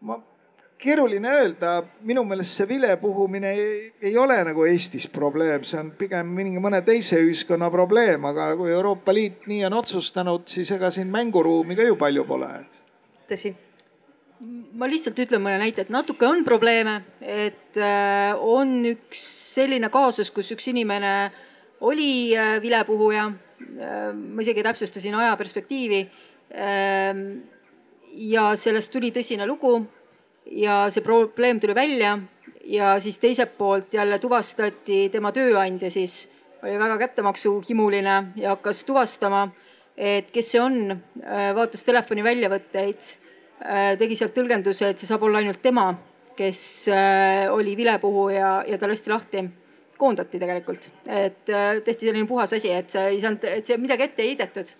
ma 0.06 0.18
keeruline 0.78 1.30
öelda, 1.32 1.70
minu 2.04 2.22
meelest 2.28 2.60
see 2.60 2.68
vilepuhumine 2.68 3.52
ei, 3.56 3.92
ei 4.02 4.16
ole 4.20 4.36
nagu 4.44 4.66
Eestis 4.68 5.08
probleem, 5.08 5.64
see 5.64 5.80
on 5.80 5.92
pigem 5.98 6.34
mingi 6.36 6.60
mõne 6.62 6.82
teise 6.84 7.20
ühiskonna 7.24 7.70
probleem, 7.72 8.24
aga 8.28 8.50
kui 8.58 8.72
Euroopa 8.72 9.14
Liit 9.16 9.48
nii 9.48 9.64
on 9.70 9.78
otsustanud, 9.80 10.44
siis 10.52 10.70
ega 10.76 10.92
siin 10.92 11.08
mänguruumi 11.12 11.78
ka 11.78 11.88
ju 11.88 11.96
palju 11.96 12.26
pole. 12.28 12.50
tõsi 13.26 13.54
ma 14.76 14.88
lihtsalt 14.90 15.18
ütlen 15.24 15.42
mõne 15.42 15.58
näite, 15.60 15.86
et 15.86 15.92
natuke 15.92 16.26
on 16.28 16.44
probleeme, 16.44 16.98
et 17.20 17.78
äh, 17.80 18.36
on 18.36 18.82
üks 18.92 19.22
selline 19.56 19.88
kaasus, 19.92 20.30
kus 20.34 20.52
üks 20.52 20.68
inimene 20.72 21.14
oli 21.80 22.36
äh, 22.36 22.56
vilepuhuja. 22.62 23.30
Äh, 23.56 24.12
ma 24.12 24.44
isegi 24.44 24.64
täpsustasin 24.64 25.14
aja 25.16 25.36
perspektiivi. 25.36 26.02
Ähm, 26.52 27.20
ja 28.16 28.50
sellest 28.56 28.92
tuli 28.92 29.10
tõsine 29.12 29.46
lugu 29.48 29.78
ja 30.52 30.86
see 30.92 31.04
probleem 31.04 31.60
tuli 31.60 31.74
välja 31.76 32.14
ja 32.68 32.94
siis 33.02 33.18
teiselt 33.18 33.56
poolt 33.58 33.94
jälle 33.94 34.18
tuvastati 34.22 35.08
tema 35.12 35.32
tööandja 35.34 35.90
siis 35.90 36.26
oli 36.62 36.76
väga 36.78 36.96
kättemaksuhimuline 37.02 38.14
ja 38.40 38.54
hakkas 38.54 38.84
tuvastama, 38.86 39.48
et 39.96 40.30
kes 40.32 40.52
see 40.54 40.62
on, 40.62 40.78
äh, 40.92 41.50
vaatas 41.56 41.84
telefoni 41.84 42.24
väljavõtteid, 42.26 43.12
tegi 43.96 44.16
sealt 44.18 44.34
tõlgenduse, 44.36 44.90
et 44.92 45.00
see 45.00 45.08
saab 45.08 45.22
olla 45.24 45.40
ainult 45.40 45.62
tema, 45.64 45.86
kes 46.36 46.60
oli 47.48 47.72
vilepuhuja 47.78 48.50
ja 48.68 48.76
ta 48.78 48.90
lasti 48.90 49.08
lahti. 49.08 49.44
Koondati 49.98 50.40
tegelikult, 50.42 50.90
et 51.08 51.42
tehti 51.46 52.08
selline 52.08 52.28
puhas 52.28 52.52
asi, 52.56 52.70
et 52.72 52.92
see 52.92 53.06
ei 53.14 53.22
saanud, 53.22 53.46
et 53.48 53.68
see 53.68 53.78
midagi 53.80 54.08
ette 54.08 54.24
ei 54.24 54.34
heidetud. 54.34 54.72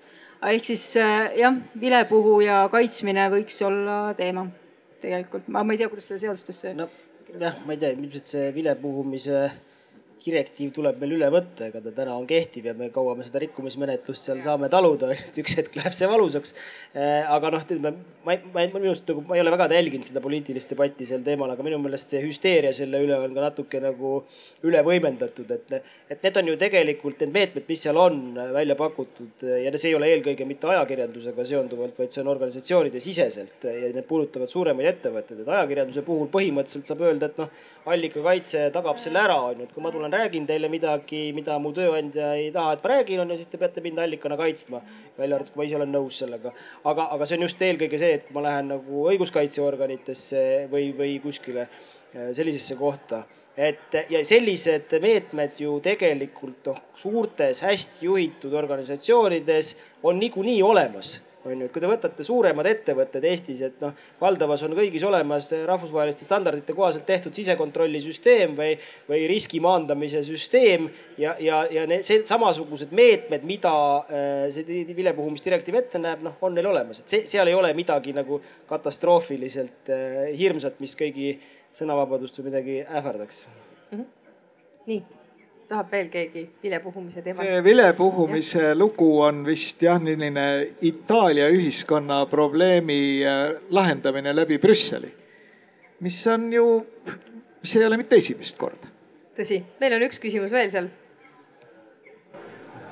ehk 0.46 0.68
siis 0.68 0.84
jah, 0.96 1.56
vilepuhuja 1.80 2.66
kaitsmine 2.72 3.30
võiks 3.32 3.56
olla 3.64 4.14
teema 4.18 4.46
tegelikult, 5.00 5.48
ma, 5.48 5.64
ma 5.64 5.74
ei 5.74 5.80
tea, 5.80 5.88
kuidas 5.92 6.10
seda 6.10 6.22
seadustesse 6.26 6.74
no,. 6.76 6.88
jah, 7.32 7.56
ma 7.64 7.74
ei 7.74 7.80
tea, 7.80 7.94
ilmselt 7.96 8.34
see 8.34 8.50
vilepuhumise 8.56 9.46
direktiiv 10.26 10.72
tuleb 10.74 10.98
meil 11.00 11.16
üle 11.18 11.28
võtta, 11.32 11.68
ega 11.68 11.80
ta 11.84 11.92
täna 11.94 12.16
on 12.18 12.26
kehtiv 12.28 12.66
ja 12.70 12.74
me 12.76 12.88
kaua 12.94 13.14
me 13.18 13.26
seda 13.26 13.40
rikkumismenetlust 13.44 14.28
seal 14.28 14.42
saame 14.44 14.70
taluda, 14.72 15.12
et 15.14 15.40
üks 15.42 15.56
hetk 15.60 15.76
läheb 15.78 15.94
see 15.96 16.08
valusaks. 16.10 16.54
Äh, 16.96 17.22
aga 17.32 17.52
noh, 17.54 17.66
ma, 18.26 18.34
ma, 18.52 18.64
ma 18.66 18.80
minu 18.80 18.90
arust 18.90 19.06
nagu 19.10 19.22
ma 19.28 19.36
ei 19.36 19.42
ole 19.44 19.52
väga 19.54 19.68
jälginud 19.76 20.08
seda 20.08 20.22
poliitilist 20.24 20.72
debatti 20.72 21.06
sel 21.08 21.22
teemal, 21.26 21.52
aga 21.54 21.66
minu 21.66 21.78
meelest 21.82 22.12
see 22.12 22.22
hüsteeria 22.24 22.72
selle 22.76 23.00
üle 23.04 23.18
on 23.22 23.34
ka 23.36 23.44
natuke 23.44 23.80
nagu 23.82 24.12
üle 24.66 24.82
võimendatud, 24.86 25.52
et, 25.54 25.92
et 26.10 26.26
need 26.26 26.40
on 26.42 26.50
ju 26.50 26.56
tegelikult 26.60 27.22
need 27.22 27.34
meetmed, 27.36 27.66
mis 27.68 27.84
seal 27.86 28.00
on 28.00 28.18
välja 28.56 28.76
pakutud 28.78 29.46
ja 29.46 29.72
see 29.76 29.92
ei 29.92 29.98
ole 29.98 30.10
eelkõige 30.14 30.48
mitte 30.48 30.70
ajakirjandusega 30.72 31.46
seonduvalt, 31.52 31.96
vaid 32.00 32.14
see 32.14 32.24
on 32.24 32.32
organisatsioonide 32.34 33.02
siseselt 33.02 33.68
ja 33.70 33.92
need 33.94 34.08
puudutavad 34.08 34.50
suuremaid 34.50 34.90
ettevõtteid, 34.94 35.44
et 35.44 35.54
ajakirjanduse 35.58 36.04
puhul 36.06 36.30
põhimõtteliselt 36.32 36.90
saab 36.90 37.06
öelda, 37.06 37.30
et 37.30 37.40
noh, 37.40 37.52
allikakaitse 37.92 38.66
tagab 38.74 38.98
selle 39.02 39.22
ära, 39.22 39.38
on 39.50 39.62
ju, 39.62 39.68
et 39.68 39.74
kui 39.74 39.84
ma 39.84 39.92
tulen 39.94 40.12
räägin 40.12 40.46
teile 40.48 40.70
midagi, 40.72 41.28
mida 41.36 41.58
mu 41.62 41.70
tööandja 41.76 42.32
ei 42.40 42.50
taha, 42.54 42.74
et 42.74 42.84
ma 42.84 42.92
räägin, 42.96 43.22
on 43.22 43.32
ju, 43.32 43.38
siis 43.40 43.52
te 43.52 43.60
peate 43.60 43.84
mind 43.84 44.02
allikana 44.02 44.38
kaitsma. 44.40 44.82
välja 45.16 45.36
arvatud, 45.36 45.54
kui 45.54 45.62
ma 45.62 45.66
ise 45.68 45.76
olen 45.78 45.92
nõus 45.94 46.18
sellega. 46.22 46.52
aga, 46.84 47.08
aga 47.14 47.26
see 47.26 47.38
on 47.38 47.46
just 47.46 47.62
eelkõige 47.62 48.00
see, 48.00 48.15
et 48.16 48.26
kui 48.26 48.36
ma 48.36 48.44
lähen 48.48 48.72
nagu 48.74 49.06
õiguskaitseorganitesse 49.12 50.42
või, 50.72 50.90
või 50.96 51.18
kuskile 51.22 51.66
äh, 51.66 52.30
sellisesse 52.36 52.78
kohta. 52.80 53.24
Et 53.56 53.94
ja 54.12 54.20
sellised 54.24 54.90
meetmed 55.00 55.56
ju 55.62 55.78
tegelikult 55.84 56.66
noh, 56.68 56.82
suurtes 56.96 57.62
hästi 57.64 58.04
juhitud 58.04 58.52
organisatsioonides 58.52 59.72
on 60.04 60.20
niikuinii 60.20 60.58
olemas 60.62 61.14
on 61.46 61.62
ju, 61.62 61.68
et 61.68 61.72
kui 61.74 61.82
te 61.82 61.88
võtate 61.90 62.26
suuremad 62.26 62.66
ettevõtted 62.70 63.24
Eestis, 63.30 63.62
et 63.66 63.80
noh, 63.82 63.94
valdavas 64.20 64.64
on 64.66 64.74
kõigis 64.76 65.04
olemas 65.06 65.48
rahvusvaheliste 65.68 66.26
standardite 66.26 66.74
kohaselt 66.76 67.06
tehtud 67.08 67.36
sisekontrolli 67.36 68.00
süsteem 68.04 68.56
või, 68.58 68.76
või 69.08 69.24
riski 69.30 69.60
maandamise 69.64 70.22
süsteem 70.26 70.88
ja, 71.20 71.36
ja, 71.42 71.62
ja 71.72 71.86
need 71.90 72.06
see, 72.06 72.22
samasugused 72.26 72.94
meetmed, 72.96 73.46
mida 73.48 73.74
äh, 74.06 74.46
see 74.54 74.84
vilepuhumisdirektiiv 74.96 75.80
ette 75.82 76.02
näeb, 76.02 76.24
noh, 76.26 76.38
on 76.46 76.56
neil 76.56 76.70
olemas, 76.70 77.02
et 77.02 77.12
see, 77.12 77.26
seal 77.30 77.50
ei 77.50 77.58
ole 77.58 77.72
midagi 77.78 78.14
nagu 78.16 78.40
katastroofiliselt 78.70 79.92
äh, 79.94 80.16
hirmsat, 80.38 80.80
mis 80.84 80.96
kõigi 80.98 81.36
sõnavabadust 81.76 82.40
või 82.40 82.50
midagi 82.50 82.80
ähvardaks 82.86 83.46
mm. 83.46 83.98
-hmm. 83.98 84.10
nii 84.90 85.15
tahab 85.68 85.92
veel 85.92 86.08
keegi 86.10 86.42
vilepuhumise 86.62 87.22
teemal? 87.22 87.46
see 87.46 87.62
vilepuhumise 87.64 88.62
ja. 88.62 88.74
lugu 88.78 89.08
on 89.26 89.44
vist 89.46 89.82
jah, 89.82 90.00
selline 90.02 90.46
Itaalia 90.86 91.48
ühiskonna 91.52 92.24
probleemi 92.30 93.00
äh, 93.26 93.56
lahendamine 93.70 94.34
läbi 94.36 94.58
Brüsseli, 94.62 95.10
mis 96.00 96.20
on 96.30 96.52
ju, 96.52 96.68
mis 97.62 97.74
ei 97.76 97.86
ole 97.86 97.98
mitte 98.00 98.20
esimest 98.22 98.58
korda. 98.58 98.92
tõsi, 99.38 99.62
meil 99.80 99.98
on 99.98 100.06
üks 100.06 100.22
küsimus 100.22 100.54
veel 100.54 100.70
seal. 100.74 100.90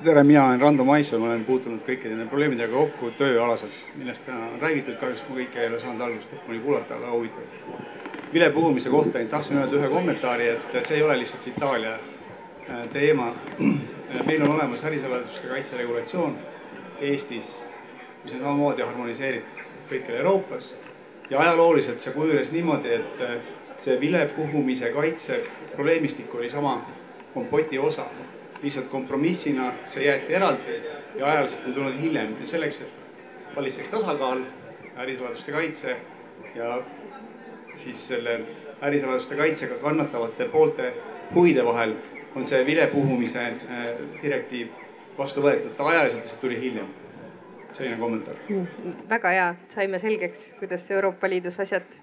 tere, 0.05 0.23
mina 0.23 0.43
olen 0.49 0.61
Rando 0.61 0.85
Maisoo, 0.85 1.19
ma 1.19 1.31
olen 1.31 1.45
puutunud 1.45 1.85
kõikide 1.85 2.13
nende 2.13 2.27
probleemidega 2.29 2.75
kokku 2.75 3.13
tööalaselt, 3.17 3.77
millest 3.97 4.25
täna 4.27 4.51
on 4.51 4.59
räägitud, 4.61 4.99
kahjuks 5.01 5.23
ma 5.29 5.39
kõike 5.39 5.63
ei 5.63 5.71
ole 5.71 5.79
saanud 5.81 6.03
algust 6.09 6.35
lõpuni 6.35 6.59
kuulata, 6.65 6.99
aga 6.99 7.13
huvitav 7.15 8.33
vilepuhumise 8.33 8.91
kohta 8.91 9.23
tahtsin 9.29 9.61
öelda 9.61 9.79
ühe 9.79 9.89
kommentaari, 9.89 10.51
et 10.57 10.77
see 10.83 10.99
ei 10.99 11.03
ole 11.07 11.15
lihtsalt 11.21 11.47
Itaalia 11.47 11.95
teema. 12.93 13.35
Äh, 14.15 14.25
meil 14.25 14.41
on 14.41 14.49
olemas 14.49 14.83
ärisaladuste 14.83 15.47
kaitse 15.47 15.77
regulatsioon 15.77 16.37
Eestis, 16.99 17.69
mis 18.23 18.33
on 18.33 18.39
samamoodi 18.39 18.81
harmoniseeritud 18.81 19.63
kõikjal 19.89 20.17
Euroopas 20.21 20.75
ja 21.29 21.39
ajalooliselt 21.39 21.99
see 21.99 22.13
kujunes 22.13 22.51
niimoodi, 22.51 22.93
et 22.99 23.21
äh, 23.21 23.35
see 23.77 23.99
vilepuhumise 23.99 24.89
kaitse 24.95 25.41
probleemistik 25.75 26.35
oli 26.35 26.49
sama 26.49 26.79
kompoti 27.33 27.79
osa. 27.79 28.05
lihtsalt 28.63 28.87
kompromissina 28.87 29.73
see 29.85 30.05
jäeti 30.05 30.33
eraldi 30.33 30.77
ja 31.15 31.25
ajaliselt 31.25 31.67
on 31.67 31.73
tulnud 31.73 31.97
hiljem 31.99 32.35
ja 32.39 32.45
selleks, 32.45 32.81
et 32.81 33.55
valitseks 33.55 33.89
tasakaal, 33.89 34.39
ärisaladuste 34.95 35.51
kaitse 35.51 35.97
ja 36.55 36.81
siis 37.73 38.07
selle 38.07 38.39
ärisaladuste 38.81 39.35
kaitsega 39.35 39.75
kannatavate 39.75 40.45
poolte 40.45 40.93
huvide 41.35 41.65
vahel 41.65 41.95
on 42.35 42.45
see 42.45 42.65
vilepuhumise 42.65 43.41
äh, 43.41 43.89
direktiiv 44.21 44.71
vastu 45.17 45.43
võetud, 45.43 45.73
ta 45.77 45.87
ajaliselt 45.87 46.23
lihtsalt 46.25 46.41
tuli 46.43 46.59
hiljem. 46.61 46.93
selline 47.75 47.97
kommentaar 47.99 48.37
mm,. 48.47 48.91
väga 49.09 49.31
hea, 49.35 49.47
saime 49.67 49.99
selgeks, 49.99 50.53
kuidas 50.59 50.85
Euroopa 50.91 51.27
Liidus 51.27 51.59
asjad 51.59 51.97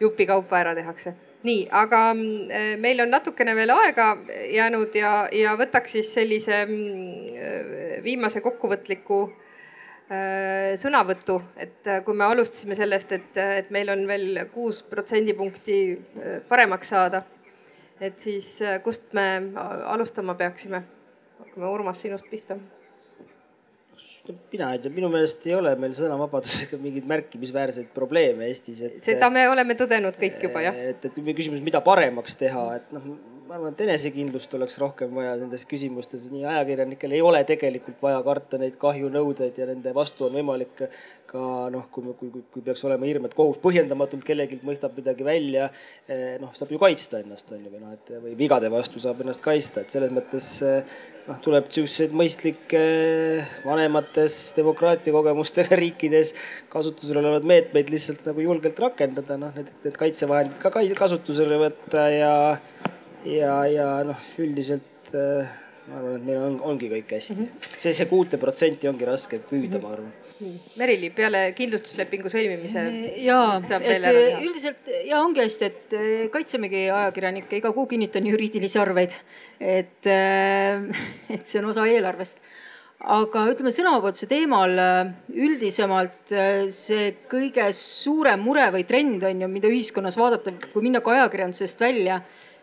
jupikaupa 0.00 0.58
ära 0.58 0.74
tehakse. 0.76 1.14
nii, 1.42 1.66
aga 1.70 2.00
äh, 2.10 2.70
meil 2.80 3.00
on 3.00 3.10
natukene 3.10 3.54
veel 3.56 3.72
aega 3.72 4.08
jäänud 4.52 4.94
ja, 4.94 5.12
ja 5.32 5.56
võtaks 5.56 5.96
siis 5.96 6.14
sellise 6.14 6.64
mm, 6.64 7.28
äh, 7.36 8.02
viimase 8.04 8.40
kokkuvõtliku 8.40 9.28
sõnavõttu, 10.80 11.34
et 11.60 11.84
kui 12.06 12.16
me 12.16 12.24
alustasime 12.24 12.72
sellest, 12.78 13.10
et, 13.12 13.34
et 13.36 13.66
meil 13.68 13.90
on 13.92 14.06
veel 14.08 14.38
kuus 14.54 14.78
protsendipunkti 14.88 15.74
paremaks 16.48 16.94
saada 16.94 17.20
et 18.00 18.18
siis 18.22 18.50
äh, 18.62 18.80
kust 18.82 19.12
me 19.16 19.28
alustama 19.94 20.34
peaksime? 20.38 20.82
hakkame 21.38 21.70
Urmas 21.70 22.02
sinust 22.02 22.26
pihta. 22.30 22.58
mina 24.52 24.72
ei 24.74 24.82
tea, 24.82 24.92
minu 24.92 25.08
meelest 25.08 25.46
ei 25.46 25.54
ole 25.56 25.72
meil 25.80 25.94
sõnavabadusega 25.96 26.78
mingeid 26.82 27.06
märkimisväärseid 27.08 27.88
probleeme 27.94 28.50
Eestis, 28.50 28.82
et. 28.84 29.00
seda 29.04 29.30
me 29.32 29.46
oleme 29.48 29.76
tõdenud 29.78 30.18
kõik 30.20 30.42
juba 30.44 30.66
jah. 30.66 30.84
et, 30.92 31.04
et 31.08 31.20
küsimus, 31.32 31.62
mida 31.64 31.80
paremaks 31.84 32.36
teha, 32.36 32.64
et 32.80 32.96
noh 32.96 33.08
ma 33.48 33.56
arvan, 33.56 33.72
et 33.72 33.80
enesekindlust 33.86 34.52
oleks 34.58 34.76
rohkem 34.82 35.12
vaja 35.16 35.32
nendes 35.40 35.62
küsimustes, 35.68 36.26
nii 36.28 36.44
ajakirjanikel 36.50 37.14
ei 37.16 37.20
ole 37.24 37.40
tegelikult 37.48 38.02
vaja 38.04 38.18
karta 38.26 38.58
neid 38.60 38.74
kahjunõudeid 38.80 39.56
ja 39.56 39.68
nende 39.70 39.94
vastu 39.96 40.26
on 40.26 40.34
võimalik 40.36 40.82
ka 41.28 41.40
noh, 41.72 41.86
kui, 41.92 42.12
kui, 42.18 42.42
kui, 42.52 42.64
peaks 42.64 42.84
olema 42.88 43.08
hirm, 43.08 43.28
et 43.28 43.36
kohus 43.36 43.60
põhjendamatult 43.62 44.26
kellelgi 44.26 44.60
mõistab 44.68 44.96
midagi 44.98 45.24
välja, 45.24 45.70
eh, 46.08 46.34
noh, 46.42 46.52
saab 46.56 46.74
ju 46.74 46.80
kaitsta 46.82 47.22
ennast 47.22 47.54
on 47.56 47.62
ju, 47.64 47.72
või 47.72 47.80
noh, 47.84 47.94
et 47.96 48.12
või 48.26 48.34
vigade 48.36 48.68
vastu 48.72 49.00
saab 49.00 49.24
ennast 49.24 49.44
kaitsta, 49.44 49.84
et 49.84 49.96
selles 49.96 50.12
mõttes 50.12 50.50
eh, 50.68 50.98
noh, 51.30 51.40
tuleb 51.44 51.72
siukseid 51.72 52.12
mõistlikke 52.20 52.84
vanemates 53.64 54.36
demokraatia 54.60 55.16
kogemustega 55.16 55.78
riikides 55.84 56.34
kasutusel 56.72 57.22
olevaid 57.22 57.48
meetmeid 57.48 57.96
lihtsalt 57.96 58.28
nagu 58.28 58.44
julgelt 58.44 58.84
rakendada, 58.84 59.40
noh, 59.40 59.56
need, 59.56 59.72
need 59.88 60.00
kaitsevahendid 60.04 60.60
ka 60.60 60.72
kasutusele 61.00 61.64
võtta 61.64 62.08
ja 62.12 62.32
ja, 63.28 63.54
ja 63.68 63.88
noh, 64.08 64.28
üldiselt 64.40 65.12
äh, 65.12 65.48
ma 65.88 65.98
arvan, 66.00 66.16
et 66.18 66.26
meil 66.26 66.44
on, 66.44 66.56
ongi 66.72 66.90
kõik 66.90 67.12
hästi 67.16 67.36
mm. 67.36 67.48
-hmm. 67.48 67.76
see, 67.80 67.94
see 67.96 68.08
kuute 68.10 68.40
protsenti 68.40 68.88
ongi 68.90 69.08
raske 69.08 69.40
püüda, 69.50 69.80
ma 69.82 69.94
arvan. 69.96 70.12
Merili, 70.78 71.10
peale 71.10 71.48
kindlustuslepingu 71.56 72.30
sõlmimise. 72.30 72.84
ja, 73.24 73.40
et 73.80 74.06
üldiselt 74.44 74.86
ja 75.08 75.22
ongi 75.24 75.42
hästi, 75.42 75.72
et 75.72 75.98
äh, 75.98 76.30
kaitsemegi 76.34 76.86
ajakirjanikke, 76.86 77.58
iga 77.58 77.72
kuu 77.74 77.88
kinnitan 77.90 78.26
juriidilisi 78.26 78.78
arveid. 78.78 79.18
et, 79.58 80.06
äh, 80.06 81.04
et 81.34 81.46
see 81.46 81.62
on 81.62 81.70
osa 81.72 81.86
eelarvest 81.86 82.38
aga 82.98 83.44
ütleme 83.46 83.70
sõnavabaduse 83.70 84.26
teemal 84.26 84.72
üldisemalt 85.30 86.32
see 86.74 87.12
kõige 87.30 87.68
suurem 87.72 88.42
mure 88.42 88.64
või 88.74 88.82
trend 88.88 89.22
on 89.22 89.44
ju, 89.44 89.48
mida 89.48 89.70
ühiskonnas 89.70 90.18
vaadata, 90.18 90.50
kui 90.72 90.82
minna 90.82 90.98
ka 91.00 91.14
ajakirjandusest 91.14 91.84
välja 91.84 92.18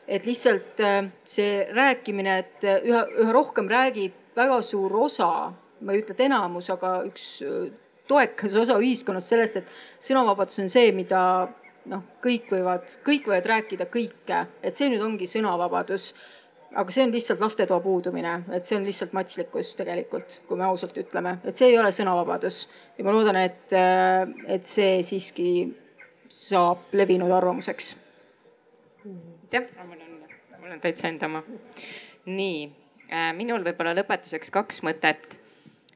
et 0.08 0.26
lihtsalt 0.26 0.80
äh, 0.80 1.08
see 1.26 1.66
rääkimine, 1.74 2.38
et 2.44 2.64
äh, 2.64 2.84
üha, 2.86 3.06
üha 3.22 3.34
rohkem 3.34 3.70
räägib 3.70 4.14
väga 4.38 4.62
suur 4.66 4.94
osa, 5.06 5.52
ma 5.82 5.94
ei 5.94 6.04
ütle, 6.04 6.16
et 6.16 6.26
enamus, 6.28 6.70
aga 6.74 7.00
üks 7.08 7.26
äh, 7.46 7.72
toekas 8.10 8.56
osa 8.62 8.78
ühiskonnast 8.82 9.34
sellest, 9.34 9.62
et 9.62 10.06
sõnavabadus 10.08 10.62
on 10.62 10.72
see, 10.72 10.92
mida 10.96 11.22
noh, 11.90 12.06
kõik 12.24 12.52
võivad, 12.54 12.98
kõik 13.06 13.30
võivad 13.32 13.50
rääkida 13.54 13.90
kõike, 13.92 14.46
et 14.66 14.78
see 14.78 14.90
nüüd 14.94 15.04
ongi 15.06 15.30
sõnavabadus. 15.30 16.14
aga 16.76 16.92
see 16.92 17.06
on 17.06 17.12
lihtsalt 17.14 17.40
lastetoa 17.40 17.80
puudumine, 17.80 18.32
et 18.52 18.66
see 18.68 18.76
on 18.76 18.84
lihtsalt 18.84 19.14
matslikkus 19.16 19.76
tegelikult, 19.80 20.42
kui 20.48 20.58
me 20.60 20.66
ausalt 20.68 20.98
ütleme, 20.98 21.38
et 21.46 21.56
see 21.56 21.70
ei 21.72 21.78
ole 21.80 21.92
sõnavabadus. 21.96 22.68
ja 22.98 23.06
ma 23.06 23.14
loodan, 23.16 23.40
et, 23.42 23.74
et 24.48 24.66
see 24.66 25.00
siiski 25.04 25.50
saab 26.30 26.92
levinud 26.92 27.32
arvamuseks 27.32 27.96
jah, 29.54 29.70
mul 29.86 30.02
on, 30.02 30.18
mul 30.62 30.76
on 30.78 30.82
täitsa 30.84 31.10
enda 31.12 31.30
oma. 31.30 31.44
nii 32.26 32.60
äh,, 33.12 33.32
minul 33.38 33.66
võib-olla 33.66 33.96
lõpetuseks 33.98 34.54
kaks 34.54 34.84
mõtet. 34.88 35.26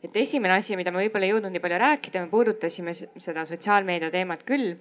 et 0.04 0.16
esimene 0.16 0.54
asi, 0.60 0.78
mida 0.80 0.92
me 0.92 1.04
võib-olla 1.04 1.28
ei 1.28 1.34
jõudnud 1.34 1.54
nii 1.54 1.64
palju 1.64 1.84
rääkida, 1.86 2.24
me 2.26 2.32
puudutasime 2.32 2.94
seda 2.94 3.46
sotsiaalmeedia 3.46 4.12
teemat 4.14 4.46
küll 4.48 4.76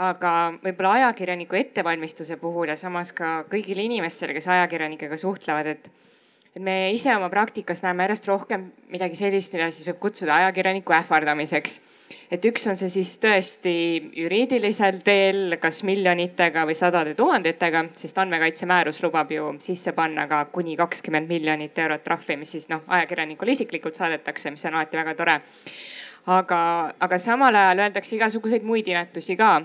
aga 0.00 0.32
võib-olla 0.62 0.94
ajakirjaniku 0.98 1.58
ettevalmistuse 1.58 2.38
puhul 2.40 2.72
ja 2.72 2.76
samas 2.80 3.12
ka 3.16 3.42
kõigile 3.50 3.84
inimestele, 3.84 4.34
kes 4.36 4.48
ajakirjanikega 4.48 5.18
suhtlevad, 5.20 5.68
et 5.74 5.90
et 6.56 6.60
me 6.60 6.92
ise 6.92 7.14
oma 7.16 7.30
praktikas 7.32 7.80
näeme 7.82 8.04
järjest 8.04 8.28
rohkem 8.28 8.66
midagi 8.92 9.16
sellist, 9.16 9.54
mida 9.56 9.70
siis 9.72 9.88
võib 9.88 10.00
kutsuda 10.02 10.34
ajakirjaniku 10.36 10.92
ähvardamiseks. 10.98 11.80
et 12.30 12.44
üks 12.44 12.66
on 12.68 12.76
see 12.76 12.90
siis 12.92 13.14
tõesti 13.20 13.74
juriidilisel 14.20 15.00
teel, 15.04 15.56
kas 15.60 15.82
miljonitega 15.88 16.66
või 16.68 16.76
sadade 16.76 17.14
tuhandetega, 17.16 17.86
sest 17.96 18.18
andmekaitsemäärus 18.18 19.02
lubab 19.02 19.32
ju 19.32 19.54
sisse 19.64 19.92
panna 19.96 20.26
ka 20.28 20.44
kuni 20.52 20.76
kakskümmend 20.76 21.28
miljonit 21.28 21.78
eurot 21.78 22.04
trahvi, 22.04 22.36
mis 22.36 22.52
siis 22.52 22.68
noh, 22.68 22.84
ajakirjanikule 22.86 23.56
isiklikult 23.56 23.96
saadetakse, 23.96 24.50
mis 24.50 24.64
on 24.68 24.74
alati 24.74 24.96
väga 24.96 25.14
tore. 25.14 25.40
aga, 26.26 26.58
aga 27.00 27.18
samal 27.18 27.54
ajal 27.54 27.86
öeldakse 27.86 28.16
igasuguseid 28.16 28.62
muid 28.62 28.88
inetusi 28.88 29.36
ka 29.36 29.62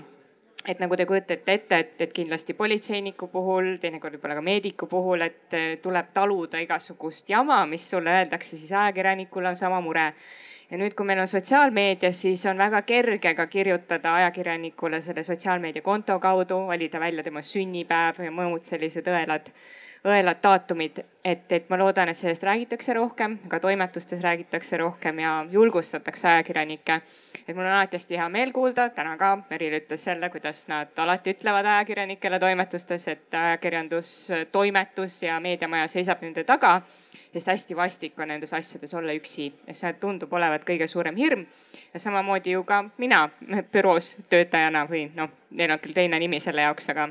et 0.68 0.80
nagu 0.82 0.96
te 0.96 1.06
kujutate 1.08 1.54
ette, 1.54 1.78
et, 1.78 1.94
et 2.04 2.12
kindlasti 2.12 2.54
politseiniku 2.56 3.30
puhul, 3.32 3.76
teinekord 3.80 4.18
võib-olla 4.18 4.36
ka 4.38 4.44
meediku 4.44 4.88
puhul, 4.90 5.24
et 5.24 5.56
eh, 5.56 5.70
tuleb 5.82 6.12
taluda 6.14 6.60
igasugust 6.60 7.30
jama, 7.32 7.62
mis 7.70 7.88
sulle 7.90 8.12
öeldakse, 8.20 8.56
siis 8.56 8.72
ajakirjanikul 8.72 9.48
on 9.48 9.56
sama 9.56 9.80
mure. 9.84 10.12
ja 10.68 10.76
nüüd, 10.76 10.92
kui 10.92 11.06
meil 11.08 11.22
on 11.22 11.30
sotsiaalmeedias, 11.30 12.20
siis 12.26 12.44
on 12.46 12.58
väga 12.60 12.82
kerge 12.84 13.32
ka 13.34 13.46
kirjutada 13.48 14.14
ajakirjanikule 14.20 15.00
selle 15.00 15.24
sotsiaalmeedia 15.24 15.82
konto 15.82 16.18
kaudu, 16.20 16.66
valida 16.68 17.00
välja 17.00 17.24
tema 17.24 17.42
sünnipäev 17.42 18.20
ja 18.24 18.30
muud 18.30 18.68
sellised 18.68 19.08
õelad 19.08 19.48
õelad 20.04 20.38
daatumid, 20.42 21.00
et, 21.24 21.52
et 21.52 21.70
ma 21.70 21.78
loodan, 21.78 22.08
et 22.08 22.18
sellest 22.18 22.42
räägitakse 22.46 22.94
rohkem, 22.94 23.38
ka 23.48 23.60
toimetustes 23.60 24.20
räägitakse 24.22 24.76
rohkem 24.76 25.18
ja 25.18 25.32
julgustatakse 25.50 26.28
ajakirjanikke. 26.28 27.00
et 27.48 27.56
mul 27.56 27.64
on 27.64 27.72
alati 27.72 27.96
hästi 27.96 28.16
hea 28.16 28.28
meel 28.28 28.52
kuulda, 28.52 28.88
täna 28.90 29.16
ka 29.16 29.38
Meril 29.50 29.78
ütles 29.80 30.06
jälle, 30.06 30.30
kuidas 30.30 30.68
nad 30.68 30.88
alati 30.96 31.34
ütlevad 31.34 31.66
ajakirjanikele 31.66 32.38
toimetustes, 32.38 33.08
et 33.08 33.34
ajakirjandus, 33.34 34.28
toimetus 34.52 35.22
ja 35.22 35.40
meediamaja 35.40 35.88
seisab 35.88 36.22
nende 36.22 36.44
taga. 36.44 36.82
sest 37.32 37.46
hästi 37.46 37.76
vastik 37.76 38.18
on 38.18 38.28
nendes 38.28 38.54
asjades 38.54 38.94
olla 38.94 39.12
üksi 39.12 39.52
ja 39.66 39.74
see 39.74 39.92
tundub 40.00 40.32
olevat 40.32 40.62
kõige 40.64 40.86
suurem 40.86 41.16
hirm. 41.16 41.46
ja 41.94 42.00
samamoodi 42.00 42.50
ju 42.50 42.64
ka 42.64 42.84
mina 42.96 43.28
büroos 43.72 44.16
töötajana 44.30 44.86
või 44.86 45.10
noh, 45.14 45.30
neil 45.50 45.70
on 45.70 45.78
küll 45.78 45.94
teine 45.94 46.18
nimi 46.18 46.40
selle 46.40 46.62
jaoks, 46.62 46.88
aga 46.88 47.08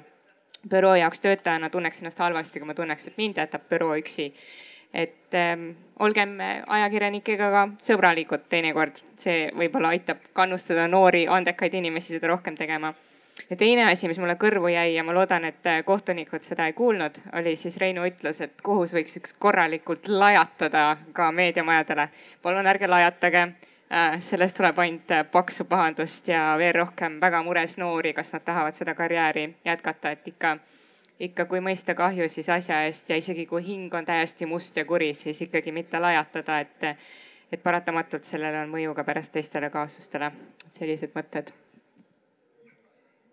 büroo 0.70 0.96
jaoks 0.96 1.22
töötajana 1.24 1.70
tunneks 1.70 2.02
ennast 2.02 2.20
halvasti, 2.20 2.60
kui 2.60 2.68
ma 2.68 2.76
tunneks, 2.78 3.08
et 3.08 3.18
mind 3.18 3.38
jätab 3.38 3.68
büroo 3.70 3.96
üksi. 4.00 4.34
et 4.94 5.36
ähm, 5.36 5.70
olgem 6.00 6.38
ajakirjanikega 6.68 7.50
ka 7.52 7.64
sõbralikud 7.84 8.46
teinekord, 8.50 9.02
see 9.20 9.50
võib-olla 9.52 9.92
aitab 9.92 10.22
kannustada 10.34 10.88
noori 10.88 11.26
andekaid 11.28 11.74
inimesi 11.74 12.16
seda 12.16 12.32
rohkem 12.32 12.56
tegema. 12.56 12.94
ja 13.50 13.56
teine 13.56 13.86
asi, 13.92 14.08
mis 14.08 14.20
mulle 14.20 14.36
kõrvu 14.36 14.72
jäi 14.72 14.96
ja 14.96 15.04
ma 15.04 15.14
loodan, 15.14 15.46
et 15.46 15.72
kohtunikud 15.86 16.44
seda 16.44 16.68
ei 16.68 16.74
kuulnud, 16.74 17.20
oli 17.34 17.56
siis 17.56 17.78
Reinu 17.78 18.08
ütlus, 18.08 18.42
et 18.42 18.62
kohus 18.64 18.96
võiks 18.96 19.20
üks 19.20 19.34
korralikult 19.34 20.08
lajatada 20.08 20.98
ka 21.14 21.32
meediamajadele. 21.32 22.10
palun 22.42 22.68
ärge 22.68 22.88
lajatage 22.88 23.48
Äh, 23.48 23.77
sellest 24.20 24.58
tuleb 24.58 24.80
ainult 24.80 25.12
äh, 25.12 25.26
paksu 25.32 25.66
pahandust 25.66 26.28
ja 26.28 26.56
veel 26.58 26.74
rohkem 26.76 27.22
väga 27.22 27.44
mures 27.44 27.78
noori, 27.78 28.14
kas 28.14 28.34
nad 28.34 28.44
tahavad 28.44 28.76
seda 28.76 28.96
karjääri 28.96 29.56
jätkata, 29.66 30.12
et 30.12 30.28
ikka, 30.28 30.58
ikka 31.20 31.46
kui 31.46 31.62
mõista 31.64 31.96
kahju, 31.96 32.28
siis 32.30 32.50
asja 32.50 32.82
eest 32.86 33.10
ja 33.10 33.16
isegi 33.16 33.46
kui 33.46 33.64
hing 33.64 33.94
on 33.94 34.06
täiesti 34.06 34.46
must 34.46 34.78
ja 34.78 34.86
kuri, 34.86 35.14
siis 35.14 35.42
ikkagi 35.42 35.72
mitte 35.72 36.00
lajatada, 36.00 36.60
et, 36.60 37.08
et 37.52 37.64
paratamatult 37.64 38.28
sellel 38.28 38.60
on 38.64 38.76
mõju 38.76 38.96
ka 38.96 39.08
pärast 39.08 39.32
teistele 39.32 39.70
kaasustele. 39.70 40.32
sellised 40.72 41.16
mõtted. 41.16 41.54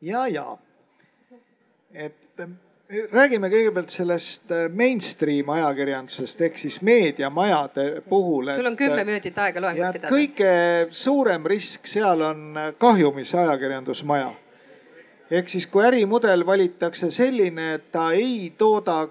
ja, 0.01 0.26
ja 0.28 0.56
et 1.94 2.40
räägime 2.89 3.48
kõigepealt 3.48 3.93
sellest 3.93 4.51
äh, 4.52 4.66
mainstream 4.69 5.48
ajakirjandusest 5.55 6.40
ehk 6.44 6.59
siis 6.61 6.81
meediamajade 6.85 8.02
puhul. 8.09 8.52
sul 8.55 8.69
on 8.69 8.77
kümme 8.77 9.05
minutit 9.05 9.39
aega 9.39 9.61
loengut 9.61 9.97
pidada. 9.97 10.12
kõige 10.12 10.89
suurem 10.90 11.47
risk 11.47 11.89
seal 11.89 12.20
on 12.20 12.56
äh, 12.56 12.73
kahjumis 12.78 13.35
ajakirjandusmaja. 13.35 14.32
ehk 15.31 15.48
siis, 15.48 15.66
kui 15.66 15.85
ärimudel 15.85 16.47
valitakse 16.47 17.11
selline, 17.11 17.74
et 17.74 17.89
ta 17.93 18.11
ei 18.12 18.52
tooda, 18.59 19.09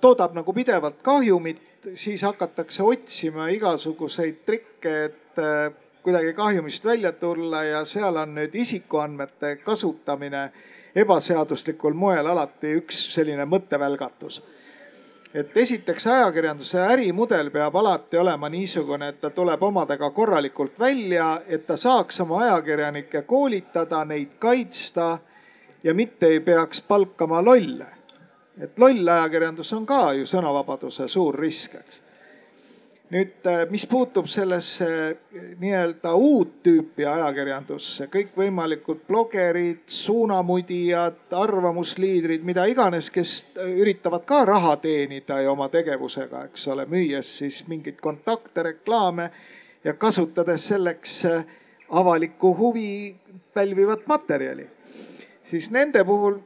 toodab 0.00 0.34
nagu 0.36 0.52
pidevalt 0.52 1.00
kahjumit, 1.02 1.62
siis 1.94 2.22
hakatakse 2.22 2.82
otsima 2.82 3.48
igasuguseid 3.48 4.44
trikke, 4.44 4.94
et 5.04 5.40
äh, 5.40 5.72
kuidagi 6.04 6.36
kahjumist 6.36 6.84
välja 6.84 7.12
tulla 7.12 7.64
ja 7.64 7.84
seal 7.88 8.16
on 8.20 8.36
nüüd 8.36 8.52
isikuandmete 8.52 9.56
kasutamine 9.64 10.50
ebaseaduslikul 10.94 11.92
moel 11.92 12.26
alati 12.26 12.74
üks 12.78 13.14
selline 13.14 13.44
mõttevälgatus. 13.44 14.42
et 15.34 15.56
esiteks 15.56 16.06
ajakirjanduse 16.06 16.78
ärimudel 16.78 17.50
peab 17.50 17.76
alati 17.76 18.16
olema 18.16 18.48
niisugune, 18.48 19.08
et 19.08 19.20
ta 19.20 19.30
tuleb 19.30 19.62
omadega 19.62 20.10
korralikult 20.10 20.78
välja, 20.78 21.40
et 21.46 21.66
ta 21.66 21.76
saaks 21.76 22.20
oma 22.20 22.38
ajakirjanikke 22.38 23.22
koolitada, 23.22 24.04
neid 24.04 24.38
kaitsta 24.38 25.18
ja 25.84 25.94
mitte 25.94 26.26
ei 26.26 26.40
peaks 26.40 26.80
palkama 26.80 27.44
lolle. 27.44 27.86
et 28.60 28.78
loll 28.78 29.08
ajakirjandus 29.08 29.72
on 29.72 29.86
ka 29.86 30.12
ju 30.12 30.26
sõnavabaduse 30.26 31.08
suur 31.08 31.34
risk, 31.34 31.74
eks 31.74 32.04
nüüd, 33.12 33.46
äh, 33.46 33.64
mis 33.70 33.86
puutub 33.86 34.26
sellesse 34.30 34.86
äh, 34.86 35.42
nii-öelda 35.60 36.14
uut 36.16 36.54
tüüpi 36.64 37.06
ajakirjandusse, 37.08 38.08
kõikvõimalikud 38.12 39.04
blogerid, 39.08 39.82
suunamudijad, 39.90 41.20
arvamusliidrid, 41.36 42.44
mida 42.46 42.66
iganes, 42.70 43.10
kes 43.14 43.34
äh, 43.58 43.74
üritavad 43.82 44.24
ka 44.28 44.44
raha 44.48 44.76
teenida 44.82 45.40
ju 45.44 45.52
oma 45.52 45.68
tegevusega, 45.72 46.46
eks 46.50 46.68
ole, 46.72 46.88
müües 46.90 47.36
siis 47.42 47.64
mingeid 47.68 48.00
kontakte, 48.02 48.62
reklaame 48.70 49.30
ja 49.84 49.94
kasutades 50.00 50.70
selleks 50.72 51.20
avalikku 51.94 52.54
huvi 52.56 53.16
pälvivat 53.54 54.06
materjali 54.08 54.66
siis 55.44 55.70
nende 55.70 56.04
puhul 56.04 56.38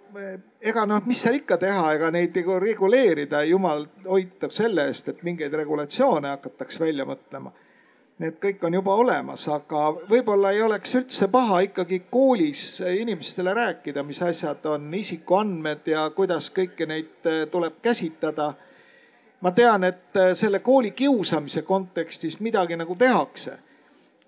ega 0.60 0.84
noh, 0.86 1.02
mis 1.06 1.22
seal 1.22 1.38
ikka 1.38 1.58
teha, 1.60 1.92
ega 1.94 2.10
neid 2.14 2.36
nagu 2.36 2.58
reguleerida, 2.62 3.44
jumal 3.46 3.86
hoitab 4.08 4.52
selle 4.54 4.88
eest, 4.90 5.12
et 5.12 5.24
mingeid 5.26 5.54
regulatsioone 5.54 6.34
hakataks 6.34 6.80
välja 6.82 7.06
mõtlema. 7.08 7.52
Need 8.18 8.40
kõik 8.42 8.64
on 8.66 8.74
juba 8.74 8.96
olemas, 8.98 9.44
aga 9.54 9.92
võib-olla 10.08 10.50
ei 10.50 10.62
oleks 10.64 10.96
üldse 10.98 11.28
paha 11.30 11.60
ikkagi 11.68 12.00
koolis 12.10 12.80
inimestele 12.82 13.52
rääkida, 13.54 14.02
mis 14.02 14.18
asjad 14.26 14.66
on 14.66 14.88
isikuandmed 14.98 15.86
ja 15.86 16.08
kuidas 16.16 16.50
kõiki 16.54 16.88
neid 16.90 17.28
tuleb 17.52 17.78
käsitleda. 17.82 18.54
ma 19.40 19.52
tean, 19.54 19.84
et 19.84 20.18
selle 20.34 20.58
kooli 20.58 20.90
kiusamise 20.90 21.62
kontekstis 21.62 22.40
midagi 22.40 22.76
nagu 22.76 22.96
tehakse. 22.96 23.58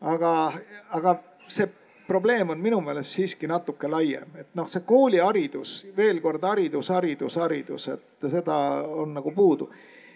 aga, 0.01 0.53
aga 0.91 1.19
see 1.49 1.67
probleem 2.11 2.51
on 2.51 2.59
minu 2.59 2.81
meelest 2.83 3.15
siiski 3.15 3.47
natuke 3.47 3.89
laiem, 3.89 4.35
et 4.43 4.49
noh, 4.59 4.67
see 4.67 4.83
kooliharidus, 4.87 5.75
veel 5.97 6.19
kord 6.25 6.43
haridus, 6.43 6.91
haridus, 6.91 7.37
haridus, 7.39 7.87
et 7.93 8.29
seda 8.33 8.57
on 9.03 9.15
nagu 9.15 9.31
puudu. 9.37 9.71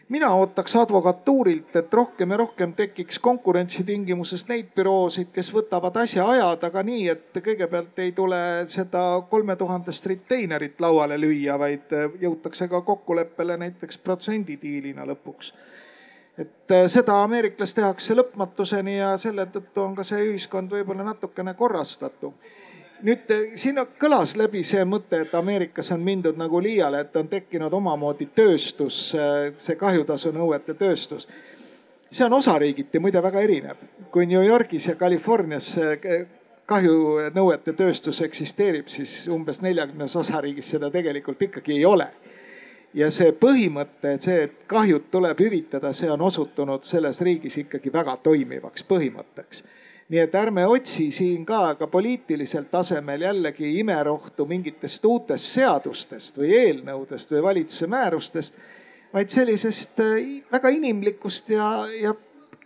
mina 0.09 0.29
ootaks 0.37 0.75
advokatuurilt, 0.77 1.77
et 1.77 1.95
rohkem 1.95 2.31
ja 2.31 2.37
rohkem 2.37 2.73
tekiks 2.77 3.19
konkurentsitingimuses 3.19 4.43
neid 4.49 4.75
büroosid, 4.77 5.31
kes 5.33 5.49
võtavad 5.55 5.97
asja 6.03 6.27
ajada 6.29 6.71
ka 6.71 6.83
nii, 6.83 7.07
et 7.09 7.39
kõigepealt 7.47 8.03
ei 8.05 8.13
tule 8.13 8.41
seda 8.75 9.05
kolmetuhandest 9.31 10.11
retainerit 10.13 10.81
lauale 10.81 11.17
lüüa, 11.21 11.57
vaid 11.59 11.95
jõutakse 12.21 12.69
ka 12.69 12.83
kokkuleppele 12.91 13.57
näiteks 13.65 14.03
protsendidiilina 14.05 15.07
lõpuks 15.15 15.55
et 16.39 16.71
äh, 16.71 16.87
seda 16.91 17.21
ameeriklas 17.23 17.75
tehakse 17.75 18.17
lõpmatuseni 18.19 18.99
ja 18.99 19.15
selle 19.21 19.47
tõttu 19.55 19.85
on 19.85 19.95
ka 19.95 20.05
see 20.07 20.23
ühiskond 20.31 20.73
võib-olla 20.73 21.07
natukene 21.07 21.55
korrastatum. 21.55 22.35
nüüd 23.03 23.31
äh, 23.31 23.55
siin 23.61 23.79
kõlas 24.01 24.35
läbi 24.37 24.65
see 24.65 24.85
mõte, 24.85 25.21
et 25.23 25.35
Ameerikas 25.35 25.93
on 25.95 26.01
mindud 26.03 26.39
nagu 26.41 26.61
liiale, 26.63 27.01
et 27.05 27.17
on 27.17 27.29
tekkinud 27.29 27.73
omamoodi 27.73 28.29
tööstus, 28.35 29.15
äh, 29.15 29.53
see 29.57 29.77
kahjutasu 29.77 30.33
nõuete 30.33 30.75
tööstus. 30.75 31.29
see 32.11 32.27
on 32.27 32.33
osariigiti 32.33 32.99
muide 32.99 33.23
väga 33.23 33.41
erinev, 33.41 33.77
kui 34.11 34.27
New 34.27 34.43
Yorgis 34.43 34.89
ja 34.89 34.95
Californias 34.95 35.77
kahjunõuete 36.67 37.73
tööstus 37.73 38.21
eksisteerib, 38.21 38.87
siis 38.89 39.29
umbes 39.29 39.61
neljakümnes 39.61 40.17
osariigis 40.17 40.71
seda 40.71 40.91
tegelikult 40.91 41.43
ikkagi 41.43 41.73
ei 41.73 41.85
ole 41.85 42.09
ja 42.95 43.11
see 43.15 43.33
põhimõte, 43.39 44.15
et 44.15 44.27
see, 44.27 44.43
et 44.47 44.61
kahjud 44.71 45.09
tuleb 45.13 45.41
hüvitada, 45.45 45.93
see 45.93 46.11
on 46.11 46.23
osutunud 46.23 46.87
selles 46.87 47.21
riigis 47.27 47.59
ikkagi 47.65 47.93
väga 47.93 48.17
toimivaks 48.23 48.87
põhimõtteks. 48.91 49.65
nii 50.09 50.21
et 50.21 50.35
ärme 50.37 50.67
otsi 50.69 51.09
siin 51.11 51.47
ka, 51.49 51.75
ka 51.81 51.87
poliitilisel 51.89 52.67
tasemel 52.71 53.23
jällegi 53.25 53.79
imerohtu 53.81 54.47
mingitest 54.47 55.05
uutest 55.05 55.45
seadustest 55.55 56.39
või 56.39 56.51
eelnõudest 56.59 57.33
või 57.33 57.43
valitsuse 57.43 57.87
määrustest, 57.87 58.59
vaid 59.15 59.33
sellisest 59.33 60.01
äh, 60.01 60.43
väga 60.53 60.69
inimlikust 60.69 61.49
ja, 61.51 61.87
ja 62.01 62.13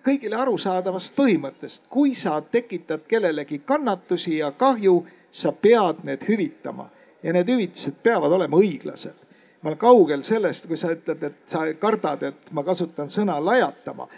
kõigile 0.05 0.37
arusaadavast 0.37 1.15
põhimõttest. 1.17 1.87
kui 1.89 2.15
sa 2.15 2.41
tekitad 2.41 3.07
kellelegi 3.09 3.63
kannatusi 3.65 4.39
ja 4.39 4.51
kahju, 4.53 5.07
sa 5.31 5.53
pead 5.53 6.05
need 6.05 6.25
hüvitama 6.29 6.91
ja 7.23 7.33
need 7.33 7.49
hüvitised 7.49 8.03
peavad 8.03 8.33
olema 8.33 8.57
õiglased 8.57 9.28
ma 9.63 9.71
olen 9.71 9.79
kaugel 9.79 10.23
sellest, 10.23 10.67
kui 10.67 10.77
sa 10.77 10.93
ütled, 10.95 11.23
et 11.23 11.39
sa 11.51 11.65
kardad, 11.81 12.23
et 12.31 12.51
ma 12.55 12.63
kasutan 12.65 13.11
sõna 13.11 13.39
lajatama. 13.43 14.09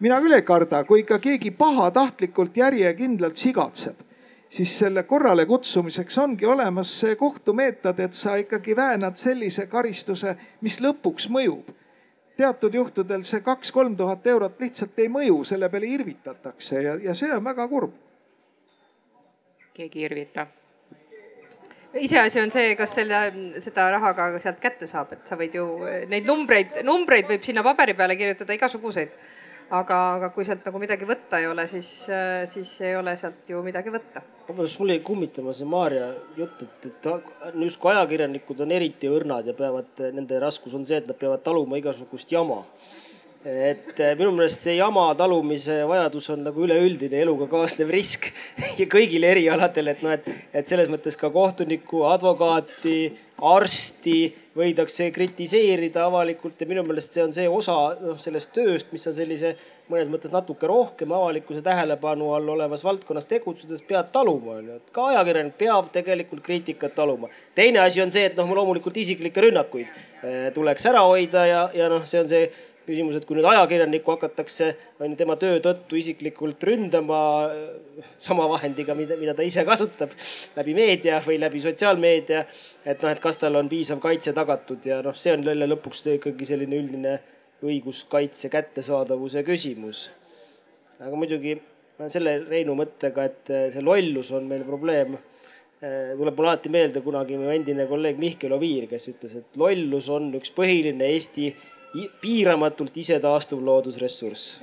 mina 0.00 0.20
küll 0.20 0.32
ei 0.32 0.42
karda, 0.42 0.84
kui 0.84 1.00
ikka 1.00 1.18
keegi 1.18 1.50
pahatahtlikult 1.50 2.56
järjekindlalt 2.56 3.36
sigatseb, 3.36 3.96
siis 4.48 4.78
selle 4.78 5.02
korrale 5.02 5.46
kutsumiseks 5.46 6.18
ongi 6.18 6.46
olemas 6.46 6.92
see 7.00 7.16
kohtumeetod, 7.16 8.00
et 8.00 8.14
sa 8.14 8.36
ikkagi 8.36 8.76
väänad 8.76 9.16
sellise 9.16 9.66
karistuse, 9.66 10.36
mis 10.60 10.80
lõpuks 10.80 11.28
mõjub. 11.28 11.72
teatud 12.36 12.74
juhtudel 12.74 13.22
see 13.22 13.40
kaks-kolm 13.40 13.96
tuhat 13.96 14.26
eurot 14.26 14.60
lihtsalt 14.60 14.98
ei 14.98 15.08
mõju, 15.08 15.44
selle 15.44 15.68
peale 15.68 15.86
irvitatakse 15.86 16.82
ja, 16.82 16.94
ja 16.96 17.14
see 17.14 17.32
on 17.32 17.44
väga 17.44 17.68
kurb. 17.68 17.92
keegi 19.74 19.98
ei 19.98 20.04
irvita 20.04 20.46
iseasi 21.98 22.40
on 22.40 22.52
see, 22.52 22.74
kas 22.78 22.94
selle, 23.00 23.20
seda 23.62 23.88
raha 23.94 24.12
ka 24.16 24.30
sealt 24.42 24.62
kätte 24.62 24.88
saab, 24.90 25.14
et 25.16 25.26
sa 25.28 25.38
võid 25.38 25.56
ju 25.58 25.66
neid 26.10 26.28
numbreid, 26.28 26.80
numbreid 26.86 27.28
võib 27.30 27.44
sinna 27.46 27.64
paberi 27.66 27.96
peale 27.98 28.16
kirjutada 28.20 28.56
igasuguseid. 28.56 29.14
aga, 29.70 29.96
aga 30.16 30.28
kui 30.34 30.42
sealt 30.42 30.64
nagu 30.66 30.80
midagi 30.82 31.06
võtta 31.06 31.38
ei 31.38 31.46
ole, 31.46 31.68
siis, 31.70 31.90
siis 32.50 32.72
ei 32.82 32.96
ole 32.98 33.14
sealt 33.16 33.50
ju 33.50 33.60
midagi 33.62 33.92
võtta. 33.94 34.22
vabandust, 34.48 34.78
mul 34.80 34.90
jäi 34.90 35.02
kummitama 35.06 35.54
see 35.54 35.66
Maarja 35.66 36.08
jutt, 36.36 36.62
et, 36.62 36.88
et 36.90 37.60
justkui 37.66 37.92
ajakirjanikud 37.92 38.64
on 38.66 38.72
eriti 38.74 39.10
õrnad 39.10 39.46
ja 39.46 39.54
peavad, 39.54 39.92
nende 40.14 40.40
raskus 40.42 40.74
on 40.74 40.84
see, 40.84 40.98
et 40.98 41.06
nad 41.06 41.18
peavad 41.18 41.46
taluma 41.46 41.78
igasugust 41.78 42.32
jama 42.32 42.64
et 43.44 43.96
eh, 43.96 44.12
minu 44.18 44.34
meelest 44.36 44.66
see 44.66 44.74
jama 44.76 45.06
talumise 45.16 45.78
vajadus 45.88 46.28
on 46.34 46.42
nagu 46.44 46.60
üleüldine 46.66 47.22
eluga 47.22 47.46
kaasnev 47.48 47.88
risk 47.94 48.28
ja 48.80 48.84
kõigil 48.90 49.24
erialadel, 49.24 49.94
et 49.94 50.04
noh, 50.04 50.12
et, 50.12 50.28
et 50.52 50.68
selles 50.68 50.90
mõttes 50.92 51.16
ka 51.16 51.30
kohtunikku, 51.32 52.04
advokaati, 52.10 52.98
arsti 53.40 54.18
võidakse 54.56 55.06
kritiseerida 55.14 56.04
avalikult 56.04 56.60
ja 56.60 56.68
minu 56.68 56.82
meelest 56.84 57.14
see 57.16 57.22
on 57.24 57.32
see 57.32 57.48
osa 57.48 57.76
noh, 58.02 58.18
sellest 58.20 58.52
tööst, 58.52 58.90
mis 58.92 59.06
on 59.08 59.16
sellise 59.16 59.54
mõnes 59.90 60.10
mõttes 60.12 60.32
natuke 60.34 60.68
rohkem 60.68 61.12
avalikkuse 61.16 61.62
tähelepanu 61.64 62.34
all 62.36 62.52
olevas 62.54 62.84
valdkonnas 62.84 63.28
tegutsedes 63.30 63.80
pead 63.86 64.10
taluma, 64.12 64.58
onju. 64.60 64.76
et 64.76 64.92
ka 64.94 65.06
ajakirjanik 65.14 65.56
peab 65.58 65.88
tegelikult 65.94 66.44
kriitikat 66.44 66.94
taluma. 66.98 67.30
teine 67.54 67.80
asi 67.80 68.02
on 68.02 68.12
see, 68.12 68.26
et 68.28 68.36
noh, 68.36 68.52
loomulikult 68.60 69.00
isiklikke 69.00 69.46
rünnakuid 69.46 69.88
eh, 69.88 70.50
tuleks 70.54 70.90
ära 70.92 71.06
hoida 71.08 71.46
ja, 71.48 71.62
ja 71.74 71.88
noh, 71.88 72.04
see 72.04 72.20
on 72.20 72.28
see 72.28 72.50
küsimus, 72.90 73.16
et 73.16 73.26
kui 73.28 73.38
nüüd 73.38 73.46
ajakirjanikku 73.48 74.14
hakatakse, 74.14 74.70
on 75.00 75.12
ju, 75.12 75.18
tema 75.20 75.36
töö 75.40 75.60
tõttu 75.64 75.98
isiklikult 76.00 76.62
ründama 76.66 77.22
äh, 77.48 78.04
sama 78.18 78.48
vahendiga, 78.50 78.96
mida, 78.98 79.18
mida 79.20 79.34
ta 79.38 79.46
ise 79.46 79.64
kasutab 79.68 80.14
läbi 80.58 80.76
meedia 80.76 81.22
või 81.24 81.38
läbi 81.40 81.62
sotsiaalmeedia. 81.64 82.44
et 82.84 83.02
noh, 83.02 83.10
et 83.10 83.22
kas 83.22 83.40
tal 83.40 83.56
on 83.60 83.68
piisav 83.70 84.02
kaitse 84.02 84.34
tagatud 84.36 84.86
ja 84.86 85.00
noh, 85.06 85.16
see 85.16 85.34
on 85.36 85.46
jälle 85.46 85.68
lõpuks 85.70 86.06
ikkagi 86.16 86.48
selline 86.48 86.82
üldine 86.82 87.18
õiguskaitse 87.64 88.50
kättesaadavuse 88.52 89.42
küsimus. 89.46 90.08
aga 91.00 91.16
muidugi 91.16 91.58
selle 92.08 92.38
Reinu 92.48 92.76
mõttega, 92.78 93.26
et 93.28 93.50
äh, 93.52 93.66
see 93.74 93.84
lollus 93.84 94.30
on 94.36 94.46
meil 94.48 94.62
probleem 94.64 95.16
äh, 95.16 96.14
tuleb 96.16 96.36
mulle 96.36 96.54
alati 96.54 96.72
meelde 96.72 97.02
kunagi 97.04 97.36
mu 97.40 97.50
endine 97.52 97.86
kolleeg 97.90 98.20
Mihkel 98.20 98.54
Oviir, 98.56 98.86
kes 98.88 99.10
ütles, 99.12 99.36
et 99.40 99.60
lollus 99.60 100.08
on 100.12 100.30
üks 100.38 100.54
põhiline 100.56 101.10
Eesti 101.12 101.50
piiramatult 102.22 102.96
isetaastuv 103.02 103.62
loodusressurss. 103.66 104.60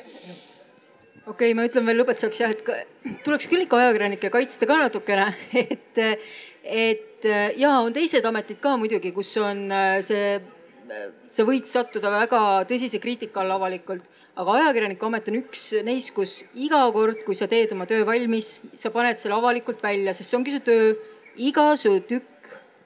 okei 1.28 1.32
okay,, 1.32 1.54
ma 1.58 1.68
ütlen 1.68 1.88
veel 1.88 2.02
lõpetuseks 2.02 2.44
jah, 2.44 2.54
et 2.56 3.24
tuleks 3.26 3.50
küll 3.52 3.66
ikka 3.66 3.82
ajakirjanikke 3.84 4.32
kaitsta 4.34 4.70
ka 4.70 4.82
natukene, 4.84 5.32
et, 5.64 6.04
et 6.64 7.32
ja 7.60 7.78
on 7.80 7.96
teised 7.96 8.26
ametid 8.26 8.62
ka 8.64 8.78
muidugi, 8.80 9.12
kus 9.16 9.34
on 9.44 9.66
äh, 9.72 9.98
see, 10.06 10.38
sa 11.28 11.48
võid 11.48 11.68
sattuda 11.68 12.14
väga 12.14 12.44
tõsise 12.70 13.02
kriitika 13.04 13.44
alla 13.44 13.60
avalikult 13.60 14.08
aga 14.38 14.58
ajakirjaniku 14.60 15.08
amet 15.08 15.30
on 15.32 15.40
üks 15.40 15.64
neist, 15.86 16.14
kus 16.16 16.40
iga 16.54 16.84
kord, 16.94 17.24
kui 17.26 17.38
sa 17.38 17.48
teed 17.50 17.74
oma 17.74 17.88
töö 17.90 18.06
valmis, 18.08 18.58
sa 18.78 18.92
paned 18.94 19.18
selle 19.22 19.38
avalikult 19.38 19.82
välja, 19.84 20.14
sest 20.14 20.30
see 20.30 20.40
ongi 20.40 20.54
su 20.54 20.64
töö. 20.66 20.96
iga 21.38 21.76
su 21.78 21.92
tükk 22.10 22.37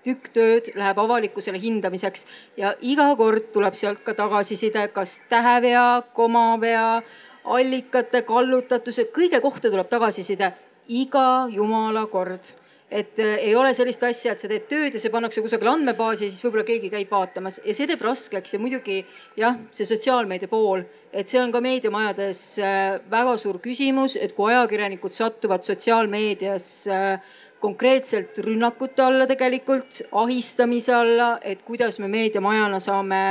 tükk 0.06 0.32
tööd 0.36 0.72
läheb 0.76 1.00
avalikkusele 1.02 1.60
hindamiseks 1.62 2.26
ja 2.58 2.74
iga 2.82 3.10
kord 3.20 3.52
tuleb 3.54 3.78
sealt 3.80 4.04
ka 4.06 4.16
tagasiside, 4.18 4.88
kas 4.96 5.20
tähevea, 5.30 6.02
komavea, 6.18 7.02
allikate, 7.44 8.24
kallutatuse, 8.28 9.10
kõige 9.14 9.42
kohta 9.42 9.72
tuleb 9.72 9.90
tagasiside 9.90 10.54
iga 10.88 11.48
jumala 11.52 12.06
kord. 12.12 12.56
Et 12.92 13.20
äh, 13.24 13.38
ei 13.48 13.54
ole 13.56 13.70
sellist 13.72 14.02
asja, 14.04 14.34
et 14.34 14.42
sa 14.44 14.50
teed 14.52 14.66
tööd 14.68 14.92
ja 14.92 15.00
see 15.00 15.12
pannakse 15.14 15.40
kusagile 15.40 15.72
andmebaasi 15.72 16.26
ja 16.26 16.32
siis 16.34 16.44
võib-olla 16.44 16.66
keegi 16.68 16.90
käib 16.92 17.14
vaatamas. 17.14 17.62
Ja 17.64 17.76
see 17.78 17.88
teeb 17.88 18.02
raskeks 18.04 18.58
ja 18.58 18.60
muidugi 18.60 18.98
jah, 19.40 19.62
see 19.72 19.88
sotsiaalmeedia 19.88 20.52
pool, 20.52 20.84
et 21.16 21.32
see 21.32 21.40
on 21.40 21.54
ka 21.56 21.62
meediamajades 21.64 22.42
äh, 22.60 22.98
väga 23.14 23.38
suur 23.40 23.62
küsimus, 23.64 24.18
et 24.20 24.36
kui 24.36 24.52
ajakirjanikud 24.52 25.16
satuvad 25.16 25.64
sotsiaalmeedias 25.64 26.68
äh, 26.92 27.40
konkreetselt 27.62 28.38
rünnakute 28.44 29.04
alla 29.06 29.28
tegelikult, 29.30 30.02
ahistamise 30.12 30.94
alla, 30.96 31.36
et 31.42 31.62
kuidas 31.68 32.00
me 32.02 32.10
meediamajana 32.12 32.80
saame 32.82 33.22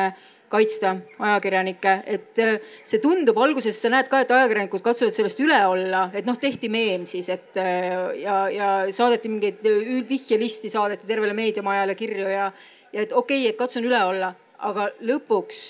kaitsta 0.51 0.97
ajakirjanikke, 1.23 1.93
et 2.11 2.39
äh, 2.43 2.57
see 2.83 2.99
tundub 3.03 3.39
alguses, 3.39 3.77
sa 3.79 3.91
näed 3.93 4.09
ka, 4.11 4.25
et 4.25 4.33
ajakirjanikud 4.35 4.83
katsuvad 4.83 5.15
sellest 5.15 5.43
üle 5.45 5.59
olla, 5.67 6.09
et 6.17 6.27
noh, 6.27 6.39
tehti 6.43 6.71
meem 6.73 7.07
siis, 7.11 7.29
et 7.31 7.59
äh, 7.61 7.87
ja, 8.19 8.41
ja 8.51 8.71
saadeti 8.95 9.31
mingeid 9.31 9.63
vihjelisti 10.09 10.73
saadeti 10.73 11.07
tervele 11.11 11.37
meediamajale 11.39 11.95
kirju 11.99 12.27
ja, 12.33 12.51
ja 12.91 13.05
et 13.05 13.15
okei 13.15 13.45
okay,, 13.45 13.53
et 13.53 13.61
katsun 13.61 13.87
üle 13.87 14.03
olla, 14.11 14.35
aga 14.59 14.91
lõpuks 15.07 15.63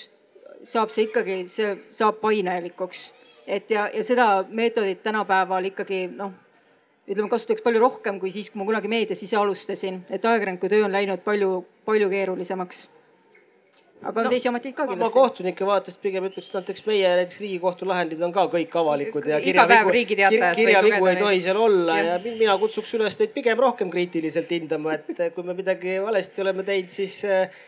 saab 0.63 0.93
see 0.93 1.07
ikkagi, 1.09 1.43
see 1.49 1.75
saab 1.93 2.21
painelikuks. 2.21 3.11
Et 3.47 3.69
ja, 3.73 3.87
ja 3.93 4.03
seda 4.05 4.27
meetodit 4.49 5.01
tänapäeval 5.03 5.65
ikkagi 5.71 6.05
noh, 6.13 6.33
ütleme, 7.09 7.29
kasutatakse 7.31 7.65
palju 7.65 7.83
rohkem 7.83 8.21
kui 8.21 8.31
siis, 8.33 8.51
kui 8.51 8.61
ma 8.61 8.69
kunagi 8.69 8.91
meedias 8.91 9.21
ise 9.25 9.37
alustasin, 9.39 10.03
et 10.09 10.25
ajakirjaniku 10.25 10.69
töö 10.71 10.87
on 10.87 10.95
läinud 10.95 11.23
palju, 11.25 11.61
palju 11.87 12.09
keerulisemaks. 12.11 12.89
Aga 14.01 14.17
on 14.17 14.25
no, 14.25 14.29
teisi 14.33 14.49
ameteid 14.49 14.73
ka 14.73 14.87
kindlasti. 14.89 15.03
ma 15.03 15.13
kohtunike 15.13 15.65
vaatest 15.67 15.99
pigem 16.01 16.25
ütleks, 16.25 16.47
et 16.49 16.55
näiteks 16.57 16.85
meie 16.87 17.09
näiteks 17.19 17.35
Riigikohtu 17.43 17.85
lahendid 17.85 18.23
on 18.25 18.31
ka 18.33 18.47
kõik 18.49 18.73
avalikud 18.81 19.27
ja 19.29 19.37
Teatajas 19.43 20.57
kirjavigu 20.57 21.09
ei 21.11 21.19
tohi 21.19 21.41
seal 21.45 21.59
olla 21.61 21.99
ja, 21.99 22.15
ja 22.15 22.15
mina 22.23 22.55
kutsuks 22.63 22.95
üles 22.97 23.19
teid 23.19 23.35
pigem 23.35 23.61
rohkem 23.61 23.91
kriitiliselt 23.93 24.49
hindama, 24.57 24.97
et 24.97 25.21
kui 25.35 25.45
me 25.45 25.53
midagi 25.53 25.99
valesti 26.01 26.41
oleme 26.41 26.65
teinud, 26.65 26.89
siis 26.89 27.19
eh, 27.29 27.61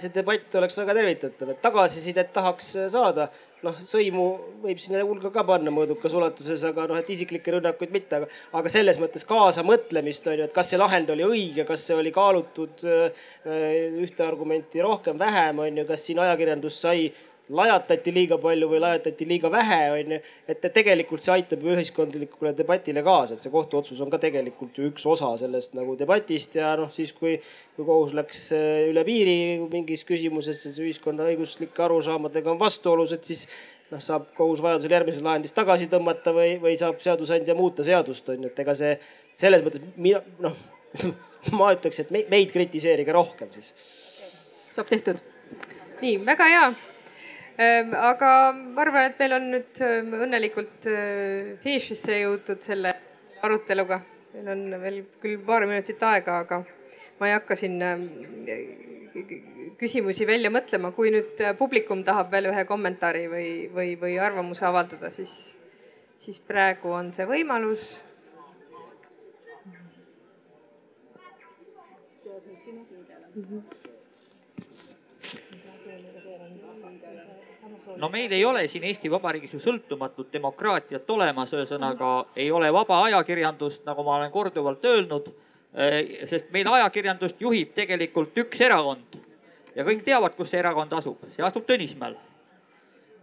see 0.00 0.14
debatt 0.14 0.56
oleks 0.62 0.80
väga 0.80 0.96
tervitatav, 1.02 1.52
et 1.52 1.60
tagasisidet 1.68 2.32
tahaks 2.32 2.72
saada 2.96 3.28
noh, 3.64 3.80
sõimu 3.84 4.24
võib 4.64 4.80
sinna 4.82 5.02
hulka 5.04 5.30
ka 5.34 5.44
panna 5.46 5.72
mõõdukas 5.74 6.14
ulatuses, 6.16 6.62
aga 6.68 6.86
noh, 6.90 7.00
et 7.00 7.10
isiklikke 7.14 7.56
rünnakuid 7.56 7.92
mitte, 7.94 8.20
aga, 8.20 8.28
aga 8.60 8.72
selles 8.72 9.00
mõttes 9.02 9.26
kaasamõtlemist 9.28 10.28
on 10.30 10.40
ju, 10.40 10.48
et 10.48 10.56
kas 10.56 10.72
see 10.72 10.80
lahend 10.80 11.12
oli 11.14 11.26
õige, 11.26 11.66
kas 11.68 11.86
see 11.88 11.98
oli 11.98 12.12
kaalutud 12.14 12.84
äh, 12.88 13.28
ühte 14.04 14.26
argumenti 14.26 14.82
rohkem, 14.84 15.18
vähem 15.20 15.64
on 15.64 15.82
ju, 15.82 15.86
kas 15.88 16.08
siin 16.08 16.22
ajakirjandus 16.24 16.80
sai 16.86 17.08
lajatati 17.52 18.12
liiga 18.14 18.38
palju 18.40 18.68
või 18.70 18.80
lajatati 18.80 19.26
liiga 19.28 19.50
vähe, 19.52 19.80
on 19.92 20.12
ju. 20.14 20.18
et 20.48 20.62
tegelikult 20.72 21.20
see 21.20 21.34
aitab 21.34 21.64
ju 21.64 21.74
ühiskondlikule 21.74 22.54
debatile 22.56 23.02
kaasa, 23.04 23.36
et 23.36 23.44
see 23.44 23.52
kohtuotsus 23.52 24.00
on 24.00 24.12
ka 24.12 24.20
tegelikult 24.22 24.78
ju 24.78 24.88
üks 24.88 25.04
osa 25.10 25.34
sellest 25.40 25.76
nagu 25.76 25.96
debatist 26.00 26.56
ja 26.56 26.72
noh, 26.80 26.88
siis 26.92 27.12
kui, 27.12 27.36
kui 27.76 27.84
kohus 27.84 28.14
läks 28.16 28.46
äh, 28.56 28.86
üle 28.88 29.04
piiri 29.04 29.36
mingis 29.72 30.06
küsimuses, 30.08 30.62
siis 30.64 30.78
ühiskonna 30.80 31.28
õiguslike 31.34 31.84
arusaamadega 31.84 32.54
on 32.54 32.60
vastuolus, 32.60 33.12
et 33.12 33.28
siis 33.28 33.44
noh, 33.92 34.00
saab 34.00 34.30
kohus 34.38 34.64
vajadusel 34.64 34.96
järgmises 34.96 35.26
lahendis 35.26 35.56
tagasi 35.56 35.90
tõmmata 35.92 36.32
või, 36.32 36.56
või 36.62 36.72
saab 36.80 37.04
seadusandja 37.04 37.58
muuta 37.58 37.84
seadust, 37.84 38.28
on 38.32 38.48
ju, 38.48 38.54
et 38.54 38.64
ega 38.64 38.78
see 38.78 38.96
selles 39.36 39.66
mõttes 39.66 39.84
mina 40.00 40.24
noh 40.40 40.56
ma 41.58 41.74
ütleks, 41.74 42.00
et 42.00 42.10
meid 42.14 42.52
kritiseerige 42.54 43.12
rohkem 43.12 43.52
siis. 43.52 43.74
saab 44.72 44.88
tehtud. 44.88 45.20
nii, 46.00 46.16
väga 46.24 46.48
hea 46.48 46.66
aga 47.56 48.52
ma 48.52 48.82
arvan, 48.82 49.10
et 49.10 49.18
meil 49.18 49.32
on 49.36 49.44
nüüd 49.52 49.80
ehm, 49.86 50.14
õnnelikult 50.26 50.88
ehm, 50.90 51.52
finišisse 51.62 52.18
jõutud 52.24 52.62
selle 52.62 52.94
aruteluga. 53.42 54.00
meil 54.34 54.48
on 54.50 54.80
veel 54.82 55.04
küll 55.22 55.38
paar 55.46 55.66
minutit 55.66 56.02
aega, 56.02 56.40
aga 56.42 56.64
ma 57.20 57.28
ei 57.28 57.36
hakka 57.36 57.54
siin 57.54 57.78
küsimusi 59.78 60.26
välja 60.26 60.50
mõtlema. 60.50 60.90
kui 60.92 61.10
nüüd 61.14 61.38
publikum 61.58 62.02
tahab 62.04 62.32
veel 62.32 62.50
ühe 62.50 62.64
kommentaari 62.64 63.28
või, 63.28 63.68
või, 63.70 63.94
või 64.00 64.18
arvamuse 64.18 64.66
avaldada, 64.66 65.10
siis, 65.10 65.54
siis 66.16 66.40
praegu 66.40 66.90
on 66.90 67.12
see 67.12 67.26
võimalus. 67.26 68.02
Mm 73.34 73.42
-hmm. 73.42 73.83
No 77.96 78.08
meil 78.08 78.32
ei 78.32 78.44
ole 78.44 78.66
siin 78.68 78.84
Eesti 78.84 79.10
Vabariigis 79.10 79.54
ju 79.54 79.60
sõltumatut 79.62 80.32
demokraatiat 80.32 81.10
olemas, 81.10 81.52
ühesõnaga 81.54 82.12
ei 82.36 82.50
ole 82.52 82.70
vaba 82.72 83.02
ajakirjandust, 83.08 83.84
nagu 83.86 84.04
ma 84.06 84.18
olen 84.18 84.32
korduvalt 84.34 84.84
öelnud. 84.84 85.30
Eh, 85.74 86.26
sest 86.30 86.52
meil 86.54 86.68
ajakirjandust 86.70 87.40
juhib 87.42 87.72
tegelikult 87.74 88.36
üks 88.44 88.60
erakond 88.62 89.16
ja 89.74 89.82
kõik 89.86 90.04
teavad, 90.06 90.36
kus 90.36 90.52
see 90.52 90.60
erakond 90.60 90.92
asub, 90.94 91.24
see 91.34 91.42
asub 91.42 91.66
Tõnismäel. 91.66 92.14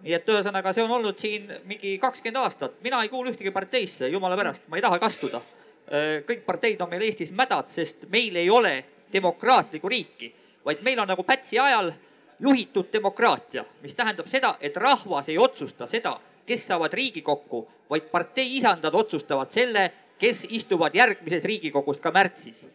nii 0.02 0.16
et 0.18 0.30
ühesõnaga, 0.34 0.74
see 0.74 0.84
on 0.84 0.92
olnud 0.92 1.20
siin 1.22 1.52
mingi 1.70 1.98
kakskümmend 2.02 2.42
aastat, 2.42 2.80
mina 2.82 3.04
ei 3.04 3.10
kuulu 3.10 3.30
ühtegi 3.30 3.52
parteisse, 3.54 4.08
jumala 4.10 4.36
pärast, 4.36 4.64
ma 4.68 4.80
ei 4.80 4.82
taha 4.82 4.98
kastuda. 5.00 5.42
Eh, 5.88 6.24
kõik 6.28 6.42
parteid 6.46 6.82
on 6.82 6.90
meil 6.90 7.06
Eestis 7.06 7.32
mädad, 7.32 7.70
sest 7.70 8.08
meil 8.10 8.36
ei 8.36 8.50
ole 8.50 8.84
demokraatlikku 9.14 9.90
riiki, 9.90 10.34
vaid 10.66 10.82
meil 10.84 11.00
on 11.00 11.08
nagu 11.08 11.24
Pätsi 11.24 11.60
ajal 11.60 11.94
juhitud 12.42 12.90
demokraatia, 12.94 13.66
mis 13.82 13.94
tähendab 13.94 14.28
seda, 14.28 14.56
et 14.62 14.78
rahvas 14.78 15.30
ei 15.30 15.38
otsusta 15.38 15.88
seda, 15.88 16.16
kes 16.46 16.66
saavad 16.68 16.94
Riigikokku, 16.94 17.62
vaid 17.90 18.10
partei 18.12 18.58
isandad 18.58 18.96
otsustavad 18.98 19.52
selle, 19.54 19.92
kes 20.22 20.46
istuvad 20.50 20.96
järgmises 20.96 21.44
Riigikogus 21.44 22.02
ka 22.02 22.12
märtsis. 22.12 22.66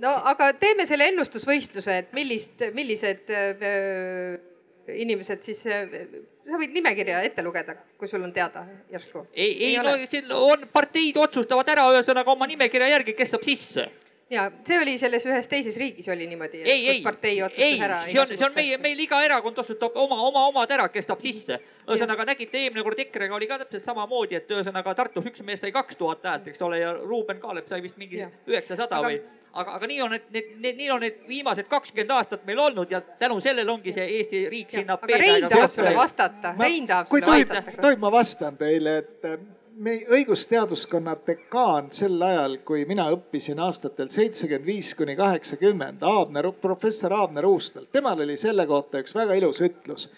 no 0.00 0.10
aga 0.30 0.52
teeme 0.58 0.86
selle 0.86 1.08
ennustusvõistluse, 1.12 1.98
et 1.98 2.12
millist, 2.12 2.64
millised 2.74 3.30
äh, 3.30 4.38
inimesed 4.88 5.42
siis 5.42 5.66
äh, 5.66 5.92
sa 6.44 6.60
võid 6.60 6.72
nimekirja 6.74 7.22
ette 7.24 7.44
lugeda, 7.44 7.76
kui 7.98 8.08
sul 8.08 8.24
on 8.24 8.32
teada 8.32 8.64
järsku. 8.92 9.26
ei, 9.32 9.52
ei, 9.52 9.76
ei 9.76 9.84
no 9.84 9.94
siin 10.10 10.32
on, 10.32 10.66
parteid 10.72 11.16
otsustavad 11.20 11.68
ära, 11.76 11.86
ühesõnaga 11.92 12.32
oma 12.32 12.48
nimekirja 12.50 12.88
järgi, 12.96 13.16
kes 13.16 13.36
saab 13.36 13.46
sisse 13.46 13.86
ja 14.30 14.46
see 14.64 14.78
oli 14.80 14.94
selles 14.98 15.26
ühes 15.28 15.48
teises 15.48 15.76
riigis 15.80 16.08
oli 16.12 16.26
niimoodi, 16.30 16.62
et 16.62 16.70
ei, 16.70 16.86
kus 16.88 17.04
partei 17.04 17.36
otsustas 17.42 17.66
ei, 17.66 17.80
ära. 17.84 18.00
see 18.08 18.20
on, 18.22 18.32
see 18.32 18.46
on 18.46 18.56
meie, 18.56 18.78
meil 18.80 19.04
iga 19.04 19.20
erakond 19.24 19.58
otsustab 19.60 19.96
oma, 20.00 20.18
oma 20.30 20.46
omad 20.48 20.72
ära, 20.76 20.88
kes 20.92 21.08
saab 21.10 21.22
sisse. 21.24 21.60
ühesõnaga 21.84 22.26
nägite 22.32 22.62
eelmine 22.62 22.84
kord 22.86 23.00
EKRE-ga 23.04 23.36
oli 23.36 23.48
ka 23.50 23.60
täpselt 23.62 23.84
samamoodi, 23.84 24.40
et 24.40 24.50
ühesõnaga 24.50 24.94
Tartus 24.96 25.28
üks 25.28 25.44
mees 25.44 25.60
sai 25.60 25.72
kaks 25.72 26.00
tuhat 26.00 26.24
häält, 26.24 26.48
eks 26.48 26.62
ole, 26.64 26.80
ja 26.80 26.92
Ruuben 26.96 27.40
Kaalep 27.40 27.68
sai 27.68 27.82
vist 27.84 28.00
mingi 28.00 28.22
üheksasada 28.24 29.02
või 29.04 29.20
aga, 29.52 29.74
aga 29.78 29.90
nii 29.90 30.00
on 30.02 30.14
need, 30.16 30.30
need, 30.34 30.54
need, 30.62 30.78
nii 30.80 30.90
on 30.94 31.04
need 31.04 31.20
viimased 31.28 31.68
kakskümmend 31.70 32.14
aastat 32.16 32.46
meil 32.48 32.62
olnud 32.64 32.90
ja 32.90 33.00
tänu 33.20 33.40
sellele 33.44 33.70
ongi 33.72 33.92
see 33.94 34.06
Eesti 34.18 34.46
riik 34.52 34.72
sinna. 34.78 34.96
aga 35.00 35.20
Rein 35.20 35.48
tahab 35.50 35.74
sulle 35.74 35.94
vastata, 35.96 36.54
Rein 36.58 36.88
tahab 36.90 37.12
sulle 37.12 37.26
vastata. 37.26 37.76
tohib, 37.82 38.00
ma 38.02 38.12
vastan 38.12 38.56
teile, 38.58 38.98
et 39.04 39.28
me 39.76 39.94
õigusteaduskonna 40.10 41.16
dekaan 41.26 41.88
sel 41.94 42.22
ajal, 42.22 42.58
kui 42.66 42.84
mina 42.88 43.06
õppisin 43.14 43.60
aastatel 43.62 44.10
seitsekümmend 44.12 44.66
viis 44.66 44.92
kuni 44.94 45.16
kaheksakümmend, 45.18 46.02
Aabner, 46.06 46.50
professor 46.60 47.12
Aabner 47.16 47.46
Uustelt, 47.48 47.90
temal 47.92 48.22
oli 48.22 48.36
selle 48.40 48.66
kohta 48.70 49.02
üks 49.02 49.14
väga 49.14 49.38
ilus 49.40 49.60
ütlus. 49.64 50.08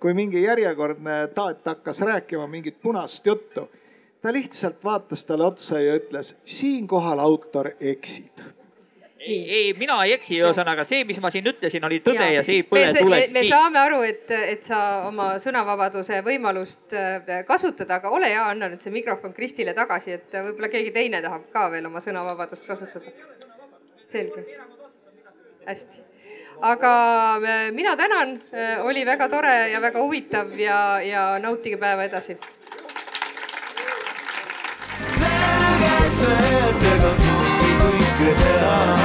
kui 0.00 0.14
mingi 0.16 0.40
järjekordne 0.42 1.26
taat 1.34 1.66
hakkas 1.68 1.98
rääkima 2.00 2.46
mingit 2.48 2.78
punast 2.82 3.26
juttu, 3.26 3.66
ta 4.22 4.32
lihtsalt 4.32 4.84
vaatas 4.84 5.24
talle 5.24 5.44
otsa 5.44 5.80
ja 5.80 5.98
ütles, 5.98 6.34
siinkohal 6.44 7.18
autor 7.18 7.70
eksib 7.80 8.40
ei, 9.20 9.38
ei, 9.52 9.72
mina 9.78 9.98
ei 10.04 10.14
eksi, 10.16 10.38
ühesõnaga 10.40 10.84
see, 10.88 11.04
mis 11.08 11.20
ma 11.20 11.30
siin 11.32 11.46
ütlesin, 11.52 11.84
oli 11.86 12.00
tõde 12.04 12.24
ja, 12.24 12.40
ja 12.40 12.44
see 12.46 12.60
ei 12.60 12.66
põle 12.66 12.90
tulest. 12.96 13.34
me 13.36 13.44
saame 13.48 13.80
aru, 13.82 14.00
et, 14.08 14.32
et 14.54 14.66
sa 14.66 14.80
oma 15.08 15.32
sõnavabaduse 15.42 16.22
võimalust 16.26 16.96
äh, 16.96 17.40
kasutada, 17.48 18.00
aga 18.00 18.12
ole 18.16 18.32
hea, 18.32 18.44
anna 18.54 18.70
nüüd 18.72 18.84
see 18.84 18.94
mikrofon 18.94 19.36
Kristile 19.36 19.76
tagasi, 19.76 20.18
et 20.18 20.38
võib-olla 20.40 20.72
keegi 20.72 20.94
teine 20.96 21.22
tahab 21.24 21.48
ka 21.52 21.68
veel 21.74 21.90
oma 21.90 22.02
sõnavabadust 22.04 22.68
kasutada. 22.68 23.12
selge, 24.10 24.46
hästi 25.68 26.08
aga 26.62 27.36
äh, 27.36 27.72
mina 27.72 27.96
tänan, 27.96 28.40
äh, 28.52 28.84
oli 28.84 29.06
väga 29.06 29.28
tore 29.28 29.70
ja 29.70 29.80
väga 29.80 30.00
huvitav 30.02 30.58
ja, 30.58 31.00
ja 31.00 31.38
nautige 31.38 31.76
päeva 31.76 32.04
edasi. 32.04 32.36
selge 35.18 36.10
see, 36.10 36.50
et 36.68 36.88
ega 36.94 37.14
tundki 37.22 37.70
kõike 37.80 38.34
teha. 38.42 38.99